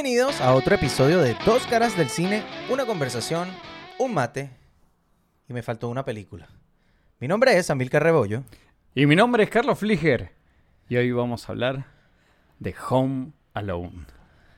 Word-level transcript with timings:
Bienvenidos 0.00 0.40
a 0.40 0.54
otro 0.54 0.76
episodio 0.76 1.18
de 1.18 1.34
Dos 1.44 1.66
Caras 1.66 1.96
del 1.96 2.08
Cine, 2.08 2.44
una 2.70 2.86
conversación, 2.86 3.48
un 3.98 4.14
mate 4.14 4.48
y 5.48 5.52
me 5.52 5.60
faltó 5.60 5.88
una 5.88 6.04
película. 6.04 6.46
Mi 7.18 7.26
nombre 7.26 7.58
es 7.58 7.68
Amilcar 7.68 8.04
Rebollo. 8.04 8.44
Y 8.94 9.06
mi 9.06 9.16
nombre 9.16 9.42
es 9.42 9.50
Carlos 9.50 9.76
Fliger. 9.76 10.30
Y 10.88 10.96
hoy 10.98 11.10
vamos 11.10 11.48
a 11.48 11.52
hablar 11.52 11.84
de 12.60 12.76
Home 12.88 13.32
Alone. 13.54 14.06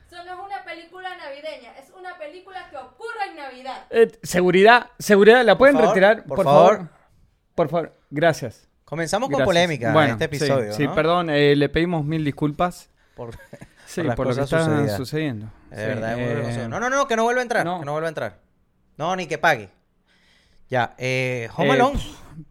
Eso 0.05 0.23
no 0.23 0.31
es 0.31 0.39
una 0.45 0.63
película 0.63 1.09
navideña, 1.17 1.75
es 1.75 1.89
una 1.89 2.15
película 2.19 2.69
que 2.69 2.77
ocurre 2.77 3.31
en 3.31 3.35
Navidad. 3.37 3.87
Eh, 3.89 4.11
seguridad, 4.21 4.91
seguridad, 4.99 5.43
¿la 5.43 5.57
pueden 5.57 5.73
favor, 5.75 5.89
retirar? 5.89 6.23
por 6.25 6.43
favor. 6.43 6.89
Por 7.55 7.67
favor, 7.67 7.97
gracias. 8.11 8.69
Comenzamos 8.85 9.27
con 9.27 9.39
Gracias. 9.39 9.47
polémica 9.47 9.87
en 9.87 9.93
Bueno, 9.93 10.13
este 10.13 10.29
sí, 10.29 10.35
episodio. 10.45 10.73
Sí, 10.73 10.85
¿no? 10.85 10.93
perdón, 10.93 11.31
eh, 11.31 11.55
le 11.55 11.67
pedimos 11.67 12.05
mil 12.05 12.23
disculpas. 12.23 12.91
Por- 13.15 13.35
Sí, 13.91 14.03
las 14.03 14.15
por, 14.15 14.27
lo 14.27 14.35
que 14.35 14.41
está 14.41 14.97
sucediendo. 14.97 15.45
de 15.69 15.75
Sí, 15.75 15.81
verdad, 15.83 16.11
es 16.19 16.45
muy 16.45 16.51
eh. 16.63 16.67
No, 16.69 16.79
no, 16.79 16.89
no, 16.89 17.07
que 17.07 17.15
no 17.15 17.23
vuelva 17.23 17.41
a 17.41 17.43
entrar. 17.43 17.65
no. 17.65 17.79
Que 17.79 17.85
no 17.85 17.91
vuelva 17.91 18.07
a 18.07 18.09
entrar. 18.09 18.39
No, 18.97 19.15
ni 19.15 19.27
que 19.27 19.37
pague. 19.37 19.69
Ya, 20.69 20.95
eh, 20.97 21.49
Home 21.57 21.69
Eh, 21.69 21.71
Alone. 21.73 21.99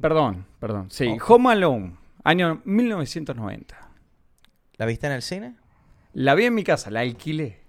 Perdón, 0.01 0.47
perdón. 0.59 0.91
Sí, 0.91 1.17
Oh. 1.19 1.35
Home 1.35 1.53
Alone, 1.53 1.97
año 2.25 2.61
1990. 2.65 3.75
¿La 4.77 4.87
viste 4.87 5.07
en 5.07 5.13
el 5.15 5.23
cine? 5.23 5.57
La 6.13 6.35
vi 6.35 6.45
en 6.47 6.55
mi 6.55 6.65
casa, 6.65 6.91
la 6.91 7.01
alquilé. 7.01 7.61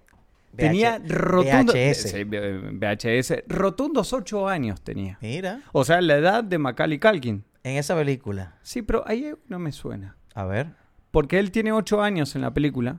Tenía 0.54 0.98
VH- 0.98 1.08
rotundo, 1.08 1.72
VHS. 1.72 2.24
VHS. 2.24 3.44
Rotundos 3.48 4.12
8 4.12 4.48
años 4.48 4.82
tenía. 4.82 5.16
Mira, 5.22 5.62
O 5.72 5.84
sea, 5.84 6.00
la 6.02 6.16
edad 6.16 6.44
de 6.44 6.58
Macaulay 6.58 6.98
Culkin. 6.98 7.44
en 7.64 7.76
esa 7.78 7.94
película. 7.94 8.58
Sí, 8.62 8.82
pero 8.82 9.02
ahí 9.06 9.32
no 9.48 9.58
me 9.58 9.72
suena. 9.72 10.16
A 10.34 10.44
ver. 10.44 10.74
Porque 11.10 11.38
él 11.38 11.50
tiene 11.52 11.72
8 11.72 12.02
años 12.02 12.34
en 12.36 12.42
la 12.42 12.52
película, 12.52 12.98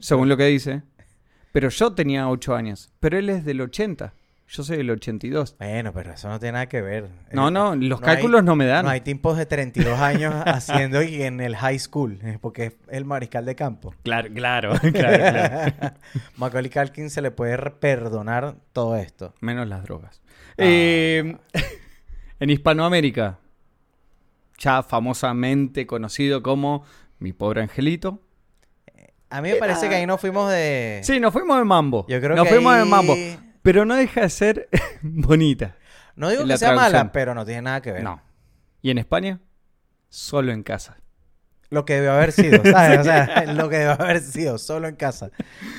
según 0.00 0.28
lo 0.28 0.36
que 0.36 0.46
dice. 0.46 0.82
Pero 1.52 1.68
yo 1.68 1.92
tenía 1.94 2.28
8 2.28 2.54
años. 2.54 2.90
Pero 3.00 3.18
él 3.18 3.30
es 3.30 3.44
del 3.44 3.60
80. 3.60 4.12
Yo 4.46 4.62
soy 4.62 4.76
del 4.76 4.90
82. 4.90 5.56
Bueno, 5.58 5.92
pero 5.94 6.12
eso 6.12 6.28
no 6.28 6.38
tiene 6.38 6.52
nada 6.52 6.66
que 6.66 6.82
ver. 6.82 7.08
No, 7.32 7.48
Eh, 7.48 7.50
no, 7.50 7.74
los 7.76 8.00
no 8.00 8.06
hay- 8.06 8.14
cálculos 8.14 8.44
no 8.44 8.56
me 8.56 8.66
dan. 8.66 8.84
No 8.84 8.90
hay 8.90 9.00
tipos 9.00 9.36
de 9.38 9.46
32 9.46 9.98
años 9.98 10.34
haciendo 10.46 11.02
y 11.02 11.22
en 11.22 11.40
el 11.40 11.56
high 11.56 11.78
school, 11.78 12.18
eh, 12.22 12.38
porque 12.40 12.66
es 12.66 12.74
el 12.88 13.04
mariscal 13.04 13.44
de 13.46 13.54
campo. 13.54 13.94
Claro, 14.02 14.28
claro, 14.34 14.72
claro, 14.92 14.92
claro. 14.92 15.94
Macaulay 16.36 16.70
Culkin 16.70 17.08
se 17.08 17.22
le 17.22 17.30
puede 17.30 17.56
perdonar 17.70 18.56
todo 18.72 18.96
esto. 18.96 19.32
Menos 19.40 19.66
las 19.66 19.82
drogas. 19.84 20.20
Ah. 20.50 20.54
Eh, 20.58 21.36
en 22.40 22.50
Hispanoamérica, 22.50 23.38
ya 24.58 24.82
famosamente 24.82 25.86
conocido 25.86 26.42
como 26.42 26.84
Mi 27.18 27.32
Pobre 27.32 27.62
Angelito. 27.62 28.20
A 29.34 29.42
mí 29.42 29.50
me 29.50 29.56
parece 29.56 29.88
que 29.88 29.96
ahí 29.96 30.06
nos 30.06 30.20
fuimos 30.20 30.48
de... 30.50 31.00
Sí, 31.02 31.18
nos 31.18 31.32
fuimos 31.32 31.58
de 31.58 31.64
mambo. 31.64 32.06
Yo 32.08 32.20
creo 32.20 32.36
nos 32.36 32.44
que 32.46 32.54
fuimos 32.54 32.76
de 32.76 32.84
mambo. 32.84 33.14
Pero 33.62 33.84
no 33.84 33.96
deja 33.96 34.20
de 34.20 34.28
ser 34.30 34.68
bonita. 35.02 35.76
No 36.14 36.28
digo 36.30 36.42
que 36.44 36.56
sea 36.56 36.68
traducción. 36.68 36.92
mala, 36.92 37.12
pero 37.12 37.34
no 37.34 37.44
tiene 37.44 37.62
nada 37.62 37.82
que 37.82 37.90
ver. 37.90 38.04
No. 38.04 38.22
¿Y 38.80 38.90
en 38.90 38.98
España? 38.98 39.40
Solo 40.08 40.52
en 40.52 40.62
casa. 40.62 40.98
Lo 41.70 41.84
que 41.84 41.94
debió 41.94 42.12
haber 42.12 42.30
sido, 42.30 42.62
¿sabes? 42.70 43.00
O 43.00 43.02
sea, 43.02 43.44
lo 43.54 43.68
que 43.68 43.78
debió 43.78 44.00
haber 44.00 44.20
sido, 44.20 44.58
solo 44.58 44.86
en 44.86 44.94
casa. 44.94 45.30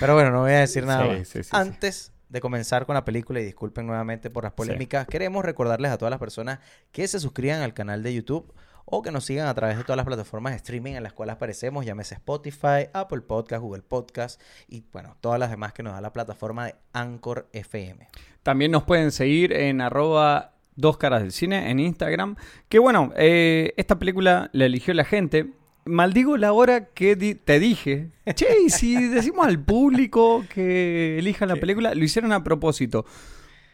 Pero 0.02 0.16
bueno, 0.16 0.32
no 0.32 0.42
voy 0.42 0.52
a 0.52 0.60
decir 0.60 0.86
nada 0.86 1.04
Sí, 1.04 1.08
más. 1.10 1.18
sí, 1.20 1.26
sí, 1.26 1.44
sí. 1.46 1.50
Antes 1.54 2.12
de 2.28 2.42
comenzar 2.42 2.86
con 2.86 2.96
la 2.96 3.06
película, 3.06 3.40
y 3.40 3.46
disculpen 3.46 3.88
nuevamente 3.88 4.30
por 4.30 4.44
las 4.44 4.52
polémicas, 4.52 5.08
queremos 5.08 5.46
recordarles 5.46 5.92
a 5.92 5.98
todas 5.98 6.10
las 6.10 6.20
personas 6.20 6.60
que 6.92 7.08
se 7.08 7.22
suscriban 7.22 7.62
al 7.62 7.74
canal 7.74 8.04
de 8.04 8.14
YouTube 8.14 8.54
o 8.86 9.02
que 9.02 9.12
nos 9.12 9.26
sigan 9.26 9.48
a 9.48 9.54
través 9.54 9.78
de 9.78 9.84
todas 9.84 9.98
las 9.98 10.06
plataformas 10.06 10.54
de 10.54 10.58
streaming 10.58 10.94
en 10.94 11.04
las 11.04 11.14
cuales 11.14 11.36
aparecemos, 11.36 11.86
llámese 11.86 12.16
Spotify, 12.16 12.88
Apple 12.94 13.22
Podcast, 13.22 13.62
Google 13.62 13.82
Podcast 13.82 14.40
y 14.68 14.84
bueno, 14.94 15.18
todas 15.22 15.40
las 15.40 15.50
demás 15.50 15.74
que 15.74 15.84
nos 15.84 15.94
da 15.94 16.02
la 16.02 16.14
plataforma 16.14 16.66
de 16.68 16.76
Anchor 16.94 17.48
FM. 17.52 18.08
También 18.44 18.72
nos 18.72 18.84
pueden 18.84 19.12
seguir 19.12 19.54
en 19.54 19.82
arroba 19.82 20.54
dos 20.76 20.98
caras 20.98 21.22
del 21.22 21.32
cine 21.32 21.72
en 21.72 21.80
Instagram. 21.80 22.36
Que 22.70 22.78
bueno, 22.80 23.12
eh, 23.16 23.74
esta 23.78 23.98
película 23.98 24.50
la 24.54 24.66
eligió 24.66 24.94
la 24.94 25.04
gente. 25.06 25.48
Maldigo 25.86 26.38
la 26.38 26.52
hora 26.54 26.86
que 26.90 27.16
di- 27.16 27.36
te 27.36 27.60
dije. 27.60 28.10
Che, 28.36 28.48
y 28.66 28.70
si 28.70 29.08
decimos 29.08 29.48
al 29.48 29.60
público 29.60 30.44
que 30.54 31.18
elijan 31.18 31.48
la 31.48 31.56
película, 31.56 31.96
lo 31.96 32.04
hicieron 32.04 32.32
a 32.34 32.44
propósito. 32.44 33.06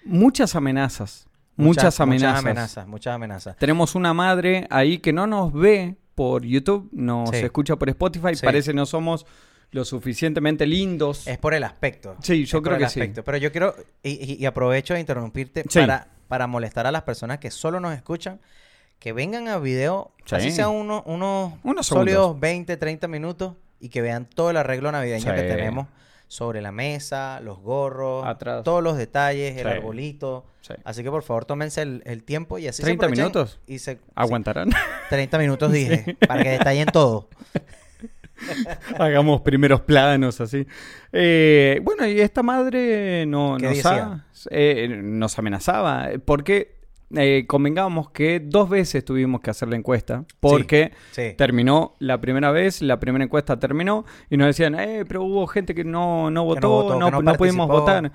Muchas 0.06 0.56
amenazas. 0.56 1.28
Muchas, 1.62 2.00
amenazas. 2.00 2.30
Muchas 2.34 2.40
amenazas, 2.46 2.88
muchas 2.88 3.16
amenazas. 3.16 3.58
Tenemos 3.58 3.96
una 3.96 4.14
madre 4.14 4.68
ahí 4.70 4.98
que 5.00 5.14
no 5.14 5.28
nos 5.28 5.54
ve 5.54 5.96
por 6.16 6.44
YouTube, 6.44 6.90
nos 6.92 7.30
Sí. 7.30 7.38
escucha 7.38 7.76
por 7.76 7.90
Spotify. 7.90 8.36
Sí. 8.36 8.46
Parece 8.46 8.74
no 8.74 8.86
somos 8.86 9.26
lo 9.72 9.86
suficientemente 9.86 10.66
lindos. 10.66 11.26
Es 11.28 11.38
por 11.38 11.54
el 11.54 11.64
aspecto. 11.64 12.16
Sí, 12.22 12.40
yo 12.46 12.58
Es 12.58 12.62
por 12.62 12.64
creo 12.64 12.76
el 12.76 12.84
que 12.84 12.90
sí. 12.90 13.22
Pero 13.24 13.38
yo 13.38 13.52
quiero, 13.52 13.76
y, 14.04 14.46
aprovecho 14.46 14.94
de 14.94 15.00
interrumpirte 15.00 15.64
Sí. 15.70 15.80
para, 15.80 16.08
para 16.28 16.48
molestar 16.48 16.86
a 16.88 16.92
las 16.92 17.04
personas 17.04 17.40
que 17.40 17.52
solo 17.52 17.80
nos 17.80 17.94
escuchan, 17.96 18.40
que 19.00 19.14
vengan 19.14 19.48
a 19.48 19.58
video, 19.58 20.12
Sí. 20.26 20.36
así 20.36 20.52
sea 20.52 20.68
uno, 20.70 21.04
unos 21.06 21.54
Unos 21.64 21.88
sólidos 21.88 22.24
segundos. 22.24 22.40
20, 22.42 22.78
30 22.78 23.08
minutos, 23.08 23.54
y 23.80 23.90
que 23.90 24.02
vean 24.02 24.26
todo 24.26 24.50
el 24.52 24.58
arreglo 24.58 24.92
navideño 24.92 25.34
que 25.34 25.42
tenemos 25.44 25.88
sobre 26.32 26.62
la 26.62 26.72
mesa, 26.72 27.42
los 27.42 27.60
gorros, 27.60 28.26
Atrás. 28.26 28.64
todos 28.64 28.82
los 28.82 28.96
detalles, 28.96 29.58
el 29.58 29.64
Sí. 29.64 29.70
arbolito. 29.70 30.46
Sí. 30.62 30.74
Así 30.86 31.04
que 31.04 31.10
por 31.10 31.24
favor 31.24 31.44
tómense 31.44 31.82
el, 31.82 32.02
el 32.06 32.24
tiempo 32.24 32.58
y 32.58 32.68
así 32.70 32.78
se 32.78 32.84
30 32.84 33.06
aprovechen 33.06 33.24
minutos. 33.26 33.60
Y 33.68 33.80
se, 33.80 34.00
¿Aguantarán? 34.16 34.70
30 35.10 35.38
minutos 35.40 35.74
dije, 35.74 36.16
para 36.26 36.42
que 36.42 36.50
detallen 36.52 36.86
todo. 36.88 37.28
Hagamos 38.98 39.42
primeros 39.42 39.82
planos 39.82 40.40
así. 40.42 40.66
Eh, 41.12 41.80
bueno, 41.84 42.08
y 42.08 42.22
esta 42.22 42.42
madre 42.44 43.26
no, 43.28 43.58
¿Qué 43.60 43.66
nos, 43.68 43.86
ha- 43.86 44.26
eh, 44.50 44.88
nos 45.04 45.38
amenazaba. 45.38 46.10
Porque 46.24 46.80
eh, 47.16 47.46
convengamos 47.48 48.10
que 48.12 48.40
dos 48.40 48.70
veces 48.70 49.04
tuvimos 49.06 49.42
que 49.42 49.50
hacer 49.50 49.68
la 49.70 49.76
encuesta. 49.76 50.26
Porque 50.40 50.92
Sí. 51.12 51.34
terminó 51.38 51.96
la 52.00 52.20
primera 52.22 52.52
vez, 52.52 52.82
la 52.82 53.00
primera 53.00 53.24
encuesta 53.26 53.60
terminó. 53.60 54.06
Y 54.30 54.38
nos 54.38 54.48
decían, 54.48 54.80
eh, 54.80 55.04
pero 55.08 55.24
hubo 55.24 55.48
gente 55.48 55.74
que 55.76 55.84
no, 55.84 56.30
no 56.32 56.44
votó, 56.46 56.70
votó, 56.70 57.00
no, 57.00 57.06
que 57.08 57.12
no 57.12 57.22
no 57.22 57.34
pudimos 57.36 57.68
participó". 57.68 57.80
votar. 58.08 58.12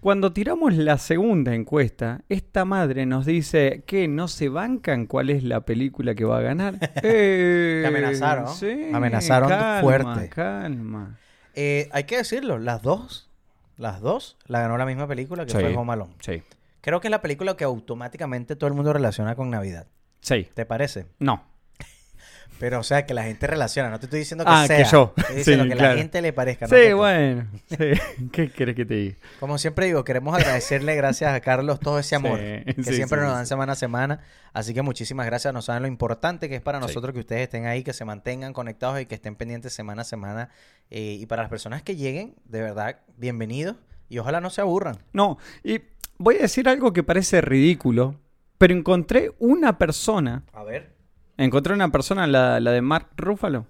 Cuando 0.00 0.32
tiramos 0.32 0.74
la 0.76 0.96
segunda 0.96 1.56
encuesta, 1.56 2.20
esta 2.28 2.64
madre 2.64 3.04
nos 3.04 3.26
dice 3.26 3.82
que 3.84 4.06
no 4.06 4.28
se 4.28 4.48
bancan 4.48 5.06
cuál 5.06 5.28
es 5.28 5.42
la 5.42 5.62
película 5.62 6.14
que 6.14 6.24
va 6.24 6.38
a 6.38 6.42
ganar. 6.42 6.74
Eh, 7.02 7.80
Te 7.82 7.88
amenazaron. 7.88 8.48
sí, 8.54 8.90
Amenazaron 8.92 9.48
calma, 9.48 9.80
fuerte. 9.80 10.28
Calma. 10.28 11.18
Eh, 11.54 11.88
hay 11.90 12.04
que 12.04 12.18
decirlo, 12.18 12.58
las 12.60 12.80
dos, 12.82 13.28
las 13.76 14.00
dos, 14.00 14.36
la 14.46 14.60
ganó 14.60 14.78
la 14.78 14.86
misma 14.86 15.08
película 15.08 15.44
que 15.44 15.50
Sí. 15.50 15.58
fue 15.58 15.74
Home 15.76 15.92
Alone. 15.92 16.14
Sí. 16.20 16.42
Creo 16.80 17.00
que 17.00 17.08
es 17.08 17.10
la 17.10 17.20
película 17.22 17.56
que 17.56 17.64
automáticamente 17.64 18.56
todo 18.56 18.68
el 18.68 18.74
mundo 18.74 18.92
relaciona 18.92 19.34
con 19.34 19.50
Navidad. 19.50 19.86
Sí. 20.20 20.48
¿Te 20.54 20.64
parece? 20.66 21.06
No. 21.18 21.44
Pero, 22.60 22.80
o 22.80 22.82
sea, 22.82 23.06
que 23.06 23.14
la 23.14 23.22
gente 23.24 23.46
relaciona. 23.46 23.88
No 23.90 23.98
te 24.00 24.06
estoy 24.06 24.20
diciendo 24.20 24.44
que 24.44 24.50
Ah, 24.52 24.66
sea. 24.66 24.76
que 24.78 24.84
yo. 24.90 25.12
Estoy 25.16 25.36
diciendo 25.36 25.64
Sí, 25.64 25.70
que 25.70 25.76
claro. 25.76 25.94
la 25.94 26.00
gente 26.00 26.22
le 26.22 26.32
parezca. 26.32 26.66
no 26.66 26.76
sí, 26.76 26.92
bueno. 26.92 27.46
Sí. 27.68 28.26
¿Qué 28.32 28.50
quieres 28.50 28.74
que 28.74 28.84
te 28.84 28.94
diga? 28.94 29.16
Como 29.38 29.58
siempre 29.58 29.86
digo, 29.86 30.02
queremos 30.04 30.34
agradecerle 30.36 30.94
gracias 30.96 31.32
a 31.32 31.40
Carlos 31.40 31.78
todo 31.80 31.98
ese 31.98 32.16
amor 32.16 32.38
Sí, 32.66 32.74
que 32.74 32.92
siempre 32.92 33.20
nos 33.20 33.32
dan 33.32 33.46
semana 33.46 33.72
a 33.72 33.76
semana. 33.76 34.20
Así 34.52 34.74
que 34.74 34.82
muchísimas 34.82 35.26
gracias. 35.26 35.52
Nos 35.54 35.66
saben 35.66 35.82
lo 35.82 35.88
importante 35.88 36.48
que 36.48 36.56
es 36.56 36.62
para 36.62 36.80
nosotros 36.80 37.12
que 37.12 37.20
ustedes 37.20 37.42
estén 37.42 37.66
ahí, 37.66 37.84
que 37.84 37.92
se 37.92 38.04
mantengan 38.04 38.52
conectados 38.52 39.00
y 39.00 39.06
que 39.06 39.14
estén 39.14 39.36
pendientes 39.36 39.72
semana 39.72 40.02
a 40.02 40.04
semana. 40.04 40.50
Eh, 40.90 41.16
y 41.20 41.26
para 41.26 41.42
las 41.42 41.50
personas 41.50 41.82
que 41.82 41.94
lleguen, 41.96 42.34
de 42.44 42.62
verdad, 42.62 43.00
bienvenidos. 43.16 43.76
Y 44.08 44.18
ojalá 44.18 44.40
no 44.40 44.48
se 44.50 44.62
aburran. 44.62 44.96
No, 45.12 45.36
y 45.62 45.82
voy 46.18 46.36
a 46.36 46.40
decir 46.42 46.68
algo 46.68 46.92
que 46.92 47.02
parece 47.02 47.40
ridículo, 47.40 48.16
pero 48.58 48.74
encontré 48.74 49.32
una 49.38 49.78
persona, 49.78 50.44
A 50.52 50.64
ver. 50.64 50.94
encontré 51.36 51.72
una 51.74 51.90
persona, 51.90 52.26
la, 52.26 52.60
la 52.60 52.72
de 52.72 52.82
Mark 52.82 53.08
Ruffalo, 53.16 53.66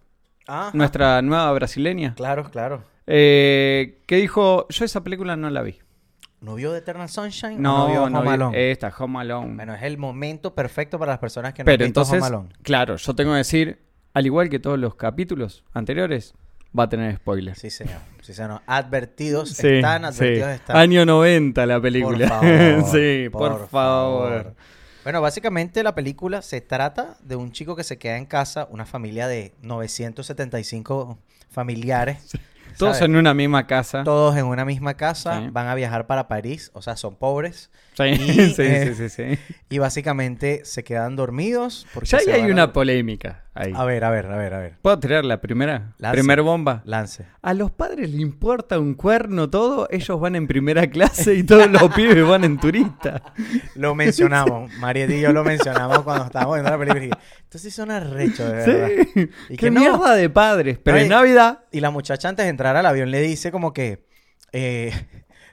Ah, 0.50 0.70
nuestra 0.72 1.20
nueva 1.20 1.52
brasileña, 1.52 2.14
claro, 2.14 2.50
claro. 2.50 2.82
eh, 3.06 4.02
que 4.06 4.16
dijo, 4.16 4.66
yo 4.70 4.84
esa 4.84 5.04
película 5.04 5.36
no 5.36 5.50
la 5.50 5.62
vi. 5.62 5.78
¿No 6.40 6.54
vio 6.54 6.70
The 6.72 6.78
Eternal 6.78 7.08
Sunshine? 7.08 7.56
o 7.56 7.60
No, 7.60 7.78
no 7.78 7.86
vio 7.88 8.08
no 8.10 8.18
Home 8.20 8.28
vi 8.28 8.34
Alone? 8.34 8.70
esta, 8.70 8.94
Home 8.98 9.18
Alone. 9.20 9.54
Bueno, 9.56 9.74
es 9.74 9.82
el 9.82 9.98
momento 9.98 10.54
perfecto 10.54 10.98
para 10.98 11.12
las 11.12 11.18
personas 11.18 11.52
que 11.52 11.62
no 11.62 11.66
pero 11.66 11.84
han 11.84 11.88
visto 11.88 12.00
entonces, 12.00 12.18
Home 12.22 12.26
Alone. 12.28 12.48
claro, 12.62 12.96
yo 12.96 13.14
tengo 13.14 13.32
que 13.32 13.38
decir, 13.38 13.78
al 14.14 14.24
igual 14.24 14.48
que 14.48 14.58
todos 14.58 14.78
los 14.78 14.94
capítulos 14.94 15.64
anteriores, 15.74 16.34
va 16.76 16.84
a 16.84 16.88
tener 16.88 17.16
spoilers. 17.16 17.58
Sí, 17.58 17.70
señor. 17.70 17.98
Sí, 18.22 18.34
señor. 18.34 18.60
Advertidos 18.66 19.50
Sí, 19.50 19.66
están, 19.66 20.02
sí. 20.02 20.06
advertidos 20.06 20.50
están. 20.50 20.76
Año 20.76 21.04
90 21.04 21.66
la 21.66 21.80
película. 21.80 22.28
Por 22.28 22.48
favor, 22.48 22.84
sí, 22.92 23.28
por, 23.30 23.68
favor. 23.68 24.54
Bueno, 25.04 25.20
básicamente 25.20 25.82
la 25.82 25.94
película 25.94 26.42
se 26.42 26.60
trata 26.60 27.16
de 27.22 27.36
un 27.36 27.52
chico 27.52 27.76
que 27.76 27.84
se 27.84 27.98
queda 27.98 28.18
en 28.18 28.26
casa, 28.26 28.68
una 28.70 28.84
familia 28.84 29.26
de 29.28 29.54
975 29.62 31.18
familiares. 31.50 32.32
Todos 32.78 33.00
en 33.00 33.16
una 33.16 33.34
misma 33.34 33.66
casa. 33.66 34.04
Todos 34.04 34.36
en 34.36 34.44
una 34.44 34.64
misma 34.64 34.94
casa, 34.94 35.48
van 35.50 35.66
a 35.66 35.74
viajar 35.74 36.06
para 36.06 36.28
París, 36.28 36.70
o 36.74 36.82
sea, 36.82 36.96
son 36.96 37.16
pobres. 37.16 37.70
Sí, 37.98 38.04
Y, 38.04 38.50
sí, 38.54 38.62
eh, 38.62 38.94
sí, 38.96 39.08
sí, 39.08 39.36
sí. 39.36 39.54
Y 39.70 39.78
básicamente 39.78 40.60
se 40.64 40.84
quedan 40.84 41.16
dormidos. 41.16 41.86
Porque 41.92 42.08
Ya 42.08 42.18
hay 42.32 42.42
a- 42.42 42.46
una 42.52 42.72
polémica. 42.72 43.44
Ahí. 43.54 43.72
A 43.74 43.84
ver, 43.84 44.04
a 44.04 44.10
ver, 44.10 44.26
a 44.26 44.36
ver, 44.36 44.54
a 44.54 44.58
ver. 44.60 44.78
¿Puedo 44.80 45.00
tirar 45.00 45.24
la 45.24 45.40
primera? 45.40 45.94
Lance. 45.98 46.16
Primer 46.18 46.42
bomba. 46.42 46.80
Lance. 46.84 47.26
A 47.42 47.54
los 47.54 47.72
padres 47.72 48.08
les 48.10 48.20
importa 48.20 48.78
un 48.78 48.94
cuerno 48.94 49.50
todo, 49.50 49.88
ellos 49.90 50.20
van 50.20 50.36
en 50.36 50.46
primera 50.46 50.86
clase 50.88 51.34
y 51.34 51.42
todos 51.42 51.68
los 51.68 51.82
pibes 51.96 52.24
van 52.24 52.44
en 52.44 52.58
turista. 52.60 53.20
Lo 53.74 53.96
mencionamos. 53.96 54.72
Mariette 54.74 55.10
y 55.16 55.20
yo 55.22 55.32
lo 55.32 55.42
mencionamos 55.42 56.02
cuando 56.02 56.26
estábamos 56.26 56.54
viendo 56.54 56.70
la 56.70 56.78
película. 56.94 57.18
Sí 57.50 57.70
suena 57.72 57.98
recho, 57.98 58.48
de 58.48 58.52
verdad. 58.54 58.88
Sí. 59.12 59.20
Y 59.48 59.56
Qué 59.56 59.56
que 59.56 59.70
no. 59.72 59.80
mierda 59.80 60.14
de 60.14 60.30
padres. 60.30 60.78
Pero 60.80 60.98
Ay. 60.98 61.02
en 61.04 61.08
Navidad. 61.08 61.64
Y 61.72 61.80
la 61.80 61.90
muchacha 61.90 62.28
antes 62.28 62.44
de 62.46 62.50
entrar 62.50 62.76
al 62.76 62.86
avión 62.86 63.10
le 63.10 63.20
dice 63.22 63.50
como 63.50 63.72
que... 63.72 64.06
eh, 64.52 64.92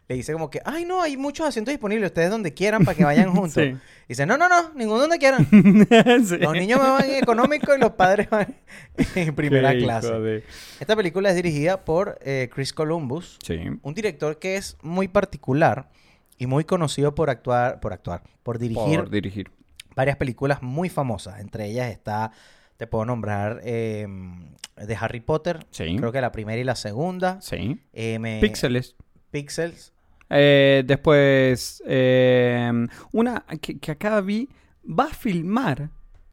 le 0.07 0.15
dice 0.15 0.33
como 0.33 0.49
que, 0.49 0.61
ay 0.65 0.85
no, 0.85 1.01
hay 1.01 1.17
muchos 1.17 1.47
asientos 1.47 1.71
disponibles, 1.71 2.07
ustedes 2.11 2.29
donde 2.29 2.53
quieran 2.53 2.85
para 2.85 2.95
que 2.95 3.03
vayan 3.03 3.31
juntos. 3.35 3.53
Sí. 3.63 3.75
Dice, 4.07 4.25
no, 4.25 4.37
no, 4.37 4.47
no, 4.47 4.71
ninguno 4.75 4.99
donde 5.01 5.17
quieran. 5.17 5.47
Sí. 6.25 6.37
Los 6.37 6.53
niños 6.53 6.79
me 6.81 6.89
van 6.89 7.05
en 7.09 7.15
económico 7.15 7.75
y 7.75 7.79
los 7.79 7.91
padres 7.93 8.29
van 8.29 8.55
en 9.15 9.33
primera 9.35 9.71
Qué 9.71 9.79
clase. 9.79 10.11
de- 10.19 10.43
Esta 10.79 10.95
película 10.95 11.29
es 11.29 11.35
dirigida 11.35 11.83
por 11.85 12.19
eh, 12.21 12.49
Chris 12.53 12.71
Columbus, 12.73 13.37
Sí. 13.43 13.59
un 13.81 13.93
director 13.93 14.37
que 14.37 14.57
es 14.57 14.77
muy 14.83 15.07
particular 15.07 15.89
y 16.37 16.45
muy 16.47 16.65
conocido 16.65 17.15
por 17.15 17.29
actuar, 17.29 17.79
por 17.79 17.93
actuar, 17.93 18.21
por 18.43 18.59
dirigir 18.59 18.99
Por 18.99 19.09
dirigir. 19.09 19.49
varias 19.95 20.17
películas 20.17 20.61
muy 20.61 20.89
famosas. 20.89 21.39
Entre 21.39 21.65
ellas 21.65 21.89
está, 21.91 22.31
te 22.77 22.85
puedo 22.87 23.05
nombrar, 23.05 23.61
eh, 23.63 24.05
de 24.75 24.95
Harry 24.99 25.21
Potter. 25.21 25.65
Sí. 25.71 25.95
Creo 25.97 26.11
que 26.11 26.19
la 26.21 26.31
primera 26.31 26.59
y 26.61 26.63
la 26.65 26.75
segunda. 26.75 27.39
Sí. 27.41 27.79
Eh, 27.93 28.19
me- 28.19 28.39
Píxeles. 28.41 28.95
Pixels. 29.31 29.93
Eh, 30.29 30.83
después, 30.85 31.83
eh, 31.85 32.71
una 33.11 33.45
que, 33.61 33.79
que 33.79 33.91
acá 33.91 34.21
vi, 34.21 34.49
va 34.87 35.05
a 35.05 35.13
filmar 35.13 35.89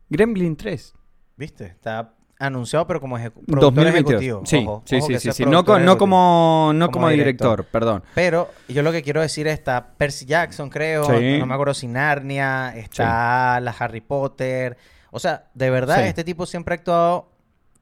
Gremlin 0.08 0.56
3. 0.56 0.94
¿Viste? 1.36 1.66
Está 1.66 2.14
anunciado, 2.38 2.86
pero 2.86 3.00
como 3.00 3.16
ejecu- 3.18 3.44
productor 3.46 3.84
2022. 3.84 4.10
ejecutivo. 4.22 4.42
Sí, 4.44 4.56
Ojo, 4.66 4.82
sí, 4.84 4.96
ojo 4.96 5.06
sí, 5.06 5.18
sí, 5.18 5.32
sí. 5.32 5.44
No, 5.46 5.64
co- 5.64 5.78
no 5.78 5.96
como, 5.98 6.72
no 6.74 6.86
Como 6.86 6.92
como 6.92 7.08
director, 7.10 7.50
director. 7.58 7.66
perdón. 7.70 8.02
Pero 8.14 8.50
yo 8.68 8.82
lo 8.82 8.90
que 8.92 9.02
quiero 9.02 9.20
decir 9.20 9.46
está 9.46 9.94
Percy 9.96 10.26
Jackson, 10.26 10.68
creo. 10.68 11.04
Sí. 11.04 11.38
No 11.38 11.46
me 11.46 11.54
acuerdo 11.54 11.74
si 11.74 11.86
Narnia. 11.86 12.76
Está 12.76 13.60
la 13.60 13.70
Harry 13.78 14.00
Potter. 14.00 14.76
O 15.10 15.20
sea, 15.20 15.50
de 15.54 15.70
verdad, 15.70 15.98
Sí. 16.02 16.08
este 16.08 16.24
tipo 16.24 16.46
siempre 16.46 16.74
ha 16.74 16.76
actuado 16.78 17.30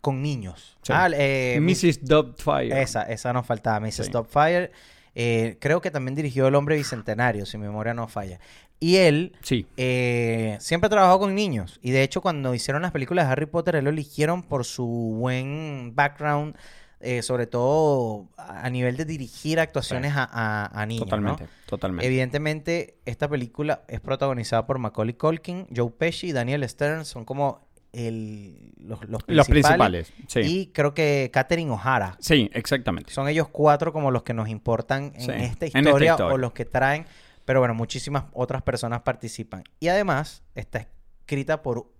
con 0.00 0.20
niños. 0.22 0.76
Sí. 0.82 0.92
Ah, 0.94 1.08
eh, 1.12 1.58
Mrs. 1.60 2.04
Doubtfire. 2.04 2.82
Esa, 2.82 3.02
esa 3.04 3.32
nos 3.32 3.46
faltaba, 3.46 3.80
Mrs. 3.80 4.06
Sí. 4.06 4.10
Doubtfire. 4.10 4.72
Eh, 5.14 5.56
creo 5.60 5.80
que 5.80 5.90
también 5.90 6.14
dirigió 6.14 6.46
El 6.48 6.54
Hombre 6.54 6.76
Bicentenario, 6.76 7.46
si 7.46 7.58
mi 7.58 7.66
memoria 7.66 7.94
no 7.94 8.06
falla. 8.08 8.38
Y 8.78 8.96
él 8.96 9.36
Sí. 9.42 9.66
eh, 9.76 10.56
siempre 10.60 10.86
ha 10.86 10.90
trabajado 10.90 11.18
con 11.18 11.34
niños. 11.34 11.78
Y 11.82 11.90
de 11.90 12.02
hecho, 12.02 12.20
cuando 12.22 12.54
hicieron 12.54 12.82
las 12.82 12.92
películas 12.92 13.26
de 13.26 13.32
Harry 13.32 13.46
Potter, 13.46 13.74
él 13.76 13.84
lo 13.84 13.90
eligieron 13.90 14.42
por 14.42 14.64
su 14.64 14.86
buen 14.86 15.92
background, 15.94 16.56
eh, 17.00 17.22
sobre 17.22 17.46
todo 17.46 18.28
a 18.36 18.68
nivel 18.70 18.96
de 18.96 19.04
dirigir 19.06 19.58
actuaciones 19.60 20.12
a, 20.16 20.24
a- 20.30 20.80
a 20.82 20.86
niños. 20.86 21.00
¿no? 21.00 21.06
Totalmente, 21.06 21.46
totalmente. 21.66 22.06
Evidentemente, 22.06 22.96
esta 23.06 23.28
película 23.28 23.82
es 23.88 24.00
protagonizada 24.00 24.66
por 24.66 24.78
Macaulay 24.78 25.14
Culkin, 25.14 25.66
Joe 25.74 25.90
Pesci 25.90 26.28
y 26.28 26.32
Daniel 26.32 26.66
Stern. 26.68 27.04
Son 27.04 27.24
como 27.24 27.68
el, 27.92 28.72
los, 28.78 29.00
los 29.08 29.22
Los 29.26 29.48
principales. 29.48 30.12
sí. 30.28 30.40
Y 30.40 30.66
creo 30.68 30.94
que 30.94 31.30
Katherine 31.32 31.70
O'Hara. 31.70 32.16
Sí, 32.20 32.48
exactamente. 32.52 33.12
Son 33.12 33.28
ellos 33.28 33.48
cuatro 33.48 33.92
como 33.92 34.10
los 34.10 34.22
que 34.22 34.34
nos 34.34 34.48
importan 34.48 35.12
en, 35.14 35.20
Sí, 35.20 35.30
esta, 35.32 35.36
en 35.36 35.42
esta 35.42 35.68
historia, 35.78 36.16
o 36.16 36.38
los 36.38 36.52
que 36.52 36.64
traen. 36.64 37.06
Pero 37.44 37.60
bueno, 37.60 37.74
muchísimas 37.74 38.24
otras 38.32 38.62
personas 38.62 39.02
participan. 39.02 39.64
Y 39.80 39.88
además 39.88 40.42
está 40.54 40.86
escrita 41.20 41.62
por 41.62 41.90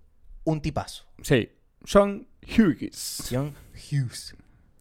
un 0.43 0.61
tipazo. 0.61 1.05
Sí. 1.21 1.49
John 1.91 2.27
Hughes. 2.57 3.27
John 3.29 3.53
Hughes. 3.73 4.35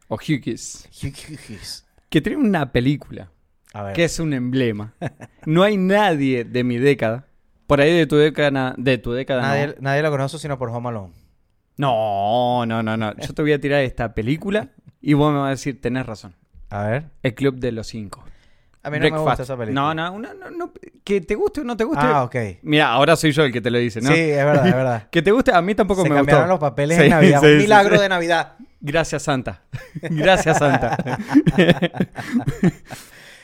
O 0.09 0.17
Hughes. 0.17 0.89
Hugh 1.03 1.15
Hughes. 1.49 1.87
Que 2.09 2.21
tiene 2.21 2.39
una 2.39 2.73
película 2.73 3.31
A 3.73 3.83
ver. 3.85 3.95
que 3.95 4.05
es 4.05 4.19
un 4.21 4.33
emblema. 4.33 4.95
No 5.47 5.63
hay 5.63 5.77
nadie 5.77 6.45
de 6.45 6.63
mi 6.65 6.79
década. 6.79 7.27
Por 7.71 7.81
ahí 7.81 7.97
de 7.97 8.07
tu 8.07 8.17
década. 8.17 8.75
De 8.77 8.99
tu 8.99 9.13
década. 9.13 9.43
nadie, 9.43 9.69
no. 9.69 9.75
nadie 9.79 10.03
lo 10.03 10.11
conoce 10.11 10.39
sino 10.41 10.59
por 10.59 10.71
Home 10.71 10.89
Alone. 10.89 11.13
No, 11.77 12.67
no, 12.67 12.83
no, 12.83 12.97
no. 12.97 13.17
Yo 13.17 13.33
te 13.33 13.43
voy 13.43 13.53
a 13.53 13.61
tirar 13.61 13.81
esta 13.83 14.13
película 14.13 14.71
y 15.01 15.15
vos 15.15 15.33
me 15.33 15.39
vas 15.39 15.47
a 15.47 15.51
decir, 15.51 15.81
tenés 15.81 16.05
razón. 16.05 16.35
A 16.69 16.83
ver. 16.83 17.05
El 17.23 17.35
Club 17.35 17.55
de 17.61 17.71
los 17.71 17.87
Cinco. 17.87 18.25
A 18.83 18.91
mí 18.91 18.99
no 18.99 19.11
me 19.11 19.19
gusta 19.19 19.45
esa 19.45 19.57
película. 19.57 19.81
No, 19.81 19.95
no, 19.95 20.19
no, 20.19 20.35
no, 20.35 20.51
no, 20.51 20.73
Que 21.05 21.21
te 21.21 21.37
guste 21.37 21.61
o 21.61 21.65
no 21.65 21.77
te 21.77 21.85
guste. 21.85 22.05
Ah, 22.05 22.25
ok. 22.25 22.35
Mira, 22.63 22.91
ahora 22.91 23.15
soy 23.15 23.31
yo 23.31 23.45
el 23.45 23.53
que 23.53 23.61
te 23.61 23.71
lo 23.71 23.79
dice, 23.79 24.01
¿no? 24.01 24.09
Sí, 24.11 24.19
es 24.19 24.45
verdad, 24.45 24.67
es 24.67 24.75
verdad. 24.75 25.09
Que 25.13 25.23
te 25.23 25.31
guste, 25.31 25.55
a 25.55 25.63
mí 25.63 25.75
tampoco 25.77 26.03
Se 26.03 26.09
me 26.09 26.17
cambiaron 26.17 26.49
gustó. 26.49 26.53
los 26.55 26.61
papeles 26.61 26.97
Sí, 26.99 27.05
en 27.05 27.11
Navidad. 27.11 27.41
sí, 27.41 27.47
un 27.47 27.53
sí, 27.53 27.63
milagro 27.63 28.01
de 28.01 28.09
Navidad. 28.09 28.55
Gracias, 28.81 29.23
Santa. 29.23 29.63
Gracias, 30.03 30.59
Santa. 30.59 30.97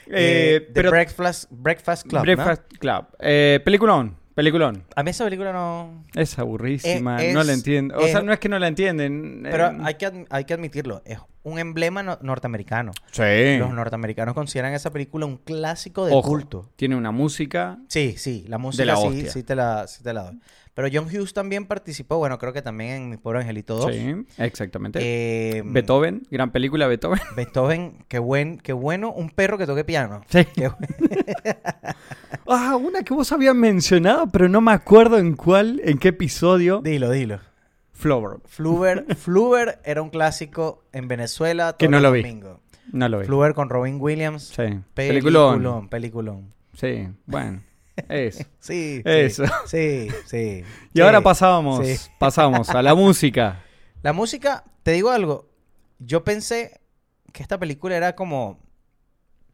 Eh, 0.09 0.57
Eh, 0.67 0.71
The 0.73 0.83
Breakfast, 0.89 1.51
Breakfast 1.51 2.03
Club, 2.07 2.15
¿no? 2.15 2.23
Breakfast 2.23 2.63
Club. 2.79 3.07
Eh, 3.19 3.61
peliculón, 3.65 4.17
peliculón. 4.35 4.85
A 4.95 5.03
mí 5.03 5.11
esa 5.11 5.25
película 5.25 5.53
no... 5.53 6.05
Es 6.15 6.39
aburrísima, 6.39 7.19
no 7.33 7.43
la 7.43 7.53
entiendo. 7.53 7.97
O 7.97 8.01
es- 8.05 8.13
sea, 8.13 8.23
no 8.23 8.33
es 8.33 8.39
que 8.39 8.49
no 8.49 8.59
la 8.59 8.69
entienden. 8.69 9.41
Pero 9.43 9.67
eh, 9.69 9.79
hay 9.83 9.95
que, 9.95 10.25
hay 10.31 10.45
que 10.45 10.55
admitirlo. 10.55 11.03
Es 11.05 11.19
un 11.43 11.59
emblema 11.59 12.03
no- 12.03 12.19
norteamericano. 12.23 12.93
Sí. 13.13 13.57
Los 13.59 13.73
norteamericanos 13.73 14.35
consideran 14.35 14.73
esa 14.75 14.91
película 14.91 15.27
un 15.27 15.39
clásico 15.39 16.07
de 16.07 16.13
Ojo, 16.13 16.29
culto. 16.29 16.71
Tiene 16.77 16.97
una 16.97 17.11
música. 17.11 17.79
Sí, 17.89 18.15
sí, 18.19 18.45
la 18.49 18.59
música 18.59 18.85
la 18.85 18.97
sí, 18.97 19.07
hostia. 19.07 19.31
sí, 19.31 19.43
te 19.43 19.55
la, 19.55 19.87
sí 19.87 20.03
te 20.03 20.13
la 20.13 20.23
doy. 20.25 20.41
Pero 20.77 20.89
John 20.93 21.07
Hughes 21.07 21.33
también 21.33 21.65
participó, 21.65 22.19
bueno, 22.19 22.39
creo 22.39 22.53
que 22.53 22.61
también 22.61 22.91
en 22.91 23.09
Mi 23.11 23.17
Pobre 23.17 23.39
Angelito 23.41 23.77
2. 23.79 23.93
Sí, 23.95 24.15
exactamente. 24.37 24.99
Eh, 25.03 25.63
Beethoven, 25.65 26.23
gran 26.31 26.53
película 26.53 26.87
Beethoven. 26.87 27.19
Beethoven, 27.37 28.05
qué, 28.09 28.19
buen, 28.19 28.59
qué 28.59 28.75
bueno, 28.75 29.11
un 29.11 29.31
perro 29.31 29.57
que 29.57 29.65
toque 29.65 29.85
piano. 29.85 30.21
Sí. 30.29 30.45
Qué 30.55 30.69
bu- 30.69 30.77
Ah, 32.47 32.77
una 32.77 33.03
que 33.03 33.15
vos 33.15 33.33
habías 33.33 33.55
mencionado, 33.55 34.29
pero 34.29 34.49
no 34.49 34.61
me 34.61 34.73
acuerdo 34.73 35.19
en 35.19 35.35
cuál, 35.35 35.81
en 35.83 35.99
qué 35.99 36.09
episodio. 36.09 36.81
dilo, 36.85 37.11
dilo. 37.11 37.41
Flower. 37.93 38.39
Fluver, 38.45 39.07
Fluver 39.17 39.81
era 39.83 40.03
un 40.03 40.11
clásico 40.11 40.85
en 40.93 41.09
Venezuela. 41.09 41.75
Que 41.79 41.87
todos 41.87 41.93
no 41.93 41.97
los 42.01 42.03
lo 42.03 42.13
vi. 42.13 42.21
domingos. 42.23 42.59
No 42.93 43.09
lo 43.09 43.21
vi. 43.21 43.25
Fluver 43.27 43.55
con 43.55 43.71
Robin 43.71 43.97
Williams. 43.99 44.49
Sí. 44.55 44.63
Peliculón. 44.95 45.55
Peliculón. 45.55 45.89
Peliculón. 45.89 46.55
Sí, 46.75 47.09
bueno. 47.25 47.63
Eso. 48.09 48.45
Sí. 48.61 49.03
Eso. 49.05 49.45
Sí, 49.67 50.09
sí. 50.27 50.65
Y 50.93 51.01
ahora 51.01 51.21
pasábamos, 51.21 52.11
pasamos 52.19 52.69
a 52.71 52.83
la 52.83 52.95
música. 52.97 53.63
La 54.03 54.13
música, 54.13 54.65
te 54.83 54.93
digo 54.93 55.11
algo. 55.11 55.49
Yo 55.99 56.25
pensé 56.25 56.81
que 57.33 57.43
esta 57.43 57.59
película 57.59 57.97
era 57.97 58.15
como, 58.15 58.59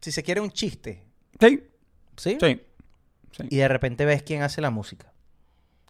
si 0.01 0.11
se 0.11 0.23
quiere, 0.23 0.41
un 0.41 0.51
chiste. 0.51 1.03
Sí, 1.39 1.63
¿Sí? 2.17 2.37
sí. 2.39 2.61
Y 3.49 3.57
de 3.57 3.67
repente 3.67 4.05
ves 4.05 4.23
quién 4.23 4.41
hace 4.43 4.61
la 4.61 4.69
música. 4.69 5.11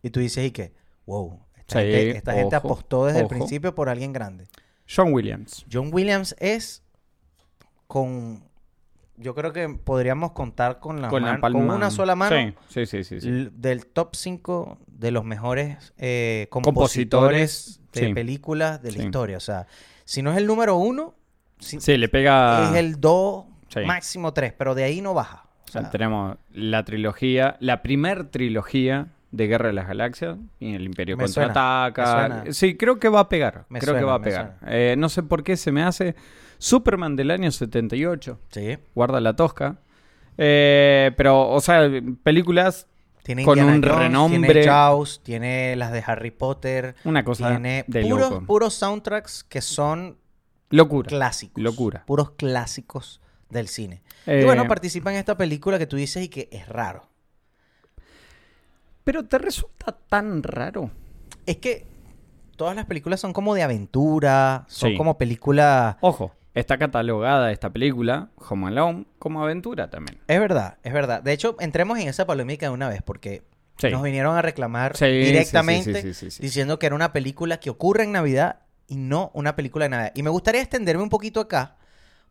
Y 0.02 0.10
tú 0.10 0.20
dices, 0.20 0.46
¿y 0.46 0.52
qué? 0.52 0.74
Wow. 1.06 1.40
Esta, 1.56 1.80
Sí, 1.82 1.86
gente, 1.88 2.18
esta 2.18 2.34
gente 2.34 2.56
ojo, 2.56 2.68
apostó 2.68 3.06
desde 3.06 3.22
el 3.22 3.28
principio 3.28 3.74
por 3.76 3.90
alguien 3.90 4.14
grande. 4.14 4.48
John 4.94 5.14
Williams. 5.14 5.66
John 5.72 5.90
Williams 5.94 6.36
es 6.40 6.84
con... 7.88 8.44
Yo 9.18 9.36
creo 9.36 9.54
que 9.54 9.70
podríamos 9.70 10.32
contar 10.32 10.80
con, 10.80 11.02
la 11.02 11.08
con 11.10 11.22
la 11.24 11.34
man- 11.34 11.42
palma. 11.42 11.60
con 11.60 11.70
una 11.70 11.92
sola 11.92 12.16
mano 12.16 12.54
Sí, 12.70 12.86
sí, 12.88 13.04
sí. 13.04 13.18
del 13.54 13.86
top 13.86 14.16
5 14.16 14.80
de 14.88 15.12
los 15.12 15.24
mejores 15.24 15.94
eh, 15.98 16.48
Compositores, 16.50 17.80
compositores 17.80 17.80
de 17.94 18.14
películas 18.14 18.82
de 18.82 18.92
la 18.92 19.04
historia. 19.04 19.38
O 19.38 19.42
sea, 19.42 19.68
si 20.04 20.22
no 20.24 20.32
es 20.32 20.38
el 20.38 20.48
número 20.48 20.78
uno, 20.78 21.14
si- 21.60 21.80
Sí, 21.80 21.96
le 21.98 22.10
pega. 22.10 22.70
es 22.72 22.76
el 22.76 23.00
2, 23.00 23.46
Sí. 23.70 23.82
máximo 23.86 24.34
3, 24.34 24.54
pero 24.58 24.74
de 24.76 24.84
ahí 24.84 25.02
no 25.02 25.14
baja. 25.14 25.46
O 25.68 25.72
sea, 25.72 25.90
Tenemos 25.90 26.38
la 26.52 26.84
trilogía, 26.84 27.56
la 27.60 27.82
primer 27.82 28.26
trilogía 28.26 29.08
de 29.32 29.48
Guerra 29.48 29.68
de 29.68 29.74
las 29.74 29.88
Galaxias 29.88 30.38
y 30.60 30.76
el 30.76 30.84
Imperio 30.84 31.18
contraataca. 31.18 32.44
Sí, 32.52 32.76
creo 32.78 33.00
que 33.00 33.10
va 33.10 33.22
a 33.22 33.30
pegar. 33.30 33.66
Me 33.70 33.80
creo 33.80 33.96
que 33.96 34.04
va 34.04 34.16
a 34.16 34.22
pegar. 34.22 34.58
Eh, 34.68 34.96
no 34.98 35.10
sé 35.10 35.24
por 35.24 35.44
qué 35.44 35.58
se 35.58 35.72
me 35.72 35.84
hace 35.84 36.16
Superman 36.64 37.16
del 37.18 37.30
año 37.32 37.52
78. 37.52 38.40
sí. 38.50 38.78
Guarda 38.96 39.20
la 39.20 39.36
tosca. 39.36 39.80
Eh, 40.38 41.12
pero, 41.18 41.50
o 41.50 41.60
sea, 41.60 41.90
películas, 42.24 42.88
Tiene 43.24 43.44
Con 43.44 43.58
Indiana 43.60 43.76
un 43.78 43.84
Jones, 43.84 43.98
renombre. 44.08 44.54
Tiene 44.54 44.68
Jaws, 44.68 45.22
tiene 45.24 45.76
las 45.76 45.92
de 45.92 46.04
Harry 46.08 46.32
Potter. 46.32 46.96
una 47.04 47.24
cosa 47.26 47.50
Tiene 47.50 47.84
de 47.88 48.02
puros, 48.04 48.32
loco. 48.32 48.46
puros 48.46 48.74
soundtracks 48.76 49.44
que 49.44 49.62
son 49.62 50.18
Locura. 50.70 51.08
clásicos. 51.10 51.62
Locura. 51.62 52.04
Puros 52.06 52.32
clásicos 52.32 53.20
del 53.50 53.68
cine. 53.68 54.02
Eh, 54.26 54.40
Y 54.42 54.46
bueno, 54.46 54.66
participa 54.68 55.12
en 55.12 55.18
esta 55.20 55.36
película 55.38 55.78
que 55.78 55.86
tú 55.88 55.96
dices 55.98 56.24
y 56.24 56.30
que 56.30 56.48
es 56.52 56.68
raro. 56.70 57.08
pero 59.04 59.26
te 59.26 59.38
resulta 59.38 59.92
tan 60.10 60.42
raro. 60.44 60.90
Es 61.46 61.58
que 61.58 61.86
todas 62.56 62.74
las 62.76 62.86
películas 62.86 63.20
son 63.20 63.34
como 63.34 63.54
de 63.54 63.64
aventura, 63.64 64.64
son 64.70 64.92
Sí. 64.92 64.98
como 64.98 65.18
películas... 65.18 65.98
Ojo, 66.00 66.32
está 66.54 66.78
catalogada 66.78 67.52
esta 67.52 67.72
película, 67.72 68.30
Home 68.50 68.68
Alone, 68.68 69.06
como 69.20 69.44
aventura 69.44 69.90
también. 69.90 70.20
Es 70.28 70.40
verdad, 70.40 70.78
es 70.84 70.94
verdad. 70.94 71.22
De 71.24 71.34
hecho, 71.34 71.56
entremos 71.60 71.98
en 72.00 72.08
esa 72.08 72.26
polémica 72.26 72.68
de 72.68 72.72
una 72.72 72.90
vez 72.90 73.02
porque 73.02 73.44
Sí. 73.80 73.90
Nos 73.90 74.04
vinieron 74.04 74.36
a 74.38 74.42
reclamar 74.44 74.96
Sí, 74.96 75.06
directamente 75.08 76.14
sí. 76.14 76.30
diciendo 76.40 76.78
que 76.78 76.86
era 76.86 76.96
una 76.96 77.12
película 77.12 77.60
que 77.60 77.72
ocurre 77.72 78.04
en 78.04 78.12
Navidad 78.12 78.60
y 78.88 78.98
no 78.98 79.32
una 79.34 79.56
película 79.56 79.86
de 79.86 79.90
Navidad. 79.90 80.12
Y 80.14 80.22
me 80.22 80.30
gustaría 80.30 80.62
extenderme 80.62 81.02
un 81.02 81.10
poquito 81.10 81.40
acá 81.40 81.78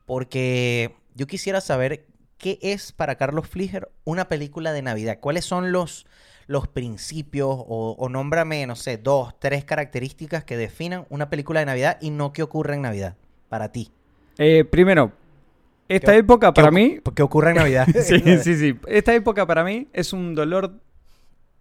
porque 0.07 0.95
yo 1.14 1.26
quisiera 1.26 1.61
saber 1.61 2.07
qué 2.38 2.59
es 2.62 2.93
para 2.93 3.17
Carlos 3.17 3.49
Fliger 3.49 3.91
una 4.05 4.29
película 4.29 4.73
de 4.73 4.83
Navidad. 4.83 5.19
¿Cuáles 5.21 5.45
son 5.45 5.73
los, 5.73 6.07
los 6.47 6.69
principios 6.69 7.49
o, 7.50 7.97
o 7.99 8.09
nómbrame, 8.09 8.64
no 8.67 8.76
sé, 8.76 8.97
dos, 8.99 9.35
tres 9.41 9.64
características 9.64 10.45
que 10.45 10.57
definan 10.57 11.07
una 11.09 11.29
película 11.29 11.61
de 11.61 11.67
Navidad 11.67 11.99
y 12.00 12.11
no 12.11 12.33
que 12.33 12.45
ocurre 12.45 12.75
en 12.75 12.83
Navidad 12.83 13.17
para 13.49 13.73
ti? 13.73 13.91
Eh, 14.39 14.65
primero, 14.65 15.12
esta 15.89 16.12
¿Qué- 16.12 16.19
época 16.19 16.53
para 16.55 16.69
¿Qué 16.69 16.75
mí... 16.75 16.97
ocu- 17.05 17.15
¿Qué 17.15 17.23
ocurre 17.23 17.51
en 17.51 17.57
Navidad? 17.57 17.87
sí, 18.03 18.21
sí, 18.43 18.57
sí. 18.57 18.75
Esta 18.87 19.15
época 19.15 19.47
para 19.47 19.65
mí 19.65 19.89
es 19.93 20.12
un 20.12 20.35
dolor 20.35 20.75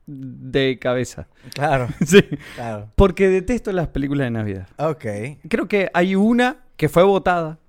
de 0.08 0.78
cabeza. 0.80 1.28
Claro, 1.54 1.88
Sí. 2.06 2.22
claro. 2.56 2.90
Porque 2.96 3.28
detesto 3.30 3.72
las 3.72 3.88
películas 3.90 4.26
de 4.28 4.32
Navidad. 4.32 4.68
Ok. 4.78 5.06
Creo 5.48 5.68
que 5.68 5.90
hay 5.94 6.16
una 6.16 6.58
que 6.78 6.90
fue 6.90 7.04
votada, 7.04 7.60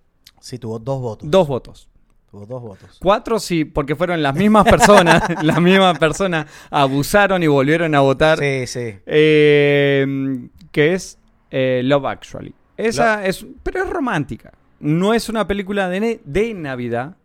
Sí, 0.41 0.59
tuvo 0.59 0.79
dos 0.81 1.01
votos. 1.01 1.31
dos 1.31 1.47
votos. 1.47 1.89
Tuvo 2.31 2.47
dos 2.47 2.63
votos. 2.63 2.99
Cuatro 3.01 3.39
sí, 3.39 3.65
porque 3.67 3.95
fueron 3.95 4.23
las 4.23 4.35
mismas 4.35 4.65
personas, 4.65 5.23
las 5.45 5.61
mismas 5.61 5.99
personas 5.99 6.47
abusaron 6.71 7.43
y 7.43 7.47
volvieron 7.47 7.95
a 7.95 8.01
votar. 8.01 8.39
Sí, 8.39 8.67
sí. 8.67 8.95
Eh, 9.07 10.49
que 10.73 10.95
es 10.95 11.19
eh, 11.51 11.83
Love 11.85 12.07
Actually. 12.07 12.55
Esa 12.77 13.25
es, 13.27 13.45
pero 13.63 13.85
es 13.85 13.91
romántica. 13.91 14.51
No 14.83 15.15
es 15.15 15.29
una 15.29 15.47
película 15.47 15.89
de, 15.89 16.21
de 16.25 16.55
Navidad. 16.55 17.17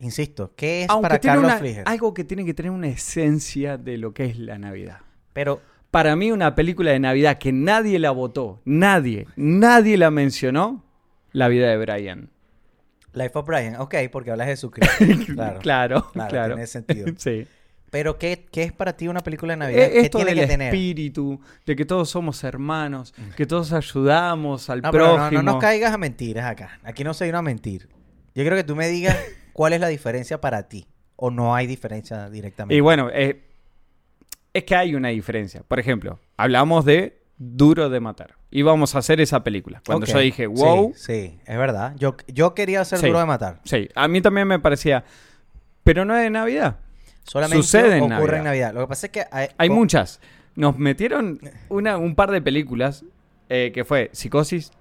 Insisto, 0.00 0.52
¿qué 0.56 0.82
es 0.82 0.90
Aunque 0.90 1.02
para 1.08 1.18
tiene 1.20 1.34
Carlos 1.36 1.50
una- 1.52 1.58
Fliger? 1.60 1.84
algo 1.86 2.12
que 2.12 2.24
tiene 2.24 2.44
que 2.44 2.54
tener 2.54 2.72
una 2.72 2.88
esencia 2.88 3.78
de 3.78 3.96
lo 3.98 4.12
que 4.12 4.24
es 4.26 4.38
la 4.38 4.58
Navidad. 4.58 4.98
Pero 5.32 5.60
Para 5.92 6.16
mí 6.16 6.32
una 6.32 6.54
película 6.54 6.90
de 6.90 6.98
Navidad 6.98 7.38
que 7.38 7.52
nadie 7.52 7.98
la 7.98 8.10
votó, 8.10 8.60
nadie, 8.64 9.26
nadie 9.36 9.96
la 9.96 10.10
mencionó, 10.10 10.84
La 11.32 11.48
vida 11.48 11.68
de 11.68 11.76
Brian. 11.78 12.30
Life 13.14 13.32
of 13.34 13.46
Brian, 13.46 13.76
ok, 13.76 13.94
porque 14.10 14.30
hablas 14.30 14.46
de 14.48 14.52
Jesucristo. 14.54 15.04
Claro. 15.34 15.58
Claro, 15.60 16.10
claro, 16.12 16.30
claro. 16.30 16.54
tiene 16.54 16.66
sentido. 16.66 17.06
Sí. 17.18 17.46
Pero 17.92 18.18
¿qué, 18.18 18.46
qué 18.50 18.62
es 18.62 18.72
para 18.72 18.96
ti 18.96 19.06
una 19.06 19.20
película 19.20 19.52
de 19.52 19.58
Navidad? 19.58 19.82
Eh, 19.84 19.90
¿Qué 19.92 20.00
Esto 20.00 20.16
tiene 20.16 20.30
del 20.30 20.40
que 20.40 20.46
tener? 20.46 20.74
espíritu, 20.74 21.38
de 21.66 21.76
que 21.76 21.84
todos 21.84 22.08
somos 22.08 22.42
hermanos, 22.42 23.12
que 23.36 23.44
todos 23.44 23.70
ayudamos 23.74 24.70
al 24.70 24.80
No, 24.80 24.90
pero 24.90 25.14
prójimo. 25.14 25.30
no, 25.30 25.42
no 25.42 25.52
nos 25.52 25.60
caigas 25.60 25.92
a 25.92 25.98
mentiras 25.98 26.46
acá. 26.50 26.80
Aquí 26.84 27.04
no 27.04 27.12
se 27.12 27.26
viene 27.26 27.36
a 27.36 27.42
mentir. 27.42 27.90
Yo 28.34 28.42
quiero 28.44 28.56
que 28.56 28.64
tú 28.64 28.74
me 28.76 28.88
digas 28.88 29.14
cuál 29.52 29.74
es 29.74 29.80
la 29.80 29.88
diferencia 29.88 30.40
para 30.40 30.68
ti. 30.70 30.86
O 31.16 31.30
no 31.30 31.54
hay 31.54 31.66
diferencia 31.66 32.30
directamente. 32.30 32.74
Y 32.74 32.80
bueno, 32.80 33.10
eh, 33.12 33.44
es 34.54 34.64
que 34.64 34.74
hay 34.74 34.94
una 34.94 35.08
diferencia. 35.10 35.62
Por 35.62 35.78
ejemplo, 35.78 36.18
hablamos 36.38 36.86
de 36.86 37.20
Duro 37.36 37.90
de 37.90 38.00
Matar. 38.00 38.36
Y 38.50 38.62
vamos 38.62 38.94
a 38.94 39.00
hacer 39.00 39.20
esa 39.20 39.44
película. 39.44 39.82
Cuando 39.84 40.06
yo 40.06 40.18
dije, 40.18 40.46
wow, 40.46 40.94
Sí, 40.96 41.02
sí, 41.30 41.38
es 41.44 41.58
verdad. 41.58 41.94
Yo, 41.98 42.16
yo 42.26 42.54
quería 42.54 42.80
hacer 42.80 43.00
Sí. 43.00 43.06
Duro 43.08 43.18
de 43.20 43.26
Matar. 43.26 43.60
sí, 43.64 43.90
a 43.94 44.08
mí 44.08 44.22
también 44.22 44.48
me 44.48 44.58
parecía, 44.58 45.04
pero 45.84 46.06
no 46.06 46.16
es 46.16 46.22
de 46.22 46.30
Navidad. 46.30 46.78
Solamente 47.24 47.62
Sucede 47.62 47.96
en 47.98 48.02
ocurre 48.04 48.16
Navidad. 48.18 48.36
en 48.38 48.44
Navidad. 48.44 48.74
Lo 48.74 48.80
que 48.82 48.86
pasa 48.88 49.06
es 49.06 49.12
que 49.12 49.24
hay, 49.30 49.48
Hay 49.58 49.68
co- 49.68 49.74
muchas. 49.74 50.20
Nos 50.54 50.76
metieron 50.78 51.40
una, 51.68 51.96
un 51.96 52.14
par 52.14 52.30
de 52.30 52.42
películas 52.42 53.04
eh, 53.48 53.70
que 53.74 53.84
fue 53.84 54.10
Psicosis, 54.12 54.72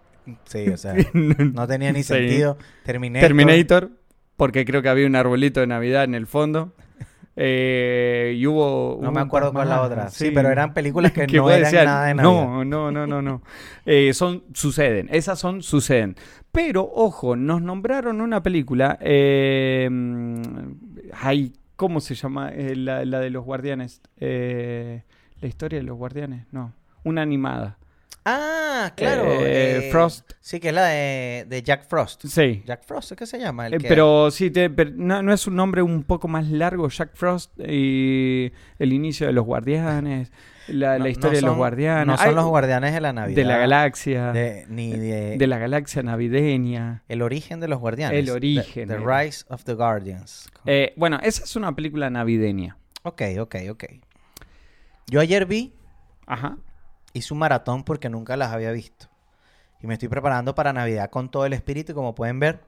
Sí, 0.45 0.67
o 0.69 0.77
sea, 0.77 0.93
no 1.13 1.67
tenía 1.67 1.91
ni 1.91 2.03
Sí. 2.03 2.13
sentido. 2.13 2.57
Terminator. 2.85 3.27
Terminator, 3.27 3.89
porque 4.37 4.65
creo 4.65 4.81
que 4.81 4.89
había 4.89 5.07
un 5.07 5.15
arbolito 5.15 5.59
de 5.61 5.67
Navidad 5.67 6.03
en 6.03 6.13
el 6.15 6.27
fondo. 6.27 6.73
Eh, 7.35 8.35
y 8.37 8.45
hubo. 8.45 8.99
No 9.01 9.11
me 9.11 9.21
un 9.21 9.27
acuerdo 9.27 9.47
par 9.53 9.65
cuál 9.65 9.69
la 9.69 9.81
otra. 9.81 10.09
Sí, 10.09 10.31
pero 10.31 10.49
eran 10.49 10.73
películas 10.73 11.11
que, 11.11 11.25
no 11.27 11.43
vos 11.43 11.51
eran 11.51 11.63
decías, 11.63 11.85
nada 11.85 12.05
de 12.07 12.13
Navidad. 12.15 12.33
No, 12.33 12.65
no, 12.65 12.91
no, 12.91 13.07
no, 13.07 13.21
no. 13.21 13.41
Eh, 13.85 14.13
son, 14.13 14.43
suceden. 14.53 15.07
Esas 15.11 15.39
son, 15.39 15.63
suceden. 15.63 16.15
Pero, 16.51 16.83
ojo, 16.93 17.35
nos 17.35 17.61
nombraron 17.61 18.19
una 18.21 18.43
película. 18.43 18.97
Eh, 19.01 19.87
mm, 19.89 20.41
ay, 21.13 21.53
¿cómo 21.81 21.99
se 21.99 22.13
llama? 22.13 22.51
Eh, 22.53 22.75
la, 22.75 23.03
la 23.05 23.19
de 23.19 23.31
los 23.31 23.43
guardianes. 23.43 24.01
Eh, 24.19 25.01
la 25.39 25.47
historia 25.47 25.79
de 25.79 25.83
los 25.83 25.97
guardianes. 25.97 26.45
No. 26.51 26.75
Una 27.03 27.23
animada. 27.23 27.79
Ah, 28.23 28.93
claro. 28.95 29.23
Eh, 29.31 29.87
eh, 29.87 29.91
Frost. 29.91 30.33
Sí, 30.41 30.59
que 30.59 30.67
es 30.69 30.75
la 30.75 30.85
de, 30.85 31.45
de 31.49 31.63
Jack 31.63 31.87
Frost. 31.89 32.23
Sí. 32.27 32.61
Jack 32.67 32.83
Frost, 32.83 33.13
¿es 33.13 33.17
que 33.17 33.25
se 33.25 33.39
llama? 33.39 33.65
El 33.65 33.79
que- 33.81 33.87
pero 33.87 34.29
sí, 34.29 34.51
te- 34.51 34.69
pero 34.69 34.91
no, 34.93 35.23
no 35.23 35.33
es 35.33 35.47
un 35.47 35.55
nombre 35.55 35.81
un 35.81 36.03
poco 36.03 36.27
más 36.27 36.47
largo, 36.51 36.87
Jack 36.87 37.15
Frost 37.15 37.51
y 37.59 38.51
el 38.77 38.93
inicio 38.93 39.25
de 39.25 39.33
los 39.33 39.43
guardianes, 39.43 40.31
la, 40.67 40.97
no- 40.97 41.03
la 41.05 41.09
historia 41.09 41.39
no 41.41 41.45
de 41.47 41.47
los 41.49 41.57
guardianes. 41.57 42.07
No 42.07 42.17
son 42.17 42.27
Ay, 42.29 42.35
los 42.35 42.45
guardianes 42.45 42.93
de 42.93 43.01
la 43.01 43.13
Navidad. 43.13 43.35
de 43.35 43.43
la 43.45 43.57
galaxia, 43.57 44.31
de, 44.31 44.41
de- 44.41 44.65
ni 44.69 44.91
de, 44.91 45.47
la 45.47 45.57
galaxia 45.57 46.03
navideña. 46.03 47.03
El 47.07 47.21
origen 47.21 47.59
de 47.59 47.67
los 47.67 47.79
guardianes. 47.79 48.19
El 48.19 48.29
origen, 48.29 48.87
The, 48.87 48.95
The 48.95 49.01
era. 49.03 49.21
Rise 49.23 49.45
of 49.49 49.63
the 49.63 49.73
Guardians. 49.73 50.49
Eh, 50.65 50.93
bueno, 50.97 51.19
esa 51.23 51.43
es 51.43 51.55
una 51.55 51.75
película 51.75 52.09
navideña. 52.09 52.77
Ok, 53.03 53.21
ok, 53.39 53.55
ok. 53.71 53.83
Yo 55.07 55.19
ayer 55.19 55.45
vi, 55.45 55.73
Ajá. 56.27 56.57
hice 57.13 57.33
un 57.33 57.39
maratón 57.39 57.83
porque 57.83 58.09
nunca 58.09 58.37
las 58.37 58.51
había 58.53 58.71
visto. 58.71 59.07
Y 59.81 59.87
me 59.87 59.93
estoy 59.95 60.09
preparando 60.09 60.53
para 60.55 60.73
Navidad 60.73 61.09
con 61.09 61.29
todo 61.31 61.45
el 61.45 61.53
espíritu, 61.53 61.93
como 61.95 62.13
pueden 62.15 62.39
ver. 62.39 62.59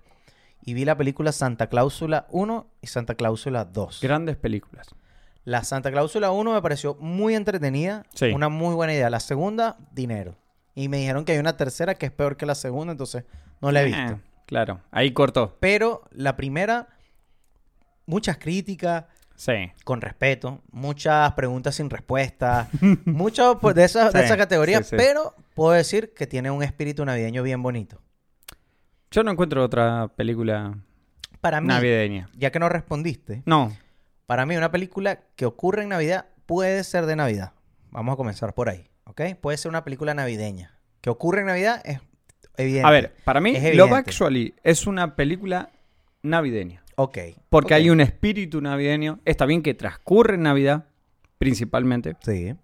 Y 0.66 0.74
vi 0.74 0.84
la 0.86 0.98
película 0.98 1.32
Santa 1.32 1.68
Cláusula 1.68 2.26
1 2.32 2.68
y 2.82 2.88
Santa 2.88 3.16
Cláusula 3.16 3.66
2. 3.66 4.00
Grandes 4.02 4.36
películas. 4.38 4.88
La 5.46 5.64
Santa 5.64 5.92
Cláusula 5.92 6.32
1 6.32 6.54
me 6.54 6.62
pareció 6.62 6.96
muy 6.96 7.36
entretenida. 7.36 8.04
Sí. 8.14 8.28
Una 8.32 8.50
muy 8.50 8.74
buena 8.76 8.94
idea. 8.94 9.10
La 9.10 9.20
segunda, 9.20 9.78
dinero. 9.92 10.36
Y 10.76 10.88
me 10.90 10.98
dijeron 10.98 11.26
que 11.26 11.34
hay 11.34 11.38
una 11.40 11.58
tercera 11.58 11.96
que 11.96 12.06
es 12.08 12.12
peor 12.12 12.38
que 12.38 12.46
la 12.46 12.56
segunda, 12.56 12.92
entonces 12.92 13.26
no 13.62 13.72
la 13.72 13.82
he 13.82 13.86
visto. 13.86 14.14
Eh, 14.14 14.18
claro, 14.46 14.80
ahí 14.92 15.12
cortó. 15.12 15.58
Pero 15.60 16.04
la 16.12 16.36
primera, 16.36 16.88
muchas 18.06 18.38
críticas, 18.38 19.06
Sí. 19.36 19.72
con 19.84 20.00
respeto, 20.00 20.62
muchas 20.72 21.32
preguntas 21.34 21.76
sin 21.76 21.90
respuesta, 21.90 22.70
mucho 23.06 23.60
pues, 23.60 23.76
de, 23.76 23.84
esa, 23.84 24.06
de 24.12 24.20
Sí, 24.20 24.26
esa 24.26 24.38
categoría, 24.38 24.78
sí, 24.84 24.92
sí. 24.92 24.96
pero 24.98 25.36
puedo 25.56 25.74
decir 25.74 26.14
que 26.14 26.28
tiene 26.28 26.52
un 26.52 26.64
espíritu 26.64 27.04
navideño 27.04 27.44
bien 27.44 27.62
bonito. 27.62 28.00
Yo 29.12 29.24
no 29.24 29.32
encuentro 29.32 29.64
otra 29.64 30.08
película 30.16 30.78
Para 31.42 31.62
mí, 31.62 31.68
navideña. 31.68 32.30
ya 32.38 32.52
que 32.52 32.60
no 32.60 32.70
respondiste, 32.70 33.44
No. 33.46 33.76
Para 34.26 34.46
mí 34.46 34.56
una 34.56 34.72
película 34.72 35.22
que 35.36 35.46
ocurre 35.46 35.84
en 35.84 35.90
Navidad 35.90 36.26
puede 36.46 36.84
ser 36.84 37.06
de 37.06 37.16
Navidad. 37.16 37.54
Vamos 37.92 38.14
a 38.14 38.18
comenzar 38.18 38.54
por 38.54 38.70
ahí, 38.70 38.90
¿ok? 39.06 39.22
Puede 39.40 39.58
ser 39.58 39.70
una 39.70 39.84
película 39.84 40.14
navideña. 40.14 40.78
Que 41.02 41.10
ocurre 41.10 41.42
en 41.42 41.48
Navidad 41.48 41.82
es 41.84 42.00
evidente. 42.58 42.88
A 42.88 42.92
ver, 42.92 43.16
para 43.24 43.42
mí, 43.42 43.56
Love. 43.74 43.94
Actually 43.94 44.56
es 44.64 44.88
una 44.88 45.16
película 45.16 45.72
navideña. 46.22 46.84
Ok. 46.96 47.18
Porque 47.50 47.74
hay 47.74 47.90
un 47.90 48.02
espíritu 48.02 48.62
navideño. 48.62 49.20
Está 49.26 49.46
bien 49.46 49.62
que 49.62 49.74
transcurre 49.74 50.36
en 50.36 50.44
Navidad, 50.44 50.86
principalmente. 51.38 52.16
Sí. 52.24 52.56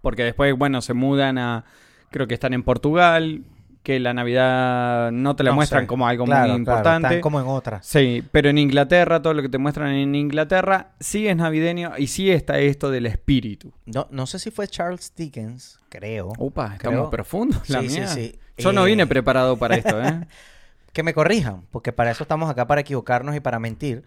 Porque 0.00 0.24
después, 0.24 0.56
bueno, 0.56 0.82
se 0.82 0.94
mudan 0.94 1.38
a. 1.38 1.64
Creo 2.10 2.26
que 2.26 2.34
están 2.34 2.52
en 2.52 2.62
Portugal. 2.62 3.44
Que 3.82 3.98
la 3.98 4.14
Navidad 4.14 5.10
no 5.10 5.34
te 5.34 5.42
la 5.42 5.50
No 5.50 5.56
muestran 5.56 5.82
sé. 5.82 5.86
como 5.88 6.06
algo 6.06 6.24
Claro, 6.24 6.40
muy 6.42 6.46
claro, 6.64 6.78
importante. 6.78 7.08
están 7.08 7.20
como 7.20 7.40
en 7.40 7.46
otras. 7.48 7.84
Sí, 7.84 8.22
pero 8.30 8.48
en 8.48 8.58
Inglaterra, 8.58 9.20
todo 9.20 9.34
lo 9.34 9.42
que 9.42 9.48
te 9.48 9.58
muestran 9.58 9.90
en 9.90 10.14
Inglaterra, 10.14 10.90
sí 11.00 11.26
es 11.26 11.36
navideño 11.36 11.92
y 11.98 12.06
sí 12.06 12.30
está 12.30 12.58
esto 12.60 12.90
del 12.92 13.06
espíritu. 13.06 13.72
No, 13.86 14.06
no 14.10 14.26
sé 14.26 14.38
si 14.38 14.50
fue 14.52 14.68
Charles 14.68 15.12
Dickens, 15.16 15.80
creo. 15.88 16.32
Upa, 16.38 16.76
Creo- 16.78 16.92
estamos 16.92 17.10
profundos, 17.10 17.68
la 17.68 17.80
Sí, 17.80 17.88
sí, 17.88 17.98
mía. 17.98 18.06
sí. 18.08 18.38
Yo 18.58 18.72
no 18.72 18.84
Eh, 18.86 18.90
vine 18.90 19.06
preparado 19.06 19.56
para 19.56 19.74
esto, 19.76 20.00
¿eh? 20.02 20.26
Que 20.92 21.02
me 21.02 21.12
corrijan, 21.14 21.62
porque 21.72 21.90
para 21.92 22.10
eso 22.12 22.22
estamos 22.22 22.48
acá, 22.50 22.66
para 22.68 22.82
equivocarnos 22.82 23.34
y 23.34 23.40
para 23.40 23.58
mentir. 23.58 24.04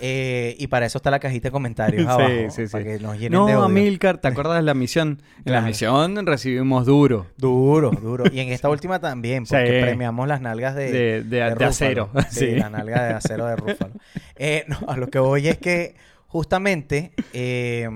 Eh, 0.00 0.54
y 0.58 0.66
para 0.66 0.84
eso 0.84 0.98
está 0.98 1.10
la 1.10 1.18
cajita 1.18 1.48
de 1.48 1.52
comentarios 1.52 2.02
Sí, 2.04 2.08
abajo, 2.10 2.50
sí, 2.50 2.66
sí. 2.66 2.72
para 2.72 2.84
que 2.84 2.98
nos 2.98 3.14
llenen 3.14 3.32
No, 3.32 3.46
de 3.46 3.56
odio. 3.56 3.64
Amilcar, 3.64 4.18
¿te 4.18 4.28
acuerdas 4.28 4.56
de 4.56 4.62
la 4.62 4.74
misión? 4.74 5.22
En 5.44 5.52
la 5.52 5.62
misión 5.62 6.26
recibimos 6.26 6.84
duro. 6.86 7.26
Duro, 7.38 7.90
duro. 8.02 8.24
Y 8.30 8.40
en 8.40 8.48
esta 8.50 8.68
última 8.68 9.00
también, 9.00 9.44
porque 9.46 9.78
Sí. 9.78 9.82
premiamos 9.82 10.28
las 10.28 10.40
nalgas 10.42 10.74
de, 10.74 10.92
De- 10.92 11.22
de- 11.22 11.24
de 11.24 11.50
Rúfalo. 11.50 11.68
acero, 11.70 12.10
Sí, 12.30 12.38
sí. 12.50 12.54
la 12.56 12.68
nalga 12.70 13.02
de 13.04 13.14
acero 13.14 13.46
de 13.46 13.56
Rúfalo. 13.56 13.94
Eh, 14.36 14.64
no, 14.68 14.78
a 14.88 14.96
lo 14.98 15.08
que 15.08 15.18
voy 15.18 15.48
es 15.48 15.56
que 15.58 15.94
justamente 16.26 17.12
eh, 17.32 17.88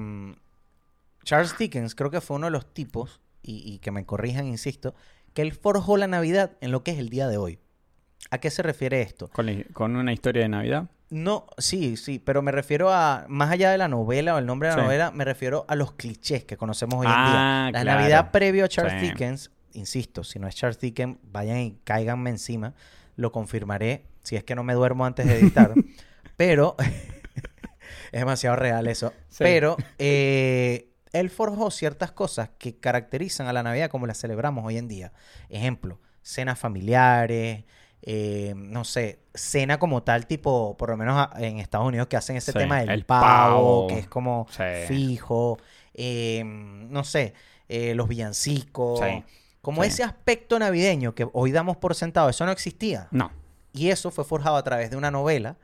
Charles 1.25 1.57
Dickens 1.59 1.95
creo 1.95 2.11
que 2.11 2.21
fue 2.21 2.37
uno 2.37 2.47
de 2.47 2.53
los 2.53 2.73
tipos, 2.73 3.21
y, 3.43 3.63
y 3.75 3.79
que 3.81 3.91
me 3.91 4.05
corrijan, 4.07 4.47
insisto, 4.47 4.95
que 5.35 5.43
él 5.43 5.53
forjó 5.53 5.97
la 5.97 6.07
Navidad 6.07 6.53
en 6.61 6.73
lo 6.73 6.83
que 6.83 6.93
es 6.93 6.99
el 6.99 7.11
día 7.11 7.29
de 7.29 7.37
hoy. 7.37 7.59
¿A 8.31 8.39
qué 8.39 8.51
se 8.51 8.63
refiere 8.63 9.03
esto? 9.03 9.29
Con, 9.29 9.47
la- 9.47 9.65
con 9.73 9.95
una 9.97 10.13
historia 10.13 10.43
de 10.43 10.49
Navidad. 10.49 10.89
No, 11.09 11.47
sí, 11.59 11.97
sí, 11.97 12.19
pero 12.19 12.43
me 12.43 12.51
refiero 12.51 12.93
a, 12.93 13.27
más 13.29 13.51
allá 13.53 13.71
de 13.71 13.79
la 13.79 13.87
novela 13.87 14.35
o 14.35 14.39
el 14.39 14.47
nombre 14.47 14.69
de 14.69 14.75
la 14.75 14.81
Sí. 14.83 14.85
novela, 14.87 15.11
me 15.13 15.25
refiero 15.25 15.65
a 15.69 15.77
los 15.77 15.93
clichés 15.93 16.45
que 16.45 16.57
conocemos 16.57 16.99
hoy 17.01 17.07
en 17.07 17.13
Ah, 17.15 17.69
día. 17.71 17.79
La 17.79 17.83
claro. 17.85 18.01
Navidad 18.01 18.31
previo 18.33 18.65
a 18.65 18.69
Charles 18.69 19.01
Sí. 19.01 19.09
Dickens, 19.11 19.51
insisto, 19.73 20.25
si 20.25 20.39
no 20.41 20.49
es 20.49 20.57
Charles 20.57 20.81
Dickens, 20.81 21.17
vayan 21.23 21.59
y 21.59 21.79
cáiganme 21.85 22.31
encima, 22.31 22.75
lo 23.15 23.31
confirmaré 23.31 24.07
si 24.25 24.35
es 24.35 24.43
que 24.43 24.57
no 24.57 24.65
me 24.65 24.75
duermo 24.75 25.07
antes 25.07 25.27
de 25.27 25.39
editar. 25.39 25.73
pero 26.37 26.75
es 28.13 28.21
demasiado 28.21 28.57
real 28.57 28.87
eso. 28.89 29.13
Sí. 29.29 29.39
Pero 29.45 29.77
eh, 29.99 30.89
él 31.13 31.31
forjó 31.31 31.71
ciertas 31.71 32.11
cosas 32.13 32.51
que 32.59 32.79
caracterizan 32.79 33.47
a 33.47 33.53
la 33.53 33.63
Navidad 33.63 33.91
como 33.91 34.07
la 34.09 34.15
celebramos 34.15 34.65
hoy 34.65 34.77
en 34.77 34.89
día. 34.89 35.13
Ejemplo, 35.49 36.01
cenas 36.23 36.59
familiares, 36.59 37.65
eh, 38.09 38.55
no 38.57 38.85
sé, 38.85 39.19
cena 39.35 39.79
como 39.79 40.03
tal, 40.05 40.27
tipo, 40.29 40.77
por 40.77 40.91
lo 40.91 40.97
menos 40.97 41.29
en 41.37 41.59
Estados 41.59 41.89
Unidos, 41.89 42.07
que 42.07 42.17
hacen 42.17 42.37
ese 42.37 42.53
Sí, 42.53 42.59
tema 42.59 42.79
del 42.81 42.89
el 42.91 43.05
pavo, 43.05 43.27
pavo. 43.83 43.87
que 43.89 43.99
es 43.99 44.07
como 44.09 44.47
Sí. 44.49 44.63
fijo, 44.87 45.59
eh, 45.93 46.43
no 46.45 47.03
sé, 47.05 47.35
eh, 47.69 47.95
los 47.97 48.07
villancicos, 48.09 49.01
Sí, 49.01 49.25
como 49.61 49.83
ese 49.83 50.05
aspecto 50.05 50.59
navideño 50.59 51.15
que 51.17 51.29
hoy 51.33 51.51
damos 51.51 51.77
por 51.77 51.97
sentado, 51.97 52.29
eso 52.29 52.47
no 52.47 52.53
existía. 52.53 53.09
No. 53.11 53.33
Y 53.73 53.91
eso 53.91 54.13
fue 54.13 54.25
forjado 54.25 54.57
a 54.57 54.63
través 54.63 54.91
de 54.91 54.97
una 54.97 55.11
novela. 55.11 55.57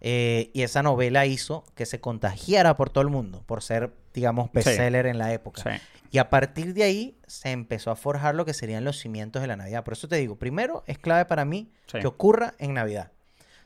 Eh, 0.00 0.50
y 0.52 0.62
esa 0.62 0.82
novela 0.82 1.26
hizo 1.26 1.64
que 1.74 1.86
se 1.86 2.00
contagiara 2.00 2.76
por 2.76 2.90
todo 2.90 3.02
el 3.02 3.08
mundo, 3.08 3.42
por 3.46 3.62
ser, 3.62 3.92
digamos, 4.14 4.50
bestseller 4.52 5.06
en 5.06 5.18
la 5.18 5.32
época. 5.32 5.62
Sí. 5.62 5.82
Y 6.12 6.18
a 6.18 6.30
partir 6.30 6.72
de 6.74 6.84
ahí 6.84 7.18
se 7.26 7.50
empezó 7.50 7.90
a 7.90 7.96
forjar 7.96 8.34
lo 8.34 8.44
que 8.44 8.54
serían 8.54 8.84
los 8.84 8.98
cimientos 8.98 9.42
de 9.42 9.48
la 9.48 9.56
Navidad. 9.56 9.84
Por 9.84 9.94
eso 9.94 10.06
te 10.08 10.16
digo, 10.16 10.36
primero, 10.36 10.84
es 10.86 10.98
clave 10.98 11.24
para 11.24 11.44
mí 11.44 11.70
Sí. 11.86 11.98
que 12.00 12.06
ocurra 12.06 12.54
en 12.58 12.74
Navidad. 12.74 13.10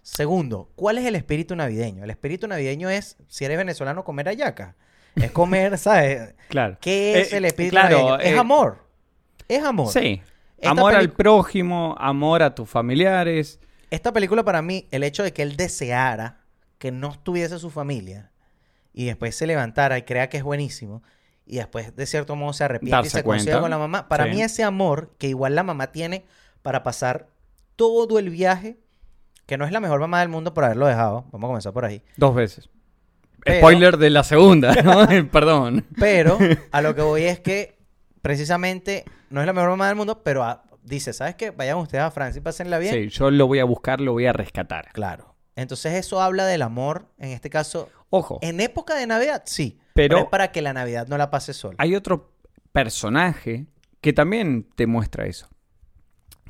Segundo, 0.03 0.71
¿cuál 0.77 0.99
es 0.99 1.05
el 1.05 1.15
espíritu 1.15 1.55
navideño? 1.55 2.05
El 2.05 2.11
espíritu 2.11 2.49
navideño 2.49 2.89
es, 2.89 3.17
si 3.29 3.45
eres 3.45 3.59
venezolano, 3.59 4.03
comer 4.05 4.27
hallaca. 4.29 4.75
Es 5.17 5.31
comer, 5.31 5.77
¿sabes? 5.79 6.35
Claro. 6.49 6.79
¿Qué 6.81 7.21
es 7.21 7.33
Eh, 7.33 7.37
el 7.37 7.45
espíritu 7.45 7.73
claro, 7.73 7.97
navideño? 7.99 8.21
Es 8.21 8.33
eh, 8.35 8.39
amor. 8.39 8.79
Es 9.49 9.63
amor. 9.63 9.93
Sí. 9.93 10.23
Esta 10.57 10.71
amor 10.71 10.95
al 10.95 11.11
prójimo, 11.13 11.95
amor 11.99 12.43
a 12.43 12.55
tus 12.55 12.69
familiares. 12.69 13.61
Esta 13.91 14.13
película 14.13 14.45
para 14.45 14.63
mí, 14.63 14.87
el 14.91 15.03
hecho 15.03 15.23
de 15.23 15.33
que 15.33 15.43
él 15.43 15.57
deseara 15.57 16.39
que 16.79 16.91
no 16.93 17.11
estuviese 17.11 17.59
su 17.59 17.71
familia 17.71 18.31
y 18.93 19.05
después 19.07 19.35
se 19.37 19.47
levantara 19.47 19.99
y 19.99 20.03
crea 20.03 20.29
que 20.29 20.37
es 20.39 20.43
buenísimo 20.43 21.03
y 21.47 21.57
después 21.57 21.95
de 21.97 22.07
cierto 22.07 22.37
modo 22.37 22.53
se 22.53 22.65
arrepiente 22.65 23.07
y 23.09 23.11
se 23.11 23.25
consigue 23.25 23.59
con 23.59 23.71
la 23.71 23.79
mamá, 23.79 24.09
para 24.09 24.25
Sí. 24.25 24.31
mí 24.31 24.43
ese 24.43 24.63
amor 24.63 25.15
que 25.19 25.27
igual 25.29 25.55
la 25.55 25.63
mamá 25.65 25.89
tiene 25.93 26.25
para 26.63 26.83
pasar 26.83 27.27
todo 27.77 28.19
el 28.19 28.31
viaje, 28.31 28.79
que 29.47 29.57
no 29.59 29.65
es 29.65 29.73
la 29.73 29.81
mejor 29.81 29.99
mamá 30.01 30.21
del 30.21 30.29
mundo 30.29 30.55
por 30.55 30.65
haberlo 30.65 30.87
dejado, 30.87 31.25
vamos 31.33 31.49
a 31.49 31.51
comenzar 31.51 31.73
por 31.73 31.85
ahí, 31.85 32.03
Dos 32.17 32.35
veces. 32.35 32.69
Pero- 33.45 33.59
Spoiler 33.59 33.97
de 33.97 34.11
la 34.11 34.23
segunda, 34.23 34.75
¿no? 34.83 35.07
Perdón. 35.33 35.87
pero 35.99 36.39
a 36.71 36.83
lo 36.83 36.95
que 36.95 37.03
voy 37.03 37.25
es 37.25 37.41
que 37.41 37.79
precisamente 38.23 39.05
no 39.31 39.41
es 39.41 39.47
la 39.47 39.53
mejor 39.53 39.71
mamá 39.71 39.89
del 39.89 39.97
mundo, 39.97 40.23
pero 40.23 40.45
ah, 40.45 40.63
dice, 40.91 41.13
¿sabes 41.13 41.37
qué? 41.37 41.51
Vayan 41.51 41.79
ustedes 41.79 42.05
a 42.05 42.11
Francia 42.11 42.41
y 42.41 42.43
pásenla 42.43 42.79
bien. 42.79 42.93
Sí, 42.95 43.09
yo 43.09 43.31
lo 43.31 43.47
voy 43.47 43.59
a 43.61 43.65
buscar, 43.65 44.01
lo 44.01 44.13
voy 44.13 44.27
a 44.27 44.33
rescatar. 44.33 44.89
Claro. 44.93 45.35
Entonces 45.57 45.95
eso 45.95 46.21
habla 46.21 46.47
del 46.47 46.63
amor, 46.63 47.07
en 47.19 47.31
este 47.31 47.49
caso, 47.51 47.89
Ojo, 48.13 48.39
En 48.43 48.61
época 48.61 48.97
de 48.97 49.07
Navidad, 49.07 49.43
sí. 49.47 49.79
Pero- 49.95 50.17
Pero, 50.17 50.25
es 50.25 50.31
para 50.31 50.51
que 50.51 50.63
la 50.63 50.73
Navidad 50.73 51.07
no 51.07 51.17
la 51.17 51.31
pase 51.31 51.53
sola. 51.55 51.77
hay 51.79 51.95
otro 51.95 52.33
personaje 52.73 53.67
que 54.01 54.13
también 54.13 54.67
te 54.75 54.87
muestra 54.87 55.27
eso. 55.27 55.49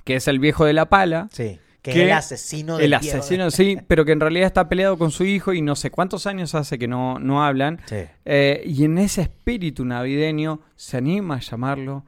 Que 0.04 0.16
es 0.16 0.28
el 0.28 0.38
viejo 0.38 0.64
de 0.64 0.72
la 0.72 0.88
pala. 0.88 1.28
Sí. 1.32 1.58
Que 1.82 1.92
que 1.92 2.00
es 2.02 2.06
el 2.06 2.12
asesino 2.12 2.76
del 2.76 2.86
El 2.86 2.94
asesino, 2.94 3.50
sí, 3.50 3.78
pero 3.88 4.04
que 4.04 4.12
en 4.12 4.20
realidad 4.20 4.46
está 4.46 4.68
peleado 4.68 4.98
con 4.98 5.10
su 5.10 5.24
hijo 5.24 5.54
y 5.54 5.62
no 5.62 5.76
sé 5.76 5.90
cuántos 5.90 6.26
años 6.26 6.54
hace 6.54 6.78
que 6.78 6.86
no, 6.88 7.18
no 7.18 7.42
hablan. 7.42 7.80
Sí. 7.86 8.04
Eh, 8.26 8.62
y 8.66 8.84
en 8.84 8.98
ese 8.98 9.22
espíritu 9.22 9.84
navideño 9.86 10.60
se 10.76 10.98
anima 10.98 11.36
a 11.36 11.40
llamarlo 11.40 12.04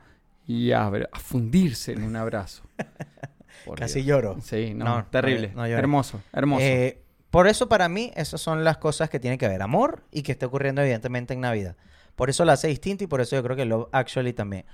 y 0.53 0.73
a, 0.73 0.91
fundirse 1.15 1.93
en 1.93 2.03
un 2.05 2.17
abrazo. 2.17 2.63
Por 3.65 3.79
Casi 3.79 4.03
Dios. 4.03 4.07
lloro. 4.23 4.41
Sí, 4.43 4.75
no, 4.75 4.85
No, 4.85 5.05
terrible. 5.07 5.49
no, 5.49 5.63
no 5.63 5.67
lloré. 5.69 5.79
hermoso, 5.79 6.21
hermoso. 6.33 6.63
Eh, 6.65 7.01
por 7.31 7.47
eso 7.49 7.69
para 7.69 7.89
mí 7.89 8.13
esas 8.17 8.41
son 8.41 8.65
las 8.65 8.77
cosas 8.79 9.09
que 9.09 9.21
tiene 9.21 9.39
que 9.39 9.49
ver. 9.49 9.63
Amor 9.63 10.03
y 10.11 10.23
que 10.23 10.33
esté 10.33 10.47
ocurriendo 10.47 10.83
evidentemente 10.83 11.33
en 11.35 11.41
Navidad. 11.41 11.77
Por 12.17 12.29
eso 12.29 12.45
la 12.45 12.55
hace 12.55 12.69
distinta 12.69 13.05
y 13.05 13.07
por 13.07 13.21
eso 13.21 13.37
yo 13.37 13.43
creo 13.43 13.57
que 13.57 13.65
Love 13.65 13.89
Actually 13.93 14.33
también. 14.33 14.65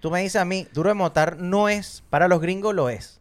Tú 0.00 0.10
me 0.10 0.20
dices 0.22 0.40
a 0.40 0.44
mí, 0.44 0.66
Duro 0.72 0.88
de 0.88 0.94
Motar 0.94 1.36
no 1.38 1.68
es, 1.68 2.02
para 2.10 2.26
los 2.26 2.40
gringos 2.40 2.74
lo 2.74 2.88
es. 2.88 3.20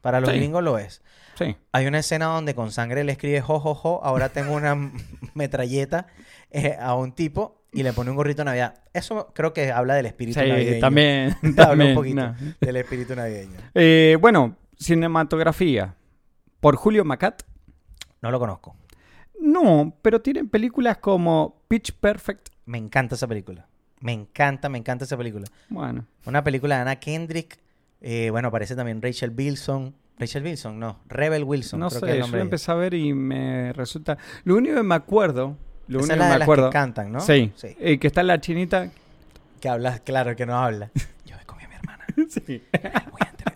Para 0.00 0.20
los 0.20 0.30
Sí. 0.30 0.36
gringos 0.36 0.62
lo 0.62 0.78
es. 0.78 1.02
Sí. 1.38 1.56
Hay 1.72 1.86
una 1.86 1.98
escena 2.00 2.26
donde 2.26 2.54
con 2.54 2.70
sangre 2.72 3.04
le 3.04 3.12
escribe 3.12 3.40
jo, 3.40 3.60
jo, 3.60 3.74
jo, 3.74 4.00
ahora 4.02 4.28
tengo 4.30 4.54
una 4.54 4.74
metralleta 5.34 6.06
eh, 6.50 6.76
a 6.80 6.94
un 6.94 7.12
tipo 7.12 7.62
y 7.72 7.82
le 7.82 7.92
pone 7.92 8.10
un 8.10 8.16
gorrito 8.16 8.40
de 8.42 8.46
Navidad. 8.46 8.82
Eso 8.92 9.32
creo 9.34 9.52
que 9.52 9.70
habla 9.72 9.94
del 9.94 10.06
espíritu 10.06 10.40
Sí, 10.40 10.48
navideño. 10.48 10.80
también. 10.80 11.36
Habla 11.42 11.66
también, 11.66 11.88
un 11.90 11.94
poquito 11.94 12.16
no. 12.26 12.34
del 12.60 12.76
espíritu 12.76 13.14
navideño. 13.14 13.58
Eh, 13.74 14.16
bueno, 14.20 14.56
cinematografía. 14.78 15.94
Por 16.60 16.76
Julio 16.76 17.04
Macat. 17.04 17.42
No 18.20 18.30
lo 18.30 18.38
conozco. 18.40 18.74
No, 19.40 19.96
pero 20.02 20.20
tienen 20.20 20.48
películas 20.48 20.98
como 20.98 21.62
Pitch 21.68 21.92
Perfect. 21.92 22.48
Me 22.66 22.78
encanta 22.78 23.14
esa 23.14 23.28
película. 23.28 23.68
Me 24.00 24.12
encanta, 24.12 24.68
me 24.68 24.78
encanta 24.78 25.04
esa 25.04 25.16
película. 25.16 25.46
Bueno, 25.68 26.04
Una 26.26 26.42
película 26.42 26.76
de 26.76 26.80
Anna 26.82 26.96
Kendrick. 26.96 27.58
eh, 28.00 28.28
bueno, 28.30 28.48
aparece 28.48 28.74
también 28.74 29.00
Rachel 29.02 29.32
Wilson. 29.36 29.94
Rachel 30.18 30.42
Wilson, 30.44 30.78
no. 30.80 30.98
Rebel 31.08 31.44
Wilson. 31.44 31.80
no 31.80 31.88
creo 31.88 32.00
sé, 32.00 32.06
que 32.06 32.12
es 32.12 32.14
el 32.14 32.18
yo 32.18 32.22
nombre 32.24 32.38
la 32.38 32.42
ella. 32.42 32.46
empecé 32.46 32.70
a 32.72 32.74
ver 32.74 32.94
y 32.94 33.12
me 33.14 33.72
resulta... 33.72 34.18
Lo 34.44 34.56
único 34.56 34.74
que 34.76 34.82
me 34.82 34.94
acuerdo... 34.94 35.56
Lo 35.86 36.00
Esa 36.00 36.12
único 36.12 36.12
es 36.14 36.18
la 36.18 36.24
que 36.24 36.28
de 36.28 36.32
me 36.34 36.38
las 36.38 36.42
acuerdo... 36.46 36.68
que 36.70 36.72
cantan, 36.72 37.12
¿no? 37.12 37.20
Sí, 37.20 37.52
Sí. 37.56 37.76
eh, 37.80 37.98
que 37.98 38.06
está 38.06 38.22
la 38.22 38.40
chinita... 38.40 38.90
Que 39.60 39.68
hablas, 39.68 40.00
claro, 40.00 40.34
que 40.36 40.46
no 40.46 40.56
habla. 40.56 40.90
Yo 41.26 41.36
me 41.36 41.44
comí 41.44 41.64
a 41.64 41.68
mi 41.68 41.74
hermana. 41.74 42.04
sí. 42.28 42.62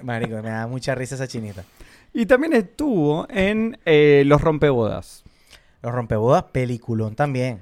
Marico, 0.02 0.36
me 0.42 0.50
da 0.50 0.66
mucha 0.66 0.94
risa 0.94 1.14
esa 1.16 1.28
chinita. 1.28 1.64
Y 2.12 2.26
también 2.26 2.52
estuvo 2.54 3.26
en 3.30 3.78
eh, 3.84 4.22
Los 4.26 4.40
Rompebodas. 4.40 5.22
Los 5.82 5.92
rompebodas, 5.92 6.44
peliculón 6.52 7.16
también. 7.16 7.60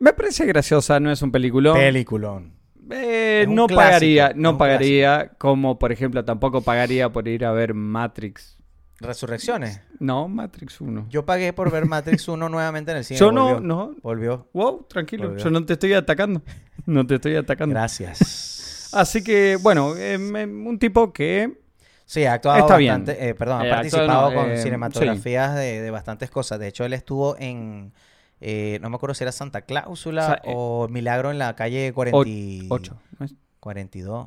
Me 0.00 0.12
parece 0.12 0.44
graciosa, 0.46 0.98
no 0.98 1.12
es 1.12 1.22
un 1.22 1.30
peliculón. 1.30 1.76
Peliculón. 1.76 2.52
Eh, 2.90 3.46
no 3.48 3.66
clásico, 3.66 3.76
pagaría, 3.76 4.32
no 4.34 4.56
pagaría 4.58 5.30
como 5.38 5.78
por 5.78 5.90
ejemplo 5.92 6.24
tampoco 6.24 6.60
pagaría 6.62 7.10
por 7.10 7.26
ir 7.28 7.44
a 7.44 7.52
ver 7.52 7.74
Matrix. 7.74 8.56
Resurrecciones. 8.98 9.80
No, 9.98 10.26
Matrix 10.26 10.80
1. 10.80 11.06
Yo 11.10 11.26
pagué 11.26 11.52
por 11.52 11.70
ver 11.70 11.84
Matrix 11.86 12.28
1 12.28 12.48
nuevamente 12.48 12.92
en 12.92 12.96
el 12.98 13.04
cine. 13.04 13.20
Yo 13.20 13.30
no, 13.30 13.44
volvió. 13.44 13.60
no. 13.60 13.94
Volvió. 14.02 14.48
Wow, 14.54 14.86
tranquilo, 14.88 15.28
Volvió. 15.28 15.44
yo 15.44 15.50
no 15.50 15.64
te 15.66 15.74
estoy 15.74 15.92
atacando. 15.92 16.42
No 16.86 17.04
te 17.04 17.16
estoy 17.16 17.34
atacando. 17.34 17.72
Gracias. 17.74 18.90
Así 18.92 19.24
que, 19.24 19.56
bueno, 19.60 19.96
eh, 19.96 20.18
me- 20.18 20.44
un 20.44 20.78
tipo 20.78 21.12
que 21.12 21.58
Sí, 22.04 22.24
ha 22.24 22.34
actuado 22.34 22.58
Está 22.60 22.76
bien. 22.76 23.04
bastante, 23.04 23.28
eh, 23.28 23.34
perdón, 23.34 23.62
ha 23.62 23.66
Eh, 23.66 23.70
participado 23.70 24.10
actuado, 24.26 24.34
con 24.34 24.50
eh, 24.52 24.58
cinematografías 24.58 25.56
de, 25.56 25.80
de 25.82 25.90
bastantes 25.90 26.30
cosas. 26.30 26.60
De 26.60 26.68
hecho, 26.68 26.84
él 26.84 26.92
estuvo 26.92 27.36
en, 27.40 27.92
eh, 28.40 28.78
no 28.82 28.90
me 28.90 28.96
acuerdo 28.96 29.14
si 29.14 29.24
era 29.24 29.32
Santa 29.32 29.62
Cláusula 29.62 30.22
O 30.22 30.26
sea, 30.26 30.34
eh, 30.44 30.52
o 30.54 30.88
Milagro 30.88 31.30
en 31.30 31.38
la 31.38 31.54
calle 31.56 31.92
40 31.92 32.28
y- 32.28 32.66
8. 32.68 32.96
¿no 33.18 33.26
es? 33.26 33.34
42. 33.60 34.26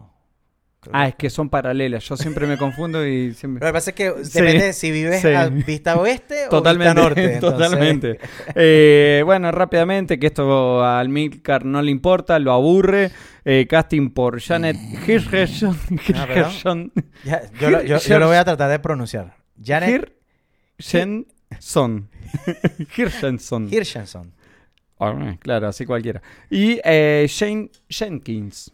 Creo 0.82 0.96
Ah, 0.96 1.04
que- 1.04 1.10
es 1.10 1.16
que 1.16 1.30
son 1.30 1.50
paralelas. 1.50 2.08
Yo 2.08 2.16
siempre 2.16 2.48
me 2.48 2.58
confundo 2.58 3.06
y 3.06 3.34
siempre... 3.34 3.60
Lo 3.60 3.68
que 3.68 3.74
pasa 3.74 3.90
es 3.92 3.96
que 3.98 4.14
Sí, 4.24 4.40
depende 4.40 4.64
de 4.68 4.74
si 4.74 4.92
vives 4.92 5.22
sí. 5.22 5.28
a 5.28 5.48
vista 5.50 5.98
oeste 5.98 6.46
o 6.48 6.50
Totalmente, 6.50 6.94
vista 6.94 7.02
norte. 7.02 7.34
entonces- 7.36 7.60
totalmente. 7.70 8.20
Eh, 8.56 9.22
bueno, 9.26 9.52
rápidamente, 9.52 10.18
que 10.18 10.28
esto 10.28 10.84
al 10.86 11.10
Milcar 11.10 11.66
no 11.66 11.82
le 11.82 11.92
importa, 11.92 12.40
lo 12.40 12.54
aburre. 12.54 13.12
Eh, 13.46 13.68
casting 13.70 14.10
por 14.12 14.40
Janet 14.42 14.78
Hirschon. 15.08 15.78
Ah, 16.16 17.42
yo, 17.60 17.70
lo, 17.70 17.82
yo- 17.84 17.98
yo 18.00 18.20
lo 18.20 18.28
voy 18.28 18.38
a 18.38 18.46
tratar 18.46 18.70
de 18.72 18.80
pronunciar. 18.80 19.36
Janet 19.62 20.14
Hirshenson. 21.60 22.10
Hirshenson. 22.96 23.70
Hirshenson. 23.72 24.34
Ah, 25.00 25.38
claro, 25.40 25.68
así 25.68 25.86
cualquiera. 25.86 26.22
Y 26.50 26.80
eh, 26.84 27.26
Shane 27.30 27.72
Jenkins. 27.88 28.72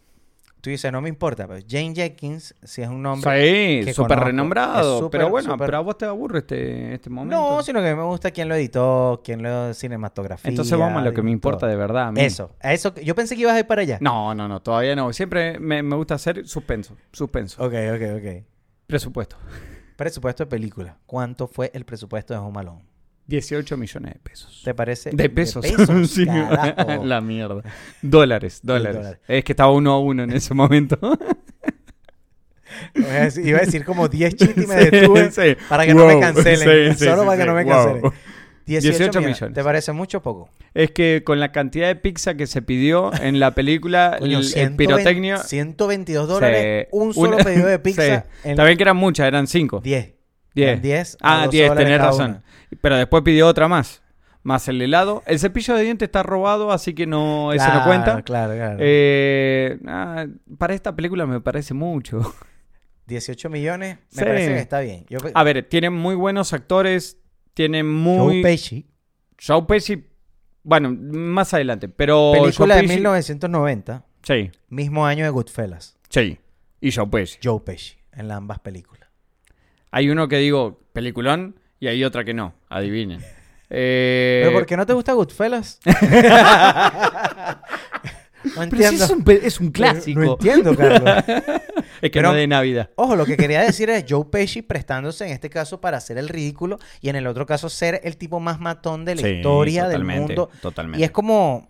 Tú 0.60 0.70
dices, 0.70 0.90
no 0.90 1.00
me 1.00 1.08
importa, 1.08 1.46
pero 1.46 1.64
Jane 1.68 1.94
Jenkins, 1.94 2.52
si 2.64 2.82
es 2.82 2.88
un 2.88 3.00
nombre... 3.00 3.84
Sí, 3.84 3.92
súper 3.92 4.18
renombrado. 4.18 5.08
Pero 5.10 5.30
bueno, 5.30 5.56
pero 5.56 5.76
a 5.76 5.80
vos 5.80 5.96
te 5.96 6.06
aburre 6.06 6.40
este, 6.40 6.94
este 6.94 7.08
momento. 7.08 7.36
No, 7.36 7.62
sino 7.62 7.80
que 7.80 7.94
me 7.94 8.02
gusta 8.02 8.32
quién 8.32 8.48
lo 8.48 8.56
editó, 8.56 9.22
quién 9.24 9.44
lo 9.44 9.72
cinematografía. 9.72 10.48
Entonces 10.48 10.76
vamos 10.76 11.02
a 11.02 11.04
lo 11.04 11.14
que 11.14 11.22
me 11.22 11.30
importa 11.30 11.60
todo. 11.60 11.70
de 11.70 11.76
verdad. 11.76 12.08
a 12.08 12.12
mí. 12.12 12.20
Eso, 12.20 12.50
a 12.60 12.72
eso. 12.72 12.92
Yo 12.96 13.14
pensé 13.14 13.36
que 13.36 13.42
ibas 13.42 13.54
a 13.54 13.60
ir 13.60 13.66
para 13.68 13.82
allá. 13.82 13.98
No, 14.00 14.34
no, 14.34 14.48
no, 14.48 14.60
todavía 14.60 14.96
no. 14.96 15.12
Siempre 15.12 15.60
me, 15.60 15.84
me 15.84 15.94
gusta 15.94 16.16
hacer 16.16 16.48
suspenso. 16.48 16.96
Suspenso. 17.12 17.62
Ok, 17.64 17.74
ok, 17.94 18.02
ok. 18.16 18.44
Presupuesto. 18.88 19.36
Presupuesto 19.96 20.44
de 20.44 20.50
película. 20.50 20.96
¿Cuánto 21.06 21.48
fue 21.48 21.70
el 21.74 21.84
presupuesto 21.84 22.34
de 22.34 22.40
Home 22.40 22.60
Alone? 22.60 22.82
18 23.26 23.76
millones 23.76 24.14
de 24.14 24.20
pesos. 24.20 24.60
¿Te 24.64 24.72
parece? 24.74 25.10
De 25.10 25.28
pesos. 25.28 25.64
Sí, 26.08 26.24
la 27.02 27.20
mierda. 27.20 27.62
Dólares, 28.02 28.60
dólares. 28.62 28.96
dólares. 28.96 29.20
Es 29.26 29.42
que 29.44 29.52
estaba 29.52 29.72
uno 29.72 29.92
a 29.92 29.98
uno 30.00 30.22
en 30.22 30.32
ese 30.32 30.54
momento. 30.54 30.98
Iba 32.94 33.58
a 33.58 33.62
decir- 33.62 33.84
como 33.84 34.08
10 34.08 34.36
chistes 34.36 34.64
y 34.64 34.66
me 34.66 34.74
detuve 34.76 35.30
sí. 35.30 35.56
para 35.68 35.86
que 35.86 35.94
no 35.94 36.06
me 36.06 36.20
cancelen. 36.20 36.96
Solo 36.96 37.24
para 37.24 37.38
que 37.38 37.46
no 37.46 37.54
me 37.54 37.64
Wow. 37.64 38.12
Cancelen. 38.74 38.82
18, 38.82 38.98
18 38.98 39.18
millones. 39.20 39.36
millones. 39.40 39.54
¿Te 39.54 39.64
parece 39.64 39.92
mucho 39.92 40.18
o 40.18 40.22
poco? 40.22 40.50
Es 40.74 40.90
que 40.90 41.22
con 41.24 41.40
la 41.40 41.52
cantidad 41.52 41.86
de 41.86 41.96
pizza 41.96 42.34
que 42.36 42.46
se 42.46 42.62
pidió 42.62 43.12
en 43.22 43.38
la 43.40 43.52
película, 43.52 44.16
Coño, 44.18 44.38
el, 44.38 44.44
el 44.44 44.50
120 44.50 44.76
pirotecnia. 44.76 45.38
122 45.38 46.28
dólares, 46.28 46.60
se- 46.62 46.88
un 46.92 47.14
solo 47.14 47.36
una- 47.36 47.44
pedido 47.44 47.66
de 47.68 47.78
pizza 47.80 48.02
Sí. 48.02 48.48
en 48.50 48.56
También 48.56 48.76
que 48.76 48.82
eran 48.82 48.96
muchas, 48.96 49.26
eran 49.26 49.46
5. 49.46 49.80
10. 49.80 50.14
10. 50.54 50.68
Eran 50.68 50.82
10 50.82 51.16
a 51.20 51.42
Ah, 51.42 51.44
12 51.46 51.56
10, 51.56 51.68
dólares 51.68 51.86
tenés 51.86 52.00
razón. 52.00 52.30
una. 52.30 52.42
Pero 52.80 52.96
después 52.96 53.22
pidió 53.22 53.46
otra 53.46 53.68
más. 53.68 54.02
más 54.42 54.68
el 54.68 54.80
helado. 54.80 55.22
El 55.26 55.38
cepillo 55.38 55.74
de 55.74 55.82
dientes 55.82 56.06
está 56.06 56.22
robado, 56.22 56.70
así 56.72 56.94
que 56.94 57.06
no, 57.06 57.52
eso 57.52 57.64
no 57.66 57.70
Claro, 57.72 57.86
cuenta. 57.86 58.22
Claro, 58.22 58.54
claro. 58.54 58.76
Eh, 58.80 59.78
ah, 59.86 60.26
para 60.56 60.72
esta 60.74 60.94
película 60.94 61.26
me 61.26 61.40
parece 61.40 61.74
mucho. 61.74 62.34
18 63.06 63.50
millones, 63.50 63.96
me 63.96 64.02
Sí. 64.10 64.24
parece 64.24 64.48
que 64.54 64.58
está 64.60 64.80
bien. 64.80 65.04
Yo, 65.08 65.18
A 65.34 65.42
ver, 65.44 65.62
tienen 65.68 65.92
muy 65.92 66.14
buenos 66.14 66.52
actores, 66.52 67.18
tienen 67.56 67.90
muy... 67.90 68.18
Joe 68.18 68.42
Pesci, 68.42 68.86
Joe 69.44 69.62
Pesci, 69.62 70.04
bueno, 70.62 70.94
más 70.94 71.54
adelante, 71.54 71.88
pero... 71.88 72.32
película 72.34 72.74
Joe 72.74 72.82
de 72.82 72.88
Pesci- 72.88 72.94
1990, 72.96 74.04
Sí, 74.22 74.50
mismo 74.68 75.06
año 75.06 75.24
de 75.24 75.30
Goodfellas. 75.30 75.96
sí. 76.10 76.38
Y 76.82 76.92
Joe 76.92 77.06
Pesci. 77.06 77.38
Joe 77.42 77.60
Pesci, 77.64 77.96
en 78.12 78.28
las 78.28 78.36
ambas 78.36 78.58
películas. 78.58 79.08
Hay 79.90 80.10
uno 80.10 80.28
que 80.28 80.36
digo 80.36 80.78
peliculón 80.92 81.58
y 81.80 81.86
hay 81.86 82.04
otra 82.04 82.22
que 82.24 82.34
no, 82.34 82.54
adivinen. 82.68 83.20
Eh, 83.68 84.42
¿Pero 84.44 84.56
por 84.56 84.64
qué 84.64 84.76
no 84.76 84.86
te 84.86 84.92
gusta 84.92 85.12
Goodfellas? 85.12 85.80
no 88.54 88.68
pero 88.70 88.88
si 88.88 88.94
es, 88.96 89.10
un, 89.10 89.24
es 89.42 89.60
un 89.60 89.70
clásico. 89.70 90.20
No 90.24 90.32
entiendo, 90.32 90.76
Carlos. 90.76 91.24
es 91.26 91.34
que 92.02 92.10
Pero- 92.10 92.28
no 92.30 92.34
de 92.34 92.46
Navidad. 92.46 92.90
Ojo, 92.96 93.16
lo 93.16 93.24
que 93.26 93.36
quería 93.36 93.62
decir 93.62 93.90
es 93.90 94.04
Joe 94.08 94.24
Pesci 94.30 94.62
prestándose 94.62 95.26
en 95.26 95.32
este 95.32 95.50
caso 95.50 95.80
para 95.80 95.96
hacer 95.98 96.18
el 96.18 96.28
ridículo 96.28 96.78
y 97.00 97.08
en 97.08 97.16
el 97.16 97.26
otro 97.26 97.46
caso 97.46 97.68
ser 97.68 98.00
el 98.04 98.16
tipo 98.16 98.40
más 98.40 98.60
matón 98.60 99.04
de 99.04 99.14
la 99.16 99.22
Sí, 99.22 99.28
historia 99.28 99.88
del 99.88 100.04
mundo. 100.04 100.50
Totalmente. 100.60 101.00
Y 101.00 101.04
es 101.04 101.10
como 101.10 101.68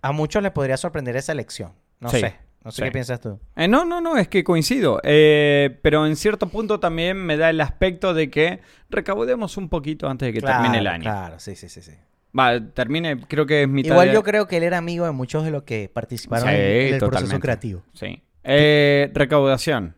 a 0.00 0.12
muchos 0.12 0.42
les 0.42 0.52
podría 0.52 0.76
sorprender 0.76 1.16
esa 1.16 1.32
elección. 1.32 1.72
No 2.00 2.08
Sí, 2.10 2.20
sé, 2.20 2.36
no 2.64 2.70
sé 2.70 2.76
sí. 2.76 2.82
qué 2.84 2.92
piensas 2.92 3.20
tú. 3.20 3.40
Eh, 3.56 3.66
no, 3.66 3.84
no, 3.84 4.00
no, 4.00 4.16
es 4.16 4.28
que 4.28 4.44
coincido. 4.44 5.00
Eh, 5.02 5.78
pero 5.82 6.06
en 6.06 6.14
cierto 6.14 6.48
punto 6.48 6.78
también 6.78 7.16
me 7.16 7.36
da 7.36 7.50
el 7.50 7.60
aspecto 7.60 8.14
de 8.14 8.30
que 8.30 8.60
recaudemos 8.90 9.56
un 9.56 9.68
poquito 9.68 10.08
antes 10.08 10.26
de 10.28 10.32
que 10.32 10.40
termine 10.40 10.78
el 10.78 10.86
año. 10.86 11.02
Claro, 11.02 11.40
sí, 11.40 11.56
sí, 11.56 11.68
sí, 11.68 11.82
sí. 11.82 11.92
Va, 12.36 12.60
termine, 12.60 13.20
creo 13.26 13.46
que 13.46 13.62
es 13.62 13.68
mitad 13.68 13.92
Igual 13.92 14.08
de- 14.08 14.14
yo 14.14 14.22
creo 14.22 14.46
que 14.46 14.58
él 14.58 14.62
era 14.62 14.78
amigo 14.78 15.06
de 15.06 15.12
muchos 15.12 15.44
de 15.44 15.50
los 15.50 15.62
que 15.62 15.90
participaron 15.92 16.48
Sí, 16.48 16.54
en, 16.54 16.94
el 16.94 17.00
proceso 17.00 17.40
creativo. 17.40 17.82
Sí. 17.94 18.22
Eh, 18.44 19.10
recaudación. 19.14 19.94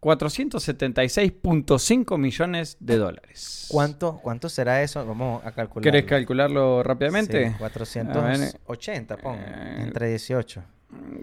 476.5 0.00 2.18
millones 2.18 2.76
de 2.80 2.96
dólares. 2.96 3.66
¿Cuánto, 3.68 4.18
¿Cuánto 4.22 4.48
será 4.48 4.82
eso? 4.82 5.04
Vamos 5.04 5.44
a 5.44 5.52
calcular. 5.52 5.82
¿Querés 5.82 6.04
calcularlo 6.04 6.82
rápidamente? 6.82 7.50
Sí, 7.50 7.54
480, 7.58 9.16
pon, 9.16 9.36
eh, 9.36 9.82
entre 9.82 10.08
18. 10.10 10.62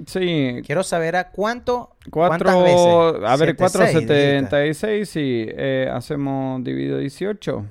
Sí. 0.06 0.62
Quiero 0.66 0.84
saber 0.84 1.16
a 1.16 1.32
cuánto, 1.32 1.96
Cuatro, 2.12 2.52
cuántas 2.52 2.64
veces. 2.64 3.30
a 3.30 3.38
ver, 3.38 3.56
7,6, 3.56 3.94
dijiste. 3.94 4.44
476 4.44 5.10
sí. 5.10 5.46
Eh, 5.48 5.90
hacemos 5.92 6.64
dividido 6.64 6.98
18. 6.98 7.66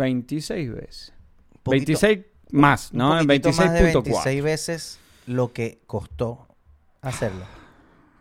26 0.00 0.72
veces. 0.72 1.12
Poquito- 1.62 1.92
26 1.92 2.20
más, 2.52 2.92
¿no? 2.92 3.18
En 3.18 3.26
poquitito 3.26 3.52
más 3.52 3.72
de 3.72 3.80
26.4. 3.92 4.02
26 4.04 4.42
veces 4.42 4.98
lo 5.26 5.52
que 5.52 5.80
costó 5.86 6.48
hacerlo. 7.02 7.44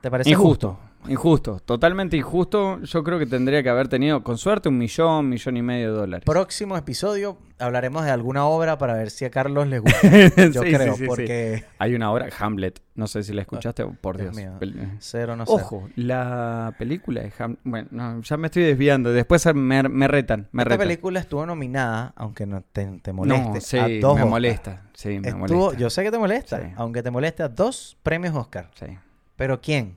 ¿Te 0.01 0.11
parece 0.11 0.29
Injusto, 0.29 0.73
justo? 0.75 0.88
Injusto, 1.07 1.59
totalmente 1.59 2.17
injusto. 2.17 2.81
Yo 2.83 3.03
creo 3.03 3.17
que 3.19 3.25
tendría 3.25 3.63
que 3.63 3.69
haber 3.69 3.87
tenido, 3.87 4.23
con 4.23 4.37
suerte, 4.37 4.69
un 4.69 4.77
millón, 4.77 5.29
millón 5.29 5.57
y 5.57 5.61
medio 5.61 5.93
de 5.93 5.99
dólares. 5.99 6.25
Próximo 6.25 6.75
episodio 6.77 7.37
hablaremos 7.57 8.05
de 8.05 8.11
alguna 8.11 8.45
obra 8.45 8.77
para 8.77 8.93
ver 8.93 9.09
si 9.09 9.25
a 9.25 9.29
Carlos 9.31 9.67
le 9.67 9.79
gusta. 9.79 9.99
Yo 10.51 10.61
Sí, 10.63 10.71
creo, 10.73 10.93
sí, 10.93 10.99
sí, 11.01 11.05
porque 11.07 11.65
Hay 11.77 11.95
una 11.95 12.11
obra, 12.11 12.27
Hamlet, 12.39 12.81
no 12.95 13.07
sé 13.07 13.23
si 13.23 13.33
la 13.33 13.41
escuchaste, 13.41 13.85
por 13.85 14.17
Dios 14.17 14.35
Dios. 14.35 14.49
mío. 14.49 14.57
Pel- 14.59 14.97
cero 14.99 15.35
no 15.35 15.45
sé. 15.45 15.51
Ojo, 15.51 15.89
la 15.95 16.73
película 16.77 17.21
de 17.21 17.31
Hamlet, 17.37 17.59
bueno, 17.63 17.87
no, 17.91 18.21
ya 18.21 18.37
me 18.37 18.47
estoy 18.47 18.63
desviando, 18.63 19.11
después 19.11 19.45
me, 19.53 19.83
me 19.83 20.07
retan, 20.07 20.47
me 20.51 20.63
Esta 20.63 20.75
retan. 20.75 20.87
película 20.87 21.19
estuvo 21.19 21.45
nominada, 21.45 22.13
aunque 22.15 22.45
no 22.45 22.61
te, 22.71 22.85
te 23.01 23.11
moleste, 23.13 23.49
no, 23.53 23.61
sí, 23.61 23.77
a 23.77 23.81
dos 23.83 23.91
me 24.15 24.21
Oscar. 24.21 24.27
molesta, 24.27 24.81
sí, 24.93 25.19
me 25.19 25.29
Estuvo- 25.29 25.39
molesta. 25.57 25.77
Yo 25.79 25.89
sé 25.89 26.03
que 26.03 26.11
te 26.11 26.17
molesta, 26.17 26.73
aunque 26.77 27.03
te 27.03 27.11
moleste 27.11 27.43
a 27.43 27.49
dos 27.49 27.97
premios 28.03 28.35
Oscar. 28.35 28.69
Sí. 28.79 28.85
¿Pero 29.35 29.59
quién? 29.61 29.95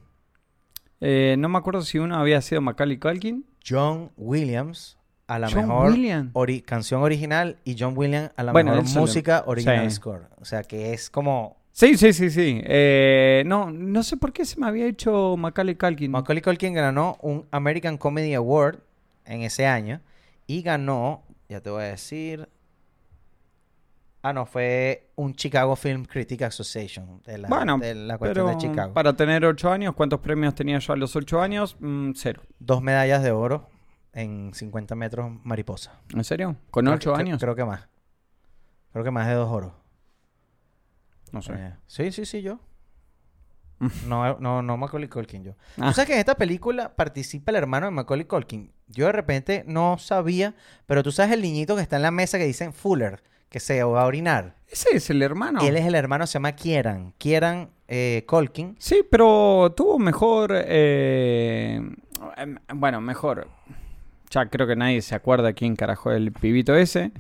Eh, 1.05 1.35
no 1.39 1.49
me 1.49 1.59
acuerdo 1.59 1.83
si 1.83 1.99
uno 1.99 2.17
había 2.17 2.41
sido 2.41 2.61
Macaulay 2.61 2.97
Culkin. 2.99 3.45
John 3.67 4.11
Williams 4.17 4.99
a 5.27 5.39
la 5.39 5.49
John 5.51 5.63
mejor 5.63 5.93
ori- 6.35 6.63
canción 6.63 7.03
original 7.03 7.59
y 7.65 7.77
John 7.79 7.95
Williams 7.97 8.31
a 8.37 8.43
la 8.45 8.53
Bueno, 8.53 8.73
mejor 8.77 9.01
música 9.01 9.43
original 9.47 9.91
sí. 9.91 9.97
score. 9.97 10.29
O 10.41 10.45
sea 10.45 10.63
que 10.63 10.93
es 10.93 11.11
como 11.11 11.57
Sí, 11.73 11.97
sí, 11.97 12.13
sí, 12.13 12.29
sí. 12.31 12.61
Eh, 12.65 13.43
no, 13.47 13.71
no 13.71 14.03
sé 14.03 14.17
por 14.19 14.33
qué 14.33 14.45
se 14.45 14.61
me 14.61 14.67
había 14.67 14.87
hecho 14.87 15.37
Macaulay 15.39 15.75
Culkin. 15.75 16.11
Macaulay 16.11 16.43
Culkin 16.43 16.75
ganó 16.75 17.17
un 17.23 17.47
American 17.51 17.97
Comedy 17.97 18.35
Award 18.35 18.81
en 19.25 19.41
ese 19.43 19.67
año 19.67 20.01
y 20.47 20.61
ganó, 20.63 21.23
ya 21.49 21.61
te 21.61 21.71
voy 21.71 21.83
a 21.85 21.87
decir, 21.87 22.49
ah 24.23 24.33
no, 24.33 24.47
fue 24.47 25.11
un 25.17 25.35
Chicago 25.35 25.77
Film 25.77 26.05
Critic 26.05 26.43
Association 26.43 27.21
de 27.25 27.39
la, 27.39 27.49
bueno, 27.49 27.79
de 27.79 27.95
la 27.95 28.19
cuestión 28.19 28.47
pero 28.47 28.57
de 28.57 28.61
Chicago. 28.63 28.95
para 28.95 29.13
tener 29.15 29.45
ocho 29.45 29.71
años, 29.71 29.95
¿cuántos 29.95 30.21
premios 30.21 30.55
tenía 30.55 30.79
yo 30.79 30.93
a 30.93 30.97
los 30.97 31.15
ocho 31.17 31.41
años? 31.43 31.77
Mm, 31.81 32.13
cero. 32.15 32.43
Dos 32.59 32.83
medallas 32.83 33.23
de 33.23 33.33
oro 33.33 33.69
en 34.13 34.53
50 34.55 34.95
metros 34.95 35.31
mariposa. 35.45 36.01
¿En 36.15 36.25
serio? 36.25 36.57
¿Con 36.71 36.85
Creo 36.85 36.97
ocho 36.97 37.13
que- 37.15 37.21
años? 37.21 37.41
Creo 37.41 37.55
que 37.55 37.65
más. 37.65 37.89
Creo 38.93 39.05
que 39.05 39.11
más 39.11 39.27
de 39.27 39.35
dos 39.35 39.51
oros. 39.51 39.73
No 41.33 41.41
sé. 41.43 41.53
Eh, 41.55 41.75
sí, 41.87 42.13
sí, 42.13 42.25
sí, 42.27 42.43
yo. 42.43 42.59
No, 44.07 44.39
no, 44.39 44.63
no 44.63 44.77
Macaulay 44.77 45.09
Culkin, 45.09 45.43
yo. 45.45 45.53
Ah. 45.79 45.89
¿Tú 45.89 45.93
sabes 45.95 46.07
que 46.07 46.13
en 46.13 46.21
esta 46.21 46.37
película 46.37 46.95
participa 46.95 47.51
el 47.51 47.57
hermano 47.57 47.87
de 47.87 47.93
Macaulay 47.93 48.27
Culkin? 48.27 48.73
Yo 48.87 49.07
de 49.07 49.13
repente 49.13 49.65
no 49.67 49.99
sabía, 49.99 50.55
pero 50.87 51.03
tú 51.03 51.11
sabes 51.11 51.33
el 51.33 51.43
niñito 51.43 51.75
que 51.75 51.83
está 51.83 51.97
en 51.97 52.03
la 52.03 52.11
mesa 52.11 52.39
que 52.39 52.45
dicen 52.45 52.73
Fuller, 52.73 53.23
que 53.53 53.61
se 53.61 53.85
va 53.85 54.03
a 54.03 54.07
orinar. 54.07 54.57
Ese 54.67 54.97
es 54.97 55.11
el 55.11 55.21
hermano. 55.21 55.61
Él 55.61 55.77
es 55.77 55.85
el 55.85 55.95
hermano, 55.95 56.27
se 56.27 56.33
llama 56.35 56.53
Kieran. 56.53 57.13
Kieran 57.19 57.69
eh, 57.87 58.25
Culkin. 58.27 58.75
Sí, 58.79 59.05
pero 59.09 59.75
tuvo 59.77 59.99
mejor. 59.99 60.53
eh, 60.55 61.79
em, 62.39 62.59
bueno, 62.75 63.03
mejor. 63.03 63.47
Ya 64.31 64.47
creo 64.47 64.67
que 64.67 64.75
nadie 64.75 65.03
se 65.03 65.15
acuerda 65.15 65.53
quién 65.53 65.77
carajo 65.77 66.11
es 66.11 66.17
el 66.17 66.33
pibito 66.33 66.75
ese. 66.75 67.13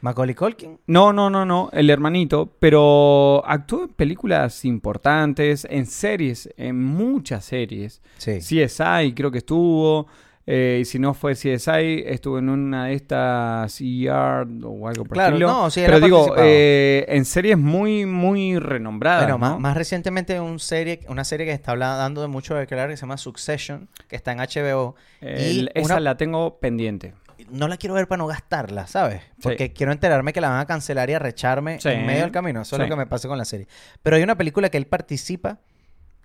Macaulay 0.00 0.34
Culkin. 0.34 0.80
No, 0.86 1.12
no, 1.12 1.28
no, 1.28 1.44
no, 1.44 1.68
el 1.72 1.90
hermanito, 1.90 2.50
pero 2.58 3.42
actuó 3.46 3.84
en 3.84 3.88
películas 3.90 4.64
importantes, 4.64 5.66
en 5.68 5.84
series, 5.84 6.48
en 6.56 6.82
muchas 6.82 7.44
series. 7.44 8.00
Sí. 8.16 8.38
CSI 8.38 9.12
creo 9.14 9.30
que 9.30 9.38
estuvo, 9.38 10.06
eh, 10.46 10.78
y 10.82 10.84
si 10.84 10.98
no 10.98 11.14
fue 11.14 11.32
CSI, 11.34 12.02
estuvo 12.06 12.38
en 12.38 12.48
una 12.50 12.86
de 12.86 12.94
estas 12.94 13.80
ER 13.80 14.46
o 14.64 14.88
algo 14.88 15.04
por 15.04 15.14
Claro, 15.14 15.36
estilo. 15.36 15.46
no, 15.48 15.70
sí, 15.70 15.82
Pero 15.86 16.00
digo, 16.00 16.34
eh, 16.36 17.04
en 17.08 17.24
series 17.24 17.56
muy, 17.58 18.04
muy 18.06 18.58
renombradas. 18.58 19.22
Bueno, 19.24 19.38
más, 19.38 19.50
¿no? 19.52 19.60
más 19.60 19.76
recientemente 19.76 20.38
un 20.40 20.58
serie, 20.58 21.00
una 21.08 21.24
serie 21.24 21.46
que 21.46 21.52
está 21.52 21.72
habla- 21.72 21.96
dando 21.96 22.20
de 22.22 22.28
mucho 22.28 22.54
de 22.54 22.66
claro 22.66 22.90
que 22.90 22.96
se 22.96 23.02
llama 23.02 23.16
Succession, 23.16 23.88
que 24.08 24.16
está 24.16 24.32
en 24.32 24.40
HBO. 24.40 24.94
El- 25.20 25.70
y 25.74 25.78
esa 25.80 25.94
una- 25.94 26.00
la 26.00 26.16
tengo 26.16 26.58
pendiente. 26.58 27.14
no 27.50 27.68
la 27.68 27.76
quiero 27.76 27.94
ver 27.94 28.06
para 28.08 28.18
no 28.18 28.26
gastarla, 28.26 28.86
¿sabes? 28.86 29.20
Sí. 29.22 29.42
Porque 29.42 29.72
quiero 29.72 29.92
enterarme 29.92 30.32
que 30.32 30.40
la 30.40 30.48
van 30.48 30.60
a 30.60 30.66
cancelar 30.66 31.10
y 31.10 31.14
arrecharme 31.14 31.78
Sí. 31.80 31.88
en 31.90 32.06
medio 32.06 32.22
del 32.22 32.30
camino. 32.30 32.62
Eso 32.62 32.76
es 32.76 32.82
lo 32.82 32.88
que 32.88 32.96
me 32.96 33.06
pasa 33.06 33.28
con 33.28 33.36
la 33.36 33.44
serie. 33.44 33.66
Pero 34.02 34.16
hay 34.16 34.22
una 34.22 34.36
película 34.36 34.70
que 34.70 34.78
él 34.78 34.86
participa 34.86 35.58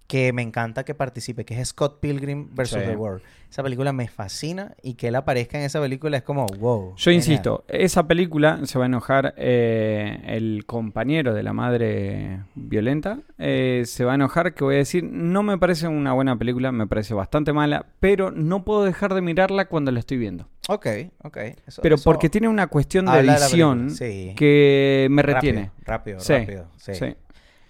que 0.10 0.34
me 0.34 0.42
encanta 0.42 0.84
que 0.84 0.96
participe, 0.96 1.46
que 1.46 1.54
es 1.62 1.68
Scott 1.70 2.00
Pilgrim 2.00 2.50
vs. 2.56 2.70
Sí. 2.72 2.80
The 2.80 2.96
World. 2.96 3.22
Esa 3.48 3.62
película 3.64 3.94
me 3.94 4.08
fascina 4.08 4.74
y 4.82 4.96
que 4.96 5.08
él 5.10 5.16
aparezca 5.16 5.58
en 5.60 5.66
esa 5.66 5.80
película 5.80 6.18
es 6.18 6.24
como, 6.24 6.48
wow. 6.48 6.96
Yo 6.96 7.04
genial. 7.04 7.16
insisto, 7.18 7.64
esa 7.68 8.08
película 8.08 8.60
se 8.64 8.78
va 8.80 8.86
a 8.86 8.88
enojar 8.88 9.36
eh, 9.38 10.20
el 10.26 10.66
compañero 10.66 11.34
de 11.36 11.44
la 11.44 11.54
madre 11.54 12.40
violenta. 12.56 13.20
eh, 13.38 13.84
se 13.86 14.04
va 14.04 14.14
a 14.14 14.16
enojar 14.16 14.54
que 14.56 14.64
voy 14.64 14.76
a 14.76 14.78
decir, 14.80 15.04
no 15.04 15.44
me 15.44 15.58
parece 15.60 15.88
una 15.88 16.14
buena 16.14 16.36
película, 16.38 16.72
me 16.72 16.88
parece 16.88 17.14
bastante 17.14 17.54
mala, 17.54 17.86
pero 18.00 18.32
no 18.32 18.66
puedo 18.66 18.84
dejar 18.86 19.14
de 19.14 19.22
mirarla 19.22 19.66
cuando 19.66 19.92
la 19.92 20.00
estoy 20.00 20.18
viendo. 20.18 20.48
Ok, 20.70 20.88
ok. 21.24 21.38
Eso- 21.68 21.82
Pero 21.84 21.96
eso 21.96 22.04
porque 22.04 22.30
tiene 22.30 22.48
una 22.48 22.68
cuestión 22.68 23.06
de 23.06 23.12
de 23.12 23.20
edición 23.32 23.90
sí. 23.92 24.34
que 24.36 25.08
me 25.10 25.22
Rápido, 25.24 25.36
retiene. 25.54 25.72
Rápido, 25.86 26.20
Sí, 26.20 26.34
rápido. 26.34 26.68
sí. 26.78 26.94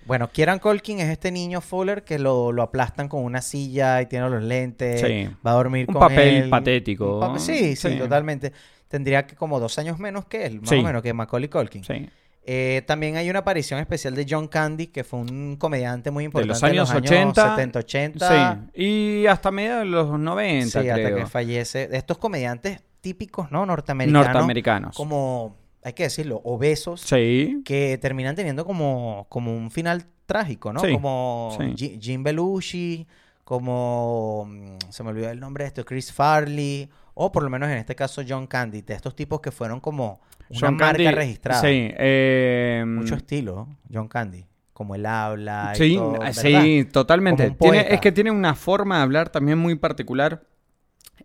Bueno, 0.10 0.30
Kieran 0.30 0.60
Culkin 0.60 1.00
es 1.00 1.08
este 1.08 1.32
niño 1.32 1.62
Fuller 1.62 2.04
que 2.04 2.20
lo, 2.20 2.52
lo 2.52 2.64
aplastan 2.64 3.08
con 3.08 3.24
una 3.24 3.42
silla 3.42 4.02
y 4.02 4.08
tiene 4.08 4.30
los 4.30 4.44
lentes. 4.44 5.00
Sí. 5.00 5.30
Va 5.46 5.52
a 5.52 5.54
dormir 5.54 5.86
Un 5.88 5.94
con 5.94 6.02
papel 6.02 6.36
él. 6.44 6.50
patético. 6.50 7.14
Un 7.16 7.20
papel- 7.22 7.40
sí, 7.40 7.76
sí, 7.78 7.90
Sí. 7.92 7.98
totalmente. 7.98 8.52
Tendría 8.90 9.26
que 9.26 9.36
como 9.36 9.60
dos 9.60 9.78
años 9.80 10.00
menos 10.00 10.26
que 10.26 10.46
él, 10.46 10.60
más 10.62 10.70
Sí. 10.70 10.76
o 10.80 10.84
menos, 10.84 11.02
que 11.02 11.14
Macaulay 11.14 11.48
Culkin. 11.48 11.84
Sí. 11.84 12.10
Eh, 12.44 12.82
también 12.88 13.16
hay 13.18 13.30
una 13.30 13.40
aparición 13.40 13.80
especial 13.80 14.16
de 14.16 14.26
John 14.28 14.48
Candy, 14.48 14.88
que 14.88 15.04
fue 15.04 15.20
un 15.20 15.56
comediante 15.58 16.10
muy 16.10 16.24
De 16.24 16.26
importante 16.26 16.54
los 16.54 16.64
años 16.64 16.92
80. 16.92 17.50
70, 17.56 17.80
80. 17.80 18.60
Sí. 18.74 18.82
Y 18.84 19.28
hasta 19.28 19.52
mediados 19.52 19.84
de 19.84 19.90
los 19.90 20.20
90, 20.20 20.82
Sí, 20.82 20.90
hasta 20.90 21.04
creo. 21.04 21.16
que 21.18 21.26
fallece. 21.28 21.88
De 21.88 21.98
estos 21.98 22.18
comediantes 22.18 22.82
típicos, 23.02 23.52
¿no? 23.52 23.66
Norteamericanos. 23.68 24.26
Norteamericanos. 24.28 24.96
Como, 24.98 25.56
hay 25.90 25.94
que 25.94 26.04
decirlo, 26.04 26.42
obesos. 26.44 27.02
Sí. 27.02 27.62
que 27.66 27.98
terminan 28.00 28.36
teniendo 28.36 28.66
como, 28.66 29.26
como 29.30 29.56
un 29.56 29.70
final 29.72 30.06
trágico, 30.26 30.72
¿no? 30.72 30.80
Sí, 30.80 30.94
Como 30.94 31.58
sí. 31.76 31.98
Jim 32.02 32.24
Belushi, 32.24 33.08
como, 33.44 34.46
mm, 34.48 34.78
se 34.90 35.04
me 35.04 35.10
olvidó 35.10 35.30
el 35.32 35.40
nombre 35.40 35.64
de 35.64 35.70
esto, 35.70 35.84
Chris 35.86 36.14
Farley, 36.14 36.88
o 37.16 37.32
por 37.32 37.44
lo 37.44 37.50
menos 37.50 37.70
en 37.70 37.78
este 37.78 37.96
caso 37.96 38.22
John 38.28 38.46
Candy, 38.48 38.82
de 38.82 38.94
estos 38.94 39.16
tipos 39.16 39.42
que 39.42 39.52
fueron 39.52 39.80
como 39.80 40.22
una 40.50 40.60
John 40.60 40.78
marca 40.78 41.04
Candy, 41.04 41.12
registrada. 41.16 41.62
Sí. 41.62 41.90
eh, 41.98 42.84
Mucho 42.88 43.16
estilo, 43.16 43.68
John 43.92 44.08
Candy, 44.08 44.46
como 44.72 44.94
el 44.96 45.06
habla 45.08 45.72
y 45.74 45.78
Sí, 45.78 45.96
todo, 45.96 46.20
ah, 46.22 46.32
sí, 46.32 46.86
totalmente. 46.92 47.52
Tiene- 47.60 47.88
es 47.94 48.00
que 48.00 48.12
tiene 48.12 48.30
una 48.32 48.54
forma 48.56 48.98
de 48.98 49.04
hablar 49.04 49.30
también 49.30 49.58
muy 49.58 49.76
particular. 49.76 50.44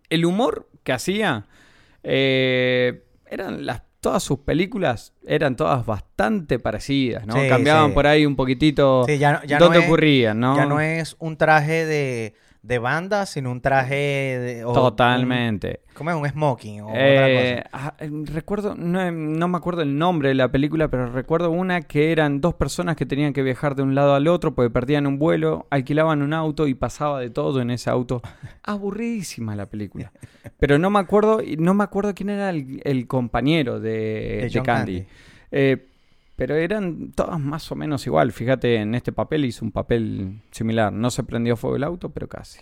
El 0.09 0.25
humor 0.25 0.67
que 0.83 0.91
hacía, 0.93 1.45
eh, 2.03 3.03
eran 3.27 3.65
las, 3.65 3.81
todas 4.05 4.21
sus 4.21 4.37
películas 4.37 5.13
eran 5.25 5.55
todas 5.55 5.83
bastante 5.83 6.59
parecidas, 6.59 7.25
¿no? 7.25 7.33
Sí, 7.41 7.49
Cambiaban 7.49 7.87
sí. 7.89 7.93
por 7.95 8.05
ahí 8.05 8.23
un 8.23 8.35
poquitito 8.35 9.03
Sí, 9.07 9.17
ya, 9.17 9.33
no- 9.33 9.43
ya 9.45 9.57
dónde 9.57 9.79
no 9.79 9.83
es- 9.83 9.89
ocurrían, 9.89 10.39
¿no? 10.39 10.55
Ya 10.55 10.67
no 10.67 10.79
es 10.79 11.15
un 11.17 11.37
traje 11.37 11.87
de, 11.87 12.35
de 12.65 12.79
banda, 12.79 13.25
sino 13.25 13.51
un 13.51 13.61
traje 13.61 13.95
de... 13.95 14.65
o 14.65 14.73
Totalmente. 14.73 15.81
un- 15.87 15.93
¿Cómo 15.95 16.09
es? 16.09 16.15
Un 16.17 16.27
smoking 16.29 16.81
o 16.81 16.89
Eh, 16.93 17.61
otra 17.61 17.61
cosa. 17.63 17.69
ah, 17.87 17.93
eh, 17.99 18.09
recuerdo, 18.33 18.75
no, 18.75 19.11
no 19.11 19.47
me 19.47 19.57
acuerdo 19.57 19.81
el 19.81 19.97
nombre 19.97 20.29
de 20.29 20.35
la 20.35 20.51
película, 20.51 20.87
pero 20.89 21.11
recuerdo 21.11 21.51
una 21.51 21.81
que 21.81 22.11
eran 22.11 22.41
dos 22.41 22.55
personas 22.55 22.95
que 22.95 23.05
tenían 23.05 23.31
que 23.33 23.43
viajar 23.43 23.75
de 23.75 23.83
un 23.83 23.95
lado 23.95 24.13
al 24.15 24.27
otro 24.27 24.53
porque 24.55 24.69
perdían 24.69 25.07
un 25.07 25.19
vuelo, 25.19 25.67
alquilaban 25.69 26.21
un 26.21 26.33
auto 26.33 26.67
y 26.67 26.73
pasaba 26.73 27.19
de 27.19 27.29
todo 27.29 27.61
en 27.61 27.69
ese 27.71 27.89
auto. 27.89 28.21
Aburridísima 28.63 29.55
la 29.55 29.67
película. 29.67 30.11
Pero 30.59 30.77
no 30.79 30.89
me 30.89 30.99
acuerdo, 30.99 31.41
y 31.41 31.57
no 31.57 31.73
me 31.73 31.83
acuerdo 31.83 32.13
quién 32.13 32.29
era 32.29 32.49
el, 32.49 32.81
el 32.83 33.07
compañero 33.07 33.79
de, 33.79 34.49
De 34.51 34.61
Candy. 34.61 34.63
Candy. 34.63 35.05
Eh, 35.51 35.87
pero 36.35 36.55
eran 36.55 37.11
todas 37.13 37.39
más 37.39 37.71
o 37.71 37.75
menos 37.75 38.05
igual. 38.05 38.31
Fíjate, 38.31 38.75
en 38.75 38.95
este 38.95 39.11
papel 39.11 39.45
hizo 39.45 39.63
un 39.63 39.71
papel 39.71 40.41
similar. 40.51 40.91
No 40.91 41.09
se 41.09 41.23
prendió 41.23 41.55
fuego 41.55 41.77
el 41.77 41.83
auto, 41.83 42.09
pero 42.09 42.27
casi. 42.27 42.59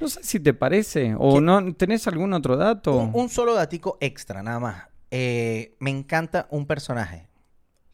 No 0.00 0.08
sé 0.08 0.22
si 0.22 0.40
te 0.40 0.54
parece. 0.54 1.14
¿O 1.18 1.34
¿Qué? 1.34 1.40
no 1.42 1.74
tenés 1.74 2.06
algún 2.06 2.32
otro 2.32 2.56
dato? 2.56 2.96
Un, 2.96 3.10
un 3.14 3.28
solo 3.28 3.54
datico 3.54 3.98
extra, 4.00 4.42
nada 4.42 4.60
más. 4.60 4.84
Eh, 5.10 5.76
me 5.78 5.90
encanta 5.90 6.46
un 6.50 6.66
personaje. 6.66 7.28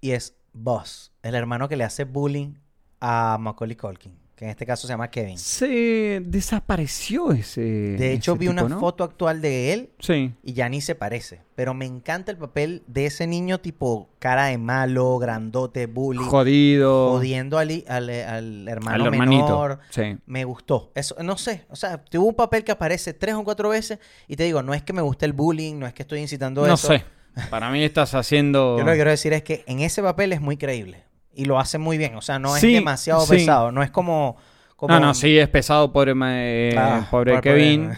Y 0.01 0.13
es 0.13 0.37
Buzz, 0.53 1.13
el 1.23 1.35
hermano 1.35 1.69
que 1.69 1.77
le 1.77 1.85
hace 1.85 2.05
bullying 2.05 2.55
a 3.01 3.37
Macaulay 3.41 3.77
Culkin. 3.77 4.28
Que 4.39 4.45
en 4.45 4.53
este 4.53 4.65
caso 4.65 4.87
se 4.87 4.93
llama 4.93 5.11
Kevin. 5.11 5.37
Se 5.37 6.21
desapareció 6.25 7.33
ese. 7.33 7.61
De 7.61 8.13
hecho, 8.13 8.35
ese 8.35 8.39
vi 8.39 8.47
una 8.47 8.63
¿no? 8.63 8.79
foto 8.79 9.03
actual 9.03 9.41
de 9.43 9.73
él 9.73 9.91
Sí. 9.99 10.33
y 10.45 10.53
ya 10.53 10.69
ni 10.69 10.81
se 10.81 10.95
parece. 10.95 11.41
Pero 11.57 11.75
me 11.75 11.87
encanta 11.87 12.31
el 12.31 12.39
papel 12.39 12.85
de 12.87 13.07
ese 13.07 13.27
niño 13.27 13.59
tipo 13.59 14.09
cara 14.21 14.47
de 14.47 14.57
malo, 14.57 15.19
grandote, 15.19 15.87
bullying. 15.87 16.25
Jodido. 16.25 17.11
Jodiendo 17.11 17.59
al, 17.59 17.83
al, 17.89 18.11
al 18.11 18.69
hermano 18.69 18.95
al 19.07 19.13
hermanito. 19.13 19.43
menor. 19.45 19.81
Sí. 19.91 20.17
Me 20.27 20.45
gustó. 20.45 20.93
Eso, 20.95 21.17
no 21.21 21.37
sé. 21.37 21.65
O 21.69 21.75
sea, 21.75 21.99
tuvo 22.05 22.27
un 22.29 22.35
papel 22.37 22.63
que 22.63 22.71
aparece 22.71 23.15
tres 23.15 23.35
o 23.35 23.43
cuatro 23.43 23.71
veces 23.71 23.99
y 24.29 24.37
te 24.37 24.45
digo, 24.45 24.63
no 24.63 24.73
es 24.73 24.85
que 24.85 24.93
me 24.93 25.03
guste 25.03 25.27
el 25.27 25.33
bullying, 25.33 25.81
no 25.81 25.87
es 25.89 25.95
que 25.95 26.03
estoy 26.03 26.21
incitando 26.21 26.65
No 26.65 26.75
eso. 26.75 26.87
sé. 26.87 27.05
Para 27.51 27.71
mí 27.73 27.83
estás 27.83 28.15
haciendo. 28.15 28.77
Yo 28.79 28.85
lo 28.85 28.91
que 28.93 28.97
quiero 28.99 29.11
decir 29.11 29.33
es 29.33 29.43
que 29.43 29.65
en 29.67 29.81
ese 29.81 30.01
papel 30.01 30.33
es 30.33 30.41
muy 30.41 30.57
creíble. 30.57 31.08
Y 31.39 31.45
lo 31.45 31.61
hace 31.61 31.79
muy 31.79 31.99
bien. 31.99 32.17
O 32.17 32.21
sea, 32.21 32.41
no 32.41 32.57
es 32.57 32.61
Sí, 32.61 32.75
demasiado 32.75 33.21
sí. 33.21 33.31
pesado. 33.37 33.71
No 33.71 33.85
es 33.85 33.93
como... 33.93 34.37
como 34.75 34.93
No, 34.93 34.99
no, 34.99 35.15
sí, 35.15 35.39
es 35.39 35.49
pesado, 35.49 35.93
pobre, 35.93 36.13
eh, 36.25 36.75
Ah, 36.77 37.07
pobre 37.09 37.35
pobre- 37.35 37.41
Kevin. 37.43 37.93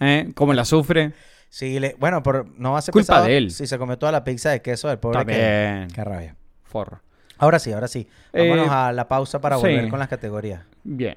¿Eh? 0.00 0.32
¿Cómo 0.34 0.52
la 0.52 0.64
sufre? 0.64 1.12
Sí, 1.48 1.78
le- 1.78 1.94
bueno, 2.00 2.24
pero 2.24 2.44
no 2.58 2.72
va 2.72 2.78
a 2.80 2.82
ser 2.82 2.90
Culpa 2.92 3.06
pesado 3.14 3.26
de 3.26 3.36
él. 3.36 3.50
si 3.52 3.68
se 3.68 3.78
comió 3.78 3.96
toda 3.98 4.10
la 4.10 4.24
pizza 4.24 4.50
de 4.50 4.62
queso 4.62 4.88
del 4.88 4.98
pobre 4.98 5.24
Kevin. 5.24 5.88
Qué 5.92 6.02
rabia. 6.02 6.34
Forro. 6.64 7.00
Ahora 7.38 7.60
sí, 7.60 7.72
ahora 7.72 7.86
sí. 7.86 8.08
Eh, 8.32 8.48
Vámonos 8.50 8.68
a 8.72 8.92
la 8.92 9.06
pausa 9.06 9.40
para 9.40 9.56
sí. 9.58 9.62
volver 9.62 9.88
con 9.88 10.00
las 10.00 10.08
categorías. 10.08 10.62
Bien. 10.82 11.16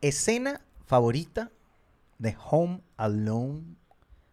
Escena 0.00 0.60
favorita 0.86 1.50
de 2.18 2.34
Home 2.50 2.80
Alone. 2.96 3.62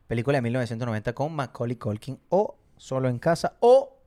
Película 0.07 0.37
de 0.37 0.41
1990 0.41 1.13
con 1.13 1.33
Macaulay 1.33 1.75
Culkin 1.75 2.19
o 2.29 2.55
Solo 2.77 3.09
en 3.09 3.19
casa 3.19 3.57
o 3.59 3.97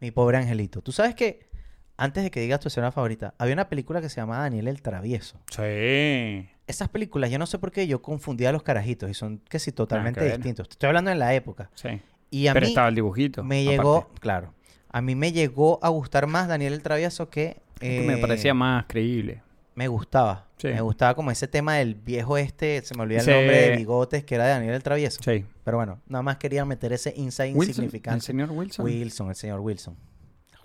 Mi 0.00 0.10
pobre 0.10 0.36
angelito. 0.36 0.82
Tú 0.82 0.92
sabes 0.92 1.14
que 1.14 1.48
antes 1.96 2.24
de 2.24 2.30
que 2.30 2.40
digas 2.40 2.58
tu 2.58 2.68
escena 2.68 2.90
favorita, 2.90 3.34
había 3.38 3.54
una 3.54 3.68
película 3.68 4.00
que 4.00 4.08
se 4.08 4.16
llamaba 4.20 4.42
Daniel 4.42 4.66
el 4.68 4.82
Travieso. 4.82 5.38
Sí. 5.50 6.48
Esas 6.66 6.88
películas, 6.88 7.30
yo 7.30 7.38
no 7.38 7.46
sé 7.46 7.58
por 7.58 7.70
qué 7.70 7.86
yo 7.86 8.02
confundía 8.02 8.48
a 8.48 8.52
los 8.52 8.62
carajitos 8.62 9.08
y 9.10 9.14
son 9.14 9.38
que 9.48 9.58
sí 9.58 9.70
totalmente 9.72 10.24
distintos. 10.24 10.68
Estoy 10.70 10.88
hablando 10.88 11.10
en 11.10 11.18
la 11.18 11.34
época. 11.34 11.70
Sí. 11.74 12.00
Y 12.30 12.48
a 12.48 12.54
Pero 12.54 12.66
mí 12.66 12.70
estaba 12.72 12.88
el 12.88 12.94
dibujito. 12.94 13.44
me 13.44 13.60
aparte. 13.62 13.76
llegó, 13.76 14.08
claro, 14.20 14.54
a 14.88 15.00
mí 15.00 15.14
me 15.14 15.32
llegó 15.32 15.78
a 15.82 15.90
gustar 15.90 16.26
más 16.26 16.48
Daniel 16.48 16.72
el 16.72 16.82
Travieso 16.82 17.30
que... 17.30 17.62
Me 17.80 18.14
eh, 18.14 18.18
parecía 18.18 18.54
más 18.54 18.86
creíble. 18.88 19.42
Me 19.74 19.88
gustaba. 19.88 20.48
Sí. 20.58 20.68
Me 20.68 20.80
gustaba 20.82 21.14
como 21.14 21.30
ese 21.30 21.48
tema 21.48 21.76
del 21.76 21.94
viejo 21.94 22.36
este, 22.36 22.82
se 22.82 22.94
me 22.94 23.02
olvida 23.02 23.18
el 23.20 23.24
Sí. 23.24 23.30
nombre 23.30 23.56
de 23.70 23.76
bigotes, 23.76 24.24
que 24.24 24.34
era 24.34 24.44
de 24.44 24.50
Daniel 24.50 24.74
el 24.74 24.82
Travieso. 24.82 25.20
Sí. 25.22 25.44
Pero 25.64 25.78
bueno, 25.78 26.00
nada 26.06 26.22
más 26.22 26.36
quería 26.36 26.64
meter 26.64 26.92
ese 26.92 27.12
insight 27.16 27.54
Wilson, 27.56 27.70
insignificante. 27.84 28.16
el 28.16 28.22
señor 28.22 28.50
Wilson. 28.50 28.84
Wilson, 28.84 29.28
el 29.30 29.34
señor 29.36 29.60
Wilson. 29.60 29.96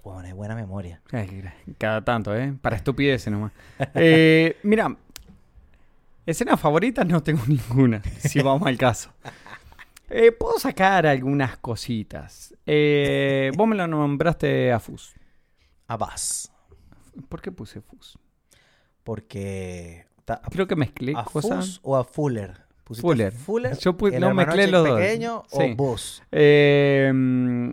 Bueno, 0.04 0.24
es 0.28 0.34
buena 0.34 0.56
memoria. 0.56 1.02
Ay, 1.12 1.44
Cada 1.78 2.04
tanto, 2.04 2.36
¿eh? 2.36 2.54
Para 2.62 2.76
estupideces 2.76 3.32
nomás. 3.32 3.52
Eh, 3.96 4.58
mira, 4.64 4.96
escenas 6.26 6.60
favoritas 6.60 7.06
no 7.08 7.22
tengo 7.24 7.42
ninguna, 7.48 8.02
si 8.20 8.42
vamos 8.42 8.68
al 8.68 8.78
caso. 8.78 9.12
Eh, 10.10 10.32
Puedo 10.32 10.60
sacar 10.60 11.06
algunas 11.06 11.58
cositas. 11.58 12.54
Eh, 12.66 13.52
vos 13.58 13.68
me 13.68 13.76
lo 13.76 13.88
nombraste 13.88 14.72
a 14.72 14.80
Fus. 14.80 15.14
A 15.88 15.98
Buzz. 15.98 16.50
¿Por 17.28 17.42
qué 17.42 17.52
puse 17.52 17.82
Fus? 17.82 18.18
Porque... 19.08 20.06
Creo 20.52 20.68
que 20.68 20.76
mezclé 20.76 21.14
¿A 21.16 21.24
cosas. 21.24 21.66
Fus 21.66 21.80
o 21.82 21.96
a 21.96 22.04
Fuller? 22.04 22.58
¿Pusiste 22.84 23.02
Fuller. 23.08 23.32
Fuller. 23.32 23.78
Yo 23.78 23.96
el 24.12 24.20
no, 24.20 24.34
mezclé 24.34 24.68
los 24.68 24.86
dos. 24.86 25.00
pequeño 25.00 25.44
Sí. 25.48 25.58
o 25.72 25.76
Buzz? 25.78 26.22
Eh, 26.30 27.10
mm, 27.16 27.70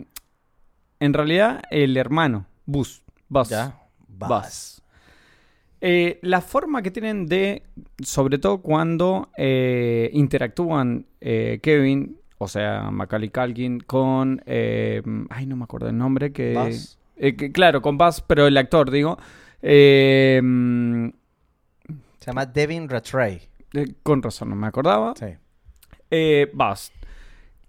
en 1.01 1.13
realidad, 1.13 1.61
el 1.71 1.97
hermano, 1.97 2.45
Buzz. 2.65 3.03
Buzz. 3.27 3.49
Ya. 3.49 3.77
Buzz. 4.07 4.81
Eh, 5.81 6.19
la 6.21 6.39
forma 6.39 6.81
que 6.81 6.89
tienen 6.91 7.25
de, 7.25 7.63
sobre 8.01 8.37
todo 8.37 8.59
cuando 8.61 9.27
eh, 9.37 10.09
interactúan 10.13 11.05
eh, 11.19 11.59
Kevin, 11.61 12.17
o 12.37 12.47
sea, 12.47 12.89
Macaulay 12.91 13.27
Culkin, 13.29 13.81
con, 13.81 14.41
eh, 14.45 15.01
ay, 15.29 15.45
no 15.45 15.57
me 15.57 15.65
acuerdo 15.65 15.89
el 15.89 15.97
nombre, 15.97 16.31
que, 16.31 16.53
Buzz. 16.53 16.97
eh, 17.17 17.35
que- 17.35 17.51
claro, 17.51 17.81
con 17.81 17.97
Buzz, 17.97 18.21
pero 18.25 18.47
el 18.47 18.55
actor, 18.55 18.89
digo, 18.89 19.17
eh, 19.61 20.41
Se 22.25 22.31
llama 22.31 22.45
Devin 22.47 22.89
Rattray. 22.89 23.39
eh, 23.73 23.93
con 24.03 24.21
razón, 24.23 24.49
no 24.49 24.55
me 24.55 24.65
acordaba. 24.67 25.13
Sí. 25.17 25.27
Eh, 26.09 26.49
Buzz. 26.53 26.91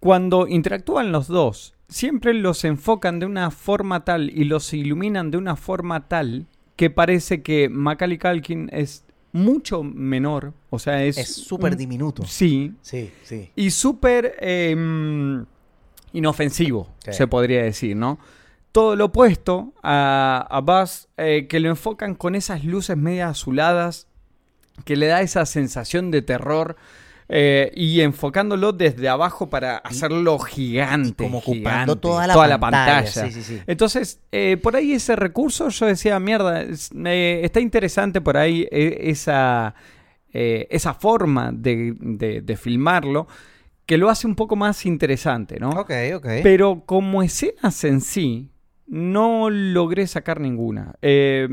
Cuando 0.01 0.47
interactúan 0.49 1.13
los 1.13 1.27
dos, 1.29 1.75
siempre 1.89 2.33
los 2.33 2.65
enfocan 2.65 3.19
de 3.21 3.27
una 3.27 3.51
forma 3.51 4.05
tal 4.05 4.31
y 4.31 4.45
los 4.45 4.73
iluminan 4.73 5.31
de 5.31 5.37
una 5.39 5.57
forma 5.57 6.09
tal 6.09 6.47
que 6.77 6.91
parece 6.91 7.43
que 7.43 7.69
Macaulay 7.69 8.19
Culkin 8.19 8.69
es 8.73 9.05
mucho 9.33 9.83
menor. 9.83 10.53
O 10.71 10.79
sea, 10.79 11.03
es. 11.05 11.19
Es 11.19 11.35
súper 11.35 11.77
diminuto. 11.77 12.25
Sí. 12.25 12.73
Sí, 12.81 13.11
sí. 13.25 13.51
Y 13.57 13.71
súper 13.71 14.37
eh, 14.41 14.75
mm, 14.77 15.43
inofensivo, 16.13 16.89
Sí. 17.05 17.13
se 17.13 17.27
podría 17.27 17.63
decir, 17.63 17.97
¿no? 17.97 18.19
Todo 18.73 18.95
lo 18.97 19.07
opuesto 19.07 19.73
a, 19.83 20.47
a 20.51 20.61
Buzz, 20.61 21.09
eh, 21.17 21.47
que 21.49 21.61
lo 21.61 21.69
enfocan 21.71 22.15
con 22.15 22.35
esas 22.35 22.65
luces 22.65 22.97
media 22.97 23.29
azuladas, 23.29 24.07
que 24.85 24.97
le 24.97 25.07
da 25.07 25.21
esa 25.23 25.47
sensación 25.47 26.11
de 26.11 26.23
terror. 26.23 26.77
eh, 27.29 27.73
y 27.75 28.03
enfocándolo 28.03 28.73
desde 28.73 29.09
abajo 29.09 29.51
para 29.51 29.79
hacerlo 29.79 30.39
gigante. 30.39 31.25
Como 31.25 31.39
ocupando 31.39 31.55
gigante, 31.95 32.01
toda 32.01 32.27
la 32.29 32.33
toda 32.35 32.49
pantalla. 32.61 32.87
la 33.01 33.03
pantalla. 33.03 33.29
Sí, 33.29 33.33
sí, 33.33 33.43
sí. 33.43 33.63
Entonces, 33.67 34.21
eh, 34.31 34.57
por 34.63 34.77
ahí 34.77 34.93
ese 34.93 35.17
recurso, 35.17 35.69
yo 35.71 35.87
decía, 35.87 36.21
mierda, 36.21 36.63
es- 36.63 36.91
eh, 37.05 37.41
está 37.43 37.59
interesante 37.59 38.21
por 38.21 38.37
ahí 38.37 38.69
eh, 38.71 38.99
esa, 39.11 39.75
eh, 40.33 40.69
esa 40.71 40.95
forma 40.95 41.51
de, 41.53 41.97
de- 41.99 42.43
de 42.43 42.57
filmarlo, 42.57 43.27
que 43.87 43.99
lo 43.99 44.09
hace 44.09 44.29
un 44.29 44.37
poco 44.37 44.55
más 44.55 44.87
interesante, 44.87 45.59
¿no? 45.59 45.71
Ok, 45.71 45.91
ok. 46.15 46.27
Pero 46.45 46.85
como 46.87 47.25
escenas 47.25 47.83
en 47.83 48.03
sí, 48.03 48.51
no 48.87 49.51
logré 49.51 50.07
sacar 50.07 50.41
ninguna. 50.41 50.95
Eh, 51.03 51.49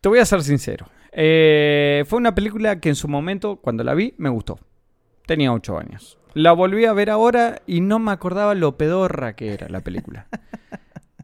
te 0.00 0.08
voy 0.08 0.18
a 0.18 0.24
ser 0.24 0.42
sincero. 0.42 0.88
Eh, 1.12 2.04
fue 2.06 2.18
una 2.18 2.34
película 2.34 2.80
que 2.80 2.88
en 2.88 2.94
su 2.94 3.08
momento, 3.08 3.56
cuando 3.56 3.84
la 3.84 3.94
vi, 3.94 4.14
me 4.18 4.28
gustó. 4.28 4.58
Tenía 5.26 5.52
ocho 5.52 5.78
años. 5.78 6.18
La 6.34 6.52
volví 6.52 6.84
a 6.84 6.92
ver 6.92 7.10
ahora 7.10 7.62
y 7.66 7.80
no 7.80 7.98
me 7.98 8.12
acordaba 8.12 8.54
lo 8.54 8.76
pedorra 8.76 9.34
que 9.34 9.52
era 9.52 9.68
la 9.68 9.80
película. 9.80 10.26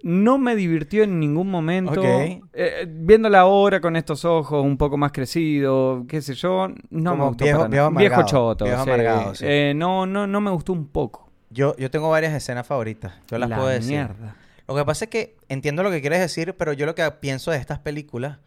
No 0.02 0.38
me 0.38 0.54
divirtió 0.54 1.02
en 1.02 1.18
ningún 1.18 1.50
momento. 1.50 2.00
Ok. 2.00 2.04
Eh, 2.52 2.86
viéndola 2.88 3.40
ahora 3.40 3.80
con 3.80 3.96
estos 3.96 4.24
ojos 4.24 4.64
un 4.64 4.76
poco 4.76 4.96
más 4.96 5.10
crecido, 5.10 6.04
qué 6.08 6.22
sé 6.22 6.34
yo, 6.34 6.68
no 6.90 7.10
Como 7.10 7.24
me 7.24 7.28
gustó 7.30 7.44
viejo- 7.44 7.58
para 7.62 7.68
nada. 7.90 7.90
viejo 7.90 8.22
choto. 8.24 8.64
viejo 8.66 8.84
sí. 8.84 8.90
amargado, 8.90 9.34
sí. 9.34 9.44
Eh, 9.48 9.72
no, 9.74 10.06
no, 10.06 10.28
no 10.28 10.40
me 10.40 10.52
gustó 10.52 10.72
un 10.74 10.86
poco. 10.86 11.28
Yo, 11.50 11.74
yo 11.76 11.90
tengo 11.90 12.08
varias 12.08 12.34
escenas 12.34 12.64
favoritas. 12.68 13.14
Yo 13.28 13.36
las 13.38 13.50
La 13.50 13.56
puedo 13.56 13.68
decir. 13.68 13.94
mierda. 13.96 14.36
Lo 14.68 14.76
que 14.76 14.84
pasa 14.84 15.06
es 15.06 15.10
que 15.10 15.34
entiendo 15.48 15.82
lo 15.82 15.90
que 15.90 16.00
quieres 16.00 16.20
decir, 16.20 16.54
pero 16.56 16.72
yo 16.72 16.86
lo 16.86 16.94
que 16.94 17.10
pienso 17.18 17.50
de 17.50 17.56
estas 17.56 17.80
películas, 17.80 18.38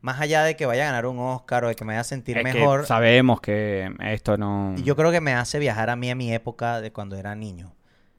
más 0.00 0.20
allá 0.20 0.44
de 0.44 0.56
que 0.56 0.66
vaya 0.66 0.84
a 0.84 0.86
ganar 0.86 1.06
un 1.06 1.18
Oscar 1.18 1.64
o 1.64 1.68
de 1.68 1.74
que 1.74 1.84
me 1.84 1.92
vaya 1.92 2.00
a 2.00 2.04
sentir 2.04 2.38
Es 2.38 2.44
que 2.44 2.52
mejor, 2.58 2.86
sabemos 2.86 3.40
que 3.40 3.92
esto 4.00 4.36
no... 4.38 4.74
yo 4.76 4.96
creo 4.96 5.10
que 5.10 5.20
me 5.20 5.34
hace 5.34 5.58
viajar 5.58 5.90
a 5.90 5.96
mí 5.96 6.10
a 6.10 6.14
mi 6.14 6.32
época 6.32 6.80
de 6.80 6.92
cuando 6.92 7.16
era 7.16 7.34
niño. 7.34 7.74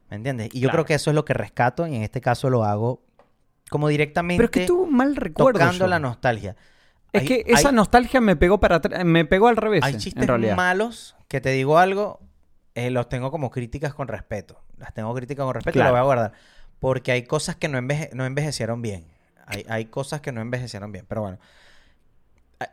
¿Me 0.10 0.18
entiendes? 0.18 0.50
Y 0.54 0.60
yo 0.60 0.68
Claro. 0.68 0.84
creo 0.84 0.86
que 0.86 0.94
eso 0.96 1.10
es 1.10 1.16
lo 1.16 1.24
que 1.26 1.34
rescato 1.34 1.88
y 1.88 1.96
en 1.96 2.04
este 2.04 2.20
caso 2.22 2.50
lo 2.50 2.64
hago 2.66 3.02
como 3.70 3.88
directamente 3.88 4.38
Pero 4.40 4.46
es 4.46 4.52
que 4.52 4.66
tuvo 4.68 4.84
un 4.84 4.96
mal 4.96 5.16
recuerdo. 5.16 5.60
tocando 5.60 5.86
yo. 5.86 5.88
la 5.88 6.00
nostalgia. 6.00 6.56
Es 7.14 7.22
Hay- 7.22 7.28
que 7.28 7.44
esa 7.48 7.70
hay- 7.70 7.76
nostalgia 7.76 8.20
me 8.22 8.36
pegó 8.36 8.60
para 8.60 8.82
me 9.06 9.24
pegó 9.26 9.48
al 9.48 9.56
revés. 9.58 9.82
Hay 9.84 9.94
en 9.94 10.00
chistes 10.00 10.28
realidad. 10.28 10.56
malos 10.58 11.16
que 11.30 11.40
te 11.42 11.50
digo 11.52 11.78
algo, 11.80 12.20
eh, 12.76 12.90
los 12.92 13.08
tengo 13.10 13.32
como 13.32 13.50
críticas 13.52 13.94
con 13.94 14.08
respeto. 14.10 14.62
Las 14.78 14.94
tengo 14.94 15.14
críticas 15.16 15.46
con 15.46 15.54
respeto 15.54 15.78
y 15.78 15.82
Claro. 15.82 15.94
las 15.94 15.94
voy 15.94 16.00
a 16.02 16.04
guardar. 16.16 16.32
Porque 16.80 17.12
hay 17.14 17.24
cosas 17.24 17.56
que 17.56 17.70
no, 17.70 17.78
enveje- 17.78 18.10
no 18.14 18.26
envejecieron 18.26 18.82
bien. 18.82 19.06
Hay, 19.46 19.66
hay 19.70 19.86
cosas 19.86 20.20
que 20.22 20.32
no 20.34 20.42
envejecieron 20.42 20.92
bien. 20.92 21.06
Pero 21.08 21.22
bueno. 21.22 21.38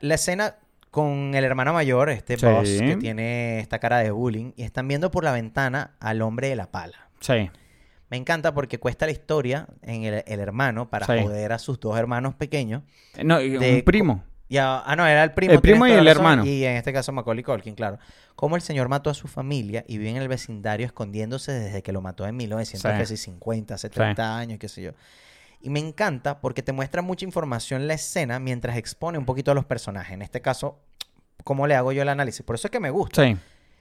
La 0.01 0.15
escena 0.15 0.57
con 0.91 1.35
el 1.35 1.45
hermano 1.45 1.73
mayor, 1.73 2.09
este 2.11 2.37
Sí. 2.39 2.47
boss, 2.47 2.69
que 2.81 2.97
tiene 2.97 3.61
esta 3.61 3.79
cara 3.79 3.99
de 3.99 4.11
bullying, 4.11 4.53
y 4.57 4.63
están 4.63 4.89
viendo 4.89 5.11
por 5.11 5.23
la 5.25 5.33
ventana 5.33 5.93
al 6.01 6.23
hombre 6.23 6.49
de 6.49 6.57
la 6.57 6.71
pala. 6.71 7.09
Sí. 7.21 7.51
Me 8.11 8.17
encanta 8.17 8.55
porque 8.55 8.79
cuesta 8.79 9.05
la 9.05 9.13
historia 9.13 9.67
en 9.83 10.05
el, 10.05 10.25
el 10.27 10.41
hermano 10.41 10.89
para 10.89 11.05
Sí. 11.07 11.13
joder 11.23 11.53
a 11.53 11.59
sus 11.59 11.79
dos 11.79 11.99
hermanos 11.99 12.35
pequeños. 12.35 12.83
No, 13.23 13.41
y 13.41 13.51
De- 13.59 13.75
un 13.77 13.83
primo. 13.83 14.25
Y 14.49 14.57
a- 14.57 14.79
ah, 14.81 14.97
no, 14.97 15.07
era 15.07 15.23
el 15.25 15.33
primo. 15.35 15.53
El 15.53 15.61
primo 15.61 15.87
y 15.87 15.91
el 15.91 15.99
razón, 16.07 16.09
hermano. 16.09 16.47
Y 16.47 16.65
en 16.65 16.77
este 16.77 16.91
caso 16.91 17.13
Macaulay 17.13 17.45
Culkin, 17.45 17.75
claro. 17.75 17.99
Cómo 18.35 18.57
el 18.57 18.63
señor 18.63 18.89
mató 18.89 19.11
a 19.11 19.15
su 19.15 19.29
familia 19.29 19.85
y 19.87 19.99
vive 19.99 20.09
en 20.11 20.17
el 20.17 20.27
vecindario 20.29 20.87
escondiéndose 20.87 21.53
desde 21.53 21.83
que 21.83 21.93
lo 21.93 22.01
mató 22.01 22.27
en 22.27 22.35
1950, 22.37 23.77
70 23.77 24.39
años, 24.39 24.59
qué 24.59 24.69
sé 24.69 24.81
yo. 24.83 24.93
Y 25.61 25.71
me 25.71 25.81
encanta 25.81 26.41
porque 26.41 26.63
te 26.63 26.73
muestra 26.73 27.03
mucha 27.03 27.25
información 27.25 27.87
la 27.89 27.95
escena 27.95 28.39
mientras 28.39 28.77
expone 28.77 29.19
un 29.19 29.25
poquito 29.25 29.51
a 29.51 29.55
los 29.55 29.65
personajes. 29.65 30.13
En 30.15 30.23
este 30.23 30.41
caso, 30.41 30.79
¿cómo 31.45 31.67
le 31.67 31.75
hago 31.75 31.93
yo 31.93 32.03
el 32.03 32.09
análisis? 32.09 32.43
Por 32.45 32.55
eso 32.55 32.69
es 32.69 32.71
que 32.71 32.81
me 32.81 32.91
gusta. 32.91 33.25
Sí. 33.25 33.37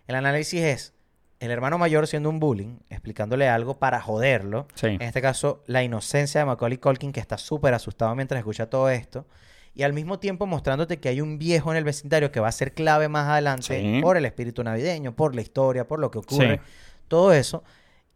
El 0.07 0.15
análisis 0.15 0.61
es 0.61 0.93
el 1.39 1.51
hermano 1.51 1.77
mayor 1.77 2.07
siendo 2.07 2.29
un 2.29 2.39
bullying, 2.39 2.77
explicándole 2.89 3.47
algo 3.47 3.77
para 3.77 4.01
joderlo. 4.01 4.67
Sí. 4.73 4.87
En 4.87 5.01
este 5.03 5.21
caso, 5.21 5.63
la 5.67 5.83
inocencia 5.83 6.39
de 6.41 6.45
Macaulay 6.45 6.79
Culkin, 6.79 7.11
que 7.11 7.19
está 7.19 7.37
súper 7.37 7.75
asustado 7.75 8.15
mientras 8.15 8.39
escucha 8.39 8.69
todo 8.69 8.89
esto. 8.89 9.27
Y 9.75 9.83
al 9.83 9.93
mismo 9.93 10.17
tiempo 10.17 10.47
mostrándote 10.47 10.97
que 10.99 11.09
hay 11.09 11.21
un 11.21 11.37
viejo 11.37 11.69
en 11.71 11.77
el 11.77 11.83
vecindario 11.83 12.31
que 12.31 12.39
va 12.39 12.47
a 12.47 12.51
ser 12.51 12.73
clave 12.73 13.07
más 13.09 13.27
adelante 13.27 13.79
Sí. 13.79 13.99
por 14.01 14.17
el 14.17 14.25
espíritu 14.25 14.63
navideño, 14.63 15.15
por 15.15 15.35
la 15.35 15.41
historia, 15.41 15.87
por 15.87 15.99
lo 15.99 16.09
que 16.09 16.17
ocurre, 16.17 16.55
Sí. 16.55 16.71
todo 17.07 17.31
eso. 17.33 17.63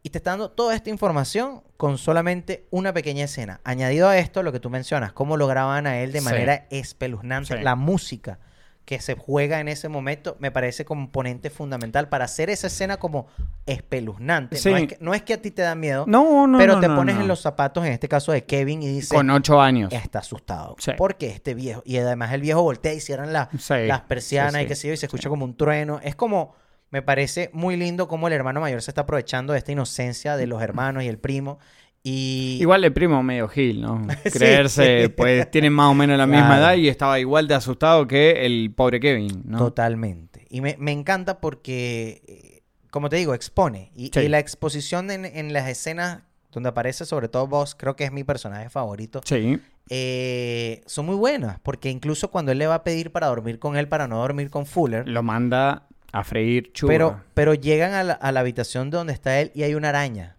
Y 0.04 0.10
te 0.10 0.18
está 0.18 0.30
dando 0.30 0.50
toda 0.50 0.74
esta 0.74 0.90
información 0.90 1.62
con 1.76 1.96
solamente 1.96 2.66
una 2.70 2.92
pequeña 2.92 3.24
escena. 3.24 3.60
Añadido 3.62 4.08
a 4.08 4.18
esto, 4.18 4.42
lo 4.42 4.50
que 4.52 4.58
tú 4.60 4.68
mencionas, 4.68 5.12
cómo 5.12 5.36
lo 5.36 5.46
graban 5.46 5.86
a 5.86 6.00
él 6.00 6.10
de 6.12 6.18
Sí. 6.18 6.24
manera 6.24 6.66
espeluznante. 6.70 7.56
Sí. 7.56 7.62
La 7.62 7.76
música 7.76 8.38
que 8.84 9.00
se 9.00 9.14
juega 9.14 9.60
en 9.60 9.68
ese 9.68 9.88
momento 9.88 10.36
me 10.40 10.50
parece 10.50 10.84
componente 10.84 11.50
fundamental 11.50 12.08
para 12.08 12.24
hacer 12.24 12.50
esa 12.50 12.66
escena 12.66 12.96
como 12.96 13.28
espeluznante. 13.64 14.56
Sí. 14.56 14.70
No, 14.70 14.76
es 14.76 14.88
que, 14.88 14.96
no 15.00 15.14
es 15.14 15.22
que 15.22 15.34
a 15.34 15.40
ti 15.40 15.50
te 15.52 15.62
da 15.62 15.74
miedo, 15.76 16.04
No, 16.08 16.46
no, 16.48 16.58
pero 16.58 16.80
te 16.80 16.88
pones 16.88 17.16
en 17.16 17.28
los 17.28 17.40
zapatos, 17.40 17.84
en 17.86 17.92
este 17.92 18.08
caso 18.08 18.32
de 18.32 18.44
Kevin, 18.44 18.82
y 18.82 18.88
dices, 18.88 19.12
Con 19.12 19.30
ocho 19.30 19.60
años. 19.60 19.92
está 19.92 20.18
asustado. 20.18 20.74
Sí. 20.80 20.92
Porque 20.98 21.28
este 21.28 21.54
viejo, 21.54 21.82
y 21.84 21.96
además 21.98 22.32
el 22.32 22.40
viejo 22.40 22.60
voltea 22.62 22.92
y 22.92 23.00
cierran 23.00 23.32
la- 23.32 23.48
Sí, 23.58 23.74
las 23.86 24.00
persianas 24.02 24.56
y 24.62 24.64
sí. 24.64 24.68
qué 24.68 24.74
sé 24.74 24.88
yo, 24.88 24.94
y 24.94 24.96
se 24.96 25.06
escucha 25.06 25.28
como 25.28 25.44
un 25.44 25.56
trueno. 25.56 26.00
Es 26.02 26.16
como, 26.16 26.54
me 26.92 27.02
parece 27.02 27.50
muy 27.52 27.76
lindo 27.76 28.06
cómo 28.06 28.28
el 28.28 28.34
hermano 28.34 28.60
mayor 28.60 28.80
se 28.82 28.90
está 28.92 29.00
aprovechando 29.00 29.52
de 29.54 29.58
esta 29.58 29.72
inocencia 29.72 30.36
de 30.36 30.46
los 30.46 30.62
hermanos 30.62 31.02
y 31.02 31.08
el 31.08 31.18
primo. 31.18 31.58
Y 32.04 32.58
Igual 32.60 32.84
el 32.84 32.92
primo 32.92 33.22
medio 33.22 33.48
gil, 33.48 33.80
¿no? 33.80 34.06
Creerse, 34.32 35.04
sí. 35.04 35.08
pues 35.08 35.50
tienen 35.50 35.72
más 35.72 35.90
o 35.90 35.94
menos 35.94 36.18
la 36.18 36.26
misma 36.26 36.46
Claro. 36.48 36.62
edad 36.62 36.74
y 36.76 36.88
estaba 36.88 37.18
igual 37.18 37.48
de 37.48 37.54
asustado 37.54 38.06
que 38.06 38.44
el 38.44 38.72
pobre 38.76 39.00
Kevin, 39.00 39.42
¿no? 39.46 39.58
Totalmente. 39.58 40.46
Y 40.50 40.60
me, 40.60 40.76
me 40.78 40.90
encanta 40.92 41.40
porque, 41.40 42.22
eh, 42.26 42.62
como 42.90 43.08
te 43.08 43.16
digo, 43.16 43.34
expone. 43.34 43.90
Y, 43.96 44.10
Sí. 44.12 44.20
y 44.20 44.28
la 44.28 44.38
exposición 44.40 45.10
en, 45.10 45.24
en 45.24 45.52
las 45.52 45.68
escenas 45.68 46.22
donde 46.50 46.68
aparece 46.68 47.06
sobre 47.06 47.28
todo 47.28 47.46
Boss, 47.46 47.74
creo 47.74 47.96
que 47.96 48.04
es 48.04 48.12
mi 48.12 48.24
personaje 48.24 48.68
favorito, 48.68 49.20
Sí. 49.24 49.58
eh, 49.88 50.82
son 50.86 51.06
muy 51.06 51.14
buenas. 51.16 51.58
Porque 51.60 51.88
incluso 51.88 52.30
cuando 52.30 52.52
él 52.52 52.58
le 52.58 52.66
va 52.66 52.74
a 52.74 52.84
pedir 52.84 53.12
para 53.12 53.28
dormir 53.28 53.58
con 53.58 53.76
él, 53.76 53.88
para 53.88 54.08
no 54.08 54.18
dormir 54.18 54.50
con 54.50 54.66
Fuller, 54.66 55.06
Lo 55.08 55.22
manda 55.22 55.86
a 56.12 56.24
freír 56.24 56.72
churro. 56.72 56.92
pero, 56.92 57.20
pero 57.34 57.54
llegan 57.54 57.94
a 57.94 58.02
la, 58.04 58.12
a 58.12 58.32
la 58.32 58.40
habitación 58.40 58.90
donde 58.90 59.12
está 59.12 59.40
él 59.40 59.50
y 59.54 59.62
hay 59.62 59.74
una 59.74 59.88
araña. 59.88 60.36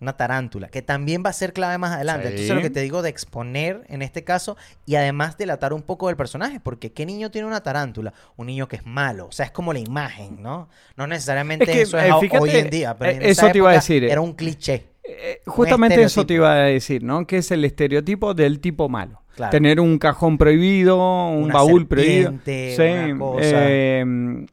Una 0.00 0.16
tarántula, 0.16 0.66
que 0.66 0.82
también 0.82 1.22
va 1.24 1.30
a 1.30 1.32
ser 1.32 1.52
clave 1.52 1.78
más 1.78 1.92
adelante. 1.92 2.26
Sí. 2.26 2.30
Entonces, 2.32 2.56
lo 2.56 2.60
que 2.62 2.70
te 2.70 2.80
digo 2.80 3.02
de 3.02 3.08
exponer 3.08 3.84
en 3.88 4.02
este 4.02 4.24
caso 4.24 4.56
y 4.84 4.96
además 4.96 5.38
delatar 5.38 5.72
un 5.72 5.82
poco 5.82 6.08
del 6.08 6.16
personaje, 6.16 6.58
porque 6.58 6.90
¿qué 6.90 7.06
niño 7.06 7.30
tiene 7.30 7.46
una 7.46 7.62
tarántula? 7.62 8.12
Un 8.36 8.48
niño 8.48 8.66
que 8.66 8.74
es 8.74 8.84
malo. 8.84 9.28
O 9.28 9.30
sea, 9.30 9.46
es 9.46 9.52
como 9.52 9.72
la 9.72 9.78
imagen, 9.78 10.42
¿no? 10.42 10.68
No 10.96 11.06
necesariamente 11.06 11.66
Es 11.66 11.70
que, 11.70 11.82
eso 11.82 11.98
es 11.98 12.06
eh, 12.06 12.14
fíjate, 12.20 12.42
hoy 12.42 12.50
en 12.50 12.68
día, 12.70 12.96
pero 12.98 13.12
eh, 13.12 13.16
en 13.16 13.22
eso 13.22 13.48
te 13.48 13.58
iba 13.58 13.70
a 13.70 13.74
decir, 13.74 14.02
eh. 14.02 14.10
Era 14.10 14.20
un 14.20 14.32
cliché. 14.32 14.86
Eh, 15.04 15.40
justamente 15.46 16.02
eso 16.02 16.26
te 16.26 16.34
iba 16.34 16.52
a 16.52 16.56
decir, 16.64 17.04
¿no? 17.04 17.24
Que 17.24 17.36
es 17.36 17.52
el 17.52 17.64
estereotipo 17.64 18.34
del 18.34 18.58
tipo 18.58 18.88
malo. 18.88 19.22
Claro. 19.36 19.52
Tener 19.52 19.78
un 19.78 19.98
cajón 19.98 20.36
prohibido, 20.36 20.96
un 21.28 21.44
Una 21.44 21.54
baúl 21.54 21.86
prohibido. 21.86 22.32
serpiente, 22.44 23.14
una 23.14 23.18
cosa. 23.18 24.51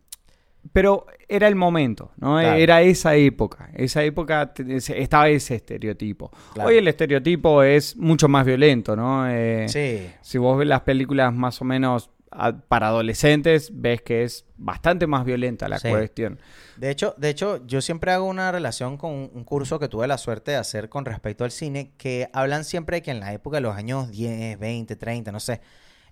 Pero 0.73 1.05
era 1.27 1.47
el 1.47 1.55
momento, 1.55 2.11
¿no? 2.17 2.39
Claro. 2.39 2.57
Era 2.57 2.81
esa 2.81 3.15
época. 3.15 3.69
Esa 3.73 4.03
época 4.03 4.53
estaba 4.95 5.29
ese 5.29 5.55
estereotipo. 5.55 6.31
Claro. 6.53 6.69
Hoy 6.69 6.77
el 6.77 6.87
estereotipo 6.87 7.63
es 7.63 7.95
mucho 7.97 8.27
más 8.27 8.45
violento, 8.45 8.95
¿no? 8.95 9.29
Eh, 9.29 9.67
Sí. 9.69 10.09
Si 10.21 10.37
vos 10.37 10.57
ves 10.57 10.67
las 10.67 10.81
películas 10.81 11.33
más 11.33 11.61
o 11.61 11.65
menos 11.65 12.09
a- 12.31 12.53
para 12.55 12.89
adolescentes, 12.89 13.71
ves 13.73 14.03
que 14.03 14.23
es 14.23 14.45
bastante 14.55 15.07
más 15.07 15.25
violenta 15.25 15.67
la 15.67 15.79
Sí. 15.79 15.89
cuestión. 15.89 16.39
De 16.77 16.91
hecho, 16.91 17.15
de 17.17 17.29
hecho, 17.29 17.65
yo 17.65 17.81
siempre 17.81 18.11
hago 18.11 18.25
una 18.25 18.51
relación 18.51 18.97
con 18.97 19.11
un 19.11 19.31
un 19.33 19.43
curso 19.43 19.79
que 19.79 19.87
tuve 19.87 20.07
la 20.07 20.17
suerte 20.19 20.51
de 20.51 20.57
hacer 20.57 20.89
con 20.89 21.05
respecto 21.05 21.43
al 21.43 21.49
cine, 21.51 21.91
que 21.97 22.29
hablan 22.31 22.65
siempre 22.65 22.97
de 22.97 23.01
que 23.01 23.11
en 23.11 23.19
la 23.19 23.33
época 23.33 23.57
de 23.57 23.61
los 23.61 23.75
años 23.75 24.11
10, 24.11 24.59
20, 24.59 24.95
30, 24.95 25.31
no 25.31 25.39
sé, 25.39 25.61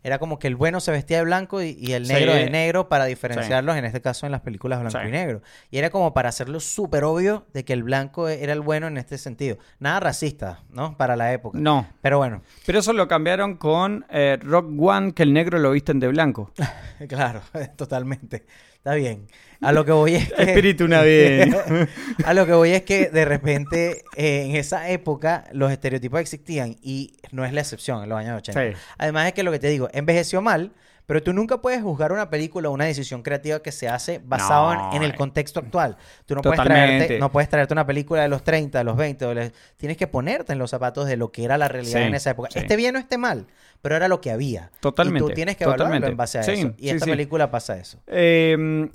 era 0.07 0.19
como 0.19 0.39
que 0.39 0.47
el 0.47 0.55
bueno 0.55 0.79
se 0.79 0.91
vestía 0.91 1.17
de 1.17 1.23
blanco 1.25 1.61
y, 1.61 1.77
y 1.79 1.91
el 1.93 2.05
Sí. 2.05 2.13
negro 2.13 2.33
de 2.33 2.49
negro 2.49 2.87
para 2.89 3.05
diferenciarlos, 3.05 3.75
en 3.75 3.85
este 3.85 4.01
caso 4.01 4.25
en 4.25 4.31
las 4.31 4.41
películas 4.41 4.79
blanco 4.79 4.97
Sí. 4.99 5.07
y 5.07 5.11
negro. 5.11 5.41
Y 5.69 5.77
era 5.77 5.89
como 5.89 6.13
para 6.13 6.29
hacerlo 6.29 6.59
súper 6.59 7.03
obvio 7.03 7.45
de 7.53 7.65
que 7.65 7.73
el 7.73 7.83
blanco 7.83 8.29
era 8.29 8.53
el 8.53 8.61
bueno 8.61 8.87
en 8.87 8.97
este 8.97 9.17
sentido. 9.17 9.57
Nada 9.79 9.99
racista, 9.99 10.63
¿no? 10.71 10.95
Para 10.97 11.15
la 11.15 11.33
época. 11.33 11.57
No, 11.59 11.87
Pero 12.01 12.17
bueno, 12.17 12.41
pero 12.65 12.79
eso 12.79 12.93
lo 12.93 13.07
cambiaron 13.07 13.57
con 13.57 14.05
eh, 14.09 14.37
Rock 14.41 14.67
One, 14.79 15.13
que 15.13 15.23
el 15.23 15.33
negro 15.33 15.59
lo 15.59 15.71
visten 15.71 15.99
de 15.99 16.07
blanco. 16.07 16.51
claro, 17.09 17.41
totalmente. 17.75 18.45
Está 18.77 18.95
bien. 18.95 19.27
A 19.61 19.71
lo 19.71 19.85
que 19.85 19.91
voy 19.91 20.15
es 20.15 20.31
que... 20.31 20.43
Espíritu 20.43 20.87
navideño. 20.87 21.57
A 22.25 22.33
lo 22.33 22.45
que 22.45 22.53
voy 22.53 22.71
es 22.71 22.83
que 22.83 23.09
de 23.09 23.25
repente 23.25 24.03
eh, 24.15 24.45
en 24.45 24.55
esa 24.55 24.89
época 24.89 25.45
los 25.51 25.71
estereotipos 25.71 26.19
existían 26.19 26.77
y 26.81 27.17
no 27.31 27.43
es 27.43 27.53
la 27.53 27.61
excepción 27.61 28.03
en 28.03 28.09
los 28.09 28.19
años 28.19 28.37
80. 28.37 28.71
Sí. 28.71 28.77
Además 28.97 29.27
es 29.27 29.33
que 29.33 29.43
lo 29.43 29.51
que 29.51 29.59
te 29.59 29.69
digo, 29.69 29.89
envejeció 29.93 30.41
mal, 30.41 30.73
pero 31.07 31.23
tú 31.23 31.33
nunca 31.33 31.59
puedes 31.61 31.81
juzgar 31.81 32.11
una 32.11 32.29
película 32.29 32.69
o 32.69 32.73
una 32.73 32.85
decisión 32.85 33.23
creativa 33.23 33.61
que 33.61 33.71
se 33.71 33.87
hace 33.89 34.19
basado 34.23 34.73
en- 34.73 34.77
No, 34.79 34.93
en, 34.97 35.03
el 35.03 35.15
contexto 35.15 35.61
actual. 35.61 35.97
Tú 36.25 36.35
no 36.35 36.41
puedes, 36.41 36.61
traerte, 36.61 37.17
no 37.17 37.31
puedes 37.31 37.49
traerte 37.49 37.73
una 37.73 37.87
película 37.87 38.21
de 38.21 38.27
los 38.27 38.43
30, 38.43 38.77
de 38.77 38.83
los 38.83 38.95
20, 38.95 39.25
de 39.25 39.33
los- 39.35 39.51
tienes 39.77 39.97
que 39.97 40.05
ponerte 40.07 40.51
en 40.53 40.59
los 40.59 40.69
zapatos 40.69 41.07
de 41.07 41.17
lo 41.17 41.31
que 41.31 41.43
era 41.45 41.57
la 41.57 41.67
realidad 41.67 41.99
Sí, 42.01 42.05
en 42.05 42.13
esa 42.13 42.31
época. 42.31 42.49
sí. 42.51 42.59
Esté 42.59 42.75
bien 42.75 42.95
o 42.97 42.99
esté 42.99 43.17
mal, 43.17 43.47
pero 43.81 43.95
era 43.95 44.07
lo 44.07 44.19
que 44.21 44.29
había. 44.31 44.69
Y 44.75 44.79
Totalmente, 44.81 45.27
tú 45.29 45.33
tienes 45.33 45.55
que 45.57 45.63
evaluarlo 45.63 45.85
totalmente. 45.85 46.11
en 46.11 46.17
base 46.17 46.39
a 46.39 46.43
Sí, 46.43 46.51
eso. 46.51 46.73
Y 46.77 46.89
esta 46.89 47.05
película 47.05 47.49
pasa 47.49 47.77
eso. 47.77 47.99
Eh, 48.07 48.89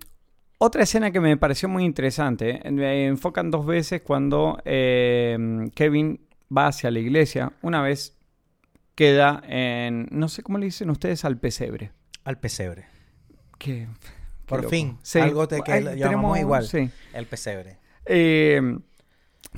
otra 0.58 0.82
escena 0.82 1.10
que 1.10 1.18
me 1.18 1.36
pareció 1.38 1.68
muy 1.68 1.82
interesante, 1.84 2.60
me 2.70 3.06
enfocan 3.06 3.50
dos 3.50 3.64
veces 3.66 4.02
cuando 4.02 4.60
eh, 4.66 5.36
Kevin 5.74 6.20
va 6.56 6.66
hacia 6.66 6.90
la 6.90 6.98
iglesia. 7.00 7.52
Una 7.62 7.80
vez 7.80 8.18
queda 8.94 9.42
en, 9.48 10.08
no 10.10 10.28
sé 10.28 10.42
cómo 10.42 10.58
le 10.58 10.66
dicen 10.66 10.90
ustedes, 10.90 11.24
al 11.24 11.38
pesebre. 11.38 11.90
Al 12.24 12.38
pesebre. 12.38 12.86
Qué 13.58 13.86
Por 14.46 14.58
loco. 14.60 14.70
fin, 14.70 14.98
Sí. 15.02 15.18
algo 15.20 15.46
te- 15.48 15.60
que 15.62 15.72
Ay, 15.72 15.82
llamamos 15.84 16.00
tenemos- 16.02 16.38
igual. 16.38 16.64
sí. 16.66 16.90
El 17.14 17.26
pesebre. 17.26 17.78
Eh, 18.06 18.60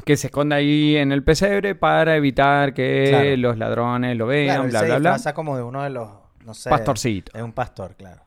que 0.04 0.16
se 0.16 0.26
esconda 0.26 0.56
ahí 0.56 0.96
en 0.96 1.12
el 1.12 1.22
pesebre 1.22 1.74
para 1.74 2.16
evitar 2.16 2.74
que 2.74 3.06
Claro. 3.08 3.36
los 3.36 3.58
ladrones 3.58 4.16
lo 4.16 4.26
vean, 4.26 4.56
Claro, 4.56 4.68
bla, 4.70 4.80
se 4.80 4.86
bla, 4.86 4.98
bla. 4.98 5.10
disfraza 5.10 5.34
como 5.34 5.56
de 5.56 5.62
uno 5.62 5.82
de 5.82 5.90
los, 5.90 6.10
no 6.44 6.52
sé. 6.54 6.68
Pastorcito. 6.70 7.32
Es 7.36 7.42
un 7.42 7.52
pastor, 7.52 7.94
claro. 7.96 8.22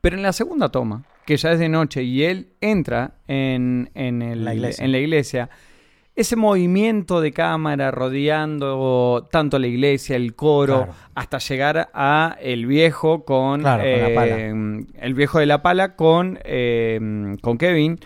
Pero 0.00 0.16
en 0.16 0.22
la 0.22 0.32
segunda 0.32 0.68
toma, 0.70 1.04
que 1.26 1.36
ya 1.36 1.52
es 1.52 1.58
de 1.58 1.68
noche 1.68 2.02
y 2.02 2.24
él 2.24 2.54
entra 2.60 3.12
en, 3.28 3.90
en 3.94 4.22
el- 4.22 4.44
La 4.44 4.54
iglesia. 4.54 4.84
en 4.84 4.92
la 4.92 4.98
iglesia, 4.98 5.50
ese 6.14 6.36
movimiento 6.36 7.20
de 7.20 7.32
cámara 7.32 7.90
rodeando 7.90 9.28
tanto 9.30 9.58
la 9.58 9.66
iglesia, 9.66 10.16
el 10.16 10.34
coro, 10.34 10.84
Claro. 10.84 10.94
hasta 11.14 11.38
llegar 11.38 11.90
a 11.94 12.36
el 12.40 12.66
viejo 12.66 13.24
con, 13.24 13.60
Claro, 13.60 13.82
con 13.82 14.02
la 14.02 14.14
pala. 14.14 14.36
eh, 14.38 14.84
el 15.00 15.14
viejo 15.14 15.38
de 15.38 15.46
la 15.46 15.62
pala 15.62 15.96
con, 15.96 16.38
eh, 16.44 17.36
con 17.40 17.56
Kevin, 17.58 17.98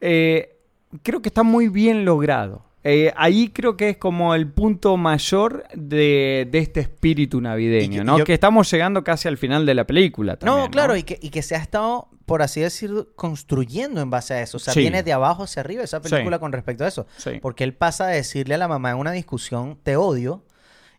eh, 0.00 0.56
creo 1.02 1.20
que 1.22 1.28
está 1.28 1.42
muy 1.42 1.68
bien 1.68 2.04
logrado. 2.04 2.63
Eh, 2.86 3.10
ahí 3.16 3.48
creo 3.48 3.78
que 3.78 3.88
es 3.88 3.96
como 3.96 4.34
el 4.34 4.46
punto 4.52 4.98
mayor 4.98 5.64
de, 5.74 6.46
de 6.50 6.58
este 6.58 6.80
espíritu 6.80 7.40
navideño, 7.40 8.00
que- 8.00 8.04
¿no? 8.04 8.18
yo- 8.18 8.24
Que 8.26 8.34
estamos 8.34 8.70
llegando 8.70 9.02
casi 9.02 9.26
al 9.26 9.38
final 9.38 9.64
de 9.64 9.72
la 9.74 9.86
película 9.86 10.36
también, 10.36 10.64
no, 10.64 10.70
claro, 10.70 10.94
y 10.94 11.02
que, 11.02 11.18
y 11.22 11.30
que 11.30 11.40
se 11.40 11.54
ha 11.54 11.58
estado, 11.58 12.08
por 12.26 12.42
así 12.42 12.60
decirlo, 12.60 13.08
construyendo 13.16 14.02
en 14.02 14.10
base 14.10 14.34
a 14.34 14.42
eso. 14.42 14.58
O 14.58 14.60
sea, 14.60 14.74
Sí. 14.74 14.80
viene 14.80 15.02
de 15.02 15.14
abajo 15.14 15.44
hacia 15.44 15.60
arriba 15.60 15.82
esa 15.82 16.02
película 16.02 16.36
Sí. 16.36 16.40
con 16.40 16.52
respecto 16.52 16.84
a 16.84 16.88
eso. 16.88 17.06
Sí. 17.16 17.30
Porque 17.40 17.64
él 17.64 17.72
pasa 17.72 18.06
de 18.06 18.16
decirle 18.16 18.54
a 18.54 18.58
la 18.58 18.68
mamá 18.68 18.90
en 18.90 18.98
una 18.98 19.12
discusión, 19.12 19.78
te 19.82 19.96
odio, 19.96 20.44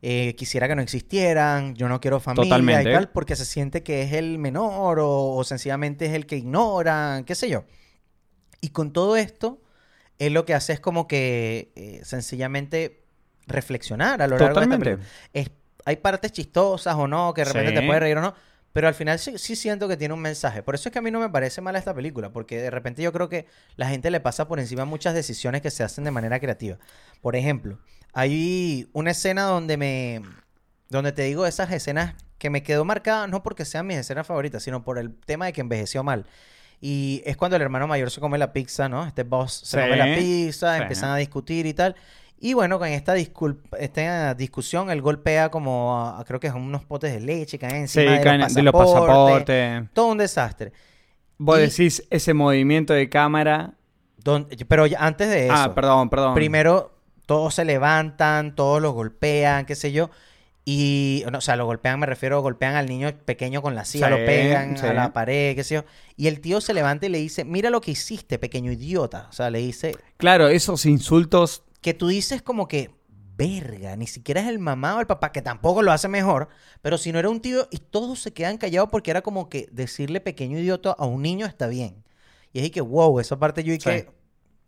eh, 0.02 0.34
quisiera 0.36 0.68
que 0.68 0.76
no 0.76 0.82
existieran, 0.82 1.76
yo 1.76 1.88
no 1.88 2.02
quiero 2.02 2.20
familia 2.20 2.46
Totalmente. 2.50 2.90
y 2.90 2.94
tal, 2.94 3.10
porque 3.12 3.36
se 3.36 3.46
siente 3.46 3.84
que 3.84 4.02
es 4.02 4.14
el 4.14 4.40
menor 4.40 4.98
o, 5.00 5.36
o 5.36 5.44
sencillamente 5.44 6.08
es 6.08 6.14
el 6.14 6.26
que 6.26 6.38
ignoran, 6.38 7.26
qué 7.26 7.36
sé 7.36 7.48
yo. 7.48 7.64
Y 8.60 8.70
con 8.70 8.92
todo 8.92 9.16
esto, 9.18 9.62
él 10.20 10.34
lo 10.34 10.46
que 10.46 10.54
hace 10.54 10.74
es 10.74 10.80
como 10.80 11.08
que 11.08 11.72
eh, 11.76 12.02
sencillamente 12.04 13.04
reflexionar 13.48 14.22
a 14.22 14.28
lo 14.28 14.38
largo 14.38 14.60
de 14.60 14.66
esta 14.66 14.78
película. 14.80 15.08
Es- 15.34 15.52
hay 15.86 15.98
partes 15.98 16.32
chistosas 16.32 16.96
o 16.96 17.08
no, 17.08 17.34
que 17.34 17.42
de 17.42 17.46
repente 17.46 17.72
Sí. 17.72 17.76
te 17.80 17.86
puedes 17.86 18.02
reír 18.02 18.18
o 18.18 18.22
no, 18.22 18.34
pero 18.74 18.88
al 18.88 18.96
final 18.96 19.20
sí, 19.20 19.38
sí 19.38 19.56
siento 19.56 19.88
que 19.88 19.96
tiene 19.98 20.14
un 20.16 20.20
mensaje. 20.20 20.64
Por 20.64 20.74
eso 20.76 20.90
es 20.90 20.94
que 20.94 21.00
a 21.00 21.02
mí 21.02 21.12
no 21.12 21.20
me 21.20 21.30
parece 21.30 21.62
mala 21.62 21.78
esta 21.78 21.94
película, 21.94 22.32
porque 22.32 22.60
de 22.60 22.72
repente 22.72 23.02
yo 23.04 23.14
creo 23.14 23.30
que 23.30 23.46
la 23.76 23.88
gente 23.88 24.10
le 24.10 24.20
pasa 24.20 24.48
por 24.48 24.60
encima 24.60 24.84
muchas 24.86 25.14
decisiones 25.14 25.62
que 25.62 25.70
se 25.70 25.84
hacen 25.84 26.04
de 26.04 26.12
manera 26.12 26.40
creativa. 26.40 26.78
Por 27.22 27.36
ejemplo, 27.36 27.78
hay 28.14 28.90
una 28.94 29.12
escena 29.12 29.44
donde 29.44 29.78
me... 29.78 30.22
Donde 30.90 31.12
te 31.12 31.24
digo 31.24 31.46
esas 31.48 31.72
escenas 31.72 32.14
que 32.38 32.50
me 32.50 32.62
quedó 32.64 32.86
marcada, 32.86 33.28
no 33.28 33.42
porque 33.44 33.66
sean 33.66 33.88
mis 33.88 33.98
escenas 33.98 34.28
favoritas, 34.28 34.62
sino 34.64 34.84
por 34.84 34.98
el 35.00 35.16
tema 35.16 35.46
de 35.46 35.54
que 35.54 35.62
envejeció 35.62 36.04
mal. 36.04 36.26
Y 36.82 37.22
es 37.26 37.38
cuando 37.38 37.56
el 37.56 37.62
hermano 37.62 37.88
mayor 37.88 38.12
se 38.12 38.20
come 38.22 38.38
la 38.38 38.52
pizza, 38.54 38.88
¿no? 38.90 39.06
Este 39.08 39.24
boss 39.24 39.54
se 39.64 39.78
Sí, 39.78 39.84
come 39.84 39.96
la 39.98 40.16
pizza, 40.16 40.76
sí. 40.76 40.82
empiezan 40.82 41.10
a 41.12 41.16
discutir 41.18 41.66
y 41.66 41.74
tal. 41.74 41.96
Y 42.40 42.54
bueno, 42.54 42.78
con 42.78 42.88
esta, 42.90 43.16
esta 43.18 44.34
discusión, 44.36 44.90
él 44.92 45.02
golpea 45.02 45.50
como, 45.50 45.98
a- 45.98 46.24
creo 46.26 46.40
que 46.40 46.50
son 46.50 46.62
unos 46.62 46.84
potes 46.84 47.14
de 47.14 47.22
leche, 47.22 47.58
caen 47.58 47.88
Sí, 47.88 48.00
encima 48.02 48.18
de, 48.18 48.24
caen 48.24 48.42
los 48.42 48.54
de 48.54 48.62
los 48.62 48.74
pasaportes. 48.74 49.84
Todo 49.94 50.08
un 50.08 50.18
desastre. 50.18 50.72
Vos 51.38 51.58
Y- 51.58 51.62
decís 51.62 52.04
ese 52.10 52.34
movimiento 52.34 52.94
de 52.94 53.10
cámara. 53.10 53.74
Don- 54.18 54.48
pero 54.68 54.86
antes 54.98 55.30
de 55.30 55.46
eso, 55.46 55.54
Ah, 55.56 55.74
perdón, 55.76 56.10
perdón. 56.10 56.34
primero 56.34 56.92
todos 57.26 57.56
se 57.56 57.66
levantan, 57.66 58.54
todos 58.56 58.82
lo 58.82 58.92
golpean, 58.92 59.66
qué 59.66 59.76
sé 59.76 59.92
yo. 59.92 60.10
Y, 60.68 61.24
no, 61.32 61.38
o 61.38 61.42
sea, 61.42 61.56
lo 61.56 61.66
golpean, 61.68 62.00
me 62.00 62.08
refiero, 62.08 62.42
golpean 62.42 62.76
al 62.76 62.88
niño 62.88 63.12
pequeño 63.24 63.62
con 63.62 63.76
la 63.76 63.86
silla, 63.86 64.08
Sí, 64.08 64.12
lo 64.12 64.26
pegan 64.26 64.78
sí. 64.78 64.86
a 64.88 64.94
la 64.94 65.14
pared, 65.14 65.56
qué 65.56 65.64
sé 65.64 65.76
yo. 65.76 65.86
Y 66.18 66.26
el 66.28 66.42
tío 66.42 66.60
se 66.60 66.74
levanta 66.74 67.06
y 67.06 67.10
le 67.10 67.20
dice, 67.20 67.46
mira 67.46 67.70
lo 67.70 67.82
que 67.82 67.92
hiciste, 67.92 68.40
pequeño 68.40 68.72
idiota. 68.72 69.28
O 69.30 69.34
sea, 69.34 69.52
le 69.52 69.60
dice, 69.60 69.96
Claro, 70.18 70.48
esos 70.48 70.88
insultos. 70.88 71.62
que 71.82 71.94
tú 71.94 72.08
dices 72.08 72.42
como 72.42 72.68
que, 72.68 72.90
verga, 73.38 73.96
ni 73.96 74.08
siquiera 74.08 74.42
es 74.42 74.48
el 74.48 74.58
mamá 74.58 74.96
o 74.96 75.02
el 75.02 75.06
papá, 75.08 75.32
que 75.32 75.44
tampoco 75.44 75.84
lo 75.84 75.92
hace 75.92 76.08
mejor, 76.08 76.48
pero 76.82 76.98
si 76.98 77.12
no 77.12 77.20
era 77.20 77.30
un 77.30 77.42
tío 77.42 77.68
y 77.70 77.78
todos 77.78 78.20
se 78.20 78.34
quedan 78.34 78.58
callados 78.58 78.90
porque 78.90 79.12
era 79.12 79.22
como 79.22 79.50
que 79.50 79.68
decirle 79.72 80.20
pequeño 80.20 80.58
idiota 80.58 80.92
a 80.98 81.06
un 81.06 81.22
niño 81.22 81.46
está 81.46 81.68
bien. 81.68 82.04
Y 82.54 82.60
es 82.60 82.64
ahí 82.64 82.70
que, 82.72 82.82
wow, 82.82 83.20
esa 83.20 83.38
parte 83.38 83.64
yo 83.64 83.72
y 83.72 83.76
Sí. 83.80 83.84
que, 83.84 84.10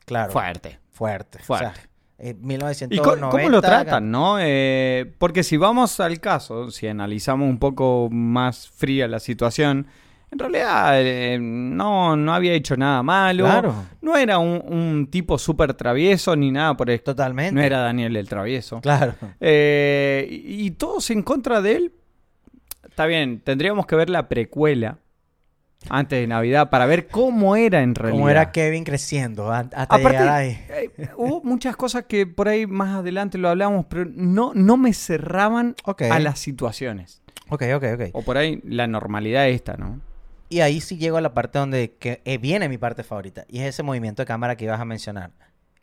claro, 0.05 0.31
Fuerte. 0.31 0.79
fuerte. 0.91 1.39
Fuerte. 1.39 1.65
O 1.69 1.73
sea, 1.73 1.89
eh, 2.19 2.35
¿Y 2.39 2.45
1990. 2.45 3.29
cómo 3.29 3.49
lo 3.49 3.61
tratan, 3.61 4.09
no? 4.09 4.37
Eh, 4.39 5.13
porque 5.17 5.43
si 5.43 5.57
vamos 5.57 5.99
al 5.99 6.19
caso, 6.19 6.71
si 6.71 6.87
analizamos 6.87 7.47
un 7.47 7.59
poco 7.59 8.09
más 8.11 8.69
fría 8.69 9.07
la 9.07 9.19
situación, 9.19 9.87
en 10.31 10.39
realidad 10.39 11.01
eh, 11.01 11.37
no, 11.39 12.15
no 12.15 12.33
había 12.33 12.53
hecho 12.53 12.75
nada 12.75 13.03
malo. 13.03 13.45
Claro. 13.45 13.75
No 14.01 14.17
era 14.17 14.39
un, 14.39 14.61
un 14.65 15.07
tipo 15.11 15.37
súper 15.37 15.73
travieso 15.73 16.35
ni 16.35 16.51
nada 16.51 16.75
por 16.75 16.89
esto. 16.89 17.11
Totalmente. 17.11 17.53
No 17.53 17.61
era 17.61 17.79
Daniel 17.79 18.15
el 18.15 18.27
travieso. 18.27 18.81
Claro. 18.81 19.13
Y, 19.39 20.65
y 20.65 20.71
todos 20.71 21.09
en 21.11 21.21
contra 21.23 21.61
de 21.61 21.75
él. 21.75 21.93
Está 22.83 23.05
bien, 23.05 23.41
tendríamos 23.41 23.85
que 23.85 23.95
ver 23.95 24.09
la 24.09 24.27
precuela 24.27 24.97
antes 25.89 26.19
de 26.19 26.27
Navidad 26.27 26.69
para 26.69 26.85
ver 26.85 27.07
cómo 27.07 27.55
era 27.55 27.81
en 27.81 27.95
realidad. 27.95 28.17
Cómo 28.17 28.29
era 28.29 28.51
Kevin 28.51 28.83
creciendo 28.83 29.51
hasta 29.51 29.83
Aparte, 29.83 30.09
llegar 30.09 30.29
ahí. 30.33 30.59
eh, 30.69 30.91
hubo 31.17 31.41
muchas 31.43 31.75
cosas 31.75 32.05
que 32.05 32.25
por 32.27 32.47
ahí 32.47 32.67
más 32.67 32.95
adelante 32.95 33.37
lo 33.37 33.49
hablamos, 33.49 33.85
pero 33.89 34.05
no, 34.05 34.53
no 34.53 34.77
me 34.77 34.93
cerraban 34.93 35.75
a 35.85 36.19
las 36.19 36.39
situaciones. 36.39 37.21
Ok, 37.49 37.63
ok, 37.75 37.83
ok. 37.93 38.01
O 38.13 38.23
por 38.23 38.37
ahí 38.37 38.61
la 38.65 38.87
normalidad 38.87 39.47
esta, 39.47 39.77
¿no? 39.77 40.01
Y 40.49 40.61
ahí 40.61 40.81
sí 40.81 40.97
llego 40.97 41.17
a 41.17 41.21
la 41.21 41.33
parte 41.33 41.59
donde 41.59 41.93
que, 41.99 42.21
eh, 42.25 42.37
viene 42.37 42.69
mi 42.69 42.77
parte 42.77 43.03
favorita. 43.03 43.45
Y 43.47 43.59
es 43.59 43.65
ese 43.67 43.83
movimiento 43.83 44.21
de 44.21 44.25
cámara 44.25 44.55
que 44.55 44.65
ibas 44.65 44.79
a 44.79 44.85
mencionar. 44.85 45.31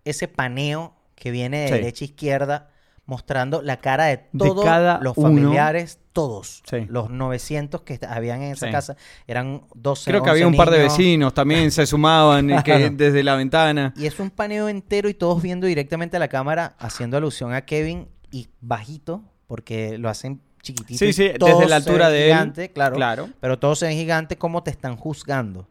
Ese 0.05 0.29
paneo 0.29 0.95
que 1.15 1.31
viene 1.31 1.61
de 1.61 1.69
Sí. 1.69 1.75
derecha 1.75 2.05
a 2.05 2.07
izquierda 2.07 2.71
mostrando 3.07 3.61
la 3.63 3.79
cara 3.79 4.07
de 4.07 4.17
todos 4.39 4.65
cada 4.65 4.99
los 5.01 5.17
uno. 5.19 5.29
familiares, 5.29 5.99
todos. 6.15 6.63
Sí. 6.69 6.87
Los 6.89 7.11
900 7.11 7.83
que 7.83 8.01
habían 8.09 8.43
en 8.43 8.53
esa 8.53 8.67
Sí. 8.67 8.73
casa. 8.73 8.97
Eran 9.27 9.63
12, 9.75 10.11
Creo 10.11 10.23
que 10.23 10.31
11 10.31 10.43
había 10.43 10.47
un 10.47 10.57
par 10.57 10.71
de 10.71 10.79
vecinos 10.79 11.35
también 11.35 11.71
se 11.71 11.87
sumaban 11.87 12.47
que 12.63 12.63
Claro. 12.63 12.91
desde 12.93 13.23
la 13.23 13.35
ventana. 13.37 13.93
Y 13.97 14.07
es 14.07 14.19
un 14.21 14.31
paneo 14.31 14.69
entero 14.69 15.09
y 15.09 15.15
todos 15.15 15.43
viendo 15.43 15.67
directamente 15.67 16.17
a 16.17 16.21
la 16.21 16.29
cámara, 16.29 16.75
haciendo 16.79 17.17
alusión 17.17 17.53
a 17.53 17.63
Kevin 17.63 18.09
y 18.31 18.49
bajito, 18.61 19.23
porque 19.47 19.99
lo 19.99 20.09
hacen 20.09 20.41
chiquitito. 20.63 20.99
Sí, 20.99 21.13
sí, 21.13 21.25
desde 21.39 21.67
la 21.69 21.77
altura 21.77 22.09
de 22.09 22.31
él. 22.31 22.71
claro. 22.73 22.97
Claro. 22.97 23.29
Pero 23.41 23.59
todos 23.59 23.81
se 23.81 23.87
ven 23.87 23.97
gigantes 23.99 24.39
como 24.39 24.63
te 24.63 24.71
están 24.71 24.97
juzgando. 24.97 25.69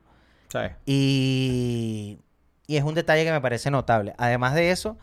Sí. 0.50 0.60
Y, 0.86 2.20
y 2.68 2.78
es 2.78 2.84
un 2.84 2.94
detalle 2.94 3.24
que 3.26 3.32
me 3.32 3.42
parece 3.42 3.72
notable. 3.72 4.14
Además 4.18 4.54
de 4.54 4.70
eso, 4.72 4.98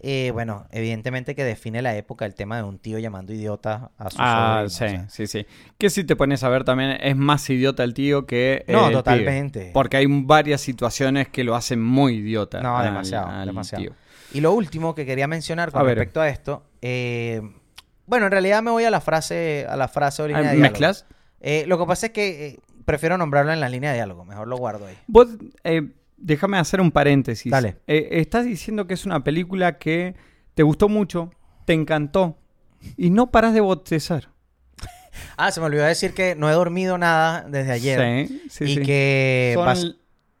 eh, 0.00 0.30
bueno, 0.32 0.66
evidentemente 0.70 1.34
que 1.34 1.44
define 1.44 1.82
la 1.82 1.96
época 1.96 2.24
el 2.26 2.34
tema 2.34 2.56
de 2.56 2.62
un 2.62 2.78
tío 2.78 2.98
llamando 2.98 3.32
idiota 3.32 3.90
a 3.98 4.10
su 4.10 4.16
Ah, 4.20 4.64
sobrino, 4.66 4.68
sí, 4.70 4.84
o 4.84 4.88
sea. 4.88 5.08
sí, 5.08 5.26
sí. 5.26 5.46
Que 5.78 5.90
si 5.90 6.04
te 6.04 6.14
pones 6.16 6.44
a 6.44 6.48
ver 6.48 6.64
también, 6.64 6.98
es 7.00 7.16
más 7.16 7.48
idiota 7.50 7.82
el 7.84 7.94
tío 7.94 8.26
que. 8.26 8.64
No, 8.68 8.86
el 8.88 8.92
totalmente. 8.92 9.60
pibe. 9.60 9.72
Porque 9.72 9.96
hay 9.96 10.06
varias 10.08 10.60
situaciones 10.60 11.28
que 11.28 11.44
lo 11.44 11.54
hacen 11.54 11.82
muy 11.82 12.14
idiota. 12.16 12.60
No, 12.60 12.76
al- 12.78 12.84
demasiado, 12.86 13.26
al 13.28 13.46
demasiado. 13.46 13.82
tío. 13.84 13.92
Y 14.32 14.40
lo 14.40 14.52
último 14.52 14.94
que 14.94 15.06
quería 15.06 15.26
mencionar 15.26 15.72
con 15.72 15.80
A 15.80 15.84
respecto 15.84 16.20
a 16.20 16.28
esto, 16.28 16.62
eh, 16.82 17.40
bueno, 18.06 18.26
en 18.26 18.32
realidad 18.32 18.62
me 18.62 18.70
voy 18.70 18.84
a 18.84 18.90
la 18.90 19.00
frase, 19.00 19.66
a 19.68 19.76
la 19.76 19.88
frase 19.88 20.22
o 20.22 20.28
línea 20.28 20.50
Ah. 20.50 20.54
¿Mezclas? 20.54 21.06
Eh, 21.40 21.64
lo 21.66 21.78
que 21.78 21.86
pasa 21.86 22.06
es 22.06 22.12
que 22.12 22.58
prefiero 22.84 23.16
nombrarlo 23.18 23.52
en 23.52 23.60
la 23.60 23.68
línea 23.68 23.90
de 23.90 23.96
diálogo, 23.96 24.24
mejor 24.24 24.48
lo 24.48 24.56
guardo 24.56 24.86
ahí. 24.86 24.96
Vos, 25.06 25.28
déjame 26.18 26.58
hacer 26.58 26.80
un 26.80 26.90
paréntesis. 26.90 27.50
Dale. 27.50 27.76
Eh, 27.86 28.08
estás 28.12 28.44
diciendo 28.44 28.86
que 28.86 28.94
es 28.94 29.06
una 29.06 29.22
película 29.24 29.78
que 29.78 30.14
te 30.54 30.62
gustó 30.62 30.88
mucho, 30.88 31.30
te 31.64 31.72
encantó 31.72 32.36
y 32.96 33.10
no 33.10 33.30
paras 33.30 33.54
de 33.54 33.60
bostezar. 33.60 34.28
Ah, 35.36 35.50
se 35.50 35.58
me 35.60 35.66
olvidó 35.66 35.84
decir 35.84 36.14
que 36.14 36.36
no 36.36 36.48
he 36.48 36.52
dormido 36.52 36.96
nada 36.96 37.44
desde 37.48 37.72
ayer. 37.72 38.28
Sí, 38.28 38.42
sí, 38.50 38.64
y 38.64 38.74
sí. 38.76 38.82
que 38.82 39.52
Son 39.54 39.66
vas- 39.66 39.96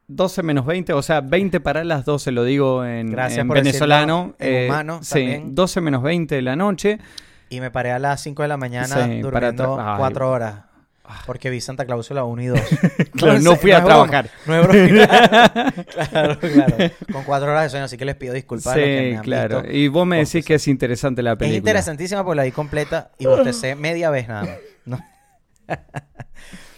12 0.06 0.42
menos 0.44 0.64
20, 0.66 0.92
o 0.92 1.02
sea, 1.02 1.20
20 1.20 1.58
para 1.60 1.82
las 1.84 2.04
12, 2.04 2.30
lo 2.32 2.44
digo 2.44 2.84
en, 2.84 3.10
Gracias 3.10 3.40
en 3.40 3.48
por 3.48 3.56
venezolano. 3.58 4.34
decirlo 4.38 4.56
en 4.56 4.62
eh, 4.62 4.66
humano 4.66 5.00
sí, 5.02 5.10
también. 5.14 5.54
12 5.54 5.80
menos 5.80 6.02
20 6.02 6.34
de 6.36 6.42
la 6.42 6.54
noche. 6.56 6.98
y 7.50 7.60
me 7.60 7.70
paré 7.72 7.90
a 7.92 7.98
las 7.98 8.20
5 8.22 8.42
de 8.42 8.48
la 8.48 8.56
mañana 8.56 8.86
Sí, 9.06 9.20
durmiendo 9.20 9.76
tra- 9.78 9.92
ay. 9.94 9.98
4 9.98 10.30
horas. 10.30 10.54
Porque 11.26 11.48
vi 11.50 11.60
Santa 11.60 11.84
Cláusula 11.86 12.24
1 12.24 12.42
y 12.42 12.46
2. 12.46 12.60
Claro, 13.12 13.40
no 13.40 13.56
fui 13.56 13.70
a 13.72 13.78
es 13.78 13.84
broma, 13.84 14.06
trabajar. 14.08 14.30
No 14.46 14.54
es 14.54 14.66
broma. 14.68 15.74
claro, 16.10 16.38
claro. 16.38 16.76
Con 17.12 17.24
4 17.24 17.50
horas 17.50 17.62
de 17.64 17.70
sueño, 17.70 17.84
así 17.86 17.96
que 17.96 18.04
les 18.04 18.14
pido 18.16 18.34
disculpas. 18.34 18.74
a 18.74 18.76
los 18.76 18.84
que 18.84 18.90
me 19.00 19.10
Sí, 19.10 19.14
han 19.16 19.22
claro. 19.22 19.62
visto. 19.62 19.76
Y 19.76 19.88
vos 19.88 20.06
me 20.06 20.18
decís 20.18 20.44
que 20.44 20.54
es 20.54 20.68
interesante 20.68 21.22
la 21.22 21.32
Es 21.32 21.38
película. 21.38 21.58
interesantísima 21.58 22.24
porque 22.24 22.36
la 22.36 22.42
vi 22.44 22.52
completa 22.52 23.10
y 23.18 23.26
bostecé 23.26 23.74
media 23.74 24.10
vez 24.10 24.28
nada 24.28 24.42
más. 24.44 24.56
No. 24.84 24.98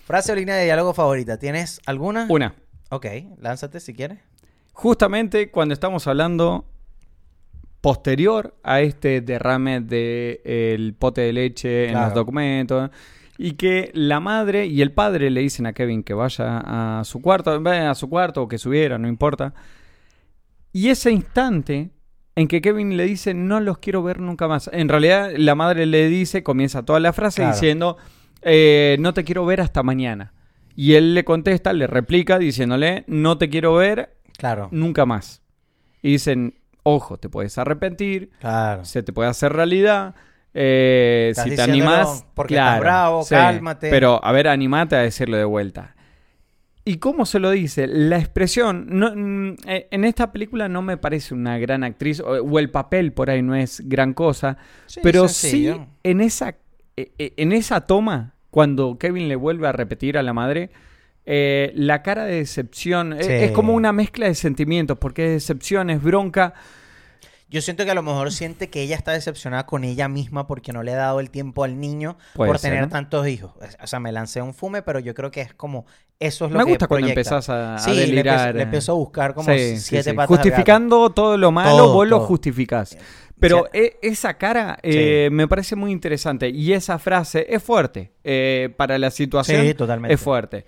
Frase 0.04 0.32
o 0.32 0.34
línea 0.34 0.56
de 0.56 0.64
diálogo 0.64 0.94
favorita. 0.94 1.38
¿Tienes 1.38 1.80
alguna? 1.86 2.26
Una. 2.28 2.54
Ok, 2.90 3.06
lánzate 3.40 3.78
si 3.80 3.94
quieres. 3.94 4.18
Justamente 4.72 5.50
cuando 5.50 5.74
estamos 5.74 6.06
hablando 6.06 6.64
posterior 7.80 8.54
a 8.62 8.80
este 8.80 9.20
derrame 9.20 9.80
del 9.80 10.94
pote 10.98 11.22
de 11.22 11.32
leche 11.32 11.88
en 11.88 11.94
los 12.00 12.12
documentos 12.14 12.90
y 13.43 13.53
que 13.53 13.91
la 13.95 14.20
madre 14.20 14.66
y 14.66 14.82
el 14.82 14.93
padre 14.93 15.30
le 15.30 15.41
dicen 15.41 15.64
a 15.64 15.72
Kevin 15.72 16.03
que 16.03 16.12
vaya 16.12 16.99
a 16.99 17.05
su 17.05 17.22
cuarto, 17.22 17.59
vaya 17.62 17.91
a 17.91 17.95
su 17.95 18.11
cuarto 18.11 18.43
o 18.43 18.49
que 18.49 18.59
subiera, 18.59 18.99
no 18.99 19.09
importa. 19.09 19.55
Y 20.72 20.88
ese 20.91 21.11
instante 21.11 21.91
en 22.36 22.49
que 22.49 22.61
Kevin 22.61 22.99
le 22.99 23.05
dice 23.05 23.32
no 23.32 23.61
los 23.61 23.78
quiero 23.78 24.03
ver 24.03 24.20
nunca 24.20 24.47
más. 24.47 24.68
En 24.74 24.91
realidad 24.91 25.30
la 25.36 25.55
madre 25.55 25.86
le 25.86 26.09
dice, 26.09 26.43
comienza 26.43 26.84
toda 26.84 27.01
la 27.01 27.14
frase 27.14 27.41
Claro. 27.41 27.55
diciendo 27.55 27.97
eh, 28.43 28.97
no 29.01 29.14
te 29.14 29.24
quiero 29.24 29.47
ver 29.47 29.62
hasta 29.62 29.82
mañana. 29.82 30.34
Y 30.76 30.95
él 30.95 31.14
le 31.14 31.24
contesta, 31.24 31.72
le 31.72 31.86
replica 31.86 32.38
diciéndole 32.38 33.05
no 33.07 33.38
te 33.38 33.49
quiero 33.49 33.74
ver 33.74 34.18
Claro. 34.36 34.68
nunca 34.70 35.07
más. 35.07 35.41
Y 36.03 36.12
dicen, 36.12 36.59
ojo, 36.82 37.16
te 37.16 37.30
puedes 37.30 37.57
arrepentir, 37.57 38.30
Claro. 38.41 38.84
se 38.84 39.03
te 39.03 39.12
puede 39.14 39.30
hacer 39.30 39.53
realidad. 39.55 40.14
Eh, 40.55 41.32
si 41.34 41.55
te 41.55 41.62
animás, 41.62 42.26
porque 42.34 42.55
estás 42.55 42.80
bravo, 42.80 43.24
cálmate. 43.28 43.90
Pero, 43.90 44.24
a 44.24 44.32
ver, 44.32 44.48
animate 44.48 44.96
a 44.96 45.01
decirlo 45.01 45.36
de 45.36 45.44
vuelta. 45.44 45.94
¿Y 46.84 46.96
cómo 46.96 47.26
se 47.26 47.38
lo 47.38 47.51
dice? 47.51 47.86
La 47.86 48.18
expresión, 48.18 48.86
no, 48.88 49.12
mm, 49.14 49.57
eh, 49.66 49.88
en 49.90 50.05
esta 50.05 50.32
película 50.32 50.68
no 50.68 50.82
me 50.82 50.96
parece 50.96 51.34
una 51.34 51.59
gran 51.59 51.84
actriz, 51.84 52.20
o, 52.20 52.59
el 52.59 52.70
papel 52.70 53.12
por 53.12 53.30
ahí 53.30 53.42
no 53.42 53.55
es 53.55 53.82
gran 53.88 54.14
cosa, 54.14 54.57
Sí, 54.86 55.01
pero 55.03 55.28
sencillo. 55.28 55.74
sí 55.74 55.80
en 56.05 56.20
esa, 56.20 56.57
eh, 56.96 57.34
en 57.36 57.53
esa 57.53 57.82
toma, 57.82 58.34
cuando 58.51 58.98
Kevin 58.98 59.28
le 59.28 59.36
vuelve 59.36 59.68
a 59.68 59.72
repetir 59.72 60.16
a 60.16 60.22
la 60.22 60.32
madre, 60.32 60.70
eh, 61.26 61.70
la 61.76 62.03
cara 62.03 62.24
de 62.24 62.36
decepción 62.36 63.14
Sí. 63.20 63.30
es 63.30 63.53
como 63.53 63.74
una 63.74 63.92
mezcla 63.92 64.26
de 64.26 64.34
sentimientos, 64.34 64.98
porque 64.98 65.26
es 65.26 65.32
decepción, 65.32 65.90
es 65.90 66.03
bronca. 66.03 66.55
Yo 67.51 67.61
siento 67.61 67.84
que 67.84 67.90
a 67.90 67.94
lo 67.94 68.03
mejor 68.03 68.30
siente 68.32 68.70
que 68.70 68.80
ella 68.82 68.94
está 68.96 69.11
decepcionada 69.12 69.66
con 69.66 69.82
ella 69.84 70.09
misma 70.09 70.46
porque 70.46 70.72
no 70.72 70.82
le 70.84 70.92
ha 70.92 70.96
dado 70.96 71.18
el 71.20 71.30
tiempo 71.30 71.64
al 71.64 71.80
niño 71.80 72.16
Puede 72.34 72.48
por 72.48 72.59
ser, 72.59 72.70
tener 72.70 72.84
¿no? 72.84 72.90
tantos 72.90 73.26
hijos. 73.26 73.53
O 73.82 73.86
sea, 73.88 73.98
me 73.98 74.12
lancé 74.12 74.40
un 74.40 74.55
fume, 74.55 74.82
pero 74.82 75.01
yo 75.01 75.14
creo 75.14 75.30
que 75.32 75.40
es 75.40 75.53
como 75.55 75.84
eso 76.20 76.46
es 76.46 76.53
lo 76.53 76.59
Me 76.59 76.64
que 76.64 76.70
gusta 76.70 76.86
cuando 76.86 77.09
empezás 77.09 77.48
a, 77.48 77.74
a 77.74 77.78
Sí, 77.78 77.96
delirar. 77.96 78.55
le 78.55 78.61
eh. 78.61 78.64
empiezo 78.64 78.92
a 78.92 78.94
buscar 78.94 79.34
como 79.34 79.53
Sí, 79.53 79.78
siete 79.78 80.11
sí. 80.11 80.16
patas 80.16 80.30
al 80.30 80.36
gato. 80.36 80.48
Justificando 80.48 81.11
todo 81.11 81.36
lo 81.36 81.51
malo, 81.51 81.76
Todo, 81.76 81.92
vos 81.94 82.07
lo 82.09 82.20
justificás. 82.20 82.96
Pero 83.40 83.68
e- 83.72 83.98
esa 84.03 84.34
cara 84.34 84.78
eh, 84.82 85.28
me 85.32 85.48
parece 85.48 85.74
muy 85.74 85.90
interesante. 85.92 86.51
Y 86.51 86.72
esa 86.74 86.98
frase 86.98 87.46
es 87.48 87.62
fuerte. 87.62 88.12
eh, 88.22 88.72
para 88.76 88.98
la 88.98 89.11
situación 89.11 89.62
Sí, 89.66 89.74
totalmente. 89.74 90.14
es 90.14 90.20
fuerte. 90.20 90.66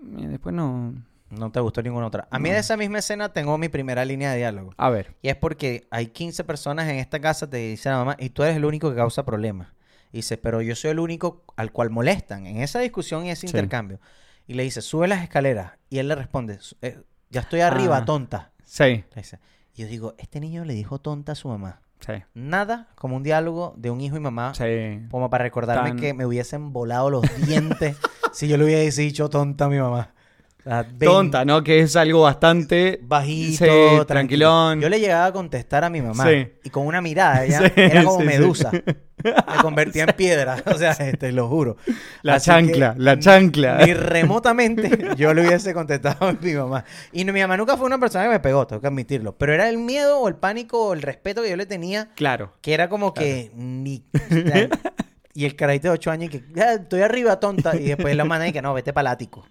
Después 0.00 0.54
no... 0.54 0.94
No 1.38 1.50
te 1.50 1.60
gustó 1.60 1.82
ninguna 1.82 2.06
otra. 2.06 2.28
A 2.30 2.38
mí 2.38 2.50
de 2.50 2.58
esa 2.58 2.76
misma 2.76 2.98
escena 2.98 3.32
tengo 3.32 3.56
mi 3.58 3.68
primera 3.68 4.04
línea 4.04 4.30
de 4.32 4.38
diálogo. 4.38 4.72
A 4.76 4.90
ver. 4.90 5.14
Y 5.22 5.28
es 5.28 5.36
porque 5.36 5.86
hay 5.90 6.08
15 6.08 6.44
personas 6.44 6.88
en 6.88 6.96
esta 6.96 7.20
casa, 7.20 7.48
te 7.48 7.56
dice 7.58 7.88
la 7.90 7.96
mamá, 7.98 8.16
y 8.18 8.30
tú 8.30 8.42
eres 8.42 8.56
el 8.56 8.64
único 8.64 8.90
que 8.90 8.96
causa 8.96 9.24
problemas. 9.24 9.68
Y 10.12 10.18
dice, 10.18 10.36
pero 10.38 10.62
yo 10.62 10.76
soy 10.76 10.90
el 10.92 11.00
único 11.00 11.42
al 11.56 11.72
cual 11.72 11.90
molestan 11.90 12.46
en 12.46 12.58
esa 12.58 12.78
discusión 12.80 13.26
y 13.26 13.30
ese 13.30 13.42
Sí. 13.42 13.46
intercambio. 13.48 14.00
Y 14.46 14.54
le 14.54 14.62
dice, 14.62 14.80
sube 14.82 15.08
las 15.08 15.22
escaleras. 15.22 15.72
Y 15.90 15.98
él 15.98 16.08
le 16.08 16.14
responde, 16.14 16.58
"Su- 16.60 16.76
eh, 16.82 17.00
ya 17.30 17.40
estoy 17.40 17.60
arriba, 17.60 17.96
Ah. 17.98 18.04
tonta. 18.04 18.52
Sí, 18.64 18.84
Le 18.84 19.04
dice. 19.16 19.40
Y 19.74 19.82
yo 19.82 19.88
digo, 19.88 20.14
este 20.18 20.38
niño 20.40 20.64
le 20.64 20.74
dijo 20.74 21.00
tonta 21.00 21.32
a 21.32 21.34
su 21.34 21.48
mamá. 21.48 21.80
sí, 22.00 22.12
Nada 22.34 22.88
como 22.96 23.16
un 23.16 23.22
diálogo 23.22 23.72
de 23.78 23.90
un 23.90 24.00
hijo 24.00 24.16
y 24.16 24.20
mamá 24.20 24.52
sí. 24.54 25.00
como 25.10 25.30
para 25.30 25.42
recordarme 25.44 25.90
Tan- 25.90 25.98
que 25.98 26.12
me 26.12 26.26
hubiesen 26.26 26.72
volado 26.72 27.08
los 27.10 27.22
dientes 27.46 27.96
si 28.32 28.46
yo 28.46 28.56
le 28.58 28.64
hubiese 28.64 29.00
dicho 29.02 29.30
tonta 29.30 29.64
a 29.64 29.68
mi 29.68 29.78
mamá. 29.78 30.13
Tonta, 30.98 31.44
¿no? 31.44 31.62
Que 31.62 31.80
es 31.80 31.94
algo 31.96 32.22
bastante... 32.22 32.98
bajito, 33.02 33.64
Sí, 33.64 33.70
tranquilón. 33.70 34.06
tranquilón. 34.06 34.80
Yo 34.80 34.88
le 34.88 34.98
llegaba 35.00 35.26
a 35.26 35.32
contestar 35.32 35.84
a 35.84 35.90
mi 35.90 36.00
mamá 36.00 36.26
Sí. 36.26 36.48
y 36.64 36.70
con 36.70 36.86
una 36.86 37.00
mirada, 37.02 37.44
ella 37.44 37.58
Sí, 37.66 37.72
era 37.76 38.02
como 38.04 38.20
medusa. 38.24 38.70
Me 38.72 39.62
convertía 39.62 40.04
en 40.04 40.10
piedra, 40.16 40.62
o 40.66 40.74
sea, 40.78 40.94
te 40.94 41.32
lo 41.32 41.48
juro. 41.48 41.76
La 42.22 42.36
Así 42.36 42.46
chancla, 42.46 42.94
la 42.96 43.18
chancla. 43.18 43.84
Ni 43.84 43.92
remotamente 43.94 45.08
yo 45.16 45.34
le 45.34 45.46
hubiese 45.46 45.74
contestado 45.74 46.28
a 46.28 46.32
mi 46.32 46.52
mamá. 46.54 46.84
Y 47.12 47.24
no- 47.24 47.32
mi 47.34 47.40
mamá 47.40 47.56
nunca 47.58 47.76
fue 47.76 47.86
una 47.86 47.98
persona 47.98 48.24
que 48.24 48.30
me 48.30 48.40
pegó, 48.40 48.66
tengo 48.66 48.80
que 48.80 48.88
admitirlo. 48.88 49.36
Pero 49.36 49.52
era 49.52 49.68
el 49.68 49.76
miedo 49.78 50.18
o 50.20 50.28
el 50.28 50.36
pánico 50.36 50.88
o 50.88 50.94
el 50.94 51.02
respeto 51.02 51.42
que 51.42 51.50
yo 51.50 51.56
le 51.56 51.66
tenía, 51.66 52.08
Claro. 52.14 52.54
que 52.62 52.72
era 52.72 52.88
como 52.88 53.12
que 53.12 53.50
ni... 53.54 54.04
y 55.34 55.44
el 55.44 55.56
carajito 55.56 55.88
de 55.88 55.94
8 55.94 56.10
años 56.10 56.32
y 56.34 56.38
que 56.40 56.60
"Ah, 56.62 56.74
estoy 56.74 57.02
arriba, 57.02 57.38
tonta. 57.38 57.76
Y 57.76 57.84
después 57.84 58.16
la 58.16 58.24
manda 58.24 58.48
y 58.48 58.52
que 58.52 58.62
no, 58.62 58.72
vete 58.72 58.92
para 58.94 59.10
ático. 59.10 59.46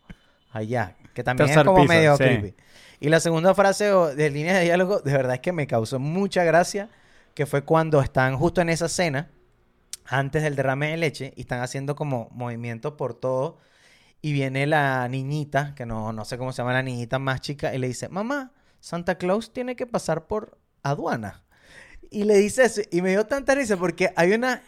Allá. 0.52 0.96
Que 1.14 1.24
también 1.24 1.48
Tercer 1.48 1.62
es 1.62 1.66
como 1.68 1.82
piso, 1.82 1.94
medio 1.94 2.18
sí. 2.18 2.24
creepy. 2.24 2.56
Y 3.00 3.10
la 3.10 3.20
segunda 3.20 3.54
frase 3.54 3.92
o- 3.92 4.14
de 4.16 4.30
línea 4.30 4.58
de 4.58 4.64
diálogo, 4.66 5.00
de 5.00 5.12
verdad 5.12 5.36
es 5.36 5.40
que 5.42 5.52
me 5.52 5.68
causó 5.68 6.00
mucha 6.00 6.44
gracia, 6.44 6.90
que 7.34 7.46
fue 7.46 7.64
cuando 7.64 8.02
están 8.02 8.38
justo 8.38 8.62
en 8.62 8.70
esa 8.70 8.88
cena, 8.90 9.30
antes 10.06 10.44
del 10.44 10.56
derrame 10.56 10.92
de 10.92 10.98
leche, 10.98 11.34
y 11.36 11.42
están 11.42 11.62
haciendo 11.62 11.96
como 11.96 12.30
movimientos 12.32 12.94
por 12.94 13.14
todo, 13.14 13.58
y 14.22 14.32
viene 14.34 14.68
la 14.68 15.08
niñita, 15.10 15.74
que 15.76 15.86
no, 15.86 16.14
no 16.14 16.26
sé 16.26 16.38
cómo 16.38 16.52
se 16.54 16.62
llama 16.62 16.74
la 16.74 16.84
niñita 16.84 17.20
más 17.20 17.42
chica, 17.42 17.74
y 17.74 17.78
le 17.78 17.88
dice, 17.88 18.10
mamá, 18.10 18.52
Santa 18.80 19.16
Claus 19.16 19.54
tiene 19.54 19.76
que 19.76 19.86
pasar 19.86 20.28
por 20.28 20.58
aduana. 20.82 21.44
Y 22.10 22.26
le 22.26 22.38
dice 22.38 22.64
eso, 22.66 22.82
y 22.92 23.02
me 23.02 23.10
dio 23.10 23.26
tanta 23.26 23.56
risa 23.56 23.76
porque 23.78 24.14
hay 24.16 24.34
una 24.34 24.62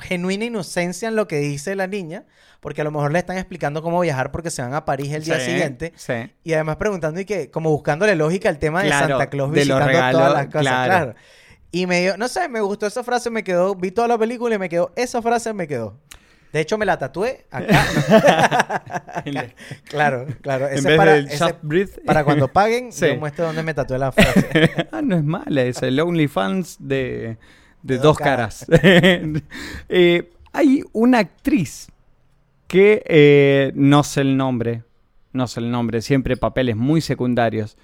genuina 0.00 0.44
inocencia 0.44 1.08
en 1.08 1.16
lo 1.16 1.26
que 1.28 1.36
dice 1.38 1.74
la 1.76 1.86
niña, 1.86 2.24
porque 2.60 2.80
a 2.80 2.84
lo 2.84 2.90
mejor 2.90 3.12
le 3.12 3.18
están 3.18 3.36
explicando 3.38 3.82
cómo 3.82 4.00
viajar 4.00 4.30
porque 4.32 4.50
se 4.50 4.62
van 4.62 4.74
a 4.74 4.84
París 4.84 5.12
el 5.12 5.24
día 5.24 5.38
Sí, 5.40 5.46
siguiente. 5.50 5.92
Sí. 5.96 6.14
Y 6.44 6.52
además 6.54 6.76
preguntando 6.76 7.20
y 7.20 7.24
que, 7.24 7.50
como 7.50 7.70
buscándole 7.70 8.14
lógica 8.16 8.48
al 8.48 8.58
tema 8.58 8.82
de 8.82 8.88
Claro, 8.88 9.08
Santa 9.08 9.30
Claus 9.30 9.50
de 9.52 9.60
visitando 9.60 9.86
regalos, 9.86 10.20
todas 10.20 10.32
las 10.34 10.46
cosas, 10.46 10.60
claro. 10.62 10.86
claro. 10.90 11.14
Y 11.72 11.86
me 11.86 12.00
dio, 12.00 12.16
no 12.16 12.28
sé, 12.28 12.48
me 12.48 12.60
gustó 12.60 12.86
esa 12.86 13.02
frase, 13.04 13.28
me 13.30 13.44
quedó, 13.44 13.74
vi 13.74 13.90
toda 13.90 14.08
la 14.08 14.16
película 14.18 14.54
y 14.54 14.58
me 14.58 14.68
quedó, 14.68 14.92
esa 14.96 15.20
frase 15.20 15.52
me 15.52 15.66
quedó. 15.68 15.98
De 16.52 16.60
hecho, 16.60 16.78
me 16.78 16.86
la 16.86 16.96
tatué 16.98 17.44
acá. 17.50 18.82
claro, 19.84 20.26
claro. 20.40 20.68
en 20.68 20.78
Ese 20.78 20.88
vez 20.88 20.96
para, 20.96 21.12
del 21.14 21.28
ese- 21.28 22.00
para 22.06 22.24
cuando 22.24 22.48
paguen, 22.48 22.92
Sí. 22.92 23.08
yo 23.08 23.16
muestro 23.16 23.46
dónde 23.46 23.62
me 23.62 23.74
tatué 23.74 23.98
la 23.98 24.12
frase. 24.12 24.86
ah, 24.92 25.02
no 25.02 25.16
es 25.16 25.24
mala, 25.24 25.62
es 25.62 25.82
el 25.82 25.98
OnlyFans 26.00 26.76
de, 26.80 27.36
de 27.86 27.98
dos 27.98 28.18
caras. 28.18 28.66
Eh, 29.88 30.30
hay 30.52 30.82
una 30.92 31.18
actriz 31.18 31.88
que 32.66 33.02
eh, 33.06 33.72
no 33.74 34.02
sé 34.02 34.22
el 34.22 34.36
nombre, 34.36 34.82
no 35.32 35.46
sé 35.46 35.60
el 35.60 35.70
nombre, 35.70 36.02
siempre 36.02 36.36
papeles 36.36 36.76
muy 36.76 37.00
secundarios, 37.00 37.76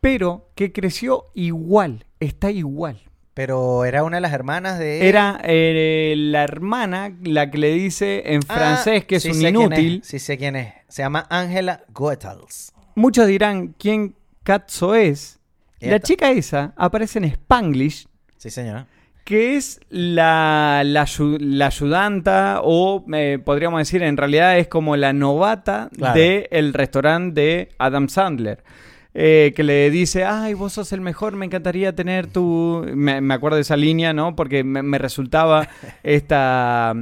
pero 0.00 0.48
que 0.54 0.72
creció 0.72 1.24
igual, 1.34 2.06
está 2.20 2.50
igual. 2.50 3.00
Pero 3.34 3.84
era 3.84 4.02
una 4.02 4.16
de 4.16 4.20
las 4.20 4.32
hermanas 4.32 4.78
de... 4.80 5.08
Era 5.08 5.40
eh, 5.44 6.14
la 6.16 6.42
hermana 6.42 7.14
la 7.22 7.50
que 7.50 7.58
le 7.58 7.72
dice 7.72 8.34
en 8.34 8.40
Ah, 8.48 8.54
francés 8.54 9.04
que 9.04 9.16
es 9.16 9.22
sí 9.22 9.30
un 9.30 9.46
inútil. 9.46 10.00
Sí 10.02 10.18
sé 10.18 10.36
quién 10.38 10.56
es. 10.56 10.74
Se 10.88 11.02
llama 11.02 11.24
Angela 11.30 11.84
Goethals. 11.94 12.72
Muchos 12.96 13.28
dirán 13.28 13.74
quién 13.78 14.16
Katzo 14.42 14.96
es. 14.96 15.38
La 15.78 16.00
chica 16.00 16.32
esa 16.32 16.72
aparece 16.76 17.18
en 17.20 17.26
Spanglish, 17.26 18.08
Sí, 18.38 18.50
señora. 18.50 18.86
Que 19.28 19.56
es 19.56 19.78
la, 19.90 20.80
la, 20.86 21.04
ayu- 21.04 21.38
la 21.38 21.66
ayudanta 21.66 22.60
o 22.64 23.04
eh, 23.12 23.38
podríamos 23.44 23.78
decir 23.78 24.02
en 24.02 24.16
realidad 24.16 24.56
es 24.58 24.68
como 24.68 24.96
la 24.96 25.12
novata 25.12 25.90
Claro. 25.94 26.18
del 26.18 26.72
restaurante 26.72 27.38
de 27.40 27.68
Adam 27.78 28.08
Sandler. 28.08 28.64
eh, 29.12 29.52
que 29.56 29.64
le 29.64 29.90
dice, 29.90 30.24
ay, 30.24 30.54
vos 30.54 30.72
sos 30.74 30.92
el 30.92 31.00
mejor, 31.02 31.34
me 31.36 31.44
encantaría 31.44 31.94
tener 31.94 32.26
tu... 32.28 32.86
Me, 32.94 33.20
me 33.20 33.34
acuerdo 33.34 33.56
de 33.56 33.62
esa 33.62 33.76
línea, 33.76 34.12
¿no? 34.12 34.34
Porque 34.36 34.62
me, 34.64 34.82
me 34.82 34.96
resultaba 34.96 35.68
esta, 36.04 36.94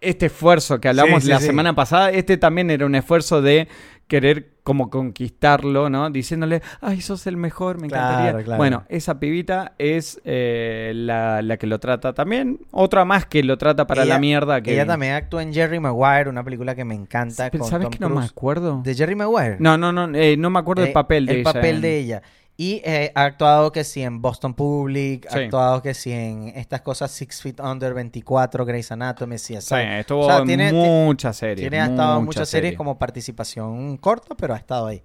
este 0.00 0.26
esfuerzo 0.26 0.80
que 0.80 0.88
hablamos 0.88 1.22
Sí, 1.22 1.26
sí, 1.26 1.28
la 1.30 1.40
sí. 1.40 1.46
semana 1.46 1.74
pasada. 1.74 2.10
Este 2.10 2.36
también 2.36 2.70
era 2.70 2.84
un 2.86 2.94
esfuerzo 2.94 3.42
de 3.42 3.68
querer 4.12 4.50
como 4.62 4.90
conquistarlo, 4.90 5.88
¿no? 5.88 6.10
Diciéndole, 6.10 6.60
ay, 6.82 7.00
sos 7.00 7.26
el 7.26 7.38
mejor, 7.38 7.80
me 7.80 7.86
encantaría. 7.86 8.30
Claro, 8.32 8.44
claro. 8.44 8.58
Bueno, 8.58 8.84
esa 8.90 9.18
pibita 9.18 9.72
es 9.78 10.20
eh, 10.24 10.92
la, 10.94 11.40
la 11.40 11.56
que 11.56 11.66
lo 11.66 11.80
trata 11.80 12.12
también. 12.12 12.60
Otra 12.72 13.06
más 13.06 13.24
que 13.24 13.42
lo 13.42 13.56
trata 13.56 13.86
para 13.86 14.02
Ella- 14.02 14.14
la 14.14 14.20
mierda. 14.20 14.60
Que 14.60 14.74
Ella 14.74 14.84
también 14.86 15.14
actúa 15.14 15.42
en 15.42 15.54
Jerry 15.54 15.80
Maguire, 15.80 16.28
una 16.28 16.44
película 16.44 16.74
que 16.74 16.84
me 16.84 16.94
encanta. 16.94 17.50
Con 17.50 17.64
¿Sabes 17.64 17.86
Tom 17.86 17.92
que 17.92 17.98
no 18.00 18.10
me 18.10 18.22
acuerdo? 18.24 18.82
¿De 18.84 18.94
Jerry 18.94 19.14
Maguire? 19.14 19.56
No, 19.58 19.78
no, 19.78 19.92
no, 19.92 20.14
eh, 20.14 20.36
no 20.36 20.50
me 20.50 20.58
acuerdo 20.58 20.82
del 20.82 20.90
Eh, 20.90 20.94
papel 20.94 21.24
de 21.26 21.32
el 21.32 21.38
ella. 21.40 21.52
papel 21.52 21.74
en- 21.76 21.80
de 21.80 21.98
ella. 21.98 22.22
Y 22.62 22.80
eh, 22.84 23.10
ha 23.16 23.24
actuado 23.24 23.72
que 23.72 23.82
sí 23.82 24.02
en 24.02 24.22
Boston 24.22 24.54
Public, 24.54 25.26
ha 25.26 25.32
Sí. 25.32 25.38
actuado 25.40 25.82
que 25.82 25.94
sí 25.94 26.12
en 26.12 26.48
estas 26.54 26.80
cosas 26.82 27.10
Six 27.10 27.42
Feet 27.42 27.60
Under, 27.60 27.92
24, 27.92 28.64
Grey's 28.64 28.92
Anatomy, 28.92 29.34
CSI. 29.36 29.60
Sí, 29.60 29.74
estuvo 29.98 30.20
O 30.20 30.26
sea, 30.28 30.38
en 30.38 30.46
tiene- 30.46 30.72
muchas 30.72 31.36
series. 31.36 31.58
Tiene 31.68 31.80
ha 31.80 31.86
estado 31.86 32.18
en 32.18 32.24
muchas 32.24 32.36
muchas 32.42 32.48
series 32.50 32.76
como 32.76 32.98
participación 32.98 33.96
corta, 33.96 34.36
pero 34.36 34.54
ha 34.54 34.58
estado 34.58 34.86
ahí. 34.86 35.02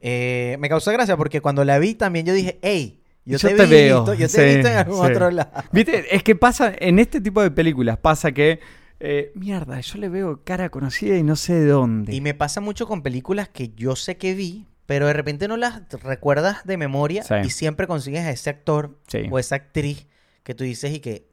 Eh, 0.00 0.56
me 0.58 0.68
causó 0.68 0.90
gracia 0.90 1.16
porque 1.16 1.40
cuando 1.40 1.64
la 1.64 1.78
vi 1.78 1.94
también 1.94 2.26
yo 2.26 2.32
dije, 2.34 2.58
hey, 2.62 3.00
yo, 3.24 3.38
Yo 3.38 3.48
te, 3.50 3.54
te 3.54 3.64
vi 3.66 3.70
veo, 3.70 3.98
visto- 4.00 4.14
yo 4.14 4.26
te 4.26 4.28
sí, 4.28 4.40
he 4.40 4.54
visto 4.56 4.68
en 4.68 4.76
algún 4.76 5.04
sí. 5.06 5.12
otro 5.12 5.30
lado. 5.30 5.50
Viste, 5.72 6.14
es 6.14 6.22
que 6.24 6.34
pasa, 6.34 6.72
en 6.76 6.98
este 6.98 7.20
tipo 7.20 7.40
de 7.40 7.50
películas 7.52 7.98
pasa 7.98 8.32
que, 8.32 8.58
eh, 8.98 9.30
mierda, 9.36 9.78
yo 9.80 9.98
le 9.98 10.08
veo 10.08 10.40
cara 10.44 10.70
conocida 10.70 11.16
y 11.16 11.22
no 11.22 11.36
sé 11.36 11.54
de 11.54 11.66
dónde. 11.66 12.14
Y 12.14 12.20
me 12.20 12.34
pasa 12.34 12.60
mucho 12.60 12.86
con 12.88 13.02
películas 13.02 13.48
que 13.48 13.70
yo 13.76 13.94
sé 13.96 14.16
que 14.16 14.34
vi, 14.34 14.66
pero 14.86 15.06
de 15.06 15.12
repente 15.12 15.48
no 15.48 15.56
las 15.56 15.82
recuerdas 16.02 16.64
de 16.64 16.76
memoria 16.76 17.22
Sí. 17.22 17.34
y 17.44 17.50
siempre 17.50 17.86
consigues 17.86 18.24
a 18.24 18.30
ese 18.30 18.50
actor 18.50 18.98
Sí. 19.08 19.26
o 19.30 19.38
esa 19.38 19.56
actriz 19.56 20.06
que 20.42 20.54
tú 20.54 20.64
dices 20.64 20.92
y 20.94 21.00
que 21.00 21.28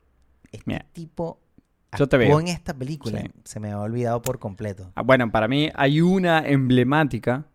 este 0.51 0.63
Mira, 0.65 0.85
tipo 0.93 1.39
yo 1.97 2.07
te 2.09 2.15
actuó 2.15 2.27
veo. 2.29 2.39
en 2.39 2.47
esta 2.47 2.73
película. 2.73 3.21
Sí. 3.21 3.27
Se 3.43 3.59
me 3.59 3.71
ha 3.71 3.79
olvidado 3.79 4.21
por 4.23 4.39
completo. 4.39 4.91
Ah, 4.95 5.03
Bueno, 5.03 5.31
para 5.31 5.47
mí 5.47 5.69
hay 5.75 6.01
una 6.01 6.39
emblemática 6.39 7.45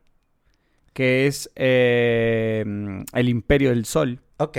que 0.92 1.26
es 1.26 1.50
eh, 1.56 2.64
El 3.12 3.28
Imperio 3.28 3.70
del 3.70 3.84
Sol, 3.84 4.20
Ok, 4.38 4.58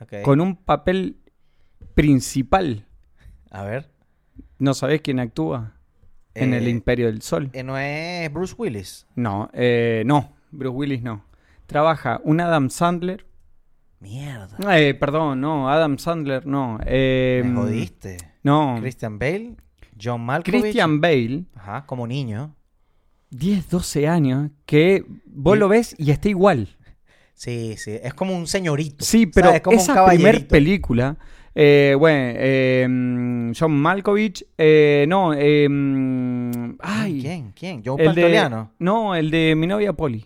ok. 0.00 0.22
con 0.22 0.40
un 0.40 0.56
papel 0.56 1.16
principal. 1.94 2.86
A 3.50 3.64
ver. 3.64 3.90
¿No 4.58 4.74
sabés 4.74 5.00
quién 5.00 5.18
actúa 5.20 5.74
en 6.34 6.54
El 6.54 6.66
Eh, 6.66 6.70
Imperio 6.70 7.06
del 7.06 7.22
Sol? 7.22 7.50
eh, 7.52 7.62
¿No 7.62 7.78
es 7.78 8.32
Bruce 8.32 8.54
Willis? 8.56 9.06
No, 9.16 9.48
eh, 9.52 10.02
no, 10.06 10.35
Bruce 10.56 10.74
Willis 10.76 11.02
no. 11.02 11.24
Trabaja 11.66 12.20
un 12.24 12.40
Adam 12.40 12.70
Sandler. 12.70 13.26
Mierda. 14.00 14.56
Eh, 14.78 14.94
perdón, 14.94 15.40
no, 15.40 15.70
Adam 15.70 15.98
Sandler 15.98 16.46
no. 16.46 16.78
eh, 16.84 17.42
Me 17.44 17.54
jodiste. 17.54 18.16
No, 18.42 18.76
Christian 18.80 19.18
Bale, 19.18 19.56
John 20.00 20.20
Malkovich. 20.24 20.60
Christian 20.60 21.00
Bale 21.00 21.44
Ajá, 21.54 21.86
como 21.86 22.06
niño. 22.06 22.54
10, 23.30 23.68
12 23.70 24.06
años 24.06 24.50
que 24.66 25.04
vos 25.26 25.54
Sí. 25.54 25.60
lo 25.60 25.68
ves 25.68 25.94
y 25.98 26.10
está 26.10 26.28
igual. 26.28 26.68
Sí, 27.34 27.74
sí. 27.76 27.98
Es 28.02 28.14
como 28.14 28.36
un 28.36 28.46
señorito. 28.46 29.04
Sí, 29.04 29.26
pero 29.26 29.50
esa 29.50 29.62
primer 29.64 29.84
caballerito. 29.94 30.48
película, 30.48 31.16
eh, 31.54 31.94
bueno, 31.98 32.32
eh, 32.38 32.86
mm, 32.88 33.52
John 33.58 33.72
Malkovich, 33.72 34.46
eh, 34.56 35.04
no, 35.08 35.34
eh, 35.34 35.66
mm, 35.68 36.76
ay, 36.80 37.20
¿Quién? 37.20 37.52
¿Quién? 37.52 37.82
¿Joe 37.84 37.94
el 38.00 38.14
de, 38.14 38.22
Pantoliano? 38.22 38.72
no, 38.78 39.14
el 39.14 39.30
de 39.30 39.54
mi 39.56 39.66
novia 39.66 39.92
Polly, 39.92 40.24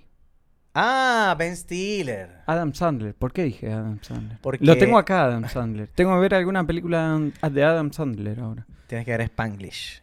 Ah, 0.74 1.34
Ben 1.38 1.56
Stiller. 1.56 2.42
Adam 2.46 2.72
Sandler. 2.72 3.14
¿Por 3.14 3.32
qué 3.32 3.42
dije 3.42 3.72
Adam 3.72 3.98
Sandler? 4.02 4.38
Porque- 4.40 4.64
Lo 4.64 4.76
tengo 4.78 4.98
acá, 4.98 5.24
Adam 5.24 5.48
Sandler. 5.48 5.88
Tengo 5.88 6.14
que 6.14 6.20
ver 6.20 6.34
alguna 6.34 6.64
película 6.66 7.18
de 7.50 7.64
Adam 7.64 7.92
Sandler 7.92 8.38
ahora. 8.40 8.66
Tienes 8.86 9.04
que 9.04 9.10
ver 9.12 9.20
Spanglish. 9.22 10.02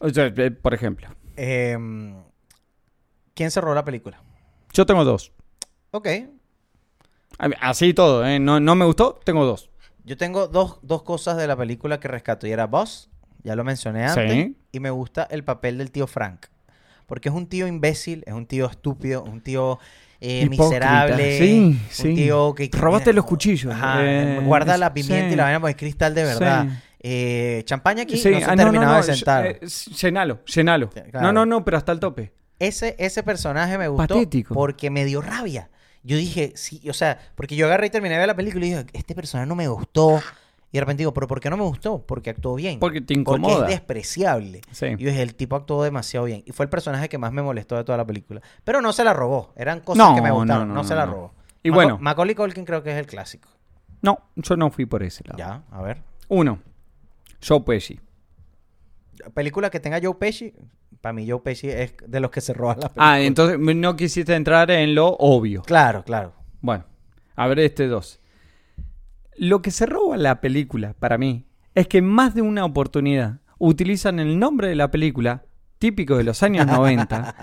O 0.00 0.08
sea, 0.10 0.26
eh, 0.26 0.50
por 0.50 0.74
ejemplo, 0.74 1.08
Em, 1.36 2.14
¿Quién 3.34 3.50
cerró 3.52 3.72
la 3.74 3.84
película? 3.84 4.20
yo 4.72 4.84
tengo 4.86 5.04
dos. 5.04 5.32
Ok. 5.92 6.08
Así 7.60 7.94
todo, 7.94 8.26
¿eh? 8.26 8.40
No, 8.40 8.58
no 8.58 8.74
me 8.74 8.84
gustó, 8.84 9.20
tengo 9.24 9.44
dos. 9.44 9.70
Yo 10.04 10.16
tengo 10.16 10.48
dos, 10.48 10.80
dos 10.82 11.02
cosas 11.04 11.36
de 11.36 11.46
la 11.46 11.56
película 11.56 12.00
que 12.00 12.08
rescato. 12.08 12.46
Y 12.48 12.50
era 12.52 12.66
Boss, 12.66 13.08
ya 13.44 13.54
lo 13.54 13.62
mencioné 13.62 14.04
antes. 14.06 14.32
Sí. 14.32 14.56
Y 14.72 14.80
me 14.80 14.90
gusta 14.90 15.28
el 15.30 15.44
papel 15.44 15.78
del 15.78 15.92
tío 15.92 16.06
Frank. 16.08 16.46
Porque 17.06 17.28
es 17.28 17.34
un 17.34 17.46
tío 17.46 17.66
imbécil, 17.68 18.24
es 18.26 18.34
un 18.34 18.46
tío 18.46 18.66
estúpido, 18.66 19.22
un 19.22 19.40
tío 19.40 19.78
eh, 20.20 20.48
miserable. 20.48 21.38
Sí, 21.90 22.08
un 22.08 22.14
tío 22.14 22.54
que... 22.54 22.68
que- 22.70 22.78
Robaste 22.78 23.12
los 23.12 23.24
cuchillos. 23.24 23.72
Ajá, 23.74 23.98
Eh, 24.04 24.40
guarda 24.44 24.76
la 24.76 24.92
pimienta 24.92 25.28
sí. 25.28 25.32
y 25.34 25.36
la 25.36 25.44
vaina 25.44 25.60
porque 25.60 25.72
es 25.72 25.76
cristal 25.76 26.14
de 26.14 26.24
verdad. 26.24 26.66
Eh, 27.00 27.62
champaña 27.64 28.02
aquí 28.02 28.14
no 28.14 28.20
se 28.20 28.36
ah, 28.44 28.56
no, 28.56 28.64
terminaba 28.64 28.98
no, 29.00 29.06
de 29.06 29.14
sentar. 29.14 29.46
eh, 29.46 29.60
llenalo, 30.02 30.44
llenalo. 30.44 30.90
No, 31.12 31.32
no, 31.32 31.46
no, 31.46 31.64
pero 31.64 31.76
hasta 31.76 31.92
el 31.92 32.00
tope. 32.00 32.32
ese, 32.58 32.96
ese 32.98 33.22
personaje 33.22 33.78
me 33.78 33.86
gustó 33.88 34.14
Patético. 34.16 34.54
porque 34.54 34.90
me 34.90 35.04
dio 35.04 35.22
rabia. 35.22 35.70
Yo 36.02 36.16
dije, 36.16 36.52
sí, 36.56 36.80
o 36.88 36.92
sea, 36.92 37.18
porque 37.34 37.54
yo 37.54 37.66
agarré 37.66 37.88
y 37.88 37.90
terminé 37.90 38.14
de 38.14 38.18
ver 38.20 38.26
la 38.28 38.34
película 38.36 38.64
y 38.66 38.70
dije, 38.70 38.86
este 38.92 39.14
personaje 39.14 39.46
no 39.48 39.54
me 39.54 39.68
gustó. 39.68 40.20
Y 40.70 40.76
de 40.76 40.80
repente 40.80 41.00
digo, 41.00 41.14
¿pero 41.14 41.26
por 41.26 41.40
qué 41.40 41.48
no 41.48 41.56
me 41.56 41.62
gustó? 41.62 42.04
Porque 42.06 42.28
actuó 42.30 42.54
bien. 42.54 42.78
Porque 42.78 43.00
te 43.00 43.14
Porque 43.22 43.38
incomoda. 43.40 43.64
es 43.66 43.70
despreciable. 43.70 44.60
Sí. 44.70 44.86
Y 44.86 44.90
yo 45.04 45.08
dije, 45.08 45.22
el 45.22 45.34
tipo 45.34 45.56
actuó 45.56 45.82
demasiado 45.82 46.26
bien. 46.26 46.42
Y 46.44 46.52
fue 46.52 46.64
el 46.64 46.70
personaje 46.70 47.08
que 47.08 47.16
más 47.16 47.32
me 47.32 47.40
molestó 47.42 47.76
de 47.76 47.84
toda 47.84 47.96
la 47.96 48.04
película. 48.06 48.42
Pero 48.64 48.82
no 48.82 48.92
se 48.92 49.02
la 49.02 49.14
robó. 49.14 49.52
Eran 49.56 49.80
cosas 49.80 50.06
No, 50.08 50.14
que 50.14 50.20
me 50.20 50.30
gustaron. 50.30 50.68
no, 50.68 50.74
No, 50.74 50.82
no, 50.82 50.84
se 50.88 50.94
la 50.94 51.06
robó. 51.06 51.32
Y 51.62 51.70
bueno. 51.70 51.96
Macaulay 52.00 52.34
Culkin 52.34 52.64
creo 52.66 52.82
que 52.82 52.90
es 52.90 52.98
el 52.98 53.06
clásico. 53.06 53.48
No, 54.02 54.18
yo 54.36 54.56
no 54.56 54.70
fui 54.70 54.84
por 54.86 55.02
ese 55.02 55.24
lado. 55.24 55.38
Ya, 55.38 55.62
a 55.70 55.82
ver. 55.82 56.02
Uno, 56.28 56.58
Joe 57.46 57.60
Pesci. 57.62 57.98
Película 59.34 59.70
que 59.70 59.80
tenga 59.80 59.98
Joe 60.02 60.14
Pesci. 60.14 60.52
Para 61.00 61.12
mí 61.12 61.28
Joe 61.28 61.40
Pesci 61.40 61.68
es 61.70 61.94
de 62.06 62.20
los 62.20 62.30
que 62.30 62.40
se 62.40 62.52
roban 62.52 62.76
las 62.80 62.90
películas. 62.90 63.08
Ah, 63.08 63.20
entonces 63.20 63.58
no 63.58 63.96
quisiste 63.96 64.34
entrar 64.34 64.70
en 64.70 64.94
lo 64.94 65.08
obvio. 65.18 65.62
Claro, 65.62 66.02
claro. 66.04 66.34
Bueno, 66.60 66.84
a 67.36 67.46
ver 67.46 67.60
este 67.60 67.86
dos. 67.86 68.20
Lo 69.38 69.62
que 69.62 69.70
se 69.70 69.86
roba 69.86 70.16
la 70.16 70.40
película, 70.40 70.94
para 70.98 71.18
mí, 71.18 71.44
es 71.74 71.86
que 71.88 71.98
en 71.98 72.06
más 72.06 72.34
de 72.34 72.42
una 72.42 72.64
oportunidad 72.64 73.38
utilizan 73.58 74.18
el 74.18 74.38
nombre 74.38 74.68
de 74.68 74.74
la 74.74 74.90
película, 74.90 75.44
típico 75.78 76.16
de 76.16 76.24
los 76.24 76.42
años 76.42 76.66
90, 76.66 77.34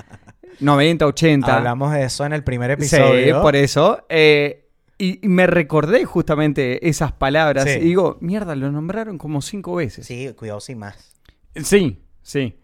90, 0.60 1.06
80. 1.06 1.58
Hablamos 1.58 1.92
de 1.94 2.04
eso 2.04 2.26
en 2.26 2.34
el 2.34 2.44
primer 2.44 2.70
Sí, 2.82 2.96
episodio. 2.96 3.42
por 3.42 3.56
eso. 3.56 4.06
eh, 4.10 4.62
y, 4.98 5.26
y 5.26 5.28
me 5.28 5.46
recordé 5.46 6.06
justamente 6.06 6.88
esas 6.88 7.12
palabras. 7.12 7.66
Sí. 7.66 7.72
Y 7.80 7.80
digo, 7.82 8.18
mierda, 8.22 8.56
lo 8.56 8.72
nombraron 8.72 9.18
como 9.18 9.42
cinco 9.42 9.76
veces. 9.76 10.06
Sí, 10.08 10.30
cuidado 10.38 10.62
sin 10.62 10.78
más. 10.80 11.16
Sí, 11.56 12.02
sí. 12.22 12.58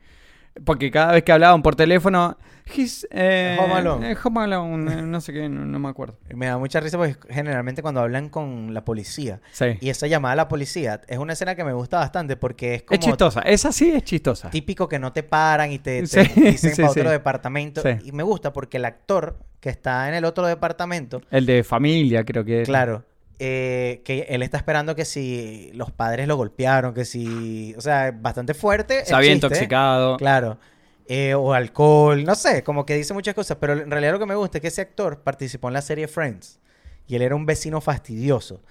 Porque 0.65 0.91
cada 0.91 1.11
vez 1.13 1.23
que 1.23 1.31
hablaban 1.33 1.61
por 1.61 1.75
teléfono, 1.75 2.37
his, 2.75 3.07
eh, 3.11 3.57
Home 3.59 3.73
Alone. 3.73 4.11
eh, 4.11 4.17
Home 4.23 4.41
Alone, 4.41 4.93
eh, 4.93 5.01
no 5.01 5.21
sé 5.21 5.33
qué, 5.33 5.49
no, 5.49 5.65
no 5.65 5.79
me 5.79 5.89
acuerdo. 5.89 6.17
Me 6.35 6.47
da 6.47 6.57
mucha 6.57 6.79
risa 6.79 6.97
porque 6.97 7.15
generalmente 7.29 7.81
cuando 7.81 8.01
hablan 8.01 8.29
con 8.29 8.73
la 8.73 8.83
policía 8.85 9.41
Sí. 9.51 9.77
y 9.79 9.89
esa 9.89 10.07
llamada 10.07 10.33
a 10.33 10.35
la 10.35 10.47
policía 10.47 11.01
es 11.07 11.17
una 11.17 11.33
escena 11.33 11.55
que 11.55 11.63
me 11.63 11.73
gusta 11.73 11.97
bastante 11.99 12.37
porque 12.37 12.75
es 12.75 12.83
como 12.83 12.99
Es 12.99 13.05
chistosa, 13.05 13.41
esa 13.41 13.71
sí 13.71 13.91
es 13.91 14.03
chistosa. 14.03 14.49
típico 14.49 14.87
que 14.87 14.99
no 14.99 15.11
te 15.13 15.23
paran 15.23 15.71
y 15.71 15.79
te, 15.79 16.01
te 16.01 16.07
Sí, 16.07 16.19
dicen 16.41 16.75
sí, 16.75 16.81
para 16.81 16.93
sí. 16.93 16.99
otro 16.99 17.11
departamento. 17.11 17.81
Sí. 17.81 17.89
Y 18.05 18.11
me 18.11 18.23
gusta 18.23 18.53
porque 18.53 18.77
el 18.77 18.85
actor 18.85 19.37
que 19.59 19.69
está 19.69 20.07
en 20.09 20.15
el 20.15 20.25
otro 20.25 20.45
departamento, 20.47 21.21
El 21.29 21.45
de 21.45 21.63
familia, 21.63 22.23
creo 22.25 22.43
que. 22.43 22.63
claro, 22.63 23.03
eh, 23.43 24.01
que 24.05 24.27
él 24.29 24.43
está 24.43 24.57
esperando 24.57 24.95
que 24.95 25.03
si 25.03 25.71
los 25.73 25.91
padres 25.91 26.27
lo 26.27 26.35
golpearon, 26.37 26.93
que 26.93 27.05
si, 27.05 27.73
o 27.75 27.81
sea, 27.81 28.11
bastante 28.11 28.53
fuerte. 28.53 29.03
Se 29.03 29.09
el 29.09 29.15
había 29.15 29.31
chiste, 29.31 29.47
intoxicado. 29.47 30.17
Claro. 30.17 30.59
Eh, 31.13 31.33
o 31.35 31.53
alcohol, 31.53 32.23
no 32.23 32.35
sé, 32.35 32.63
como 32.63 32.85
que 32.85 32.95
dice 32.95 33.13
muchas 33.13 33.35
cosas, 33.35 33.57
pero 33.59 33.73
en 33.73 33.91
realidad 33.91 34.13
lo 34.13 34.19
que 34.19 34.25
me 34.25 34.35
gusta 34.35 34.59
es 34.59 34.61
que 34.61 34.69
ese 34.69 34.79
actor 34.81 35.23
participó 35.23 35.67
en 35.67 35.73
la 35.73 35.81
serie 35.81 36.07
Friends 36.07 36.61
y 37.05 37.15
él 37.15 37.21
era 37.21 37.35
un 37.35 37.45
vecino 37.45 37.81
fastidioso. 37.81 38.63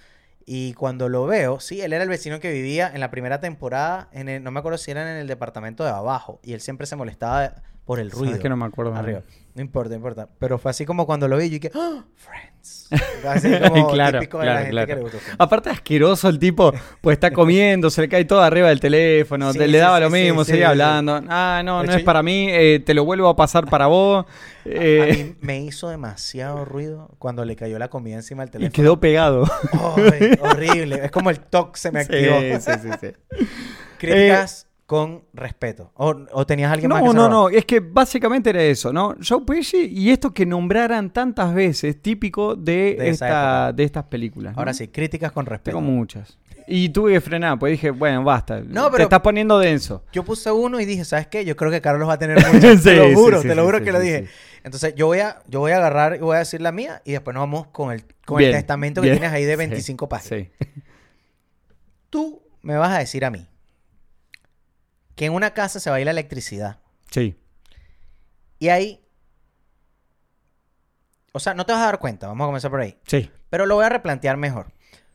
Y 0.45 0.73
cuando 0.73 1.07
lo 1.07 1.27
veo, 1.27 1.59
sí, 1.59 1.81
él 1.81 1.93
era 1.93 2.01
el 2.03 2.09
vecino 2.09 2.39
que 2.39 2.51
vivía 2.51 2.89
en 2.91 2.99
la 2.99 3.11
primera 3.11 3.39
temporada, 3.39 4.09
en 4.11 4.27
el- 4.27 4.43
no 4.43 4.49
me 4.49 4.59
acuerdo 4.59 4.79
si 4.79 4.89
era 4.89 5.03
en 5.11 5.17
el 5.17 5.27
departamento 5.27 5.83
de 5.83 5.91
abajo, 5.91 6.39
y 6.41 6.53
él 6.53 6.61
siempre 6.61 6.87
se 6.87 6.95
molestaba 6.95 7.61
por 7.91 7.99
el 7.99 8.09
¿Sabes 8.09 8.25
ruido. 8.29 8.39
que 8.41 8.47
no 8.47 8.55
me 8.55 8.63
acuerdo. 8.63 8.95
Arriba. 8.95 9.19
No 9.53 9.61
importa, 9.61 9.89
no 9.89 9.95
importa. 9.97 10.29
Pero 10.39 10.57
fue 10.57 10.71
así 10.71 10.85
como 10.85 11.05
cuando 11.05 11.27
lo 11.27 11.35
vi, 11.35 11.49
yo 11.49 11.55
dije, 11.59 11.71
¡Ah! 11.75 12.05
Friends. 12.15 12.87
Así 13.27 13.49
como 13.67 13.87
claro, 13.91 14.19
típico 14.19 14.39
de 14.39 14.45
la 14.45 14.51
claro, 14.51 14.65
gente 14.65 14.71
claro. 14.71 14.87
que 14.87 14.95
le 14.95 15.01
gustó. 15.01 15.17
Aparte 15.37 15.69
asqueroso 15.71 16.29
el 16.29 16.39
tipo, 16.39 16.71
pues 17.01 17.15
está 17.15 17.31
comiendo, 17.31 17.89
se 17.89 17.99
le 17.99 18.07
cae 18.07 18.23
todo 18.23 18.41
arriba 18.41 18.69
del 18.69 18.79
teléfono, 18.79 19.51
Sí, 19.51 19.59
te- 19.59 19.67
le 19.67 19.77
daba 19.79 19.97
sí, 19.97 20.03
lo 20.03 20.09
mismo, 20.09 20.45
seguía 20.45 20.69
hablando. 20.69 21.21
Ah, 21.27 21.61
no, 21.65 21.81
De 21.81 21.87
no 21.87 21.91
hecho, 21.91 21.99
es 21.99 22.05
para 22.05 22.23
mí, 22.23 22.47
eh, 22.49 22.79
te 22.85 22.93
lo 22.93 23.03
vuelvo 23.03 23.27
a 23.27 23.35
pasar 23.35 23.65
para 23.65 23.87
vos. 23.87 24.25
A 24.25 24.29
eh, 24.63 25.11
mí 25.11 25.35
me 25.41 25.59
hizo 25.61 25.89
demasiado 25.89 26.63
ruido 26.63 27.09
cuando 27.19 27.43
le 27.43 27.57
cayó 27.57 27.77
la 27.77 27.89
comida 27.89 28.15
encima 28.15 28.43
del 28.43 28.49
y 28.49 28.51
teléfono. 28.53 28.73
quedó 28.73 28.99
pegado. 29.01 29.43
Ay, 29.97 30.37
horrible. 30.39 31.03
Es 31.03 31.11
como 31.11 31.29
el 31.29 31.41
TOC 31.41 31.75
se 31.75 31.91
me 31.91 31.99
activó. 31.99 32.39
sí, 32.39 32.71
sí, 32.81 32.89
sí. 33.01 33.45
Críticas 33.97 34.67
con 34.91 35.23
respeto. 35.33 35.89
O, 35.95 36.13
o 36.33 36.45
tenías 36.45 36.69
alguien 36.69 36.89
más 36.89 37.01
que 37.01 37.07
No, 37.07 37.13
no, 37.13 37.29
no, 37.29 37.47
es 37.49 37.63
que 37.63 37.79
básicamente 37.79 38.49
era 38.49 38.61
eso, 38.61 38.91
¿no? 38.91 39.15
Joe 39.25 39.39
Pesci 39.45 39.85
y 39.89 40.09
esto 40.11 40.33
que 40.33 40.45
nombraran 40.45 41.13
tantas 41.13 41.53
veces, 41.53 42.01
típico 42.01 42.57
de, 42.57 42.97
esta, 43.07 43.71
de 43.71 43.85
estas 43.85 44.03
películas. 44.03 44.53
¿no? 44.53 44.59
Ahora 44.59 44.73
sí, 44.73 44.89
críticas 44.89 45.31
con 45.31 45.45
respeto. 45.45 45.77
Tengo 45.77 45.89
muchas. 45.89 46.37
Y 46.67 46.89
tuve 46.89 47.13
que 47.13 47.21
frenar, 47.21 47.57
pues 47.57 47.71
dije, 47.71 47.91
bueno, 47.91 48.25
basta. 48.25 48.59
No, 48.59 48.87
Te 48.87 48.91
pero- 48.91 49.03
estás 49.03 49.21
poniendo 49.21 49.59
denso. 49.59 50.03
Yo 50.11 50.25
puse 50.25 50.51
uno 50.51 50.77
y 50.81 50.83
dije, 50.83 51.05
¿sabes 51.05 51.27
qué? 51.27 51.45
Yo 51.45 51.55
creo 51.55 51.71
que 51.71 51.79
Carlos 51.79 52.09
va 52.09 52.15
a 52.15 52.19
tener 52.19 52.35
muchas. 52.53 52.79
Sí, 52.79 52.83
te 52.83 52.95
lo 52.95 53.13
juro, 53.15 53.41
sí, 53.41 53.47
te 53.47 53.55
lo 53.55 53.63
juro 53.63 53.77
sí, 53.77 53.85
que 53.85 53.91
lo 53.93 53.99
dije. 54.01 54.27
Entonces 54.65 54.93
yo 54.95 55.05
voy 55.07 55.19
a, 55.19 55.41
yo 55.47 55.61
voy 55.61 55.71
a 55.71 55.77
agarrar 55.77 56.17
y 56.17 56.19
voy 56.19 56.35
a 56.35 56.39
decir 56.39 56.59
la 56.59 56.73
mía 56.73 57.01
y 57.05 57.13
después 57.13 57.33
nos 57.33 57.43
vamos 57.43 57.67
con 57.67 57.93
el, 57.93 58.03
con 58.25 58.41
el 58.41 58.47
Bien, 58.49 58.57
testamento 58.59 59.01
que 59.01 59.11
tienes 59.11 59.31
ahí 59.31 59.45
de 59.45 59.53
Sí, 59.55 59.57
25 59.57 60.09
páginas. 60.09 60.49
Sí. 60.59 60.67
Tú 62.09 62.41
me 62.61 62.75
vas 62.75 62.91
a 62.91 62.99
decir 62.99 63.23
a 63.23 63.29
mí 63.31 63.47
que 65.21 65.27
en 65.27 65.33
una 65.33 65.53
casa 65.53 65.79
se 65.79 65.87
va 65.91 65.97
a 65.97 65.99
ir 65.99 66.05
la 66.05 66.09
electricidad 66.11 66.79
Sí. 67.11 67.37
y 68.57 68.69
ahí... 68.69 69.05
O 71.31 71.39
sea, 71.39 71.53
no 71.53 71.63
te 71.63 71.73
vas 71.73 71.81
a 71.83 71.85
dar 71.85 71.99
cuenta, 71.99 72.25
vamos 72.25 72.45
a 72.45 72.47
comenzar 72.47 72.71
por 72.71 72.79
ahí. 72.81 72.97
Sí. 73.05 73.29
Pero 73.51 73.67
lo 73.67 73.75
voy 73.75 73.85
a 73.85 73.89
replantear 73.89 74.35
mejor. 74.37 74.73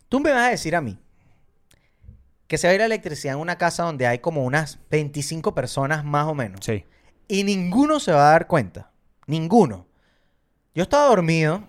Tú 0.08 0.20
me 0.20 0.30
vas 0.30 0.46
a 0.46 0.50
decir 0.50 0.76
a 0.76 0.80
mí 0.80 0.96
que 2.46 2.56
se 2.56 2.68
va 2.68 2.70
a 2.70 2.74
ir 2.74 2.78
la 2.80 2.86
electricidad 2.86 3.34
en 3.34 3.40
una 3.40 3.58
casa 3.58 3.82
donde 3.82 4.06
hay 4.06 4.20
como 4.20 4.44
unas 4.44 4.78
25 4.90 5.56
personas 5.56 6.04
más 6.04 6.28
o 6.28 6.34
menos. 6.36 6.60
Sí. 6.64 6.84
Y 7.26 7.42
ninguno 7.42 7.98
se 7.98 8.12
va 8.12 8.28
a 8.28 8.30
dar 8.30 8.46
cuenta. 8.46 8.92
Ninguno. 9.26 9.88
Yo 10.72 10.84
estaba 10.84 11.06
dormido 11.08 11.64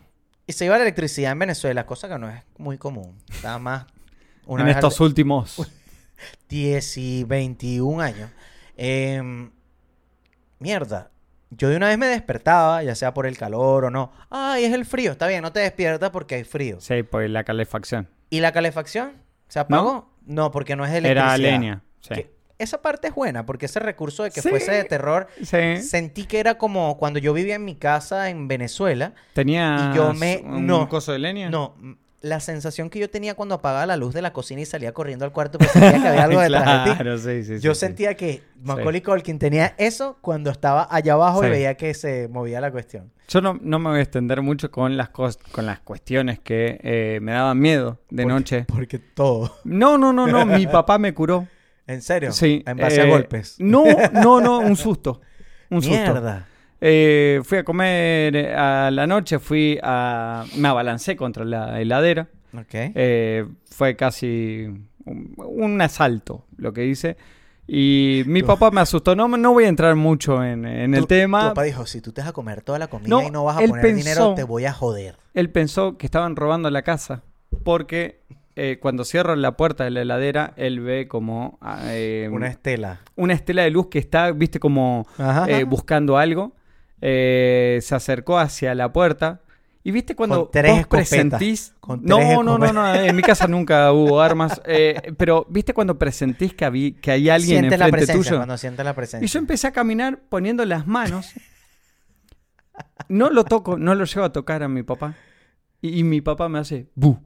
y 0.45 0.53
se 0.53 0.65
iba 0.65 0.77
la 0.77 0.83
electricidad 0.83 1.31
en 1.31 1.39
Venezuela, 1.39 1.88
cosa 1.88 2.07
que 2.07 2.19
no 2.19 2.29
es 2.29 2.43
muy 2.59 2.77
común. 2.77 3.17
Estaba 3.31 3.57
más 3.57 3.88
una 4.45 4.61
en 4.61 4.67
vez 4.67 4.75
al- 4.75 4.83
estos 4.83 4.99
últimos. 4.99 5.55
10 6.49 6.97
y 6.97 7.24
21 7.24 8.01
años. 8.01 8.30
Em, 8.76 9.51
mierda. 10.59 11.11
Yo 11.49 11.70
de 11.70 11.78
una 11.78 11.88
vez 11.88 11.97
me 11.97 12.07
despertaba, 12.07 12.84
ya 12.84 12.93
sea 12.95 13.13
por 13.13 13.26
el 13.26 13.38
calor 13.38 13.86
o 13.86 13.89
no. 13.89 14.11
Ay, 14.30 14.65
es 14.65 14.74
el 14.74 14.86
frío. 14.86 15.11
Está 15.13 15.28
bien, 15.28 15.41
no 15.41 15.53
te 15.53 15.61
despiertas 15.61 16.09
porque 16.09 16.36
hay 16.36 16.43
frío. 16.43 16.82
Sí, 16.82 17.03
pues 17.03 17.30
la 17.30 17.43
calefacción. 17.45 18.09
¿Y 18.30 18.41
la 18.41 18.51
calefacción? 18.51 19.13
¿Se 19.47 19.59
apagó? 19.59 20.11
No, 20.26 20.51
porque 20.51 20.76
no 20.76 20.84
es 20.86 20.91
electricidad. 20.91 21.36
Era 21.36 21.51
leña. 21.51 21.84
Sí. 22.01 22.13
Que 22.15 22.34
esa 22.57 22.82
parte 22.82 23.07
es 23.07 23.15
buena, 23.15 23.45
porque 23.45 23.68
ese 23.68 23.80
recurso 23.80 24.24
de 24.24 24.32
que 24.32 24.41
Sí. 24.41 24.49
fuese 24.49 24.72
de 24.74 24.84
terror, 24.84 25.28
Sí. 25.41 25.78
sentí 25.82 26.26
que 26.26 26.39
era 26.41 26.57
como 26.57 26.97
cuando 26.97 27.18
yo 27.20 27.32
vivía 27.32 27.55
en 27.55 27.63
mi 27.63 27.76
casa 27.76 28.30
en 28.30 28.49
Venezuela. 28.49 29.13
Tenía 29.34 29.93
yo 29.95 30.13
me- 30.13 30.41
un 30.43 30.68
no. 30.68 30.89
coso 30.89 31.13
de 31.13 31.20
leña. 31.20 31.49
No, 31.49 31.76
la 32.30 32.39
sensación 32.39 32.89
que 32.89 32.99
yo 32.99 33.09
tenía 33.09 33.34
cuando 33.36 33.55
apagaba 33.55 33.86
la 33.86 33.97
luz 33.97 34.13
de 34.13 34.21
la 34.21 34.34
cocina 34.34 34.61
y 34.61 34.65
salía 34.65 34.91
corriendo 34.93 35.25
al 35.25 35.32
cuarto, 35.32 35.57
pues 35.57 35.71
sentía 35.71 36.01
que 36.01 36.07
había 36.07 36.23
algo 36.25 36.39
detrás 36.41 36.86
de 36.86 36.91
ti. 36.91 36.95
claro, 36.97 37.17
sí, 37.17 37.43
sí, 37.43 37.59
Yo 37.59 37.73
sí, 37.73 37.80
sentía 37.80 38.15
que 38.15 38.43
Macaulay 38.63 39.01
Culkin 39.01 39.39
tenía 39.39 39.73
eso 39.78 40.17
cuando 40.21 40.49
estaba 40.51 40.88
allá 40.91 41.13
abajo 41.13 41.45
y 41.45 41.49
veía 41.49 41.75
que 41.75 41.93
se 41.93 42.28
movía 42.28 42.61
la 42.61 42.71
cuestión. 42.71 43.11
Yo 43.30 43.41
no, 43.41 43.59
no 43.61 43.80
me 43.80 43.89
voy 43.89 43.99
a 43.99 44.01
extender 44.03 44.41
mucho 44.41 44.71
con 44.71 44.95
las 44.95 45.11
cos- 45.11 45.38
con 45.51 45.65
las 45.65 45.80
cuestiones 45.82 46.39
que 46.39 46.80
eh, 46.82 47.19
me 47.21 47.34
daban 47.34 47.59
miedo 47.59 47.99
de 48.09 48.23
Porque- 48.23 48.34
noche. 48.34 48.65
Porque 48.67 48.99
todo. 48.99 49.53
No, 49.65 49.97
no, 49.97 50.13
no, 50.13 50.28
no. 50.28 50.45
Mi 50.45 50.65
papá 50.67 50.97
me 50.97 51.13
curó. 51.13 51.47
¿En 51.88 52.01
serio? 52.01 52.32
Sí. 52.32 52.63
En 52.65 52.78
base 52.78 53.01
a 53.01 53.05
eh, 53.05 53.09
golpes. 53.09 53.55
No, 53.59 53.84
no, 54.13 54.39
no. 54.41 54.59
Un 54.59 54.75
susto. 54.75 55.21
Un 55.69 55.82
susto. 55.82 56.41
Eh, 56.80 57.41
fui 57.43 57.57
a 57.57 57.63
comer 57.63 58.36
eh, 58.36 58.53
a 58.55 58.91
la 58.91 59.07
noche, 59.07 59.39
fui 59.39 59.80
a... 59.82 60.45
Me 60.57 60.67
abalancé 60.67 61.15
contra 61.15 61.43
la 61.45 61.80
heladera. 61.82 62.28
Eh, 62.71 63.45
fue 63.71 63.95
casi 63.95 64.67
un, 65.05 65.34
un 65.38 65.82
asalto, 65.82 66.45
lo 66.57 66.73
que 66.73 66.86
hice. 66.86 67.17
Y 67.67 68.23
mi 68.28 68.43
papá 68.43 68.71
me 68.71 68.80
asustó. 68.82 69.15
No, 69.15 69.28
no 69.28 69.53
voy 69.53 69.65
a 69.65 69.67
entrar 69.67 69.95
mucho 69.95 70.43
en, 70.43 70.65
en 70.65 70.93
el 70.95 71.05
tema. 71.05 71.41
Tu 71.41 71.47
papá 71.49 71.63
dijo, 71.63 71.86
si 71.86 71.99
tú 72.01 72.13
te 72.13 72.21
vas 72.21 72.30
a 72.30 72.34
comer 72.34 72.61
toda 72.61 72.80
la 72.80 72.88
comida 72.88 73.09
No, 73.09 73.21
y 73.23 73.30
no 73.30 73.43
vas 73.43 73.57
a 73.57 73.59
poner 73.59 73.82
pensó- 73.82 73.95
dinero, 73.97 74.34
te 74.36 74.43
voy 74.43 74.65
a 74.65 74.73
joder. 74.73 75.17
Él 75.34 75.49
pensó 75.49 75.97
que 75.97 76.05
estaban 76.07 76.36
robando 76.36 76.69
la 76.69 76.82
casa 76.84 77.23
porque 77.63 78.21
eh, 78.55 78.80
cuando 78.82 79.03
cierro 79.03 79.36
la 79.36 79.57
puerta 79.57 79.84
de 79.84 79.91
la 79.91 80.01
heladera, 80.01 80.53
él 80.55 80.80
ve 80.80 81.07
como 81.07 81.57
ah, 81.61 81.82
eh, 81.89 82.30
Una 82.32 82.47
estela. 82.47 83.01
una 83.15 83.34
estela 83.34 83.63
de 83.63 83.69
luz 83.69 83.88
que 83.88 83.99
está, 83.99 84.32
viste, 84.32 84.59
como 84.59 85.05
Ajá. 85.17 85.45
buscando 85.65 86.17
algo. 86.17 86.53
Eh, 87.01 87.79
se 87.81 87.95
acercó 87.95 88.37
hacia 88.39 88.73
la 88.75 88.91
puerta. 88.91 89.41
Y 89.83 89.91
viste 89.91 90.15
cuando 90.15 90.43
Con 90.43 90.51
tres 90.51 90.71
vos 90.71 90.79
escopetas. 90.81 91.09
presentís... 91.09 91.73
Con 91.79 92.03
no, 92.03 92.17
tres 92.17 92.27
no, 92.35 92.43
no, 92.43 92.51
escopetas. 92.65 92.73
no, 92.73 92.95
en 93.05 93.15
mi 93.15 93.21
casa 93.21 93.47
nunca 93.47 93.91
hubo 93.93 94.19
armas. 94.21 94.61
eh, 94.65 95.13
pero 95.17 95.45
viste 95.49 95.73
cuando 95.73 95.97
presentís 95.97 96.53
que, 96.53 96.65
habí- 96.65 96.99
que 96.99 97.11
hay 97.11 97.29
alguien 97.29 97.59
Siente 97.59 97.77
la 97.77 97.85
enfrente 97.85 98.07
presencia, 98.07 98.29
tuyo. 98.31 98.39
cuando 98.39 98.57
siente 98.57 98.83
la 98.83 98.93
presencia. 98.93 99.23
Y 99.25 99.29
yo 99.29 99.39
empecé 99.39 99.67
a 99.67 99.71
caminar 99.71 100.19
poniendo 100.27 100.65
las 100.65 100.87
manos. 100.87 101.31
No 103.07 103.29
lo 103.29 103.45
toco, 103.45 103.77
no 103.77 103.95
lo 103.95 104.03
llevo 104.03 104.25
a 104.25 104.33
tocar 104.33 104.61
a 104.61 104.67
mi 104.67 104.83
papá. 104.83 105.15
Y, 105.81 105.99
y 105.99 106.03
mi 106.03 106.19
papá 106.21 106.49
me 106.49 106.59
hace 106.59 106.87
bu. 106.95 107.19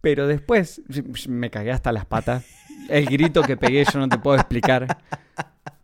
Pero 0.00 0.26
después 0.26 0.82
me 1.28 1.50
cagué 1.50 1.72
hasta 1.72 1.92
las 1.92 2.06
patas. 2.06 2.44
El 2.88 3.06
grito 3.06 3.42
que 3.42 3.56
pegué 3.56 3.84
yo 3.90 3.98
no 3.98 4.08
te 4.08 4.18
puedo 4.18 4.36
explicar. 4.36 4.98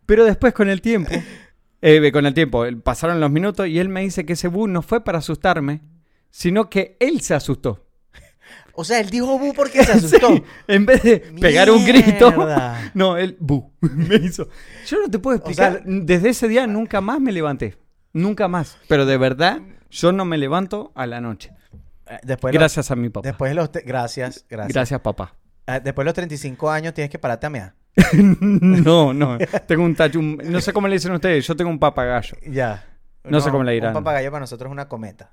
Pero 0.05 0.25
después 0.25 0.53
con 0.53 0.69
el 0.69 0.81
tiempo, 0.81 1.11
eh, 1.81 2.11
con 2.11 2.25
el 2.25 2.33
tiempo, 2.33 2.63
pasaron 2.83 3.19
los 3.19 3.31
minutos 3.31 3.67
y 3.67 3.79
él 3.79 3.89
me 3.89 4.01
dice 4.01 4.25
que 4.25 4.33
ese 4.33 4.47
bu 4.47 4.67
no 4.67 4.81
fue 4.81 5.03
para 5.03 5.19
asustarme, 5.19 5.81
sino 6.29 6.69
que 6.69 6.97
él 6.99 7.21
se 7.21 7.33
asustó. 7.33 7.87
O 8.73 8.85
sea, 8.85 9.01
él 9.01 9.09
dijo 9.09 9.37
bu 9.37 9.53
porque 9.53 9.83
se 9.83 9.91
asustó. 9.91 10.29
Sí, 10.29 10.43
en 10.67 10.85
vez 10.85 11.03
de 11.03 11.19
pegar 11.39 11.69
un 11.69 11.85
grito, 11.85 12.33
no, 12.93 13.17
él 13.17 13.35
bu, 13.39 13.73
me 13.81 14.15
hizo. 14.15 14.47
Yo 14.87 14.97
no 15.01 15.09
te 15.09 15.19
puedo 15.19 15.35
explicar. 15.37 15.73
sea, 15.73 15.81
desde 15.85 16.29
ese 16.29 16.47
día 16.47 16.65
nunca 16.67 17.01
más 17.01 17.19
me 17.19 17.33
levanté. 17.33 17.77
Nunca 18.13 18.47
más. 18.47 18.77
Pero 18.87 19.05
de 19.05 19.17
verdad, 19.17 19.61
yo 19.89 20.11
no 20.13 20.23
me 20.23 20.37
levanto 20.37 20.91
a 20.95 21.05
la 21.05 21.19
noche. 21.19 21.51
Eh, 22.07 22.17
Después 22.23 22.53
los- 22.53 22.59
Gracias 22.59 22.91
a 22.91 22.95
mi 22.95 23.09
papá. 23.09 23.27
Después 23.27 23.51
de 23.51 23.55
los... 23.55 23.71
Gracias, 23.71 24.45
gracias. 24.49 24.73
Gracias, 24.73 24.99
papá. 25.01 25.35
Eh, 25.67 25.79
después 25.83 26.03
de 26.03 26.05
los 26.05 26.13
35 26.13 26.69
años 26.71 26.93
tienes 26.93 27.09
que 27.09 27.19
pararte 27.19 27.47
a 27.47 27.49
mear. 27.49 27.73
no, 28.13 29.13
no. 29.13 29.37
Tengo 29.67 29.83
un 29.83 29.95
tacho. 29.95 30.19
un- 30.19 30.41
No 30.45 30.61
sé 30.61 30.71
cómo 30.73 30.87
le 30.87 30.93
dicen 30.95 31.11
ustedes. 31.11 31.45
Yo 31.45 31.55
tengo 31.55 31.69
un 31.69 31.79
papagayo. 31.79 32.35
Ya. 32.47 32.85
No 33.23 33.39
sé 33.41 33.51
cómo 33.51 33.63
le 33.63 33.73
dirán. 33.73 33.89
Un 33.95 34.03
papagayo 34.03 34.31
para 34.31 34.41
nosotros 34.41 34.69
es 34.69 34.71
una 34.71 34.87
cometa. 34.87 35.31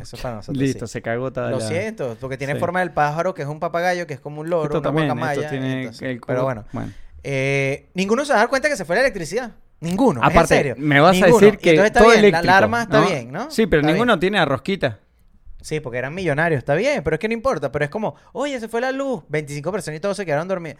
Eso 0.00 0.16
para 0.16 0.36
nosotros 0.36 0.60
Listo, 0.60 0.86
sí. 0.86 0.94
se 0.94 1.02
cagó 1.02 1.32
toda 1.32 1.50
Lo 1.50 1.58
la- 1.60 1.66
siento, 1.68 2.16
porque 2.20 2.36
tiene 2.36 2.54
Sí. 2.54 2.58
forma 2.60 2.80
del 2.80 2.90
pájaro, 2.90 3.32
que 3.32 3.42
es 3.42 3.48
un 3.48 3.60
papagayo, 3.60 4.06
que 4.06 4.14
es 4.14 4.20
como 4.20 4.40
un 4.40 4.50
loro, 4.50 4.64
Esto 4.64 4.78
una 4.78 4.82
también, 4.88 5.06
guacamaya. 5.06 5.40
esto 5.40 5.50
tiene 5.50 5.78
entonces- 5.80 6.02
el 6.02 6.20
pero 6.20 6.42
bueno, 6.44 6.64
bueno. 6.72 6.92
eh, 7.22 7.90
ninguno 7.94 8.24
se 8.24 8.32
va 8.32 8.38
a 8.38 8.42
dar 8.42 8.48
cuenta 8.48 8.68
que 8.68 8.76
se 8.76 8.84
fue 8.84 8.96
la 8.96 9.02
electricidad. 9.02 9.52
Ninguno. 9.80 10.20
es 10.20 10.26
en 10.26 10.32
Aparte, 10.32 10.54
serio. 10.56 10.74
me 10.78 10.98
vas 11.00 11.14
Ninguno. 11.14 11.36
a 11.36 11.40
decir 11.40 11.58
que 11.58 11.90
todo 11.90 12.06
bien, 12.06 12.18
eléctrico. 12.20 12.46
La 12.46 12.56
alarma 12.56 12.82
está 12.82 13.00
bien, 13.06 13.30
¿no? 13.32 13.50
Sí, 13.50 13.66
pero 13.66 13.80
Está 13.82 13.92
ninguno 13.92 14.12
bien. 14.14 14.20
tiene 14.20 14.38
a 14.38 14.44
rosquita. 14.46 14.98
Sí, 15.64 15.80
porque 15.80 15.96
eran 15.96 16.14
millonarios, 16.14 16.58
está 16.58 16.74
bien, 16.74 17.02
pero 17.02 17.14
es 17.14 17.20
que 17.20 17.26
no 17.26 17.32
importa. 17.32 17.72
Pero 17.72 17.86
es 17.86 17.90
como, 17.90 18.16
oye, 18.34 18.60
se 18.60 18.68
fue 18.68 18.82
la 18.82 18.92
luz, 18.92 19.22
25 19.30 19.72
personas 19.72 19.96
y 19.96 20.00
todos 20.00 20.14
se 20.14 20.26
quedaron 20.26 20.46
dormidos. 20.46 20.76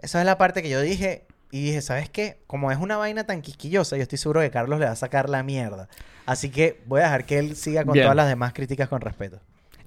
Esa 0.00 0.18
es 0.18 0.26
la 0.26 0.36
parte 0.36 0.60
que 0.60 0.68
yo 0.68 0.80
dije. 0.80 1.24
Y 1.52 1.62
dije, 1.66 1.80
¿sabes 1.82 2.10
qué? 2.10 2.42
Como 2.48 2.72
es 2.72 2.78
una 2.78 2.96
vaina 2.96 3.24
tan 3.24 3.42
quisquillosa, 3.42 3.96
yo 3.96 4.02
estoy 4.02 4.18
seguro 4.18 4.40
que 4.40 4.50
Carlos 4.50 4.80
le 4.80 4.86
va 4.86 4.90
a 4.90 4.96
sacar 4.96 5.30
la 5.30 5.44
mierda. 5.44 5.88
Así 6.26 6.50
que 6.50 6.80
voy 6.86 7.00
a 7.00 7.04
dejar 7.04 7.26
que 7.26 7.38
él 7.38 7.54
siga 7.54 7.84
con 7.84 7.92
Bien. 7.92 8.04
todas 8.06 8.16
las 8.16 8.28
demás 8.28 8.52
críticas 8.52 8.88
con 8.88 9.00
respeto. 9.00 9.38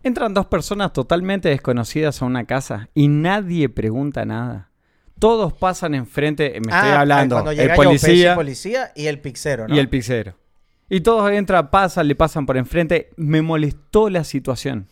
Entran 0.02 0.34
dos 0.34 0.46
personas 0.46 0.94
totalmente 0.94 1.50
desconocidas 1.50 2.22
a 2.22 2.26
una 2.26 2.46
casa 2.46 2.88
y 2.96 3.10
nadie 3.10 3.68
pregunta 3.68 4.24
nada. 4.24 4.70
Todos 5.20 5.52
pasan 5.54 5.94
enfrente, 5.94 6.50
me 6.66 6.72
estoy 6.74 6.90
Ah, 6.90 7.02
hablando, 7.02 7.36
cuando 7.36 7.52
el 7.52 7.58
llega 7.58 7.76
Joe 7.76 7.86
Pesci, 7.90 8.06
policía 8.08 8.36
policía 8.36 8.92
y 8.96 9.08
el 9.08 9.20
pixero, 9.20 9.68
¿no? 9.68 9.76
y 9.76 9.80
el 9.80 9.90
pizzero. 9.90 10.36
Y 10.94 11.00
todos 11.02 11.32
entran, 11.32 11.70
pasan, 11.72 12.08
le 12.10 12.16
pasan 12.16 12.46
por 12.46 12.58
enfrente. 12.58 13.12
Me 13.16 13.42
molestó 13.42 14.10
la 14.10 14.26
situación. 14.26 14.88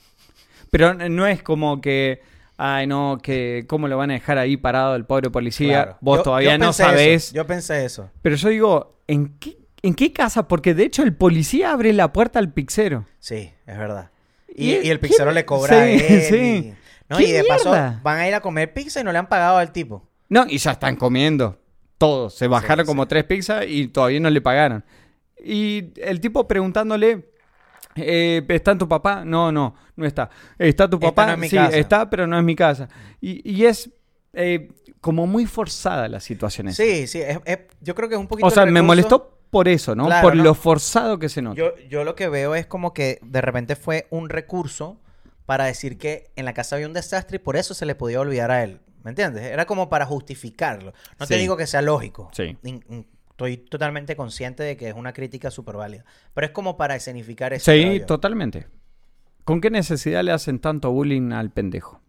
Pero 0.71 0.93
no 0.93 1.27
es 1.27 1.43
como 1.43 1.81
que, 1.81 2.21
ay 2.55 2.87
no, 2.87 3.17
que 3.21 3.65
cómo 3.67 3.87
lo 3.89 3.97
van 3.97 4.11
a 4.11 4.13
dejar 4.13 4.37
ahí 4.37 4.55
parado 4.55 4.95
el 4.95 5.03
pobre 5.05 5.29
policía. 5.29 5.83
Claro. 5.83 5.97
Vos 5.99 6.19
Yo- 6.19 6.23
todavía 6.23 6.51
yo 6.53 6.57
no 6.57 6.71
sabés. 6.73 7.25
eso, 7.25 7.35
Yo 7.35 7.45
pensé 7.45 7.83
eso. 7.83 8.09
Pero 8.21 8.37
yo 8.37 8.47
digo, 8.49 8.97
¿en 9.07 9.37
qué, 9.39 9.57
¿en 9.81 9.93
qué 9.93 10.13
casa? 10.13 10.47
Porque 10.47 10.73
de 10.73 10.83
hecho 10.83 11.03
el 11.03 11.13
policía 11.13 11.71
abre 11.73 11.91
la 11.91 12.13
puerta 12.13 12.39
al 12.39 12.53
pizzero. 12.53 13.05
Sí, 13.19 13.51
es 13.67 13.77
verdad. 13.77 14.09
¿Y 14.47 14.67
Y, 14.69 14.73
el- 14.75 14.85
y 14.85 14.89
el 14.91 14.99
quién- 15.01 15.33
le 15.33 15.45
cobra 15.45 15.81
a 15.81 15.85
sí, 15.85 15.91
él. 15.91 16.21
sí. 16.29 16.35
y- 16.37 16.73
No, 17.09 17.17
¿Qué 17.17 17.23
y 17.27 17.31
de 17.33 17.43
paso 17.43 17.71
van 17.71 18.19
a 18.19 18.27
ir 18.27 18.35
a 18.35 18.39
comer 18.39 18.71
pizza 18.73 19.01
y 19.01 19.03
no 19.03 19.11
le 19.11 19.17
han 19.17 19.27
pagado 19.27 19.57
al 19.57 19.73
tipo. 19.73 20.07
No, 20.29 20.45
y 20.47 20.59
ya 20.59 20.71
están 20.71 20.95
comiendo. 20.95 21.59
Todos. 21.97 22.35
Se 22.35 22.47
bajaron 22.47 22.85
como 22.85 23.05
tres 23.07 23.25
pizzas 23.25 23.65
y 23.67 23.87
todavía 23.89 24.21
no 24.21 24.29
le 24.29 24.39
pagaron. 24.39 24.85
Y 25.43 25.91
el 25.97 26.19
tipo 26.19 26.47
preguntándole, 26.47 27.29
eh, 27.95 28.43
¿está 28.49 28.77
tu 28.77 28.87
papá? 28.87 29.23
No, 29.25 29.51
no, 29.51 29.75
no 29.95 30.05
está. 30.05 30.29
¿Está 30.57 30.89
tu 30.89 30.99
papá? 30.99 31.27
no 31.27 31.33
es 31.33 31.37
mi 31.39 31.49
sí, 31.49 31.55
casa. 31.55 31.77
está, 31.77 32.09
pero 32.09 32.27
no 32.27 32.37
es 32.37 32.43
mi 32.43 32.55
casa. 32.55 32.87
Y, 33.21 33.49
y 33.49 33.65
es 33.65 33.89
eh, 34.33 34.69
como 35.01 35.25
muy 35.27 35.45
forzada 35.45 36.07
la 36.07 36.19
situación 36.19 36.67
esa. 36.69 36.83
Sí, 36.83 37.07
sí. 37.07 37.21
es- 37.21 37.39
es- 37.45 37.59
yo 37.81 37.95
creo 37.95 38.09
que 38.09 38.15
es 38.15 38.21
un 38.21 38.27
poquito. 38.27 38.47
O 38.47 38.51
sea, 38.51 38.65
me 38.65 38.81
molestó 38.81 39.37
por 39.49 39.67
eso, 39.67 39.95
¿no? 39.95 40.05
Claro, 40.05 40.27
por 40.27 40.35
¿no? 40.35 40.43
lo 40.43 40.53
forzado 40.53 41.17
que 41.17 41.29
se 41.29 41.41
nota. 41.41 41.57
Yo, 41.57 41.75
yo 41.89 42.03
lo 42.03 42.15
que 42.15 42.29
veo 42.29 42.53
es 42.55 42.67
como 42.67 42.93
que 42.93 43.19
de 43.23 43.41
repente 43.41 43.75
fue 43.75 44.07
un 44.11 44.29
recurso 44.29 44.99
para 45.45 45.65
decir 45.65 45.97
que 45.97 46.29
en 46.35 46.45
la 46.45 46.53
casa 46.53 46.75
había 46.75 46.85
un 46.85 46.93
desastre 46.93 47.37
y 47.37 47.39
por 47.39 47.55
eso 47.57 47.73
se 47.73 47.87
le 47.87 47.95
podía 47.95 48.19
olvidar 48.21 48.51
a 48.51 48.63
él. 48.63 48.81
¿Me 49.03 49.09
entiendes? 49.11 49.43
Era 49.45 49.65
como 49.65 49.89
para 49.89 50.05
justificarlo. 50.05 50.93
No 51.19 51.25
te 51.25 51.33
Sí. 51.35 51.39
digo 51.39 51.57
que 51.57 51.65
sea 51.65 51.81
lógico. 51.81 52.29
Sí. 52.33 52.55
In- 52.63 52.83
in- 52.89 53.07
Estoy 53.45 53.57
totalmente 53.57 54.15
consciente 54.17 54.63
de 54.63 54.75
que 54.75 54.89
es 54.89 54.95
una 54.95 55.13
crítica 55.13 55.49
súper 55.49 55.77
válida. 55.77 56.03
Pero 56.33 56.45
es 56.47 56.51
como 56.51 56.75
para 56.75 56.95
escenificar 56.95 57.53
eso. 57.53 57.71
Sí, 57.71 58.01
totalmente. 58.05 58.67
¿Con 59.45 59.61
qué 59.61 59.69
necesidad 59.69 60.23
le 60.23 60.31
hacen 60.33 60.59
tanto 60.59 60.91
bullying 60.91 61.31
al 61.31 61.49
pendejo? 61.49 62.01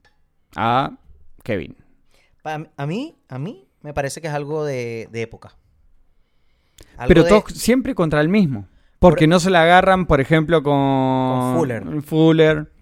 A 0.57 0.99
Kevin. 1.45 1.77
Pa- 2.43 2.67
A 2.77 2.87
mí, 2.87 3.17
a 3.29 3.39
mí 3.39 3.69
me 3.83 3.95
parece 3.95 4.21
que 4.21 4.27
es 4.27 4.35
algo 4.35 4.65
de, 4.65 5.09
de 5.13 5.23
época. 5.23 5.57
Algo 6.97 7.09
Pero 7.09 7.23
de- 7.23 7.29
todos 7.29 7.45
siempre 7.55 7.95
contra 7.95 8.21
el 8.21 8.29
mismo. 8.29 8.67
Porque 8.99 9.27
Por- 9.27 9.29
no 9.31 9.41
se 9.41 9.51
la 9.51 9.63
agarran, 9.63 10.07
por 10.07 10.21
ejemplo, 10.21 10.63
con, 10.65 10.73
Con 10.75 11.57
Fuller. 11.57 12.03
Fuller. 12.03 12.73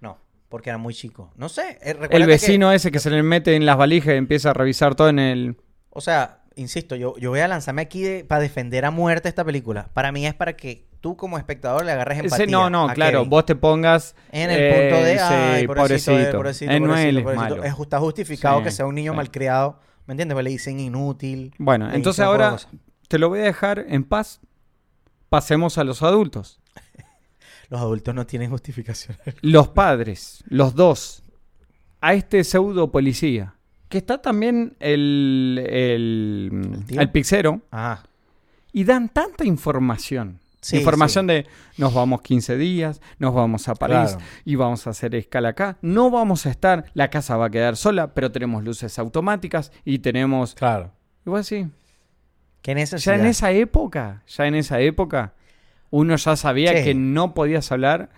No, 0.00 0.18
porque 0.48 0.70
era 0.70 0.78
muy 0.78 0.94
chico. 0.94 1.32
No 1.36 1.48
sé. 1.48 1.78
eh, 1.82 1.96
El 2.10 2.20
que- 2.22 2.26
vecino 2.26 2.70
ese 2.72 2.92
que 2.92 3.00
se 3.00 3.10
le 3.10 3.22
mete 3.24 3.56
en 3.56 3.66
las 3.66 3.76
valijas 3.76 4.14
y 4.14 4.18
empieza 4.18 4.50
a 4.50 4.54
revisar 4.54 4.94
todo 4.94 5.08
en 5.08 5.18
el... 5.18 5.56
O 5.90 6.00
sea, 6.00 6.41
insisto, 6.56 6.96
yo, 6.96 7.16
yo 7.18 7.30
voy 7.30 7.40
a 7.40 7.48
lanzarme 7.48 7.82
aquí 7.82 8.02
de- 8.02 8.24
para 8.24 8.40
defender 8.40 8.84
a 8.84 8.90
muerte 8.90 9.28
esta 9.28 9.44
película. 9.44 9.88
Para 9.92 10.12
mí 10.12 10.26
es 10.26 10.34
para 10.34 10.54
que 10.56 10.86
tú 11.00 11.16
como 11.16 11.38
espectador 11.38 11.84
le 11.84 11.92
agarres 11.92 12.18
empatía. 12.20 12.44
Ese, 12.44 12.52
no, 12.52 12.70
no, 12.70 12.88
a 12.88 12.94
claro. 12.94 13.18
Kevin. 13.20 13.30
Vos 13.30 13.46
te 13.46 13.56
pongas... 13.56 14.14
En 14.30 14.50
el 14.50 14.60
eh, 14.60 14.70
punto 14.90 15.04
de, 15.04 15.12
sí, 15.18 15.24
ay, 15.24 15.66
pobrecito, 15.66 16.32
pobrecito, 16.36 16.70
Él 16.72 16.82
no 16.82 16.88
pobrecito, 16.88 17.08
él 17.08 17.16
es 17.18 17.22
pobrecito". 17.24 17.50
malo. 17.56 17.64
Es- 17.64 17.78
está 17.80 17.98
justificado 17.98 18.58
Sí, 18.58 18.64
que 18.64 18.70
sea 18.70 18.86
un 18.86 18.94
niño 18.94 19.14
malcriado. 19.14 19.78
¿Me 20.06 20.12
entiendes? 20.12 20.34
Pues 20.34 20.44
le 20.44 20.50
dicen 20.50 20.80
inútil. 20.80 21.54
Bueno, 21.58 21.92
entonces 21.92 22.24
ahora 22.24 22.52
cosas. 22.52 22.68
te 23.08 23.18
lo 23.18 23.28
voy 23.28 23.40
a 23.40 23.44
dejar 23.44 23.84
en 23.88 24.04
paz. 24.04 24.40
Pasemos 25.28 25.78
a 25.78 25.84
los 25.84 26.02
adultos. 26.02 26.60
Los 27.68 27.80
adultos 27.80 28.14
no 28.14 28.26
tienen 28.26 28.50
justificación. 28.50 29.16
Los 29.40 29.68
padres, 29.68 30.44
los 30.46 30.74
dos, 30.74 31.22
a 32.02 32.12
este 32.12 32.44
pseudo 32.44 32.92
policía, 32.92 33.54
que 33.92 33.98
está 33.98 34.16
también 34.22 34.74
el, 34.80 35.62
el, 35.68 36.84
¿El 36.98 37.10
pixero, 37.10 37.60
Ajá. 37.70 38.02
y 38.72 38.84
dan 38.84 39.10
tanta 39.10 39.44
información. 39.44 40.38
Sí, 40.62 40.78
información 40.78 41.26
de 41.26 41.46
nos 41.76 41.92
vamos 41.92 42.22
15 42.22 42.56
días, 42.56 43.02
nos 43.18 43.34
vamos 43.34 43.68
a 43.68 43.74
París 43.74 44.12
Claro. 44.12 44.18
y 44.46 44.54
vamos 44.54 44.86
a 44.86 44.90
hacer 44.90 45.14
escala 45.14 45.50
acá. 45.50 45.76
No 45.82 46.10
vamos 46.10 46.46
a 46.46 46.50
estar, 46.50 46.86
la 46.94 47.10
casa 47.10 47.36
va 47.36 47.46
a 47.46 47.50
quedar 47.50 47.76
sola, 47.76 48.14
pero 48.14 48.32
tenemos 48.32 48.64
luces 48.64 48.98
automáticas 48.98 49.72
y 49.84 49.98
tenemos... 49.98 50.54
Claro. 50.54 50.90
Igual 51.26 51.44
sí. 51.44 51.66
¿Qué 52.62 52.70
Ya 52.70 52.74
necesidad? 52.76 53.20
en 53.20 53.26
esa 53.26 53.50
época, 53.50 54.22
ya 54.26 54.46
en 54.46 54.54
esa 54.54 54.80
época, 54.80 55.34
uno 55.90 56.16
ya 56.16 56.36
sabía 56.36 56.78
Sí. 56.78 56.84
que 56.84 56.94
no 56.94 57.34
podías 57.34 57.70
hablar 57.72 58.08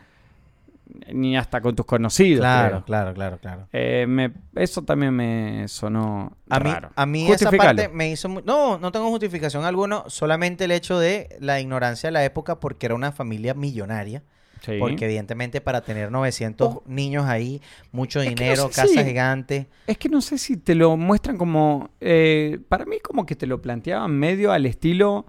ni 1.13 1.37
hasta 1.37 1.61
con 1.61 1.75
tus 1.75 1.87
conocidos. 1.87 2.41
Claro, 2.41 2.69
creo. 2.71 2.85
claro, 2.85 3.15
claro, 3.15 3.39
claro. 3.39 3.69
Eh, 3.73 4.07
me- 4.09 4.33
eso 4.55 4.83
también 4.83 5.13
me 5.15 5.67
sonó 5.69 6.37
A 6.49 6.61
mí, 6.61 6.71
a 6.95 7.07
mí 7.07 7.31
esa 7.31 7.51
parte 7.51 7.89
me 7.89 8.11
hizo... 8.11 8.29
mu- 8.29 8.43
No, 8.45 8.79
no 8.79 8.93
tengo 8.93 9.09
justificación 9.11 9.65
alguna. 9.65 10.05
Solamente 10.07 10.65
el 10.65 10.71
hecho 10.73 10.99
de 10.99 11.37
la 11.41 11.61
ignorancia 11.61 12.09
de 12.09 12.13
la 12.13 12.25
época 12.25 12.61
porque 12.61 12.87
era 12.87 12.95
una 12.95 13.13
familia 13.13 13.55
millonaria. 13.55 14.23
Sí. 14.61 14.77
Porque 14.79 15.05
evidentemente 15.05 15.61
para 15.61 15.83
tener 15.83 16.11
900 16.11 16.67
Ojo. 16.67 16.83
niños 16.87 17.27
ahí, 17.27 17.61
mucho 17.93 18.21
Es 18.23 18.29
que 18.29 18.35
no 18.35 18.41
dinero, 18.41 18.69
sé 18.73 18.81
casa 18.83 19.05
gigante. 19.05 19.67
Es 19.87 19.99
que 19.99 20.09
no 20.09 20.23
sé 20.23 20.39
si 20.39 20.57
te 20.57 20.75
lo 20.75 20.97
muestran 20.97 21.37
como... 21.37 21.91
eh, 22.01 22.59
para 22.71 22.87
mí 22.87 22.97
como 23.03 23.27
que 23.27 23.37
te 23.37 23.47
lo 23.47 23.61
planteaban 23.61 24.13
medio 24.19 24.53
al 24.53 24.65
estilo 24.65 25.27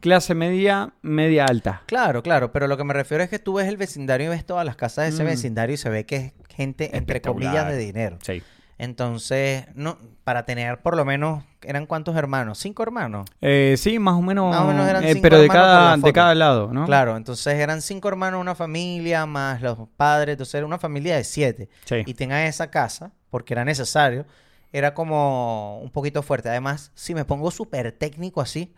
clase 0.00 0.34
media, 0.34 0.92
media 1.02 1.44
alta. 1.44 1.82
Claro, 1.86 2.22
claro, 2.22 2.52
pero 2.52 2.66
lo 2.68 2.76
que 2.76 2.84
me 2.84 2.94
refiero 2.94 3.22
es 3.24 3.30
que 3.30 3.38
tú 3.38 3.54
ves 3.54 3.68
el 3.68 3.76
vecindario 3.76 4.26
y 4.26 4.30
ves 4.30 4.44
todas 4.46 4.64
las 4.64 4.76
casas 4.76 5.04
de 5.06 5.10
ese 5.10 5.24
Mm. 5.24 5.26
vecindario 5.26 5.74
y 5.74 5.76
se 5.78 5.90
ve 5.90 6.06
que 6.06 6.16
es 6.16 6.32
gente, 6.54 6.96
entre 6.96 7.20
comillas, 7.20 7.66
de 7.68 7.76
dinero. 7.78 8.18
Sí. 8.22 8.42
Entonces, 8.80 9.64
no, 9.74 9.98
para 10.22 10.44
tener 10.44 10.78
por 10.82 10.96
lo 10.96 11.04
menos, 11.04 11.42
¿eran 11.62 11.84
cuántos 11.86 12.14
hermanos? 12.16 12.58
¿Cinco 12.58 12.84
hermanos? 12.84 13.28
Eh, 13.40 13.74
sí, 13.76 13.98
más 13.98 14.14
o 14.14 14.22
menos. 14.22 14.50
Más 14.54 14.60
o 14.62 14.66
menos 14.68 14.88
eran 14.88 15.02
eh, 15.02 15.08
cinco 15.14 15.22
pero 15.22 15.38
de 15.40 15.48
cada, 15.48 15.96
de 15.96 16.12
cada 16.12 16.34
lado, 16.36 16.72
¿no? 16.72 16.86
Claro, 16.86 17.16
entonces 17.16 17.54
eran 17.54 17.82
cinco 17.82 18.06
hermanos, 18.08 18.40
una 18.40 18.54
familia, 18.54 19.26
más 19.26 19.60
los 19.62 19.78
padres, 19.96 20.34
entonces 20.34 20.54
era 20.54 20.64
una 20.66 20.78
familia 20.78 21.16
de 21.16 21.24
siete. 21.24 21.68
Sí. 21.86 21.96
Y 22.06 22.14
tengan 22.14 22.42
esa 22.42 22.70
casa, 22.70 23.10
porque 23.30 23.52
era 23.54 23.64
necesario, 23.64 24.26
era 24.72 24.94
como 24.94 25.80
un 25.80 25.90
poquito 25.90 26.22
fuerte. 26.22 26.48
Además, 26.48 26.92
si 26.94 27.14
me 27.16 27.24
pongo 27.24 27.50
súper 27.50 27.90
técnico 27.90 28.40
así, 28.40 28.72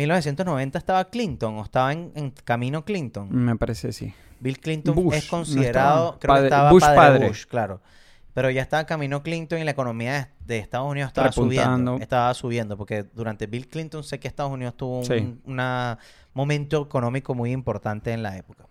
1990 0.00 0.78
estaba 0.78 1.04
Clinton 1.06 1.56
o 1.58 1.62
estaba 1.62 1.92
en, 1.92 2.12
en 2.14 2.30
camino 2.44 2.84
Clinton. 2.84 3.28
Me 3.30 3.56
parece 3.56 3.92
sí. 3.92 4.12
Bill 4.40 4.58
Clinton 4.58 4.94
Bush, 4.94 5.14
es 5.16 5.26
considerado, 5.26 6.18
creo 6.18 6.34
Padre- 6.34 6.42
que 6.42 6.46
estaba 6.54 6.70
Bush 6.72 6.80
padre, 6.80 6.96
padre. 6.96 7.28
Bush, 7.28 7.44
claro. 7.46 7.80
Pero 8.32 8.48
ya 8.50 8.62
estaba 8.62 8.84
camino 8.84 9.22
Clinton 9.22 9.58
y 9.58 9.64
la 9.64 9.72
economía 9.72 10.12
de, 10.12 10.28
de 10.46 10.58
Estados 10.58 10.88
Unidos 10.90 11.08
estaba 11.08 11.28
Repuntando. 11.28 11.66
subiendo. 11.92 11.96
Estaba 12.02 12.32
subiendo, 12.34 12.76
porque 12.76 13.02
durante 13.02 13.46
Bill 13.46 13.68
Clinton 13.68 14.02
sé 14.04 14.18
que 14.20 14.28
Estados 14.28 14.52
Unidos 14.52 14.76
tuvo 14.76 15.00
un 15.00 15.04
Sí. 15.04 15.38
una- 15.44 15.98
momento 16.32 16.80
económico 16.82 17.34
muy 17.34 17.50
importante 17.52 18.12
en 18.12 18.22
la 18.22 18.36
época. 18.36 18.64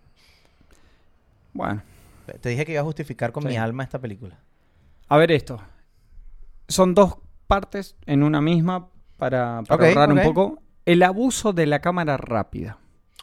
Bueno, 1.53 1.81
Te 2.41 2.49
dije 2.49 2.63
que 2.65 2.73
iba 2.73 2.81
a 2.81 2.83
justificar 2.85 3.31
con 3.31 3.43
Sí. 3.43 3.49
mi 3.49 3.57
alma 3.57 3.83
esta 3.83 3.99
película. 3.99 4.37
a 5.07 5.17
ver 5.17 5.31
esto. 5.31 5.59
Son 6.67 6.93
dos 6.93 7.17
partes 7.47 7.95
en 8.05 8.21
una 8.23 8.41
misma 8.41 8.87
para, 9.17 9.63
para 9.67 9.87
ahorrar 9.87 10.11
un 10.11 10.21
poco. 10.21 10.61
El 10.91 11.03
abuso 11.03 11.53
de 11.53 11.65
la 11.67 11.79
cámara 11.79 12.17
rápida. 12.17 12.77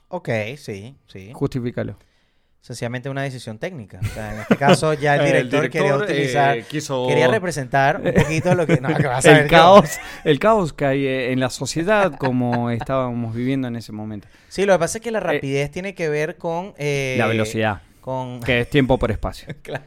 Ok, 0.08 0.28
sí, 0.56 0.96
sí. 1.06 1.30
Justifícalo. 1.32 1.98
Sencillamente 2.60 3.08
una 3.08 3.22
decisión 3.22 3.58
técnica. 3.58 4.00
O 4.02 4.06
sea, 4.08 4.34
en 4.34 4.40
este 4.40 4.56
caso 4.56 4.92
ya 4.94 5.14
el 5.16 5.20
El 5.26 5.26
director, 5.50 5.70
quería 5.70 5.82
director, 5.94 6.02
utilizar, 6.10 6.58
eh, 6.58 6.64
quiso- 6.68 7.06
quería 7.08 7.28
representar 7.28 8.00
un 8.00 8.12
poquito 8.12 8.54
lo 8.54 8.66
que... 8.66 8.80
No, 8.80 8.94
que 8.94 9.06
vas 9.06 9.24
a 9.24 9.28
ver 9.32 9.38
El 9.42 9.44
que- 9.46 9.50
caos, 9.54 9.90
el 10.24 10.38
caos 10.38 10.72
que 10.72 10.84
hay 10.84 11.06
eh, 11.06 11.32
en 11.32 11.40
la 11.40 11.50
sociedad 11.50 12.12
como 12.16 12.70
estábamos 12.70 13.34
viviendo 13.34 13.66
en 13.68 13.76
ese 13.76 13.90
momento. 13.92 14.28
Sí, 14.48 14.64
lo 14.64 14.72
que 14.74 14.78
pasa 14.80 14.98
es 14.98 15.02
que 15.02 15.10
la 15.10 15.20
rapidez 15.20 15.70
tiene 15.70 15.94
que 15.94 16.08
ver 16.08 16.36
con... 16.36 16.72
eh, 16.78 17.16
La 17.18 17.26
velocidad, 17.26 17.82
Con... 18.06 18.38
que 18.40 18.60
es 18.60 18.70
tiempo 18.70 18.96
por 19.00 19.10
espacio. 19.10 19.48
Claro. 19.62 19.82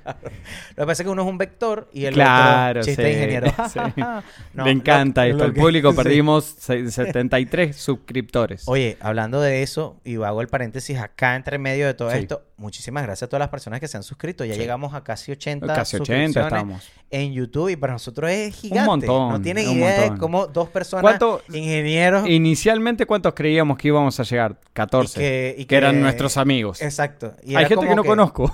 Lo 0.76 0.84
que 0.84 0.86
pasa 0.86 1.03
es 1.03 1.05
que 1.05 1.09
uno 1.09 1.22
es 1.22 1.28
un 1.30 1.38
vector 1.38 1.88
y 1.93 2.03
el 2.03 2.15
Claro, 2.15 2.82
otro 2.82 2.84
chiste 2.89 3.05
sí, 3.05 3.11
ingeniero. 3.13 3.47
sí. 3.72 3.80
No, 4.53 4.65
Me 4.65 4.72
encanta 4.72 5.24
lo- 5.24 5.32
esto. 5.32 5.38
lo 5.39 5.45
El 5.45 5.53
público 5.53 5.91
sí. 5.91 5.95
perdimos 5.97 6.43
se- 6.43 6.91
73 6.91 7.74
suscriptores. 7.76 8.63
Oye, 8.67 8.97
hablando 8.99 9.39
de 9.39 9.63
eso, 9.63 10.01
y 10.03 10.15
hago 10.22 10.41
el 10.41 10.49
paréntesis 10.49 10.97
acá 10.99 11.36
entre 11.38 11.57
medio 11.59 11.86
de 11.88 11.93
todo 11.93 12.11
esto, 12.11 12.43
muchísimas 12.57 13.03
gracias 13.03 13.28
a 13.28 13.30
todas 13.30 13.39
las 13.39 13.49
personas 13.49 13.80
que 13.80 13.88
se 13.88 13.95
han 13.95 14.03
suscrito. 14.03 14.43
Ya 14.43 14.55
llegamos 14.55 14.93
a 14.93 15.01
casi 15.03 15.32
80 15.32 15.65
Casi 15.67 15.95
80 15.95 15.97
suscripciones 15.97 16.36
estamos. 16.36 16.91
en 17.09 17.32
YouTube 17.32 17.70
y 17.70 17.78
para 17.78 17.93
nosotros 17.93 18.30
es 18.30 18.53
gigante. 18.53 18.86
montón, 18.86 19.30
No 19.32 19.41
tienen 19.41 19.70
un 19.70 19.78
idea 19.78 20.09
de 20.11 20.17
cómo 20.17 20.45
dos 20.47 20.67
personas, 20.67 21.03
¿Cuánto- 21.03 21.41
ingenieros, 21.53 22.28
Inicialmente, 22.28 23.05
¿cuántos 23.05 23.34
creíamos 23.34 23.78
que 23.78 23.88
íbamos 23.88 24.20
a 24.20 24.24
llegar? 24.24 24.59
14. 24.74 25.20
Y 25.20 25.24
que- 25.24 25.55
y 25.61 25.65
que 25.65 25.76
eran 25.78 26.01
nuestros 26.01 26.36
amigos. 26.36 26.82
Exacto. 26.82 27.34
Y 27.45 27.55
Hay 27.55 27.65
gente 27.65 27.88
que 27.88 27.95
no 27.95 28.03
conozco. 28.10 28.51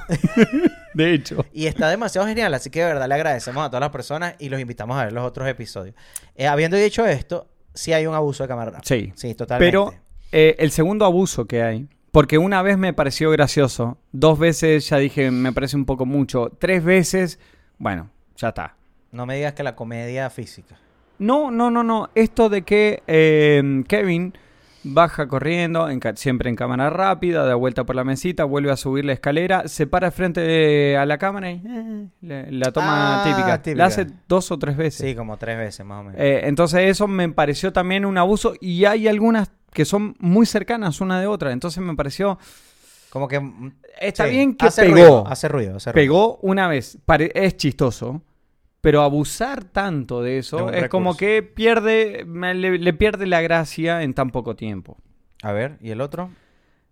de 0.93 1.13
hecho. 1.13 1.45
Y 1.53 1.67
está 1.67 1.89
demasiado 1.89 2.27
genial, 2.27 2.53
así 2.53 2.69
que 2.69 2.79
de 2.79 2.85
verdad 2.85 3.07
le 3.07 3.15
agradecemos 3.15 3.65
a 3.65 3.69
todas 3.69 3.81
las 3.81 3.89
personas 3.89 4.35
y 4.39 4.49
los 4.49 4.59
invitamos 4.59 4.97
a 4.97 5.05
ver 5.05 5.13
los 5.13 5.25
otros 5.25 5.47
episodios. 5.47 5.95
Eh, 6.35 6.47
habiendo 6.47 6.77
dicho 6.77 7.05
esto, 7.05 7.47
sí 7.73 7.93
hay 7.93 8.07
un 8.07 8.15
abuso 8.15 8.43
de 8.43 8.47
cámara. 8.47 8.79
Sí. 8.83 9.11
Sí, 9.15 9.35
totalmente. 9.35 9.69
Pero 9.69 9.93
eh, 10.31 10.55
el 10.59 10.71
segundo 10.71 11.05
abuso 11.05 11.45
que 11.45 11.63
hay, 11.63 11.87
porque 12.11 12.37
una 12.37 12.61
vez 12.61 12.77
me 12.77 12.93
pareció 12.93 13.29
gracioso, 13.31 13.97
dos 14.11 14.39
veces 14.39 14.87
ya 14.87 14.97
dije 14.97 15.31
me 15.31 15.51
parece 15.51 15.75
un 15.75 15.85
poco 15.85 16.05
mucho, 16.05 16.49
tres 16.59 16.83
veces, 16.83 17.39
bueno, 17.77 18.09
ya 18.37 18.49
está. 18.49 18.75
No 19.11 19.25
me 19.25 19.35
digas 19.35 19.53
que 19.53 19.63
la 19.63 19.75
comedia 19.75 20.29
física. 20.29 20.77
No, 21.19 21.51
no, 21.51 21.71
no, 21.71 21.83
no. 21.83 22.09
Esto 22.15 22.49
de 22.49 22.63
que 22.63 23.01
eh, 23.07 23.83
Kevin 23.87 24.33
baja 24.87 25.27
corriendo, 25.27 25.89
en 25.89 25.99
siempre 26.15 26.49
en 26.49 26.55
cámara 26.55 26.89
rápida, 26.89 27.43
da 27.43 27.55
vuelta 27.55 27.83
por 27.85 27.95
la 27.95 28.03
mesita, 28.03 28.43
vuelve 28.43 28.71
a 28.71 28.77
subir 28.77 29.03
la 29.05 29.13
escalera, 29.13 29.67
se 29.67 29.87
para 29.87 30.11
frente 30.11 30.41
de- 30.41 30.95
a 30.97 31.05
la 31.05 31.17
cámara 31.17 31.51
y 31.51 31.61
eh, 31.65 32.47
la 32.51 32.71
toma 32.71 33.21
Ah, 33.21 33.23
típica. 33.25 33.61
típica. 33.61 33.77
La 33.79 33.85
hace 33.87 34.07
dos 34.27 34.51
o 34.51 34.59
tres 34.59 34.77
veces. 34.77 35.07
Sí, 35.07 35.15
como 35.15 35.37
tres 35.37 35.57
veces 35.57 35.85
más 35.85 36.01
o 36.01 36.03
menos. 36.03 36.19
Eh, 36.21 36.41
entonces 36.45 36.81
eso 36.89 37.07
me 37.07 37.27
pareció 37.29 37.73
también 37.73 38.05
un 38.05 38.17
abuso 38.17 38.53
y 38.61 38.85
hay 38.85 39.07
algunas 39.07 39.51
que 39.73 39.85
son 39.85 40.15
muy 40.19 40.45
cercanas 40.45 41.01
una 41.01 41.19
de 41.19 41.27
otra. 41.27 41.51
Entonces 41.51 41.83
me 41.83 41.95
pareció... 41.95 42.37
como 43.09 43.27
que... 43.27 43.39
mm, 43.39 43.71
Está 43.99 44.25
sí, 44.25 44.31
bien 44.31 44.55
que 44.55 44.67
hace 44.67 44.83
pegó. 44.83 44.93
Ruido, 44.95 45.27
hace 45.27 45.47
ruido, 45.47 45.75
hace 45.77 45.91
ruido. 45.91 46.03
Pegó 46.03 46.37
una 46.41 46.67
vez. 46.67 46.97
Pare- 47.05 47.31
es 47.33 47.57
chistoso. 47.57 48.21
Pero 48.85 49.01
abusar 49.01 49.63
tanto 49.63 50.21
de 50.21 50.37
Es 50.37 50.45
eso 50.47 50.69
es 50.71 50.89
como 50.89 51.17
que 51.17 51.41
pierde, 51.41 52.23
le, 52.23 52.77
le 52.77 52.93
pierde 52.93 53.25
la 53.25 53.41
gracia 53.41 54.03
en 54.03 54.13
tan 54.13 54.29
poco 54.29 54.55
tiempo. 54.55 54.97
A 55.41 55.51
ver, 55.51 55.77
¿y 55.81 55.89
el 55.89 56.01
otro? 56.01 56.29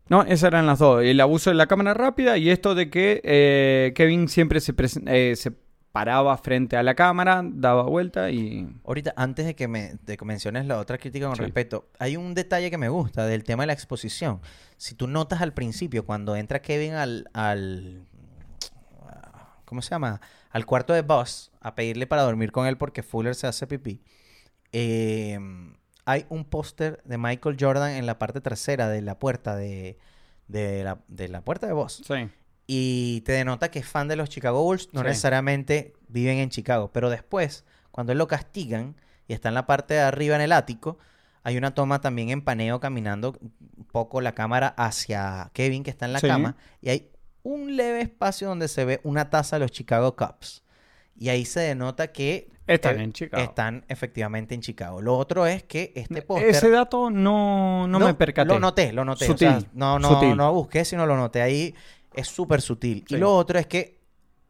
No, 0.10 0.24
esas 0.24 0.46
eran 0.48 0.66
las 0.66 0.80
dos. 0.80 1.04
El 1.04 1.22
abuso 1.22 1.52
de 1.52 1.56
la 1.56 1.68
cámara 1.68 1.94
rápida 1.94 2.40
y 2.40 2.50
esto 2.50 2.74
de 2.74 2.90
que 2.90 3.22
eh, 3.24 3.94
Kevin 3.96 4.28
siempre 4.28 4.60
se, 4.60 4.74
eh, 5.06 5.36
se 5.36 5.52
paraba 5.92 6.36
frente 6.38 6.78
a 6.78 6.82
la 6.82 6.96
cámara, 6.96 7.44
daba 7.46 7.84
vuelta 7.84 8.32
y... 8.32 8.68
Ahorita, 8.86 9.14
antes 9.16 9.46
de 9.46 9.56
que, 9.56 9.68
me, 9.68 9.94
de 10.02 10.18
que 10.18 10.26
menciones 10.26 10.66
la 10.66 10.80
otra 10.80 10.98
crítica 10.98 11.28
con 11.28 11.36
Sí. 11.36 11.44
respecto, 11.44 11.90
hay 12.00 12.18
un 12.18 12.34
detalle 12.34 12.72
que 12.72 12.80
me 12.80 12.90
gusta 12.90 13.28
del 13.28 13.44
tema 13.44 13.62
de 13.64 13.68
la 13.68 13.74
exposición. 13.74 14.42
Si 14.78 14.96
tú 14.96 15.06
notas 15.06 15.42
al 15.44 15.54
principio, 15.54 16.08
cuando 16.08 16.36
entra 16.36 16.60
Kevin 16.60 16.94
al, 16.96 17.30
al 17.34 18.08
¿cómo 19.66 19.84
se 19.84 19.92
llama? 19.92 20.20
Al 20.54 20.66
cuarto 20.66 20.94
de 20.94 21.02
Buzz 21.02 21.52
a 21.60 21.76
pedirle 21.76 22.08
para 22.08 22.22
dormir 22.22 22.52
con 22.54 22.66
él 22.68 22.78
porque 22.78 23.04
Fuller 23.04 23.36
se 23.36 23.48
hace 23.48 23.68
pipí. 23.68 24.02
eh, 24.72 25.38
hay 26.06 26.26
un 26.30 26.44
póster 26.46 27.02
de 27.06 27.18
Michael 27.18 27.56
Jordan 27.60 27.92
en 27.92 28.06
la 28.06 28.20
parte 28.20 28.42
trasera 28.42 28.90
de 28.90 29.02
la 29.02 29.20
puerta 29.20 29.56
de, 29.56 29.98
de, 30.50 30.84
la, 30.84 31.00
de 31.08 31.30
la 31.30 31.42
puerta 31.46 31.66
de 31.68 31.72
Buzz. 31.74 32.02
Sí. 32.06 32.30
Y 32.68 33.22
te 33.22 33.32
denota 33.34 33.72
que 33.72 33.80
es 33.80 33.88
fan 33.88 34.08
de 34.10 34.16
los 34.18 34.30
Chicago 34.30 34.64
Bulls, 34.64 34.90
no 34.94 35.02
Sí. 35.02 35.08
necesariamente 35.08 35.94
viven 36.10 36.38
en 36.40 36.50
Chicago. 36.50 36.92
Pero 36.92 37.10
después, 37.10 37.64
cuando 37.92 38.12
él 38.12 38.18
lo 38.18 38.28
castigan 38.28 38.96
y 39.28 39.34
está 39.34 39.48
en 39.50 39.56
la 39.56 39.66
parte 39.66 39.94
de 39.94 40.02
arriba 40.02 40.36
en 40.36 40.42
el 40.42 40.52
ático, 40.52 40.98
hay 41.44 41.58
una 41.58 41.74
toma 41.74 42.02
también 42.02 42.30
en 42.30 42.42
paneo 42.42 42.80
caminando 42.82 43.38
un 43.42 43.86
poco 43.86 44.20
la 44.20 44.34
cámara 44.34 44.74
hacia 44.78 45.52
Kevin 45.54 45.84
que 45.84 45.90
está 45.92 46.06
en 46.06 46.14
la 46.14 46.20
Sí. 46.20 46.28
cama. 46.28 46.58
Y 46.82 46.90
hay 46.90 47.12
un 47.44 47.76
leve 47.76 48.02
espacio 48.02 48.48
donde 48.48 48.68
se 48.68 48.86
ve 48.86 49.02
una 49.04 49.30
taza 49.30 49.58
de 49.58 49.62
los 49.62 49.72
Chicago 49.72 50.16
Cubs. 50.16 50.64
Y 51.16 51.30
ahí 51.30 51.46
se 51.46 51.60
denota 51.60 52.12
que 52.12 52.50
Están 52.66 53.00
eh, 53.00 53.04
en 53.04 53.14
Chicago. 53.14 53.44
están 53.44 53.86
efectivamente 53.88 54.56
en 54.56 54.62
Chicago. 54.62 55.02
Lo 55.02 55.16
otro 55.18 55.46
es 55.46 55.64
que 55.64 55.92
este 55.96 56.22
póster... 56.22 56.50
Ese 56.50 56.70
dato 56.70 57.10
no, 57.12 57.88
no, 57.88 58.00
me 58.00 58.14
percaté. 58.16 58.48
Lo 58.48 58.60
noté, 58.60 58.92
lo 58.92 59.06
noté. 59.06 59.26
o 59.26 59.28
Sutil, 59.28 59.50
sea, 59.50 59.62
no, 59.74 60.00
no, 60.00 60.10
sutil. 60.10 60.36
no 60.36 60.52
busqué, 60.54 60.84
sino 60.86 61.06
lo 61.06 61.16
noté 61.16 61.42
ahí. 61.42 61.76
Es 62.14 62.28
súper 62.28 62.62
sutil. 62.62 63.06
Sí. 63.08 63.16
Y 63.16 63.18
lo 63.18 63.36
otro 63.36 63.60
es 63.60 63.68
que 63.68 64.00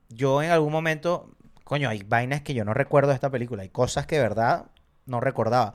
yo 0.09 0.41
en 0.41 0.51
algún 0.51 0.71
momento, 0.71 1.35
coño, 1.63 1.89
hay 1.89 2.03
vainas 2.03 2.41
que 2.41 2.53
yo 2.53 2.63
no 2.63 2.73
recuerdo 2.73 3.09
de 3.09 3.15
esta 3.15 3.29
película. 3.29 3.63
Hay 3.63 3.69
cosas 3.69 4.05
que 4.05 4.15
de 4.15 4.21
verdad 4.21 4.67
no 5.05 5.19
recordaba. 5.19 5.73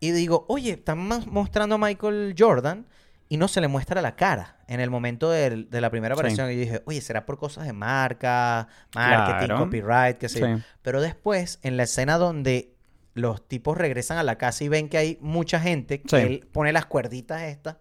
Y 0.00 0.10
digo, 0.10 0.44
oye, 0.48 0.72
están 0.72 0.98
mostrando 1.30 1.76
a 1.76 1.78
Michael 1.78 2.34
Jordan 2.38 2.86
y 3.28 3.36
no 3.36 3.48
se 3.48 3.60
le 3.60 3.68
muestra 3.68 4.00
la 4.02 4.16
cara 4.16 4.56
en 4.68 4.80
el 4.80 4.90
momento 4.90 5.30
de 5.30 5.66
la 5.70 5.90
primera 5.90 6.14
Sí. 6.14 6.18
aparición. 6.20 6.50
Y 6.50 6.54
yo 6.54 6.60
dije, 6.60 6.82
oye, 6.86 7.00
será 7.00 7.26
por 7.26 7.38
cosas 7.38 7.66
de 7.66 7.72
marca, 7.72 8.68
marketing, 8.94 9.46
Claro. 9.46 9.64
copyright, 9.64 10.18
qué 10.18 10.28
sé 10.28 10.40
yo. 10.40 10.46
Sí. 10.56 10.62
Pero 10.82 11.00
después, 11.00 11.58
en 11.62 11.76
la 11.76 11.82
escena 11.84 12.16
donde 12.18 12.74
los 13.14 13.46
tipos 13.46 13.76
regresan 13.76 14.16
a 14.18 14.22
la 14.22 14.36
casa 14.38 14.64
y 14.64 14.68
ven 14.68 14.88
que 14.88 14.96
hay 14.98 15.18
mucha 15.20 15.58
gente, 15.60 16.00
que 16.00 16.08
Sí. 16.08 16.16
él 16.16 16.48
pone 16.52 16.72
las 16.72 16.86
cuerditas 16.86 17.42
estas, 17.42 17.76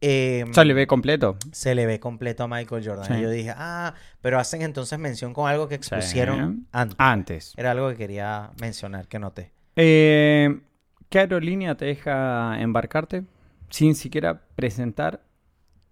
eh, 0.00 0.44
O 0.50 0.52
sea, 0.54 0.64
le 0.64 0.74
ve 0.74 0.86
completo. 0.88 1.36
se 1.52 1.74
le 1.76 1.86
ve 1.86 2.00
completo 2.00 2.42
a 2.42 2.48
Michael 2.48 2.84
Jordan. 2.84 3.18
Y 3.18 3.22
yo 3.22 3.30
dije, 3.30 3.52
ah, 3.56 3.94
pero 4.20 4.40
hacen 4.40 4.62
entonces 4.62 4.98
mención 4.98 5.32
con 5.32 5.48
algo 5.48 5.68
que 5.68 5.76
expusieron 5.76 6.66
antes. 6.72 6.96
Antes. 6.98 7.52
Era 7.56 7.70
algo 7.72 7.88
que 7.90 7.96
quería 7.96 8.50
mencionar, 8.60 9.06
que 9.06 9.18
noté. 9.20 9.52
Eh, 9.76 10.58
¿Qué 11.08 11.18
aerolínea 11.20 11.76
te 11.76 11.84
deja 11.84 12.60
embarcarte 12.60 13.22
sin 13.72 13.94
siquiera 13.96 14.42
presentar 14.54 15.22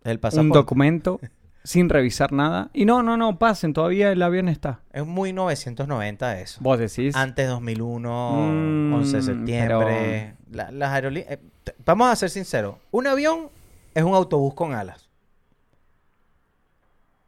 El 0.04 0.20
un 0.38 0.50
documento, 0.50 1.18
sin 1.64 1.88
revisar 1.88 2.30
nada? 2.32 2.70
Y 2.72 2.84
no, 2.84 3.02
no, 3.02 3.16
no, 3.16 3.38
pasen, 3.38 3.72
todavía 3.72 4.12
el 4.12 4.22
avión 4.22 4.48
está. 4.48 4.80
Es 4.92 5.04
muy 5.04 5.32
990 5.32 6.40
eso. 6.40 6.60
Vos 6.62 6.78
decís. 6.78 7.16
Antes 7.16 7.48
2001, 7.48 8.30
Mm, 8.52 8.92
11 8.94 9.16
de 9.16 9.22
septiembre. 9.22 10.34
La- 10.52 10.70
las 10.70 10.90
aerolíneas... 10.90 11.32
eh, 11.32 11.40
vamos 11.84 12.08
a 12.08 12.14
ser 12.16 12.30
sinceros. 12.30 12.76
Un 12.92 13.06
avión 13.08 13.48
es 13.94 14.04
un 14.04 14.14
autobús 14.14 14.54
con 14.54 14.72
alas. 14.74 15.08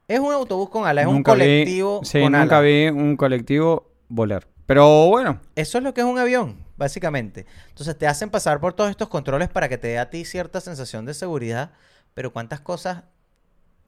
Es 0.09 0.20
un 0.20 0.32
autobús 0.32 0.68
con 0.68 0.86
alas, 0.86 1.07
es 1.07 1.11
Nunca 1.12 1.32
un 1.32 1.38
vi- 1.38 1.44
colectivo 1.44 2.00
sí, 2.05 2.20
con 2.20 2.32
nunca 2.32 2.59
alas. 2.59 2.62
vi 2.64 2.88
un 2.88 3.16
colectivo 3.16 3.86
volar. 4.09 4.46
Pero 4.66 5.09
bueno, 5.09 5.40
Eso 5.57 5.78
es 5.78 5.84
lo 5.84 5.94
que 5.94 6.03
es 6.03 6.07
un 6.07 6.18
avión, 6.18 6.57
básicamente. 6.76 7.46
Entonces 7.68 7.96
te 7.96 8.06
hacen 8.06 8.30
pasar 8.30 8.60
por 8.60 8.72
todos 8.74 8.90
estos 8.90 9.08
controles 9.08 9.48
para 9.48 9.68
que 9.68 9.78
te 9.78 9.88
dé 9.88 9.98
a 9.98 10.10
ti 10.10 10.24
cierta 10.24 10.60
sensación 10.60 11.04
de 11.04 11.14
seguridad, 11.14 11.70
pero 12.14 12.32
cuántas 12.32 12.60
cosas 12.60 13.02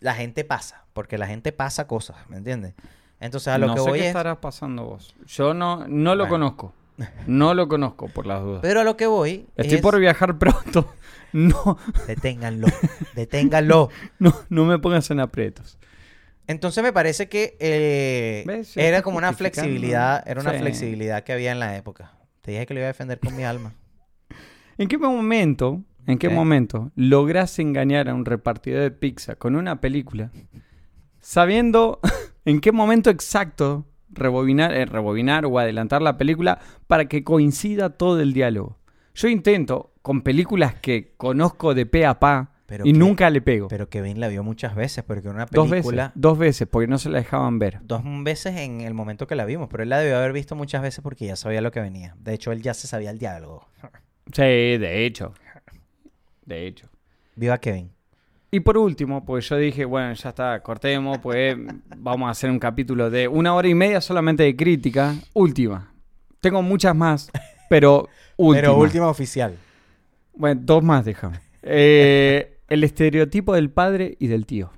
la 0.01 0.15
gente 0.15 0.45
pasa, 0.45 0.85
porque 0.93 1.19
la 1.19 1.27
gente 1.27 1.53
pasa 1.53 1.87
cosas, 1.87 2.17
¿me 2.29 2.37
entiendes? 2.37 2.75
Entonces 3.21 3.49
a 3.49 3.59
lo 3.59 3.69
no 3.69 3.75
que 3.75 3.81
sé 3.81 3.89
voy 3.91 3.99
qué 3.99 4.05
es, 4.05 4.09
estarás 4.09 4.39
pasando 4.39 4.85
vos. 4.85 5.15
Yo 5.27 5.55
no, 5.55 5.87
no 5.89 6.15
lo 6.15 6.25
Bueno. 6.27 6.47
conozco. 6.57 6.75
No 7.27 7.55
lo 7.55 7.67
conozco 7.67 8.07
por 8.09 8.25
las 8.25 8.41
dudas. 8.43 8.61
pero 8.63 8.81
a 8.81 8.85
lo 8.85 8.97
que 8.97 9.07
voy 9.07 9.47
Estoy 9.57 9.77
es, 9.77 9.81
por 9.83 9.99
viajar 9.99 10.39
pronto. 10.39 10.93
No, 11.33 11.77
deténganlo, 12.07 12.69
deténganlo. 13.17 13.89
no, 14.21 14.33
no 14.51 14.65
me 14.67 14.79
pongas 14.79 15.11
en 15.11 15.19
aprietos. 15.19 15.79
Entonces 16.47 16.85
me 16.85 16.93
parece 16.93 17.29
que 17.29 17.57
eh, 17.59 18.45
era 18.77 19.03
como 19.03 19.19
una 19.19 19.33
flexibilidad, 19.33 20.23
era 20.29 20.41
una 20.41 20.53
Sí. 20.53 20.59
flexibilidad 20.59 21.25
que 21.25 21.33
había 21.33 21.51
en 21.51 21.59
la 21.59 21.77
época. 21.77 22.13
Te 22.45 22.51
dije 22.51 22.67
que 22.67 22.75
lo 22.75 22.81
iba 22.81 22.89
a 22.89 22.93
defender 22.93 23.19
con 23.19 23.35
mi 23.35 23.43
alma. 23.43 23.73
¿En 24.79 24.87
qué 24.87 24.99
momento, 24.99 25.83
en 26.07 26.19
qué 26.19 26.29
momento 26.29 26.93
logras 26.95 27.59
engañar 27.59 28.11
a 28.11 28.15
un 28.15 28.27
repartidor 28.27 28.83
de 28.83 28.91
pizza 28.91 29.37
con 29.37 29.57
una 29.57 29.81
película 29.81 30.31
sabiendo 31.21 32.01
en 32.45 32.61
qué 32.61 32.71
momento 32.71 33.09
exacto 33.09 33.87
rebobinar, 34.11 34.75
eh, 34.75 34.85
rebobinar 34.85 35.47
o 35.47 35.59
adelantar 35.59 36.03
la 36.03 36.19
película 36.19 36.59
para 36.87 37.07
que 37.07 37.25
coincida 37.25 37.97
todo 37.97 38.21
el 38.21 38.35
diálogo? 38.35 38.79
Yo 39.15 39.29
intento 39.29 39.95
con 40.03 40.21
películas 40.21 40.75
que 40.75 41.15
conozco 41.17 41.73
de 41.73 41.87
pe 41.87 42.05
a 42.05 42.21
pa 42.21 42.54
Pero 42.67 42.87
y 42.87 42.93
que- 42.93 42.99
nunca 42.99 43.29
le 43.31 43.41
pego. 43.43 43.69
Pero 43.69 43.89
Kevin 43.91 44.21
la 44.21 44.29
vio 44.29 44.43
muchas 44.43 44.75
veces, 44.75 45.05
porque 45.05 45.29
era 45.29 45.35
una 45.35 45.47
dos 45.47 45.69
película... 45.69 46.05
veces, 46.05 46.13
dos 46.21 46.39
veces, 46.39 46.69
porque 46.69 46.87
no 46.89 46.99
se 46.99 47.11
la 47.11 47.19
dejaban 47.19 47.59
ver. 47.59 47.81
dos 47.83 48.03
veces 48.23 48.57
en 48.57 48.81
el 48.81 48.95
momento 48.95 49.27
que 49.27 49.35
la 49.35 49.45
vimos, 49.45 49.69
pero 49.71 49.83
él 49.83 49.89
la 49.91 49.99
debió 49.99 50.17
haber 50.17 50.33
visto 50.33 50.55
muchas 50.57 50.81
veces 50.83 51.03
porque 51.03 51.27
ya 51.27 51.37
sabía 51.37 51.61
lo 51.61 51.71
que 51.71 51.81
venía. 51.81 52.17
De 52.19 52.33
hecho, 52.33 52.53
él 52.53 52.63
ya 52.63 52.73
se 52.75 52.87
sabía 52.87 53.11
el 53.11 53.19
diálogo. 53.19 53.69
Sí, 54.33 54.43
de 54.43 55.05
hecho. 55.05 55.35
De 56.47 56.67
hecho. 56.67 56.89
Viva 57.37 57.59
Kevin. 57.59 57.91
Y 58.51 58.61
por 58.61 58.79
último, 58.79 59.25
pues 59.27 59.49
yo 59.49 59.57
dije, 59.57 59.85
bueno, 59.85 60.15
ya 60.15 60.29
está, 60.29 60.61
cortemos, 60.63 61.19
pues 61.19 61.57
vamos 61.97 62.29
a 62.29 62.31
hacer 62.31 62.49
un 62.51 62.59
capítulo 62.61 63.11
de 63.11 63.27
una 63.29 63.53
hora 63.55 63.67
y 63.69 63.75
media 63.75 64.01
solamente 64.01 64.45
de 64.45 64.55
crítica. 64.55 65.15
Última. 65.35 65.93
Tengo 66.41 66.63
muchas 66.63 66.95
más, 66.95 67.31
pero 67.69 68.09
última. 68.37 68.61
Pero 68.69 68.79
última 68.79 69.09
oficial. 69.09 69.57
Bueno, 70.35 70.61
dos 70.65 70.83
más, 70.85 71.05
déjame. 71.05 71.41
Eh, 71.63 72.54
el 72.75 72.85
estereotipo 72.85 73.55
del 73.55 73.71
padre 73.71 74.17
y 74.19 74.27
del 74.27 74.47
tío. 74.47 74.71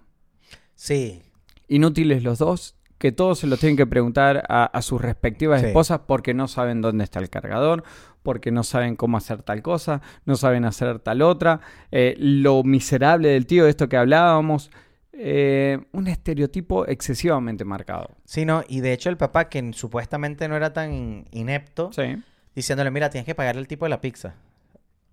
Sí. 0.74 1.22
Inútiles 1.68 2.22
los 2.22 2.38
dos, 2.38 2.76
que 2.98 3.12
todos 3.12 3.40
se 3.40 3.46
los 3.46 3.58
tienen 3.60 3.76
que 3.76 3.86
preguntar 3.86 4.44
a, 4.48 4.64
a 4.64 4.82
sus 4.82 5.00
respectivas 5.00 5.60
Sí. 5.60 5.66
esposas 5.68 6.00
porque 6.06 6.32
no 6.34 6.48
saben 6.48 6.80
dónde 6.80 7.04
está 7.04 7.18
el 7.18 7.28
cargador, 7.30 7.82
porque 8.22 8.50
no 8.50 8.62
saben 8.62 8.96
cómo 8.96 9.16
hacer 9.16 9.42
tal 9.42 9.62
cosa, 9.62 10.00
no 10.24 10.36
saben 10.36 10.64
hacer 10.64 10.98
tal 11.00 11.22
otra. 11.22 11.60
Eh, 11.90 12.14
lo 12.18 12.62
miserable 12.64 13.28
del 13.28 13.46
tío, 13.46 13.66
esto 13.66 13.88
que 13.88 13.96
hablábamos. 13.96 14.70
eh, 15.18 15.78
un 15.92 16.08
estereotipo 16.08 16.86
excesivamente 16.86 17.64
marcado. 17.64 18.10
Sí, 18.26 18.44
no, 18.44 18.62
y 18.68 18.80
de 18.80 18.92
hecho 18.92 19.08
el 19.08 19.16
papá, 19.16 19.48
que 19.48 19.72
supuestamente 19.72 20.46
no 20.46 20.56
era 20.56 20.74
tan 20.74 21.24
inepto, 21.30 21.90
Sí. 21.90 22.22
diciéndole, 22.54 22.90
mira, 22.90 23.08
tienes 23.08 23.24
que 23.24 23.34
pagarle 23.34 23.62
el 23.62 23.66
tipo 23.66 23.86
de 23.86 23.88
la 23.88 24.02
pizza. 24.02 24.34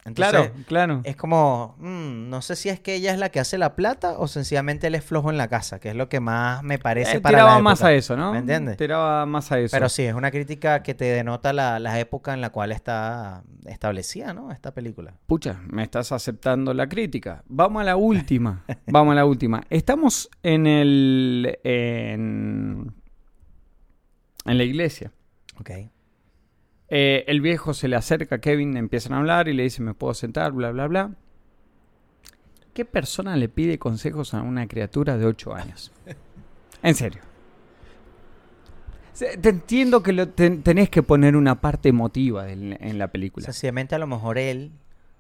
Entonces, 0.06 0.32
Claro, 0.34 0.54
claro. 0.68 1.02
Es 1.06 1.16
como, 1.16 1.76
mm, 1.80 2.30
no 2.30 2.42
sé 2.42 2.58
si 2.58 2.68
es 2.68 2.80
que 2.82 2.96
ella 2.96 3.14
es 3.14 3.20
la 3.20 3.30
que 3.30 3.40
hace 3.40 3.58
la 3.58 3.74
plata 3.76 4.18
o 4.20 4.28
sencillamente 4.28 4.88
él 4.88 4.96
es 4.96 5.04
flojo 5.06 5.30
en 5.30 5.38
la 5.38 5.48
casa, 5.48 5.80
que 5.80 5.90
es 5.92 5.96
lo 5.96 6.10
que 6.10 6.20
más 6.20 6.62
me 6.62 6.78
parece 6.78 7.18
Eh, 7.18 7.22
para 7.22 7.38
tiraba 7.38 7.56
la 7.56 7.62
más 7.62 7.80
época. 7.80 7.88
a 7.88 7.94
eso, 7.94 8.18
¿no? 8.18 8.34
¿Me 8.34 8.40
entiendes? 8.40 8.76
Tiraba 8.76 9.26
más 9.26 9.50
a 9.54 9.60
eso. 9.60 9.74
Pero 9.76 9.88
sí, 9.88 10.04
es 10.04 10.14
una 10.14 10.30
crítica 10.30 10.84
que 10.84 10.94
te 10.94 11.06
denota 11.06 11.54
la, 11.54 11.80
la 11.80 11.98
época 12.02 12.34
en 12.34 12.42
la 12.42 12.50
cual 12.50 12.74
está 12.74 13.44
establecida, 13.66 14.34
¿no? 14.34 14.52
Esta 14.52 14.74
película. 14.74 15.14
Pucha, 15.26 15.62
me 15.70 15.84
estás 15.84 16.12
aceptando 16.12 16.74
la 16.74 16.90
crítica. 16.90 17.44
Vamos 17.48 17.82
a 17.82 17.86
la 17.86 17.96
última. 17.96 18.66
Vamos 18.88 19.14
a 19.14 19.16
la 19.16 19.26
última. 19.26 19.64
Estamos 19.70 20.30
en 20.44 20.68
el. 20.68 21.60
en. 21.64 22.94
en 24.46 24.58
la 24.58 24.64
iglesia. 24.66 25.12
Ok. 25.62 25.70
Eh, 26.96 27.24
el 27.28 27.42
viejo 27.42 27.74
se 27.74 27.88
le 27.88 27.96
acerca 27.96 28.36
a 28.36 28.38
Kevin, 28.38 28.78
empiezan 28.78 29.14
a 29.14 29.18
hablar 29.18 29.48
y 29.48 29.54
le 29.54 29.64
dice: 29.64 29.82
Me 29.82 29.96
puedo 29.96 30.14
sentar, 30.14 30.52
bla, 30.52 30.70
bla, 30.72 30.86
bla. 30.88 31.12
¿Qué 32.76 32.86
persona 32.86 33.36
le 33.36 33.50
pide 33.50 33.80
consejos 33.80 34.34
a 34.36 34.42
una 34.44 34.68
criatura 34.68 35.18
de 35.18 35.26
8 35.26 35.54
años? 35.56 35.92
En 36.84 36.96
serio. 36.96 37.22
Se- 39.14 39.38
Te 39.38 39.50
entiendo 39.50 40.04
que 40.04 40.12
lo 40.12 40.28
ten- 40.30 40.64
tenés 40.64 40.90
que 40.90 41.02
poner 41.02 41.36
una 41.36 41.62
parte 41.62 41.90
emotiva 41.90 42.50
en 42.52 42.98
la 42.98 43.08
película. 43.10 43.46
Sencillamente 43.46 43.96
a 43.96 44.00
lo 44.00 44.08
mejor 44.08 44.38
él, 44.38 44.72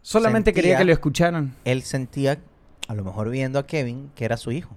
Solamente 0.01 0.51
quería 0.51 0.77
que 0.77 0.83
lo 0.83 0.91
escucharan. 0.91 1.55
él 1.63 1.83
sentía, 1.83 2.39
a 2.89 2.93
lo 2.95 3.03
mejor 3.05 3.29
viendo 3.29 3.59
a 3.59 3.65
Kevin, 3.65 4.11
que 4.15 4.25
era 4.25 4.35
su 4.35 4.51
hijo, 4.51 4.75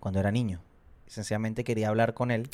cuando 0.00 0.20
era 0.20 0.30
niño. 0.32 0.60
Y 1.06 1.10
sencillamente 1.10 1.64
quería 1.64 1.88
hablar 1.88 2.14
con 2.14 2.30
él. 2.30 2.48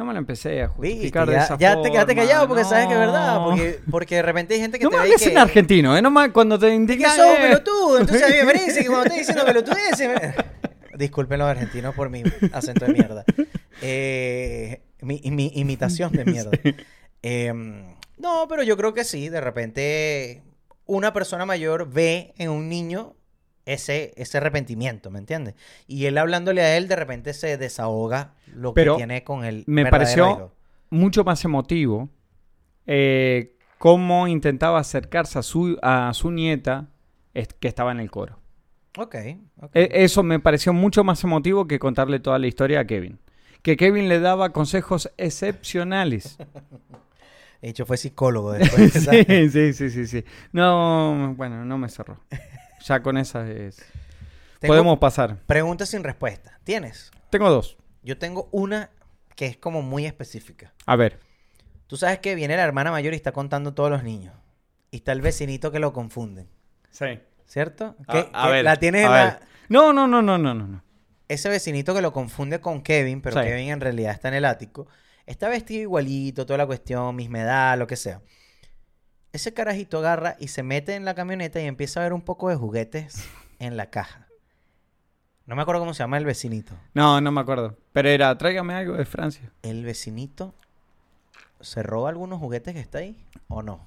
No 0.00 0.06
me 0.06 0.14
lo 0.14 0.18
empecé 0.18 0.62
a 0.62 0.68
Viste, 0.68 0.76
justificar 0.76 1.26
de 1.28 1.34
ya, 1.34 1.44
esa 1.44 1.58
ya 1.58 1.82
te 1.82 1.90
quedaste 1.90 2.14
forma, 2.14 2.22
callado 2.28 2.48
porque 2.48 2.64
sabes 2.64 2.86
que 2.86 2.94
es 2.94 2.98
verdad. 2.98 3.34
no. 3.34 3.44
Porque, 3.44 3.80
porque 3.90 4.14
de 4.16 4.22
repente 4.22 4.54
hay 4.54 4.60
gente 4.60 4.78
que 4.78 4.84
No 4.84 4.90
te 4.90 4.96
me 4.96 5.02
ve 5.02 5.14
que... 5.18 5.24
en 5.30 5.36
argentino, 5.38 5.94
¿eh? 5.94 6.00
No 6.00 6.10
me- 6.10 6.32
cuando 6.32 6.58
te 6.58 6.68
que 6.68 6.74
indican... 6.74 7.14
sos 7.14 7.26
eh, 7.26 7.38
pelotudo. 7.42 7.98
Entonces 8.00 8.22
a 8.24 8.28
mí 8.28 8.34
me 8.38 8.44
parece 8.46 8.80
que 8.80 8.86
cuando 8.86 9.04
estás 9.04 9.18
diciendo 9.18 9.44
pelotudeces... 9.44 10.08
me- 10.08 10.34
Disculpen 10.98 11.38
los 11.38 11.48
argentinos 11.48 11.94
por 11.94 12.08
mi 12.08 12.22
acento 12.52 12.86
de 12.86 12.92
mierda. 12.94 13.24
Eh, 13.82 14.82
mi, 15.02 15.20
mi 15.30 15.50
imitación 15.54 16.12
de 16.12 16.24
mierda. 16.24 16.50
Em, 17.22 17.94
no, 18.18 18.46
pero 18.48 18.62
yo 18.62 18.76
creo 18.76 18.94
que 18.94 19.04
sí. 19.04 19.28
De 19.28 19.40
repente 19.40 20.42
una 20.86 21.12
persona 21.12 21.44
mayor 21.46 21.90
ve 21.90 22.32
en 22.38 22.50
un 22.50 22.68
niño 22.68 23.14
ese, 23.66 24.12
ese 24.16 24.38
arrepentimiento, 24.38 25.10
¿me 25.10 25.18
entiendes? 25.18 25.54
Y 25.86 26.06
él 26.06 26.18
hablándole 26.18 26.62
a 26.62 26.76
él, 26.76 26.88
de 26.88 26.96
repente 26.96 27.32
se 27.34 27.56
desahoga 27.56 28.34
lo 28.54 28.74
Pero 28.74 28.94
que 28.94 28.98
tiene 29.00 29.22
con 29.24 29.44
el 29.44 29.64
me 29.66 29.86
pareció- 29.86 30.52
mucho 30.90 31.22
más 31.24 31.44
emotivo 31.44 32.08
eh, 32.86 33.56
cómo 33.78 34.26
intentaba 34.26 34.80
acercarse 34.80 35.38
a 35.38 35.42
su, 35.42 35.78
a 35.82 36.12
su 36.14 36.30
nieta 36.30 36.88
es- 37.34 37.48
que 37.54 37.68
estaba 37.68 37.92
en 37.92 38.00
el 38.00 38.10
coro. 38.10 38.40
Ok, 38.98 39.14
ok. 39.60 39.70
E- 39.74 39.90
eso 40.04 40.22
me 40.24 40.40
pareció 40.40 40.72
mucho 40.72 41.04
más 41.04 41.22
emotivo 41.22 41.68
que 41.68 41.78
contarle 41.78 42.18
toda 42.18 42.38
la 42.40 42.48
historia 42.48 42.80
a 42.80 42.84
Kevin. 42.86 43.20
Que 43.62 43.76
Kevin 43.76 44.08
le 44.08 44.18
daba 44.18 44.50
consejos 44.52 45.12
excepcionales. 45.16 46.38
De 47.62 47.68
hecho, 47.68 47.84
fue 47.86 47.98
psicólogo 47.98 48.52
después. 48.54 48.92
sí, 48.92 49.72
sí, 49.74 49.90
sí, 49.90 50.06
sí. 50.06 50.24
No, 50.52 51.34
bueno, 51.36 51.64
no 51.64 51.78
me 51.78 51.88
cerró. 51.88 52.18
Ya 52.84 53.02
con 53.02 53.16
esa 53.18 53.48
es... 53.50 53.78
Podemos 54.60 54.98
pasar. 54.98 55.38
Preguntas 55.46 55.88
sin 55.88 56.04
respuesta. 56.04 56.58
¿Tienes? 56.64 57.10
Tengo 57.30 57.48
dos. 57.48 57.76
Yo 58.02 58.18
tengo 58.18 58.48
una 58.52 58.90
que 59.36 59.46
es 59.46 59.56
como 59.56 59.80
muy 59.82 60.04
específica. 60.06 60.72
A 60.86 60.96
ver. 60.96 61.18
Tú 61.86 61.96
sabes 61.96 62.18
que 62.18 62.34
viene 62.34 62.56
la 62.56 62.64
hermana 62.64 62.90
mayor 62.90 63.14
y 63.14 63.16
está 63.16 63.32
contando 63.32 63.72
todos 63.72 63.90
los 63.90 64.02
niños. 64.02 64.34
Y 64.90 64.98
está 64.98 65.12
el 65.12 65.22
vecinito 65.22 65.72
que 65.72 65.78
lo 65.78 65.92
confunden. 65.92 66.48
Sí. 66.90 67.20
¿Cierto? 67.46 67.96
A- 68.06 68.12
Que- 68.12 68.28
a 68.32 68.48
ver, 68.48 68.64
La 68.64 68.76
tienes 68.76 69.04
en 69.06 69.10
la- 69.10 69.40
No, 69.68 69.92
no, 69.92 70.06
no, 70.06 70.20
no, 70.20 70.36
no, 70.36 70.54
no. 70.54 70.66
no. 70.66 70.84
Ese 71.28 71.48
vecinito 71.48 71.94
que 71.94 72.02
lo 72.02 72.12
confunde 72.12 72.60
con 72.60 72.82
Kevin, 72.82 73.22
pero 73.22 73.40
Sí. 73.40 73.46
Kevin 73.48 73.70
en 73.70 73.80
realidad 73.80 74.12
está 74.12 74.28
en 74.28 74.34
el 74.34 74.44
ático. 74.44 74.88
Está 75.26 75.48
vestido 75.48 75.82
igualito, 75.82 76.44
toda 76.44 76.58
la 76.58 76.66
cuestión, 76.66 77.14
misma 77.16 77.40
edad, 77.40 77.78
lo 77.78 77.86
que 77.86 77.96
sea. 77.96 78.20
Ese 79.32 79.54
carajito 79.54 79.98
agarra 79.98 80.36
y 80.40 80.48
se 80.48 80.62
mete 80.62 80.94
en 80.96 81.04
la 81.04 81.14
camioneta 81.14 81.60
y 81.60 81.66
empieza 81.66 82.00
a 82.00 82.02
ver 82.02 82.12
un 82.12 82.22
poco 82.22 82.48
de 82.48 82.56
juguetes 82.56 83.28
en 83.58 83.76
la 83.76 83.86
caja. 83.90 84.26
No 85.46 85.56
me 85.56 85.62
acuerdo 85.62 85.80
cómo 85.80 85.94
se 85.94 86.02
llama 86.02 86.18
el 86.18 86.24
vecinito. 86.24 86.74
No, 86.94 87.20
no 87.20 87.30
me 87.32 87.40
acuerdo. 87.40 87.76
Pero 87.92 88.08
era, 88.08 88.36
tráigame 88.38 88.74
algo 88.74 88.96
de 88.96 89.04
Francia. 89.04 89.50
¿El 89.62 89.84
vecinito 89.84 90.54
se 91.60 91.82
roba 91.82 92.08
algunos 92.08 92.38
juguetes 92.40 92.74
que 92.74 92.80
está 92.80 92.98
ahí 92.98 93.16
o 93.48 93.62
no? 93.62 93.84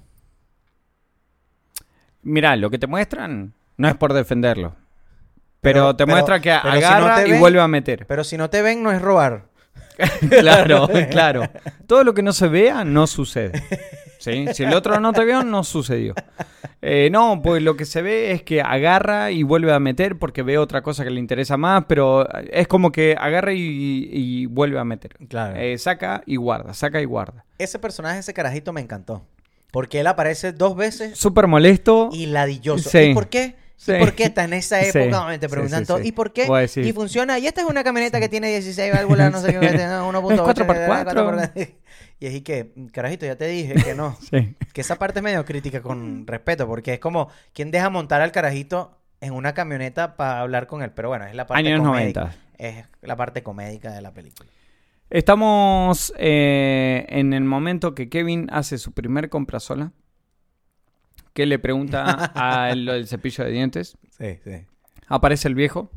Mira, 2.22 2.56
lo 2.56 2.70
que 2.70 2.78
te 2.78 2.86
muestran 2.86 3.52
no 3.76 3.88
es 3.88 3.94
por 3.96 4.12
defenderlo. 4.12 4.74
Pero, 5.60 5.74
Pero- 5.80 5.96
te 5.96 6.04
pero- 6.04 6.16
muestra 6.16 6.40
que 6.40 6.58
pero 6.62 6.74
si 6.74 6.80
no 6.80 6.86
agarra 6.86 7.16
te 7.22 7.28
y 7.28 7.30
ven- 7.32 7.40
vuelve 7.40 7.60
a 7.60 7.68
meter. 7.68 8.06
Pero 8.06 8.24
si 8.24 8.36
no 8.36 8.50
te 8.50 8.62
ven, 8.62 8.82
no 8.82 8.90
es 8.92 9.00
robar. 9.00 9.46
claro, 10.28 10.88
claro. 11.10 11.42
Todo 11.86 12.04
lo 12.04 12.14
que 12.14 12.22
no 12.22 12.32
se 12.32 12.48
vea 12.48 12.84
no 12.84 13.06
sucede. 13.06 13.62
¿Sí? 14.24 14.46
Si 14.54 14.64
el 14.64 14.72
otro 14.72 14.98
no 15.00 15.12
te 15.12 15.24
vio, 15.24 15.42
no 15.44 15.64
sucedió. 15.64 16.14
Eh, 16.80 17.08
no, 17.10 17.40
pues 17.42 17.62
lo 17.62 17.76
que 17.76 17.84
se 17.84 18.02
ve 18.02 18.32
es 18.32 18.42
que 18.42 18.60
agarra 18.62 19.30
y 19.30 19.42
vuelve 19.42 19.72
a 19.72 19.78
meter 19.80 20.18
porque 20.18 20.42
ve 20.42 20.58
otra 20.58 20.82
cosa 20.82 21.04
que 21.04 21.10
le 21.10 21.20
interesa 21.20 21.56
más, 21.56 21.84
pero 21.88 22.26
es 22.50 22.66
como 22.68 22.90
que 22.92 23.16
agarra 23.18 23.52
y, 23.52 24.08
y 24.10 24.46
vuelve 24.46 24.78
a 24.78 24.84
meter. 24.84 25.16
Claro. 25.28 25.56
Eh, 25.56 25.76
saca 25.78 26.22
y 26.26 26.36
guarda, 26.36 26.74
saca 26.74 27.00
y 27.00 27.04
guarda. 27.04 27.44
Ese 27.58 27.78
personaje, 27.78 28.18
ese 28.20 28.32
carajito 28.34 28.72
me 28.72 28.80
encantó. 28.80 29.24
Porque 29.70 30.00
él 30.00 30.06
aparece 30.06 30.52
dos 30.52 30.76
veces 30.76 31.18
Súper 31.18 31.46
molesto. 31.48 32.08
y 32.12 32.26
ladilloso. 32.26 32.88
Sí. 32.90 32.98
¿Y 32.98 33.14
por 33.14 33.28
qué? 33.28 33.56
Sí. 33.76 33.92
¿Y 33.92 33.98
por 33.98 34.12
qué 34.14 34.24
está 34.24 34.44
en 34.44 34.52
esa 34.52 34.80
Sí, 34.82 34.96
época 34.98 35.16
donde 35.18 35.38
te 35.38 35.46
sí, 35.48 35.50
preguntan 35.52 35.80
sí, 35.80 35.86
todo? 35.86 35.98
sí. 35.98 36.08
¿Y 36.08 36.12
por 36.12 36.32
qué? 36.32 36.46
Y 36.76 36.92
funciona. 36.92 37.38
Y 37.40 37.46
esta 37.48 37.60
es 37.62 37.66
una 37.66 37.82
camioneta 37.82 38.20
que 38.20 38.28
tiene 38.28 38.48
16 38.50 38.92
válvulas, 38.94 39.32
no 39.32 39.40
sé 39.40 39.48
qué, 39.52 39.58
no, 39.88 40.12
1.8. 40.12 40.32
Es 40.32 40.40
4x4. 40.40 41.04
4x4. 41.54 41.74
Y 42.24 42.26
es 42.28 42.34
y 42.36 42.40
que, 42.40 42.72
carajito, 42.90 43.26
ya 43.26 43.36
te 43.36 43.46
dije 43.46 43.74
que 43.74 43.94
no. 43.94 44.16
Sí. 44.30 44.54
Que 44.72 44.80
esa 44.80 44.96
parte 44.96 45.18
es 45.18 45.22
medio 45.22 45.44
crítica 45.44 45.82
con 45.82 46.26
respeto, 46.26 46.66
porque 46.66 46.94
es 46.94 46.98
como, 46.98 47.28
¿quién 47.52 47.70
deja 47.70 47.90
montar 47.90 48.22
al 48.22 48.32
carajito 48.32 48.96
en 49.20 49.34
una 49.34 49.52
camioneta 49.52 50.16
para 50.16 50.40
hablar 50.40 50.66
con 50.66 50.80
él? 50.82 50.90
Pero 50.92 51.10
bueno, 51.10 51.26
es 51.26 51.34
la 51.34 51.46
parte 51.46 51.68
Años 51.68 51.86
comédica. 51.86 52.20
90. 52.22 52.38
Es 52.56 52.86
la 53.02 53.16
parte 53.16 53.42
comédica 53.42 53.92
de 53.92 54.00
la 54.00 54.14
película. 54.14 54.48
Estamos 55.10 56.14
eh, 56.16 57.04
en 57.10 57.34
el 57.34 57.44
momento 57.44 57.94
que 57.94 58.08
Kevin 58.08 58.48
hace 58.50 58.78
su 58.78 58.92
primer 58.92 59.28
compra 59.28 59.60
sola. 59.60 59.92
Que 61.34 61.44
le 61.44 61.58
pregunta 61.58 62.04
a 62.34 62.74
lo 62.74 62.94
del 62.94 63.06
cepillo 63.06 63.44
de 63.44 63.50
dientes. 63.50 63.98
Sí, 64.16 64.38
sí. 64.42 64.64
Aparece 65.08 65.46
el 65.48 65.54
viejo. 65.56 65.90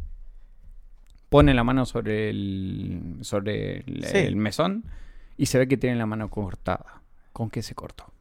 Pone 1.30 1.54
la 1.54 1.64
mano 1.64 1.86
sobre 1.86 2.30
el, 2.30 3.20
sobre 3.22 3.78
el, 3.78 4.04
Sí. 4.06 4.18
el 4.18 4.36
mesón. 4.36 4.84
Y 5.38 5.46
se 5.46 5.58
ve 5.60 5.68
que 5.68 5.78
tiene 5.78 5.96
la 5.96 6.06
mano 6.06 6.30
cortada. 6.30 7.02
¿Con 7.32 7.50
qué 7.50 7.62
se 7.62 7.76
cortó? 7.76 8.12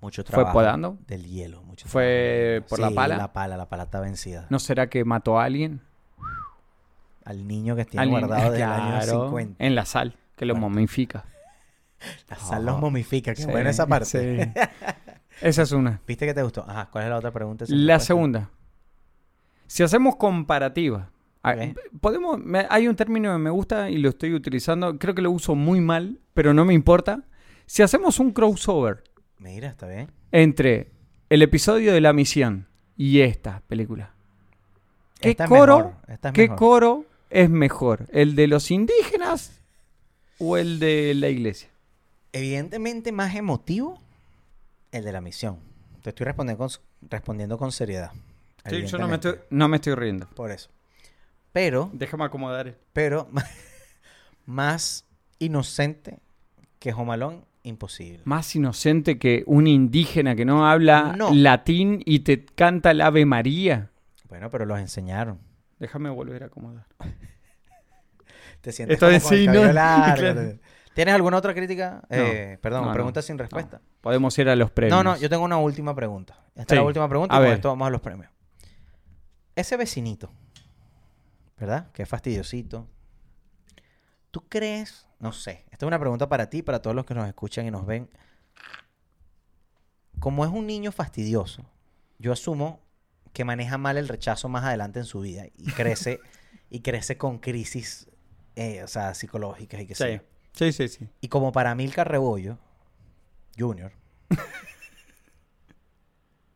Mucho 0.00 0.22
¿Fue 0.22 0.32
trabajo. 0.32 0.52
podando? 0.54 0.98
Del 1.06 1.26
hielo. 1.26 1.62
Mucho 1.62 1.88
¿Fue 1.88 2.62
trabajo. 2.62 2.68
por 2.68 2.78
la 2.78 2.90
pala? 2.94 3.16
la 3.16 3.32
pala, 3.32 3.56
la 3.56 3.68
pala 3.68 3.82
está 3.84 4.00
vencida. 4.00 4.46
¿No 4.48 4.58
será 4.58 4.88
que 4.88 5.04
mató 5.04 5.38
a 5.38 5.44
alguien? 5.44 5.82
Al 7.24 7.46
niño 7.46 7.76
que 7.76 7.84
tiene 7.84 8.06
guardado 8.06 8.46
año 8.54 8.56
Claro, 8.56 9.24
50. 9.24 9.64
En 9.64 9.74
la 9.74 9.84
sal, 9.84 10.16
que 10.36 10.46
lo 10.46 10.54
Bueno. 10.54 10.68
momifica. 10.70 11.24
La 12.30 12.36
sal 12.36 12.64
los 12.64 12.76
Ah, 12.76 12.78
momifica. 12.78 13.34
Qué 13.34 13.42
Sí, 13.42 13.50
buena 13.50 13.68
esa 13.70 13.86
parte. 13.86 14.06
sí. 14.06 14.52
Esa 15.42 15.62
es 15.62 15.72
una. 15.72 16.00
¿Viste 16.06 16.24
que 16.26 16.32
te 16.32 16.42
gustó? 16.42 16.64
Ajá, 16.66 16.88
¿cuál 16.90 17.04
es 17.04 17.10
la 17.10 17.16
otra 17.18 17.30
pregunta? 17.30 17.64
La 17.68 18.00
segunda. 18.00 18.48
Si 19.66 19.82
hacemos 19.82 20.16
comparativa. 20.16 21.10
Ah. 21.42 21.54
Podemos, 22.00 22.38
me- 22.38 22.66
hay 22.70 22.88
un 22.88 22.96
término 22.96 23.32
que 23.32 23.38
me 23.38 23.50
gusta 23.50 23.90
y 23.90 23.98
lo 23.98 24.10
estoy 24.10 24.34
utilizando. 24.34 24.98
Creo 24.98 25.14
que 25.14 25.22
lo 25.22 25.30
uso 25.30 25.54
muy 25.54 25.80
mal, 25.80 26.18
pero 26.34 26.52
no 26.54 26.64
me 26.64 26.74
importa. 26.74 27.22
Si 27.66 27.82
hacemos 27.82 28.18
un 28.18 28.32
crossover 28.32 29.04
Mira, 29.38 29.68
está 29.68 29.86
bien. 29.86 30.10
entre 30.32 30.90
el 31.28 31.42
episodio 31.42 31.92
de 31.92 32.00
la 32.00 32.12
misión 32.12 32.66
y 32.96 33.20
esta 33.20 33.62
película. 33.68 34.12
¿Qué 35.20 35.30
Esta 35.30 35.46
coro? 35.46 35.94
esta 36.08 36.28
es 36.28 36.34
¿Qué 36.34 36.42
mejor. 36.42 36.56
coro 36.58 37.04
es 37.30 37.48
mejor? 37.50 38.06
¿El 38.10 38.34
de 38.34 38.46
los 38.46 38.70
indígenas 38.70 39.60
o 40.38 40.56
el 40.56 40.78
de 40.80 41.14
la 41.14 41.28
iglesia? 41.28 41.68
Evidentemente 42.32 43.12
más 43.12 43.34
emotivo 43.34 44.00
el 44.92 45.04
de 45.04 45.12
la 45.12 45.20
misión. 45.20 45.58
Te 46.02 46.10
estoy 46.10 46.24
respondiendo 46.26 46.58
con, 46.66 46.70
respondiendo 47.10 47.58
con 47.58 47.70
seriedad. 47.72 48.10
Sí, 48.68 48.84
yo 48.86 48.98
no 48.98 49.08
me, 49.08 49.14
estoy, 49.14 49.34
no 49.50 49.68
me 49.68 49.76
estoy 49.76 49.94
riendo. 49.94 50.26
Por 50.34 50.50
eso. 50.50 50.70
Pero, 51.52 51.90
Déjame 51.92 52.24
acomodar. 52.24 52.76
pero, 52.92 53.28
más 54.46 55.04
inocente 55.38 56.18
que 56.78 56.92
Jomalón, 56.92 57.44
imposible. 57.62 58.20
Más 58.24 58.54
inocente 58.56 59.18
que 59.18 59.42
un 59.46 59.66
indígena 59.66 60.34
que 60.34 60.44
no 60.44 60.66
habla 60.68 61.14
No. 61.16 61.30
latín 61.34 62.02
y 62.06 62.20
te 62.20 62.44
canta 62.44 62.92
el 62.92 63.00
Ave 63.00 63.26
María. 63.26 63.90
Bueno, 64.28 64.48
pero 64.50 64.64
los 64.64 64.78
enseñaron. 64.78 65.38
Déjame 65.78 66.08
volver 66.10 66.44
a 66.44 66.46
acomodar. 66.46 66.86
Te 68.60 68.72
sientes 68.72 68.94
Esto 68.94 69.06
como 69.06 69.16
es 69.16 69.22
con 69.24 69.32
el 69.34 69.38
sí, 69.40 69.46
cabello 69.46 69.66
¿no? 69.66 69.72
largo. 69.72 70.16
Claro. 70.34 70.58
¿Tienes 70.94 71.14
alguna 71.14 71.36
otra 71.38 71.54
crítica? 71.54 72.02
Eh, 72.10 72.58
perdón, 72.60 72.84
No, 72.86 72.92
pregunta 72.92 73.22
sin 73.22 73.38
respuesta. 73.38 73.80
Podemos 74.00 74.36
ir 74.38 74.48
a 74.48 74.56
los 74.56 74.70
premios. 74.72 74.96
No, 74.96 75.04
no, 75.12 75.16
yo 75.18 75.30
tengo 75.30 75.44
una 75.44 75.56
última 75.56 75.94
pregunta. 75.94 76.34
Esta 76.54 76.74
Sí. 76.74 76.74
es 76.74 76.80
la 76.80 76.82
última 76.82 77.08
pregunta 77.08 77.36
A 77.36 77.40
y 77.40 77.44
con 77.44 77.52
esto 77.54 77.68
vamos 77.68 77.86
a 77.86 77.90
los 77.90 78.00
premios. 78.00 78.30
Ese 79.54 79.76
vecinito, 79.76 80.32
¿verdad? 81.60 81.90
Que 81.92 82.02
es 82.02 82.08
fastidiosito. 82.08 82.88
¿Tú 84.30 84.48
crees? 84.48 85.06
No 85.18 85.32
sé. 85.32 85.64
Esta 85.70 85.84
es 85.84 85.88
una 85.88 85.98
pregunta 85.98 86.28
para 86.28 86.48
ti, 86.48 86.62
para 86.62 86.80
todos 86.80 86.96
los 86.96 87.04
que 87.04 87.14
nos 87.14 87.28
escuchan 87.28 87.66
y 87.66 87.70
nos 87.70 87.84
ven. 87.86 88.08
Como 90.18 90.44
es 90.44 90.50
un 90.50 90.66
niño 90.66 90.92
fastidioso, 90.92 91.64
yo 92.18 92.32
asumo 92.32 92.80
que 93.32 93.44
maneja 93.44 93.78
mal 93.78 93.96
el 93.96 94.08
rechazo 94.08 94.48
más 94.48 94.64
adelante 94.64 94.98
en 94.98 95.04
su 95.04 95.20
vida 95.20 95.44
y 95.56 95.64
crece 95.72 96.20
y 96.70 96.80
crece 96.80 97.16
con 97.18 97.38
crisis, 97.38 98.08
eh, 98.56 98.82
o 98.82 98.88
sea, 98.88 99.14
psicológicas 99.14 99.80
y 99.80 99.86
que 99.86 99.94
Sí. 99.94 100.04
yo. 100.16 100.20
sí, 100.52 100.72
sí, 100.72 100.88
sí. 100.88 101.08
Y 101.20 101.28
como 101.28 101.52
para 101.52 101.74
Milcar 101.74 102.08
Rebollo, 102.10 102.58
Junior, 103.58 103.92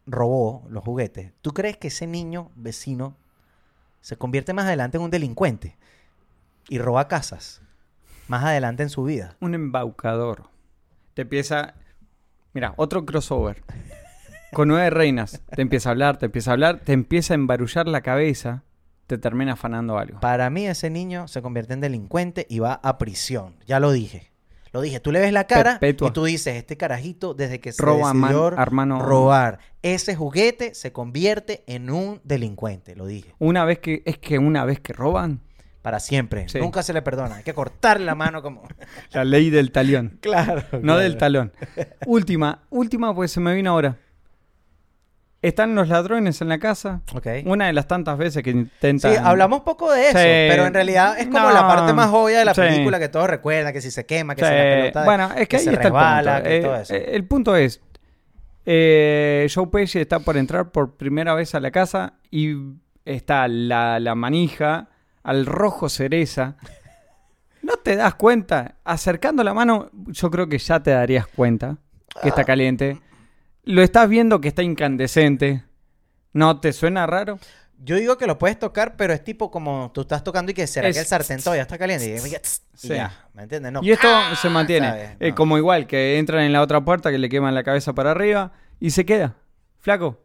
robó 0.06 0.64
los 0.68 0.84
juguetes, 0.84 1.32
¿tú 1.40 1.52
crees 1.52 1.76
que 1.78 1.88
ese 1.88 2.06
niño 2.06 2.50
vecino 2.54 3.16
se 4.04 4.18
convierte 4.18 4.52
más 4.52 4.66
adelante 4.66 4.98
en 4.98 5.02
un 5.02 5.10
delincuente 5.10 5.78
y 6.68 6.78
roba 6.78 7.08
casas 7.08 7.62
más 8.28 8.44
adelante 8.44 8.82
en 8.82 8.90
su 8.90 9.04
vida? 9.04 9.34
Un 9.40 9.54
embaucador. 9.54 10.50
Te 11.14 11.22
empieza... 11.22 11.72
Mira, 12.52 12.74
otro 12.76 13.06
crossover. 13.06 13.62
Con 14.52 14.68
nueve 14.68 14.90
reinas. 14.90 15.40
Te 15.56 15.62
empieza 15.62 15.88
a 15.88 15.92
hablar, 15.92 16.18
te 16.18 16.26
empieza 16.26 16.50
a 16.50 16.52
hablar, 16.52 16.80
te 16.80 16.92
empieza 16.92 17.32
a 17.32 17.36
embarullar 17.36 17.88
la 17.88 18.02
cabeza, 18.02 18.62
te 19.06 19.16
termina 19.16 19.54
afanando 19.54 19.96
algo. 19.96 20.20
Para 20.20 20.50
mí 20.50 20.66
ese 20.66 20.90
niño 20.90 21.26
se 21.26 21.40
convierte 21.40 21.72
en 21.72 21.80
delincuente 21.80 22.46
y 22.50 22.58
va 22.58 22.74
a 22.74 22.98
prisión. 22.98 23.56
Ya 23.66 23.80
lo 23.80 23.90
dije. 23.90 24.33
Lo 24.74 24.80
dije. 24.80 24.98
Tú 24.98 25.12
le 25.12 25.20
ves 25.20 25.32
la 25.32 25.44
cara 25.46 25.78
Perpetua. 25.78 26.08
y 26.08 26.10
tú 26.10 26.24
dices, 26.24 26.56
este 26.56 26.76
carajito 26.76 27.32
desde 27.32 27.60
que 27.60 27.70
se 27.72 27.80
Roba 27.80 28.12
man- 28.12 28.32
decidió 28.32 28.58
hermano- 28.58 29.00
robar 29.00 29.60
ese 29.82 30.16
juguete 30.16 30.74
se 30.74 30.92
convierte 30.92 31.62
en 31.68 31.90
un 31.90 32.20
delincuente. 32.24 32.96
Lo 32.96 33.06
dije. 33.06 33.32
Una 33.38 33.64
vez 33.64 33.78
que... 33.78 34.02
Es 34.04 34.18
que 34.18 34.38
una 34.38 34.64
vez 34.64 34.80
que 34.80 34.92
roban, 34.92 35.40
Para 35.80 36.00
siempre. 36.00 36.48
Sí. 36.48 36.58
Nunca 36.58 36.82
se 36.82 36.92
le 36.92 37.02
perdona. 37.02 37.36
Hay 37.36 37.44
que 37.44 37.54
cortarle 37.54 38.04
la 38.06 38.14
mano 38.16 38.42
como... 38.42 38.66
la 39.12 39.24
ley 39.24 39.48
del 39.50 39.70
talión. 39.70 40.18
claro. 40.22 40.64
No 40.82 40.96
del 40.96 41.18
talón. 41.18 41.52
última, 42.06 42.62
última, 42.70 43.14
pues 43.14 43.30
se 43.30 43.38
me 43.40 43.54
vino 43.54 43.70
ahora. 43.70 43.96
Están 45.46 45.74
los 45.74 45.88
ladrones 45.88 46.40
en 46.40 46.48
la 46.48 46.58
casa. 46.58 47.02
Ok. 47.14 47.26
Una 47.44 47.66
de 47.66 47.72
las 47.74 47.86
tantas 47.86 48.16
veces 48.16 48.42
que 48.42 48.52
Sí, 48.52 48.58
intentan. 48.58 49.24
hablamos 49.26 49.60
poco 49.60 49.92
de 49.92 50.02
eso, 50.08 50.18
Sí. 50.18 50.24
pero 50.24 50.64
en 50.66 50.72
realidad 50.74 51.18
es 51.18 51.26
como 51.26 51.40
No. 51.40 51.52
la 51.52 51.66
parte 51.68 51.92
más 51.92 52.10
obvia 52.12 52.38
de 52.38 52.44
la 52.46 52.54
Sí. 52.54 52.60
película 52.62 52.98
que 52.98 53.08
todos 53.08 53.28
recuerdan, 53.28 53.72
que 53.72 53.80
si 53.80 53.90
se 53.90 54.06
quema, 54.06 54.34
que 54.34 54.42
Sí, 54.42 54.48
si 54.48 54.54
la 54.56 54.62
pelota 54.62 55.00
de- 55.00 55.04
bueno, 55.04 55.30
es 55.36 55.48
que, 55.48 55.56
ahí 55.56 55.64
se 55.64 55.70
está 55.70 55.82
resbala, 55.82 56.38
el 56.38 56.42
punto. 56.42 56.48
que 56.48 56.56
Eh, 56.56 56.60
todo 56.62 56.76
eso. 56.76 56.94
eh, 56.94 57.06
el 57.12 57.24
punto 57.26 57.56
es, 57.56 57.80
eh, 58.66 59.46
Joe 59.54 59.66
Pesci 59.68 59.98
está 60.00 60.20
por 60.20 60.36
entrar 60.36 60.70
por 60.70 60.96
primera 60.96 61.34
vez 61.34 61.54
a 61.54 61.60
la 61.60 61.70
casa 61.70 62.14
y 62.30 62.54
está 63.04 63.46
la, 63.48 64.00
la 64.00 64.14
manija 64.14 64.88
al 65.22 65.46
rojo 65.46 65.88
cereza. 65.88 66.56
¿No 67.62 67.74
te 67.76 67.96
das 67.96 68.14
cuenta? 68.14 68.76
Acercando 68.84 69.42
la 69.44 69.54
mano, 69.54 69.90
yo 70.06 70.30
creo 70.30 70.48
que 70.48 70.58
ya 70.58 70.82
te 70.82 70.90
darías 70.90 71.26
cuenta 71.26 71.76
que 72.08 72.20
Ah. 72.24 72.28
está 72.28 72.44
caliente. 72.44 73.00
Lo 73.64 73.82
estás 73.82 74.08
viendo 74.08 74.40
que 74.40 74.48
está 74.48 74.62
incandescente. 74.62 75.64
¿No 76.32 76.60
te 76.60 76.72
suena 76.72 77.06
raro? 77.06 77.38
Yo 77.78 77.96
digo 77.96 78.16
que 78.16 78.26
lo 78.26 78.38
puedes 78.38 78.58
tocar, 78.58 78.96
pero 78.96 79.12
es 79.12 79.22
tipo 79.22 79.50
como 79.50 79.90
tú 79.92 80.02
estás 80.02 80.24
tocando 80.24 80.52
y 80.52 80.54
que 80.54 80.66
será 80.66 80.88
Es- 80.88 80.96
que 80.96 81.00
el 81.00 81.06
sartén 81.06 81.40
todavía 81.42 81.62
está 81.62 81.76
caliente. 81.78 82.06
Y, 82.08 82.14
y 82.14 82.36
Sí. 82.74 82.88
ya, 82.88 83.28
¿me 83.34 83.42
entiendes? 83.44 83.72
No. 83.72 83.80
Y 83.82 83.92
esto 83.92 84.08
¡Ah! 84.08 84.34
se 84.40 84.48
mantiene. 84.48 85.16
Eh, 85.20 85.28
No. 85.30 85.34
como 85.34 85.58
igual, 85.58 85.86
que 85.86 86.18
entran 86.18 86.44
en 86.44 86.52
la 86.52 86.62
otra 86.62 86.84
puerta, 86.84 87.10
que 87.10 87.18
le 87.18 87.28
queman 87.28 87.54
la 87.54 87.62
cabeza 87.62 87.92
para 87.92 88.10
arriba 88.12 88.52
y 88.80 88.90
se 88.90 89.04
queda. 89.04 89.36
Flaco. 89.80 90.20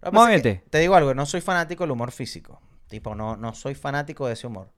Pasa 0.00 0.34
es 0.34 0.42
que 0.42 0.62
te 0.70 0.78
digo 0.78 0.94
algo, 0.94 1.14
no 1.14 1.26
soy 1.26 1.40
fanático 1.40 1.82
del 1.84 1.90
humor 1.90 2.12
físico. 2.12 2.60
Tipo, 2.88 3.14
no, 3.16 3.36
no 3.36 3.52
soy 3.54 3.74
fanático 3.74 4.26
de 4.28 4.34
ese 4.34 4.46
humor. 4.46 4.70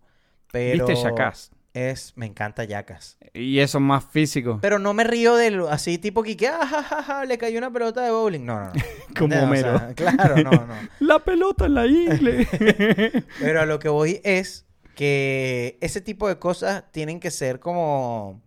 Pero 0.51 0.86
¿Viste 0.86 1.02
Jackass? 1.02 1.51
Es, 1.78 2.12
me 2.16 2.26
encanta 2.26 2.64
Jackass. 2.64 3.18
Y 3.32 3.60
eso 3.60 3.78
más 3.78 4.05
físico. 4.05 4.59
Pero 4.60 4.80
no 4.80 4.94
me 4.94 5.05
río 5.05 5.36
del 5.36 5.60
así 5.68 5.96
tipo 5.96 6.24
que, 6.24 6.36
que, 6.36 6.48
ah, 6.48 6.66
ja, 6.66 6.82
ja, 6.82 7.02
ja, 7.05 7.24
le 7.24 7.38
cayó 7.38 7.56
una 7.56 7.72
pelota 7.72 8.02
de 8.02 8.10
bowling. 8.10 8.44
No, 8.44 8.59
no, 8.59 8.66
no. 8.66 8.72
Como 9.16 9.32
¿Entiendes? 9.32 9.60
O 9.60 9.62
sea, 9.62 9.76
Homero. 9.76 9.94
claro, 9.94 10.36
no, 10.42 10.50
no. 10.50 10.74
La 10.98 11.20
pelota 11.20 11.66
en 11.66 11.74
la 11.74 11.86
ingle. 11.86 12.48
Pero 13.38 13.60
a 13.60 13.66
lo 13.66 13.78
que 13.78 13.88
voy 13.88 14.20
es 14.24 14.66
que 14.96 15.78
ese 15.80 16.00
tipo 16.00 16.26
de 16.26 16.40
cosas 16.40 16.82
tienen 16.90 17.20
que 17.20 17.30
ser 17.30 17.60
como 17.60 18.42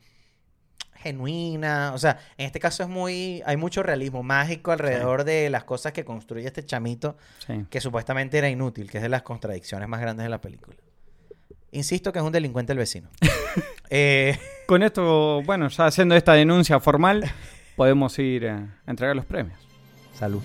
genuinas. 0.96 1.94
O 1.94 2.00
sea, 2.00 2.20
en 2.38 2.48
este 2.48 2.60
caso 2.60 2.84
es 2.84 2.90
muy. 2.90 3.42
Hay 3.46 3.56
mucho 3.56 3.82
realismo 3.82 4.24
mágico 4.24 4.74
alrededor 4.74 5.24
de 5.24 5.50
las 5.50 5.64
cosas 5.64 5.94
que 5.94 6.04
construye 6.04 6.48
este 6.48 6.66
chamito, 6.66 7.16
sí. 7.48 7.66
que 7.70 7.80
supuestamente 7.80 8.38
era 8.38 8.50
inútil, 8.50 8.92
que 8.92 8.98
es 8.98 9.04
de 9.04 9.10
las 9.10 9.22
contradicciones 9.22 9.88
más 9.88 10.02
grandes 10.02 10.26
de 10.26 10.30
la 10.30 10.42
película. 10.42 10.76
Insisto 11.72 12.12
que 12.12 12.20
es 12.20 12.26
un 12.26 12.32
delincuente 12.32 12.72
el 12.74 12.78
vecino. 12.80 13.10
Eh, 13.94 14.38
Con 14.68 14.84
esto, 14.84 15.42
bueno, 15.44 15.68
ya 15.68 15.86
haciendo 15.86 16.16
esta 16.16 16.32
denuncia 16.32 16.80
formal, 16.80 17.30
podemos 17.76 18.18
ir 18.20 18.48
a 18.48 18.80
entregar 18.88 19.18
los 19.18 19.26
premios. 19.26 19.60
salud. 20.14 20.42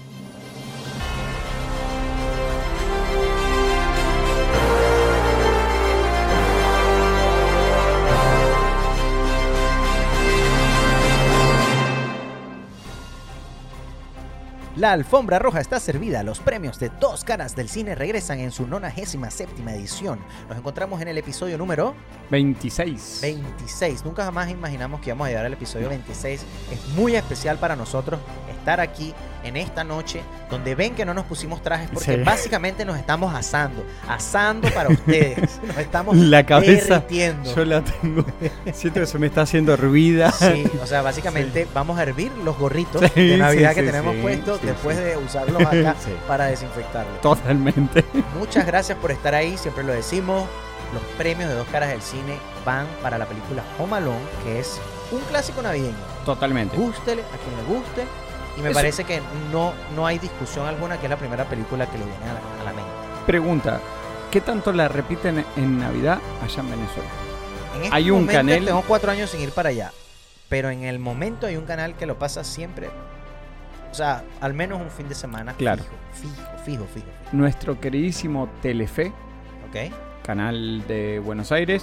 La 14.77 14.93
alfombra 14.93 15.39
roja 15.39 15.61
está 15.61 15.81
servida. 15.81 16.23
Los 16.23 16.39
premios 16.41 16.79
de 16.79 16.91
Dos 17.01 17.25
Caras 17.25 17.57
del 17.57 17.71
Cine 17.71 17.95
regresan 17.95 18.41
en 18.41 18.53
su 18.53 18.67
97 18.67 19.51
edición. 19.69 20.19
Nos 20.51 20.59
encontramos 20.59 21.01
en 21.01 21.09
el 21.09 21.17
episodio 21.17 21.57
número 21.57 21.95
26. 22.31 23.21
26. 23.23 24.05
Nunca 24.05 24.25
jamás 24.25 24.51
imaginamos 24.51 25.01
que 25.01 25.09
íbamos 25.09 25.27
a 25.27 25.31
llegar 25.31 25.47
al 25.47 25.53
episodio 25.55 25.89
26. 25.89 26.43
Es 26.73 26.89
muy 26.95 27.17
especial 27.17 27.57
para 27.57 27.75
nosotros 27.75 28.21
estar 28.51 28.81
aquí 28.81 29.15
en 29.45 29.57
esta 29.57 29.85
noche 29.85 30.21
donde 30.51 30.75
ven 30.75 30.95
que 30.95 31.05
no 31.05 31.15
nos 31.15 31.25
pusimos 31.25 31.63
trajes 31.63 31.89
porque 31.93 32.17
Sí. 32.17 32.23
básicamente 32.23 32.85
nos 32.85 32.99
estamos 32.99 33.33
asando. 33.35 33.83
Asando 34.09 34.69
para 34.71 34.91
ustedes. 34.91 35.59
Nos 35.67 35.79
estamos 35.79 36.17
La 36.17 36.45
cabeza, 36.45 36.95
derritiendo. 37.01 37.55
Yo 37.55 37.65
la 37.65 37.83
tengo. 37.83 38.25
Siento 38.73 39.01
que 39.01 39.07
se 39.07 39.19
me 39.19 39.29
está 39.29 39.43
haciendo 39.43 39.73
hervida. 39.73 40.33
Sí, 40.33 40.65
o 40.83 40.87
sea, 40.87 41.03
básicamente 41.03 41.67
vamos 41.73 41.99
a 41.99 42.03
hervir 42.03 42.31
los 42.45 42.59
gorritos 42.59 43.03
Sí, 43.15 43.29
de 43.29 43.37
Navidad 43.39 43.75
que 43.75 43.83
tenemos 43.85 44.17
puestos 44.17 44.61
sí, 44.67 44.73
después 44.73 44.97
sí. 44.97 45.03
de 45.05 45.17
usarlos 45.17 45.63
acá 45.63 45.95
para 46.29 46.47
desinfectarlos. 46.47 47.21
Totalmente. 47.21 48.05
Muchas 48.39 48.67
gracias 48.67 48.99
por 48.99 49.11
estar 49.11 49.35
ahí, 49.35 49.57
siempre 49.59 49.85
lo 49.85 49.93
decimos. 49.93 50.49
Los 50.95 51.03
premios 51.19 51.49
de 51.49 51.57
dos 51.57 51.67
caras 51.69 51.89
del 51.89 52.01
cine 52.03 52.39
van 52.65 52.87
para 53.03 53.19
la 53.19 53.27
película 53.27 53.63
Home 53.79 53.97
Alone, 53.97 54.21
que 54.45 54.61
es 54.61 54.81
un 55.11 55.21
clásico 55.23 55.61
navideño. 55.63 55.97
Totalmente. 56.25 56.77
Gústele 56.77 57.23
a 57.23 57.37
quien 57.45 57.57
le 57.57 57.75
guste. 57.79 58.05
Y 58.57 58.61
me 58.63 58.69
Eso- 58.71 58.75
parece 58.79 59.05
que 59.05 59.21
no, 59.53 59.73
no 59.95 60.07
hay 60.07 60.19
discusión 60.19 60.67
alguna 60.67 60.99
que 60.99 61.07
es 61.07 61.11
la 61.11 61.17
primera 61.19 61.45
película 61.45 61.87
que 61.91 61.99
le 61.99 62.05
viene 62.05 62.25
a 62.25 62.35
la, 62.35 62.61
a 62.61 62.65
la 62.65 62.73
mente. 62.73 62.91
Pregunta. 63.27 63.81
¿Qué 64.31 64.41
tanto 64.41 64.73
la 64.73 64.89
repiten 64.89 65.45
en 65.57 65.79
Navidad 65.79 66.19
allá 66.43 66.61
en 66.61 66.71
Venezuela? 66.71 67.09
En 67.77 67.83
este 67.85 67.95
Hay 67.97 68.11
un 68.11 68.27
canal- 68.27 68.65
Tengo 68.65 68.83
cuatro 68.83 69.11
años 69.11 69.31
sin 69.31 69.41
ir 69.41 69.51
para 69.53 69.71
allá. 69.71 69.93
Pero 70.49 70.71
en 70.71 70.85
el 70.85 70.99
momento 71.01 71.47
hay 71.49 71.57
un 71.57 71.65
canal 71.65 71.97
que 71.97 72.07
lo 72.07 72.17
pasa 72.19 72.45
siempre. 72.45 72.91
O 73.97 73.99
sea, 73.99 74.23
al 74.43 74.53
menos 74.53 74.79
un 74.79 74.91
fin 74.91 75.09
de 75.09 75.15
semana. 75.15 75.55
Claro. 75.55 75.83
Fijo, 76.13 76.35
fijo, 76.35 76.59
fijo, 76.67 76.87
fijo. 76.93 77.07
Nuestro 77.33 77.81
queridísimo 77.81 78.47
Telefe, 78.61 79.07
¿Ok? 79.71 79.91
canal 80.23 80.87
de 80.87 81.19
Buenos 81.19 81.51
Aires, 81.51 81.83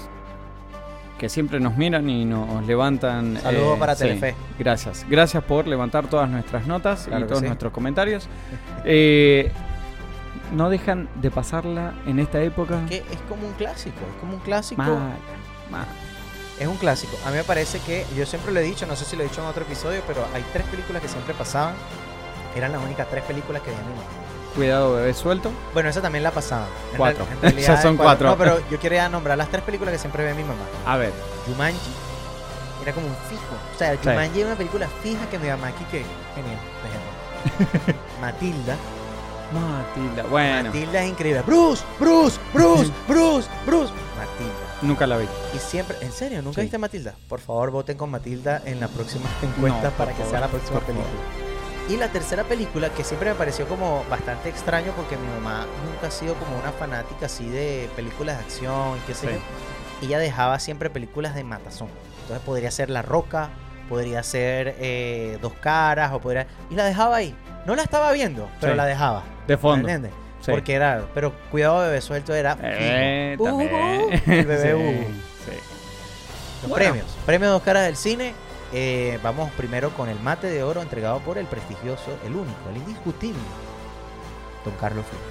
que 1.18 1.28
siempre 1.28 1.60
nos 1.60 1.76
miran 1.76 2.08
y 2.12 2.24
nos 2.24 2.68
levantan. 2.68 3.38
Saludos 3.42 3.78
eh, 3.78 3.80
para 3.80 3.96
sí, 3.96 4.04
Telefe. 4.04 4.36
Gracias. 4.60 5.08
Gracias 5.10 5.44
por 5.44 5.66
levantar 5.66 6.06
todas 6.08 6.30
nuestras 6.30 6.68
notas 6.68 7.06
Claro 7.08 7.26
y 7.26 7.28
todos 7.28 7.40
sí. 7.40 7.48
nuestros 7.48 7.74
comentarios. 7.74 8.30
Eh, 8.86 9.52
no 10.52 10.70
dejan 10.70 11.10
de 11.16 11.32
pasarla 11.32 11.96
en 12.06 12.20
esta 12.20 12.44
época. 12.44 12.86
Que 12.88 12.98
es 12.98 13.22
como 13.28 13.48
un 13.48 13.54
clásico. 13.54 13.96
Es 14.14 14.20
como 14.20 14.36
un 14.36 14.40
clásico. 14.42 14.84
Mal, 14.84 15.18
mal. 15.72 15.88
Es 16.60 16.68
un 16.68 16.78
clásico. 16.78 17.18
A 17.26 17.30
mí 17.32 17.38
me 17.38 17.44
parece 17.44 17.80
que, 17.80 18.06
yo 18.16 18.26
siempre 18.26 18.52
lo 18.52 18.60
he 18.60 18.64
dicho, 18.64 18.86
no 18.86 18.96
sé 18.96 19.06
si 19.06 19.16
lo 19.16 19.24
he 19.24 19.28
dicho 19.28 19.42
en 19.42 19.48
otro 19.48 19.64
episodio, 19.64 20.02
pero 20.08 20.26
hay 20.34 20.44
tres 20.54 20.66
películas 20.68 21.02
que 21.02 21.08
siempre 21.08 21.34
pasaban. 21.34 21.74
Eran 22.56 22.72
las 22.72 22.82
únicas 22.84 23.10
tres 23.10 23.24
películas 23.24 23.62
que 23.64 23.72
veía 23.72 23.82
mi 23.84 23.90
mamá. 23.94 24.04
Cuidado, 24.56 24.94
bebé 24.96 25.14
suelto. 25.16 25.50
Bueno, 25.74 25.90
esa 25.90 26.02
también 26.02 26.24
la 26.24 26.30
pasaban. 26.32 26.68
En 26.92 26.98
Cuatro. 26.98 27.26
real- 27.26 27.36
en 27.38 27.42
realidad 27.42 27.68
Ya 27.76 27.82
son 27.82 27.98
cuatro. 27.98 28.30
No, 28.30 28.38
pero 28.38 28.60
yo 28.70 28.80
quería 28.80 29.10
nombrar 29.10 29.36
las 29.38 29.50
tres 29.50 29.64
películas 29.64 29.92
que 29.94 29.98
siempre 30.00 30.24
ve 30.24 30.36
mi 30.36 30.44
mamá. 30.44 30.62
A 30.86 30.98
ver, 30.98 31.12
Jumanji 31.48 31.92
era 32.84 32.94
como 32.94 33.08
un 33.08 33.16
fijo. 33.28 33.42
O 33.74 33.78
sea, 33.80 33.98
Jumanji 33.98 34.40
era 34.42 34.50
una 34.50 34.58
película 34.58 34.88
fija 35.02 35.28
que 35.32 35.40
mi 35.40 35.48
mamá 35.48 35.70
aquí 35.70 35.84
que 35.86 36.06
genial. 36.36 36.60
Matilda. 38.22 38.76
Matilda. 39.52 40.24
Bueno, 40.30 40.66
Matilda 40.70 41.04
es 41.04 41.10
increíble. 41.10 41.42
Bruce, 41.42 41.84
Bruce, 42.00 42.40
Bruce, 42.54 42.92
Bruce, 43.08 43.50
Bruce. 43.66 43.94
Matilda. 44.26 44.54
nunca 44.82 45.08
la 45.08 45.18
vi. 45.18 45.26
Y 45.56 45.60
siempre, 45.60 45.98
¿en 46.02 46.12
serio? 46.12 46.42
¿Nunca 46.42 46.56
Sí. 46.56 46.62
viste 46.62 46.78
Matilda? 46.78 47.14
Por 47.30 47.40
favor, 47.40 47.72
voten 47.72 47.98
con 47.98 48.10
Matilda 48.12 48.62
en 48.66 48.80
la 48.80 48.88
próxima 48.88 49.26
encuesta 49.42 49.90
por 49.90 49.98
para 49.98 50.12
que 50.12 50.18
favor, 50.18 50.32
sea 50.32 50.40
la 50.40 50.48
próxima 50.48 50.80
película. 50.80 51.10
Y 51.90 51.98
la 51.98 52.08
tercera 52.08 52.44
película, 52.46 52.90
que 52.90 53.04
siempre 53.04 53.30
me 53.30 53.36
pareció 53.36 53.68
como 53.68 54.06
bastante 54.10 54.48
extraño 54.50 54.94
porque 54.96 55.18
mi 55.18 55.28
mamá 55.28 55.66
nunca 55.86 56.08
ha 56.08 56.12
sido 56.12 56.34
como 56.36 56.58
una 56.58 56.72
fanática 56.72 57.26
así 57.26 57.48
de 57.50 57.90
películas 57.96 58.38
de 58.38 58.44
acción 58.46 58.98
y 58.98 59.02
qué 59.08 59.14
sé 59.14 59.28
Sí. 59.28 59.34
yo. 59.34 60.08
Ella 60.08 60.20
dejaba 60.20 60.60
siempre 60.60 60.90
películas 60.90 61.36
de 61.36 61.44
matazón. 61.44 61.90
Entonces 62.22 62.46
podría 62.46 62.72
ser 62.72 62.90
La 62.90 63.02
Roca, 63.02 63.50
podría 63.90 64.24
ser 64.24 64.76
eh, 64.80 65.38
Dos 65.42 65.54
Caras, 65.60 66.14
o 66.14 66.20
podría... 66.22 66.48
Y 66.70 66.76
la 66.76 66.86
dejaba 66.86 67.18
ahí. 67.18 67.36
No 67.66 67.76
la 67.76 67.84
estaba 67.84 68.12
viendo, 68.14 68.50
pero 68.62 68.74
Sí. 68.74 68.78
la 68.78 68.86
dejaba. 68.86 69.24
De 69.48 69.56
¿Me 69.56 69.62
fondo. 69.62 69.88
entiendes? 69.90 70.12
Sí. 70.44 70.52
Porque 70.52 70.74
era... 70.74 71.06
Pero 71.14 71.32
cuidado, 71.52 71.80
bebé 71.80 72.02
suelto 72.02 72.34
era... 72.34 72.58
Eh, 72.62 73.36
fijo. 73.38 73.46
también. 73.50 73.72
Uh, 73.74 74.32
el 74.32 74.46
bebé 74.46 74.62
Sí, 74.70 74.74
Hugo. 74.74 75.08
sí. 75.46 75.58
Los 76.64 76.70
Bueno. 76.70 76.76
premios. 76.76 77.06
Premios 77.26 77.52
Dos 77.52 77.64
Caras 77.64 77.86
del 77.86 77.96
Cine. 77.96 78.34
Eh, 78.74 79.20
vamos 79.24 79.52
primero 79.52 79.92
con 79.92 80.10
el 80.10 80.20
mate 80.20 80.48
de 80.48 80.64
oro 80.64 80.82
entregado 80.82 81.20
por 81.20 81.38
el 81.38 81.46
prestigioso, 81.46 82.18
el 82.26 82.36
único, 82.36 82.58
el 82.72 82.78
indiscutible, 82.78 83.40
Don 84.66 84.74
Carlos 84.76 85.06
Flores. 85.06 85.28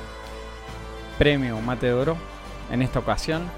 Premio 1.19 1.61
Mate 1.61 1.87
de 1.87 1.93
Oro. 1.95 2.17
En 2.71 2.83
esta 2.83 3.01
ocasión. 3.01 3.51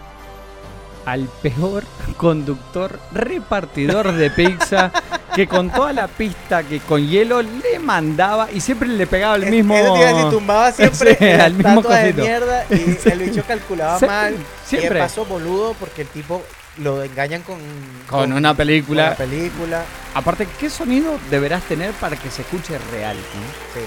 Al 1.07 1.29
peor 1.43 1.85
conductor 2.17 2.99
repartidor 3.13 4.13
de 4.13 4.31
pizza 4.31 4.91
que 5.35 5.47
con 5.47 5.71
toda 5.71 5.93
la 5.93 6.07
pista 6.09 6.63
que 6.63 6.79
con 6.81 7.07
hielo 7.07 7.43
le 7.43 7.79
mandaba 7.81 8.51
y 8.51 8.61
siempre 8.61 8.89
le 8.89 9.07
pegaba 9.07 9.37
el 9.37 9.47
mismo. 9.51 9.75
Decir, 9.75 10.31
tumbaba 10.31 10.73
siempre 10.73 11.17
Sí, 11.19 11.25
al 11.25 11.55
mismo 11.55 11.83
de 11.83 12.13
mierda 12.13 12.65
y 12.71 12.77
Sí. 13.03 13.09
el 13.11 13.19
bicho 13.19 13.43
calculaba 13.47 13.99
Sí, 13.99 14.07
mal. 14.07 14.35
siempre. 14.65 14.99
Y 14.99 15.03
paso 15.03 15.25
boludo 15.27 15.75
porque 15.79 16.03
el 16.03 16.09
tipo 16.09 16.43
lo 16.79 17.03
engañan 17.03 17.43
con, 17.43 17.59
Con 18.09 18.33
una 18.33 18.51
con 18.51 18.57
película. 18.57 19.11
la 19.11 19.17
película. 19.17 19.83
Aparte, 20.15 20.47
¿qué 20.59 20.71
sonido 20.71 21.19
deberás 21.31 21.63
tener 21.65 21.93
para 21.93 22.17
que 22.17 22.31
se 22.31 22.43
escuche 22.43 22.79
real? 22.93 23.17
no? 23.17 23.23
Sí, 23.81 23.87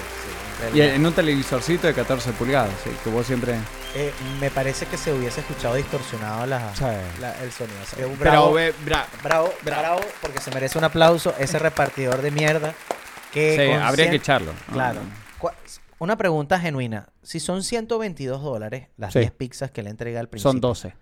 Y 0.74 0.80
en 0.80 1.06
un 1.06 1.12
televisorcito 1.12 1.86
de 1.86 1.94
14 1.94 2.32
pulgadas, 2.32 2.72
sí, 2.84 2.90
que 3.04 3.10
vos 3.10 3.26
siempre. 3.26 3.54
Eh, 3.94 4.12
me 4.40 4.50
parece 4.50 4.86
que 4.86 4.96
se 4.96 5.12
hubiese 5.12 5.40
escuchado 5.40 5.74
distorsionado 5.76 6.46
la- 6.46 6.72
la- 7.20 7.42
el 7.42 7.52
sonido. 7.52 7.78
Así 7.82 7.96
que 7.96 8.04
un 8.04 8.16
Pero, 8.16 8.30
bravo, 8.30 8.52
ve, 8.54 8.74
bra- 8.84 9.06
bravo, 9.22 9.52
bravo, 9.62 10.00
porque 10.20 10.40
se 10.40 10.50
merece 10.50 10.76
un 10.78 10.84
aplauso 10.84 11.34
ese 11.38 11.58
repartidor 11.58 12.20
de 12.22 12.30
mierda. 12.30 12.74
Que 13.32 13.56
sí, 13.66 13.72
con 13.72 13.82
habría 13.82 14.10
que 14.10 14.16
echarlo. 14.16 14.52
¿no? 14.68 14.72
Claro. 14.74 15.00
Cu- 15.38 15.50
Una 16.00 16.16
pregunta 16.16 16.58
genuina. 16.60 17.08
Si 17.22 17.40
son 17.40 17.62
122 17.62 18.42
dólares 18.42 18.88
las 18.96 19.12
Sí. 19.12 19.18
10 19.20 19.32
pizzas 19.32 19.70
que 19.70 19.82
le 19.82 19.90
entrega 19.90 20.20
al 20.20 20.28
principio. 20.28 20.52
Son 20.52 20.60
12. 20.60 20.94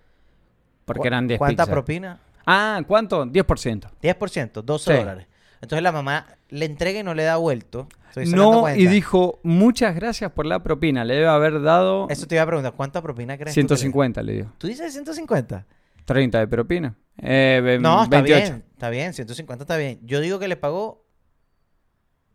Porque 0.85 1.01
¿cu- 1.01 1.07
eran 1.07 1.27
10 1.27 1.37
¿Cuánta 1.37 1.63
pizzas. 1.63 1.71
propina? 1.73 2.19
Ah, 2.45 2.81
¿cuánto? 2.87 3.25
10%. 3.25 3.89
10%, 4.01 4.61
12 4.61 4.91
Sí. 4.93 4.97
dólares. 4.99 5.27
Entonces 5.61 5.83
la 5.83 5.91
mamá 5.91 6.25
le 6.49 6.65
entrega 6.65 6.99
y 6.99 7.03
no 7.03 7.13
le 7.13 7.23
da 7.23 7.35
vuelto. 7.37 7.87
Estoy 8.23 8.37
No, 8.39 8.61
cuenta. 8.61 8.79
y 8.81 8.87
dijo, 8.87 9.39
muchas 9.43 9.95
gracias 9.95 10.31
por 10.31 10.45
la 10.45 10.61
propina. 10.63 11.03
Le 11.05 11.15
debe 11.15 11.27
haber 11.27 11.61
dado 11.61 12.07
Eso 12.09 12.27
te 12.27 12.35
iba 12.35 12.43
a 12.43 12.47
preguntar, 12.47 12.73
¿cuánta 12.73 13.01
propina 13.01 13.37
crees 13.37 13.53
tú 13.53 13.61
que 13.61 13.61
le- 13.63 13.67
150, 13.67 14.23
le 14.23 14.33
dio. 14.33 14.53
¿Tú 14.57 14.67
dices 14.67 14.91
150? 14.93 15.65
30 16.05 16.39
de 16.39 16.47
propina. 16.47 16.95
Eh, 17.17 17.77
No, 17.81 18.03
está 18.03 18.21
28. 18.21 18.41
bien, 18.51 18.65
está 18.73 18.89
bien, 18.89 19.13
150 19.13 19.63
está 19.63 19.77
bien. 19.77 19.99
Yo 20.03 20.19
digo 20.21 20.39
que 20.39 20.47
le 20.47 20.55
pagó 20.57 21.05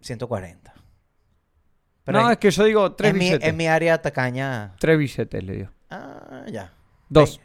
140. 0.01 0.75
Pero 2.05 2.21
no, 2.21 2.27
es, 2.29 2.33
es 2.33 2.39
que 2.39 2.51
yo 2.51 2.65
digo 2.65 2.93
tres 2.95 3.13
mi, 3.15 3.21
billetes. 3.21 3.49
es 3.49 3.55
mi 3.55 3.67
área 3.69 4.03
tacaña. 4.03 4.75
Tres 4.81 4.99
billetes 4.99 5.45
le 5.45 5.55
dio. 5.55 5.73
Ah, 5.89 6.45
ya. 6.51 6.73
Dos. 7.09 7.41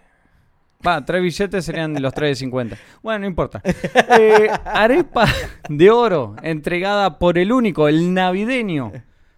Va, 0.88 1.04
tres 1.04 1.22
billetes 1.22 1.66
serían 1.66 2.02
los 2.02 2.14
tres 2.14 2.30
de 2.32 2.36
50. 2.36 2.78
Bueno, 3.04 3.20
no 3.20 3.26
importa. 3.28 3.62
Eh, 4.20 4.50
arepa 4.66 5.26
de 5.70 5.92
oro 5.92 6.36
entregada 6.42 7.20
por 7.20 7.38
el 7.38 7.52
único, 7.52 7.88
el 7.90 8.14
navideño, 8.14 8.92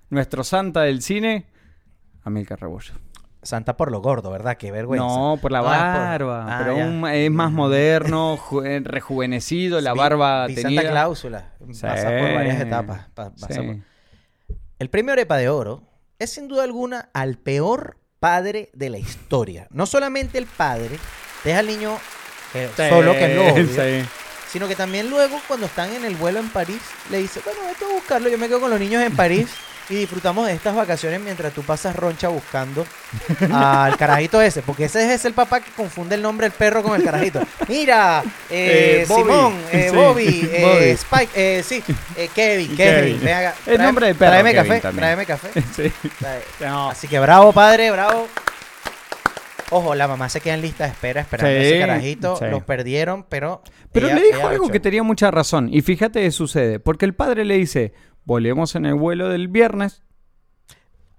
nuestro 0.10 0.44
santa 0.44 0.82
del 0.82 1.02
cine, 1.02 1.48
Amilcar 2.24 2.60
Rebollo. 2.62 2.94
Santa 3.42 3.78
por 3.78 3.90
lo 3.92 4.02
gordo, 4.02 4.30
¿verdad? 4.32 4.58
Qué 4.58 4.70
vergüenza. 4.72 5.06
No, 5.08 5.38
por 5.42 5.52
la 5.52 5.62
por- 5.62 5.70
barba. 5.70 6.46
Ah, 6.50 6.60
pero 6.62 6.76
un- 6.76 7.08
es 7.08 7.32
más 7.32 7.52
moderno, 7.52 8.38
eh, 8.66 8.82
rejuvenecido, 8.84 9.80
la 9.82 9.94
barba 9.94 10.46
vi 10.48 10.56
tenida. 10.56 10.82
Santa 10.82 10.92
Cláusula. 10.92 11.54
Sí. 11.72 11.82
Pasa 11.82 12.04
por 12.10 12.34
varias 12.36 12.60
etapas. 12.62 13.08
pa- 13.14 13.32
pasa 13.32 13.54
Sí. 13.54 13.62
por- 13.62 14.56
El 14.78 14.90
premio 14.90 15.14
Arepa 15.14 15.38
de 15.38 15.50
Oro 15.50 15.84
es 16.20 16.32
sin 16.32 16.48
duda 16.50 16.64
alguna 16.64 17.10
al 17.14 17.38
peor 17.38 17.98
padre 18.20 18.70
de 18.74 18.90
la 18.90 18.98
historia. 18.98 19.68
No 19.72 19.86
solamente 19.86 20.38
el 20.38 20.46
padre 20.46 20.98
deja 21.44 21.60
al 21.60 21.68
niño 21.68 21.98
eh, 22.54 22.70
solo 22.76 23.14
que 23.14 23.28
no, 23.30 23.56
Sí. 23.56 24.06
sino 24.52 24.68
que 24.68 24.76
también 24.76 25.10
luego 25.10 25.40
cuando 25.48 25.66
están 25.68 25.94
en 25.94 26.04
el 26.06 26.16
vuelo 26.16 26.40
en 26.40 26.50
París 26.50 26.82
le 27.12 27.20
dice, 27.20 27.40
bueno, 27.46 27.60
vete 27.68 27.86
a 27.86 27.88
buscarlo, 27.94 28.30
yo 28.30 28.38
me 28.38 28.48
quedo 28.48 28.60
con 28.60 28.72
los 28.72 28.80
niños 28.80 29.04
en 29.04 29.16
París 29.16 29.48
y 29.92 29.96
disfrutamos 29.96 30.46
de 30.46 30.54
estas 30.54 30.76
vacaciones 30.76 31.20
mientras 31.20 31.52
tú 31.52 31.64
pasas 31.64 31.96
roncha 31.96 32.28
buscando 32.28 32.86
al 33.52 33.98
carajito 33.98 34.40
ese, 34.40 34.62
porque 34.62 34.86
ese 34.86 35.14
es 35.14 35.26
el 35.26 35.34
papá 35.34 35.62
que 35.62 35.72
confunde 35.72 36.14
el 36.14 36.22
nombre 36.22 36.46
del 36.46 36.52
perro 36.56 36.84
con 36.84 36.96
el 36.96 37.04
carajito. 37.04 37.42
Mira, 37.68 38.24
eh, 38.52 39.02
Eh, 39.04 39.06
Bobby. 39.08 39.24
Simón, 39.24 39.62
eh, 39.72 39.88
Sí, 39.90 39.96
Bobby, 39.96 40.50
eh, 40.54 40.62
Bobby. 40.62 40.90
Spike, 40.92 41.32
eh, 41.36 41.64
sí, 41.68 41.84
eh, 42.16 42.30
Kevin, 42.36 42.76
Kevin, 42.76 43.04
Kevin. 43.16 43.24
ven 43.24 43.34
acá, 43.36 43.56
El 43.66 43.82
nombre 43.82 44.08
de 44.08 44.16
perro, 44.16 44.32
Tráeme 44.32 44.54
café, 44.54 44.80
tráeme 44.80 45.26
café. 45.26 45.50
Sí. 45.76 45.92
Trae- 46.20 46.44
No. 46.60 46.90
Así 46.92 47.08
que 47.08 47.18
bravo, 47.20 47.52
padre, 47.52 47.90
bravo. 47.90 48.28
Ojo, 49.72 49.94
la 49.96 50.08
mamá 50.08 50.30
se 50.30 50.42
queda 50.42 50.56
en 50.56 50.62
lista 50.62 50.86
de 50.86 50.92
espera 50.92 51.22
esperando 51.22 51.52
a 51.60 51.64
ese 51.64 51.80
carajito. 51.80 52.36
sí. 52.38 52.46
Los 52.50 52.64
perdieron, 52.64 53.24
pero. 53.30 53.62
Pero 53.92 54.08
ella- 54.08 54.16
le 54.16 54.24
dijo 54.24 54.48
algo 54.48 54.64
luchó. 54.64 54.72
que 54.74 54.80
tenía 54.80 55.04
mucha 55.04 55.30
razón. 55.32 55.70
Y 55.72 55.82
fíjate 55.82 56.22
qué 56.22 56.32
sucede. 56.32 56.80
Porque 56.80 57.06
el 57.06 57.14
padre 57.14 57.46
le 57.46 57.56
dice, 57.58 57.94
volvemos 58.26 58.76
en 58.76 58.86
el 58.86 58.96
vuelo 58.96 59.30
del 59.30 59.48
viernes. 59.48 60.02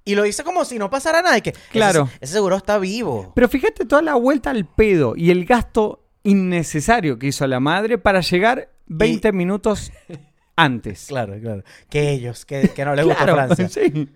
Y 0.05 0.15
lo 0.15 0.25
hice 0.27 0.43
como 0.43 0.65
si 0.65 0.79
no 0.79 0.91
pasara 0.91 1.23
nada. 1.23 1.39
Y 1.39 1.43
que 1.43 1.53
Claro. 1.71 2.05
Ese, 2.05 2.19
ese 2.23 2.33
seguro 2.35 2.57
está 2.57 2.79
vivo. 2.79 3.33
Pero 3.35 3.49
fíjate 3.49 3.85
toda 3.85 4.03
la 4.03 4.15
vuelta 4.15 4.51
al 4.51 4.67
pedo 4.67 5.15
y 5.17 5.31
el 5.31 5.45
gasto 5.45 6.05
innecesario 6.25 7.19
que 7.19 7.29
hizo 7.29 7.47
la 7.47 7.61
madre 7.61 7.99
para 7.99 8.21
llegar 8.21 8.71
20 8.87 9.31
minutos 9.33 9.93
antes. 10.57 11.07
Claro, 11.07 11.39
claro. 11.41 11.63
Que 11.89 12.11
ellos, 12.11 12.45
que, 12.45 12.69
que 12.75 12.85
no 12.85 12.95
les 12.95 13.05
gusta 13.05 13.25
Claro, 13.25 13.55
Francia. 13.55 13.69
sí. 13.93 14.09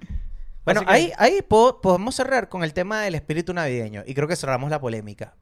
Bueno, 0.64 0.80
que- 0.84 0.90
ahí, 0.92 1.12
ahí 1.18 1.42
po- 1.42 1.80
podemos 1.80 2.14
cerrar 2.14 2.48
con 2.48 2.64
el 2.64 2.72
tema 2.72 3.00
del 3.02 3.14
espíritu 3.14 3.52
navideño. 3.54 4.02
Y 4.06 4.14
creo 4.14 4.26
que 4.28 4.36
cerramos 4.36 4.70
la 4.70 4.80
polémica. 4.80 5.34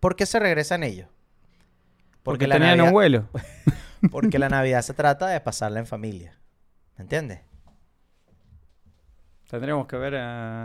¿Por 0.00 0.16
qué 0.16 0.24
se 0.26 0.38
regresan 0.38 0.82
ellos? 0.82 1.08
Porque, 2.22 2.46
la 2.46 2.54
tenían 2.56 2.78
Navidad- 2.78 2.86
un 2.88 2.92
vuelo. 2.92 3.28
Porque 4.10 4.38
la 4.38 4.48
Navidad 4.48 4.82
se 4.82 4.94
trata 4.94 5.26
de 5.28 5.40
pasarla 5.40 5.80
en 5.80 5.86
familia. 5.86 6.38
¿Me 6.96 7.02
entiendes? 7.02 7.40
Tendremos 9.50 9.86
que 9.86 9.96
ver 9.96 10.16
a... 10.16 10.64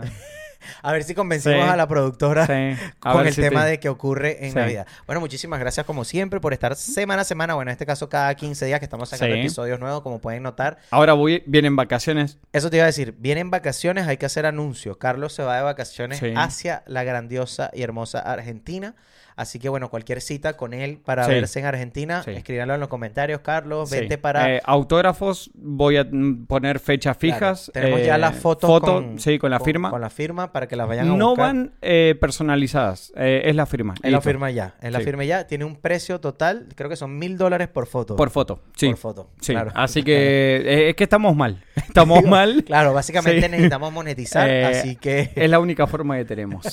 A 0.82 0.92
ver 0.92 1.04
si 1.04 1.14
convencimos 1.14 1.64
Sí. 1.64 1.68
a 1.70 1.76
la 1.76 1.86
productora 1.88 2.46
Sí, 2.46 2.52
a 3.02 3.12
con 3.12 3.26
el 3.26 3.34
si 3.34 3.40
tema 3.40 3.64
te- 3.64 3.70
de 3.70 3.80
que 3.80 3.88
ocurre 3.88 4.44
en 4.46 4.52
Sí. 4.52 4.56
Navidad. 4.56 4.86
Bueno, 5.06 5.20
muchísimas 5.20 5.58
gracias 5.60 5.86
como 5.86 6.04
siempre 6.04 6.40
por 6.40 6.52
estar 6.52 6.74
semana 6.76 7.22
a 7.22 7.24
semana, 7.24 7.54
bueno, 7.54 7.70
en 7.70 7.72
este 7.72 7.86
caso 7.86 8.08
cada 8.08 8.34
15 8.34 8.66
días 8.66 8.78
que 8.78 8.84
estamos 8.86 9.08
sacando 9.08 9.34
episodios 9.36 9.78
nuevos, 9.80 10.02
como 10.02 10.20
pueden 10.20 10.42
notar. 10.42 10.78
Ahora 10.90 11.12
voy, 11.14 11.42
vienen 11.46 11.76
vacaciones. 11.76 12.38
Eso 12.52 12.70
te 12.70 12.76
iba 12.76 12.84
a 12.84 12.86
decir, 12.86 13.14
vienen 13.18 13.50
vacaciones, 13.50 14.06
hay 14.06 14.16
que 14.16 14.26
hacer 14.26 14.46
anuncios. 14.46 14.96
Carlos 14.96 15.32
se 15.32 15.42
va 15.42 15.56
de 15.56 15.62
vacaciones 15.62 16.20
hacia 16.36 16.82
la 16.86 17.04
grandiosa 17.04 17.70
y 17.72 17.82
hermosa 17.82 18.20
Argentina. 18.20 18.94
Así 19.40 19.58
que 19.58 19.70
bueno, 19.70 19.88
cualquier 19.88 20.20
cita 20.20 20.54
con 20.58 20.74
él 20.74 20.98
para 21.02 21.24
Sí. 21.24 21.30
verse 21.30 21.60
en 21.60 21.64
Argentina, 21.64 22.22
Sí. 22.22 22.32
escríbanlo 22.32 22.74
en 22.74 22.80
los 22.80 22.90
comentarios, 22.90 23.40
Carlos, 23.40 23.88
Sí. 23.88 24.00
vete 24.00 24.18
para... 24.18 24.56
Eh, 24.56 24.60
autógrafos, 24.64 25.50
voy 25.54 25.96
a 25.96 26.04
mm, 26.04 26.44
poner 26.46 26.78
fechas 26.78 27.16
Claro, 27.16 27.34
fijas. 27.36 27.70
tenemos 27.72 28.00
eh, 28.00 28.04
ya 28.06 28.18
las 28.18 28.36
fotos 28.36 28.68
foto, 28.68 28.86
con, 28.96 29.18
sí, 29.18 29.38
con 29.38 29.50
la 29.50 29.58
firma. 29.60 29.88
Con 29.88 30.02
la 30.02 30.10
firma 30.10 30.52
para 30.52 30.68
que 30.68 30.76
las 30.76 30.86
vayan 30.86 31.08
a 31.08 31.16
no 31.16 31.28
buscar. 31.30 31.46
van 31.46 31.72
eh, 31.80 32.16
personalizadas, 32.20 33.14
eh, 33.16 33.42
es 33.46 33.56
la 33.56 33.64
firma. 33.64 33.94
Es 34.02 34.12
la 34.12 34.20
firma 34.20 34.50
ya, 34.50 34.74
es 34.82 34.92
la 34.92 35.00
firma 35.00 35.24
ya. 35.24 35.46
Tiene 35.46 35.64
un 35.64 35.76
precio 35.76 36.20
total, 36.20 36.66
creo 36.74 36.90
que 36.90 36.96
son 36.96 37.18
mil 37.18 37.38
dólares 37.38 37.68
por 37.68 37.86
foto. 37.86 38.16
Por 38.16 38.28
foto, 38.28 38.60
sí. 38.76 38.88
Por 38.88 38.98
foto, 38.98 39.30
Sí, 39.40 39.52
claro. 39.52 39.70
así 39.74 40.02
que 40.04 40.12
eh, 40.16 40.88
es 40.90 40.96
que 40.96 41.04
estamos 41.04 41.34
mal. 41.34 41.64
Estamos 41.90 42.22
mal. 42.24 42.62
Claro, 42.64 42.92
básicamente 42.92 43.48
necesitamos 43.48 43.90
monetizar, 43.92 44.48
Eh, 44.50 44.64
así 44.66 44.96
que 44.96 45.30
Es 45.34 45.48
la 45.48 45.58
única 45.60 45.86
forma 45.86 46.16
que 46.18 46.24
tenemos. 46.26 46.66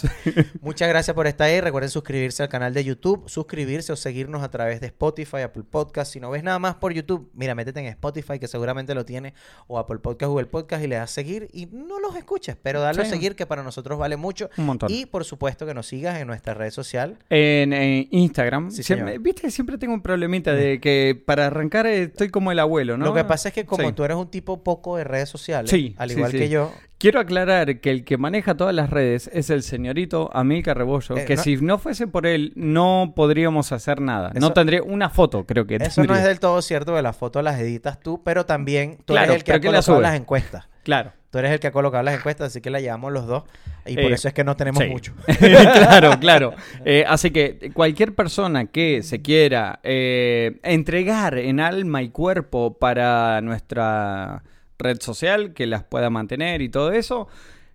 muchas 0.61 0.89
gracias 0.89 1.15
por 1.15 1.27
estar 1.27 1.47
ahí. 1.47 1.61
Recuerden 1.61 1.89
suscribirse 1.89 2.43
al 2.43 2.49
canal 2.49 2.56
de 2.73 2.83
YouTube, 2.83 3.23
suscribirse 3.27 3.91
o 3.93 3.95
seguirnos 3.95 4.43
a 4.43 4.49
través 4.49 4.81
de 4.81 4.87
Spotify, 4.87 5.37
Apple 5.37 5.63
Podcast. 5.69 6.11
Si 6.13 6.19
no 6.19 6.29
ves 6.29 6.43
nada 6.43 6.59
más 6.59 6.75
por 6.75 6.93
YouTube, 6.93 7.29
mira, 7.33 7.55
métete 7.55 7.79
en 7.79 7.85
Spotify 7.87 8.39
que 8.39 8.47
seguramente 8.47 8.93
lo 8.95 9.05
tiene, 9.05 9.33
o 9.67 9.77
Apple 9.79 9.99
Podcast, 9.99 10.29
Google 10.29 10.47
Podcast 10.47 10.83
y 10.83 10.87
le 10.87 10.95
das 10.95 11.11
seguir 11.11 11.47
y 11.53 11.67
no 11.67 11.99
los 11.99 12.15
escuches, 12.15 12.57
pero 12.61 12.81
dale 12.81 13.01
a 13.01 13.05
seguir 13.05 13.35
que 13.35 13.45
para 13.45 13.63
nosotros 13.63 13.97
vale 13.99 14.17
mucho. 14.17 14.49
Un 14.57 14.65
montón. 14.65 14.91
Y 14.91 15.05
por 15.05 15.23
supuesto 15.23 15.65
que 15.65 15.73
nos 15.73 15.87
sigas 15.87 16.19
en 16.19 16.27
nuestra 16.27 16.53
red 16.53 16.71
social. 16.71 17.17
En, 17.29 17.73
en 17.73 18.07
Instagram, 18.11 18.71
Sí, 18.71 18.83
siempre- 18.83 19.17
viste, 19.19 19.49
siempre 19.51 19.77
tengo 19.77 19.93
un 19.93 20.01
problemita 20.01 20.53
de 20.53 20.79
que 20.81 21.21
para 21.25 21.47
arrancar 21.47 21.85
eh, 21.87 22.03
estoy 22.03 22.29
como 22.29 22.51
el 22.51 22.59
abuelo, 22.59 22.97
¿no? 22.97 23.05
Lo 23.05 23.13
que 23.13 23.23
pasa 23.23 23.49
es 23.49 23.55
que 23.55 23.65
como 23.65 23.87
Sí. 23.87 23.93
tú 23.93 24.03
eres 24.03 24.17
un 24.17 24.29
tipo 24.29 24.63
poco 24.63 24.97
de 24.97 25.03
redes 25.03 25.29
sociales, 25.29 25.69
Sí, 25.69 25.95
al 25.97 26.11
igual 26.11 26.31
que 26.31 26.49
yo, 26.49 26.71
Quiero 26.99 27.19
aclarar 27.19 27.79
que 27.79 27.91
el 27.91 28.03
que 28.03 28.17
maneja 28.17 28.55
todas 28.57 28.73
las 28.73 28.89
redes 28.89 29.29
es 29.31 29.51
el 29.51 29.61
señorito 29.61 30.31
Amilcar 30.33 30.77
Rebollo, 30.77 31.15
Eh, 31.15 31.25
que 31.25 31.35
no- 31.35 31.43
si 31.43 31.57
no 31.57 31.77
fuese 31.77 32.07
por 32.07 32.25
él 32.25 32.53
no 32.55 33.13
podríamos 33.15 33.71
hacer 33.71 34.01
nada. 34.01 34.31
Eso- 34.31 34.39
no 34.39 34.51
tendría 34.51 34.81
una 34.81 35.09
foto, 35.11 35.45
creo 35.45 35.67
que 35.67 35.75
Eso 35.75 36.03
no 36.03 36.15
es 36.15 36.23
del 36.23 36.39
todo 36.39 36.59
cierto, 36.63 36.95
que 36.95 37.01
las 37.03 37.15
fotos 37.15 37.43
las 37.43 37.59
editas 37.59 37.99
tú, 37.99 38.23
pero 38.23 38.47
también 38.47 38.97
tú 39.05 39.13
Claro, 39.13 39.25
eres 39.25 39.35
el 39.37 39.43
que 39.43 39.51
ha 39.53 39.59
¿quién 39.59 39.73
la 39.73 39.81
colocado 39.83 40.01
las 40.01 40.15
encuestas. 40.19 40.67
Claro. 40.83 41.11
Tú 41.29 41.37
eres 41.39 41.51
el 41.51 41.59
que 41.59 41.67
ha 41.67 41.71
colocado 41.71 42.01
las 42.03 42.15
encuestas, 42.17 42.47
así 42.47 42.61
que 42.61 42.69
la 42.71 42.79
llevamos 42.79 43.11
los 43.11 43.27
dos. 43.27 43.43
Y 43.85 43.93
por 43.95 44.05
Eh, 44.05 44.13
eso 44.13 44.29
es 44.29 44.33
que 44.33 44.43
no 44.43 44.55
tenemos 44.55 44.81
Sí. 44.81 44.89
mucho. 44.89 45.13
claro, 46.01 46.19
claro. 46.19 46.53
Eh, 46.83 47.03
así 47.07 47.29
que 47.29 47.69
cualquier 47.75 48.15
persona 48.15 48.65
que 48.65 49.03
se 49.03 49.21
quiera 49.21 49.79
entregar 49.83 51.37
en 51.37 51.59
alma 51.59 52.01
y 52.01 52.09
cuerpo 52.09 52.77
para 52.79 53.41
nuestra 53.41 54.41
red 54.79 54.99
social, 55.01 55.53
que 55.53 55.65
las 55.67 55.83
pueda 55.83 56.09
mantener 56.09 56.61
y 56.61 56.69
todo 56.69 56.91
eso, 56.91 57.27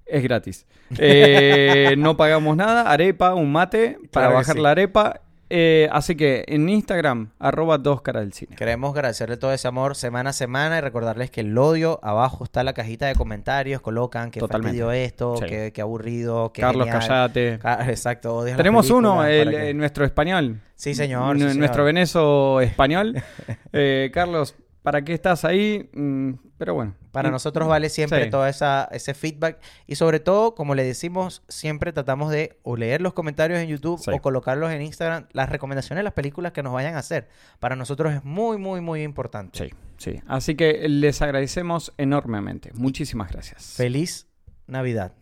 es 0.06 0.22
gratis. 0.22 0.66
Eh, 0.98 1.94
no 1.98 2.16
pagamos 2.16 2.56
nada, 2.56 2.90
arepa, 2.90 3.34
un 3.34 3.50
mate 3.52 3.98
para 4.12 4.26
Claro 4.26 4.34
bajar 4.34 4.56
sí. 4.56 4.62
la 4.62 4.70
arepa. 4.70 5.20
Eh, 5.54 5.86
así 5.92 6.14
que 6.16 6.46
en 6.48 6.66
Instagram, 6.70 7.28
arroba 7.38 7.76
dos 7.76 8.00
caras 8.00 8.22
del 8.22 8.32
cine. 8.32 8.56
Queremos 8.56 8.94
agradecerle 8.94 9.36
todo 9.36 9.52
ese 9.52 9.68
amor 9.68 9.94
semana 9.96 10.30
a 10.30 10.32
semana 10.32 10.78
y 10.78 10.80
recordarles 10.80 11.30
que 11.30 11.42
el 11.42 11.58
odio, 11.58 12.00
abajo 12.02 12.44
está 12.44 12.64
la 12.64 12.72
cajita 12.72 13.06
de 13.06 13.14
comentarios, 13.14 13.82
colocan 13.82 14.30
que 14.30 14.40
fastidio 14.40 14.92
esto, 14.92 15.36
Sí. 15.36 15.44
que, 15.44 15.72
que 15.74 15.82
aburrido, 15.82 16.54
que 16.54 16.62
Carlos, 16.62 16.86
callate. 16.88 17.58
Ca- 17.58 17.86
Exacto, 17.90 18.42
Tenemos 18.56 18.88
uno, 18.88 19.26
el, 19.26 19.50
que- 19.50 19.68
eh, 19.70 19.74
nuestro 19.74 20.06
español. 20.06 20.58
Sí, 20.74 20.94
señor. 20.94 21.36
Sí, 21.36 21.42
señor. 21.42 21.56
Nuestro 21.56 21.84
venezo 21.84 22.60
español. 22.62 23.22
Eh, 23.74 24.10
Carlos, 24.14 24.54
¿para 24.82 25.02
qué 25.02 25.12
estás 25.12 25.44
ahí? 25.44 25.90
Mm, 25.92 26.32
pero 26.62 26.74
bueno. 26.74 26.94
Para 27.10 27.28
nosotros 27.32 27.66
vale 27.66 27.88
siempre 27.88 28.22
sí. 28.22 28.30
todo 28.30 28.46
esa, 28.46 28.88
ese 28.92 29.14
feedback 29.14 29.58
y 29.88 29.96
sobre 29.96 30.20
todo, 30.20 30.54
como 30.54 30.76
le 30.76 30.84
decimos, 30.84 31.42
siempre 31.48 31.92
tratamos 31.92 32.30
de 32.30 32.56
o 32.62 32.76
leer 32.76 33.00
los 33.00 33.14
comentarios 33.14 33.58
en 33.58 33.66
YouTube 33.66 33.98
Sí. 33.98 34.12
o 34.14 34.20
colocarlos 34.22 34.70
en 34.70 34.80
Instagram, 34.80 35.26
las 35.32 35.48
recomendaciones 35.48 35.98
de 35.98 36.04
las 36.04 36.12
películas 36.12 36.52
que 36.52 36.62
nos 36.62 36.72
vayan 36.72 36.94
a 36.94 37.00
hacer. 37.00 37.26
Para 37.58 37.74
nosotros 37.74 38.12
es 38.14 38.22
muy, 38.22 38.58
muy, 38.58 38.80
muy 38.80 39.02
importante. 39.02 39.58
Sí, 39.58 39.74
sí. 39.96 40.20
Así 40.28 40.54
que 40.54 40.88
les 40.88 41.20
agradecemos 41.20 41.92
enormemente. 41.98 42.70
Muchísimas 42.74 43.32
gracias. 43.32 43.74
Feliz 43.76 44.28
Navidad. 44.68 45.14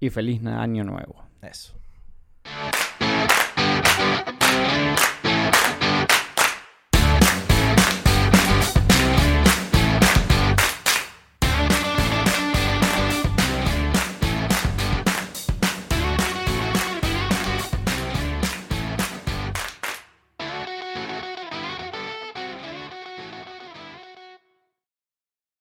y 0.00 0.10
feliz 0.10 0.44
año 0.44 0.82
nuevo. 0.82 1.22
Eso. 1.42 1.76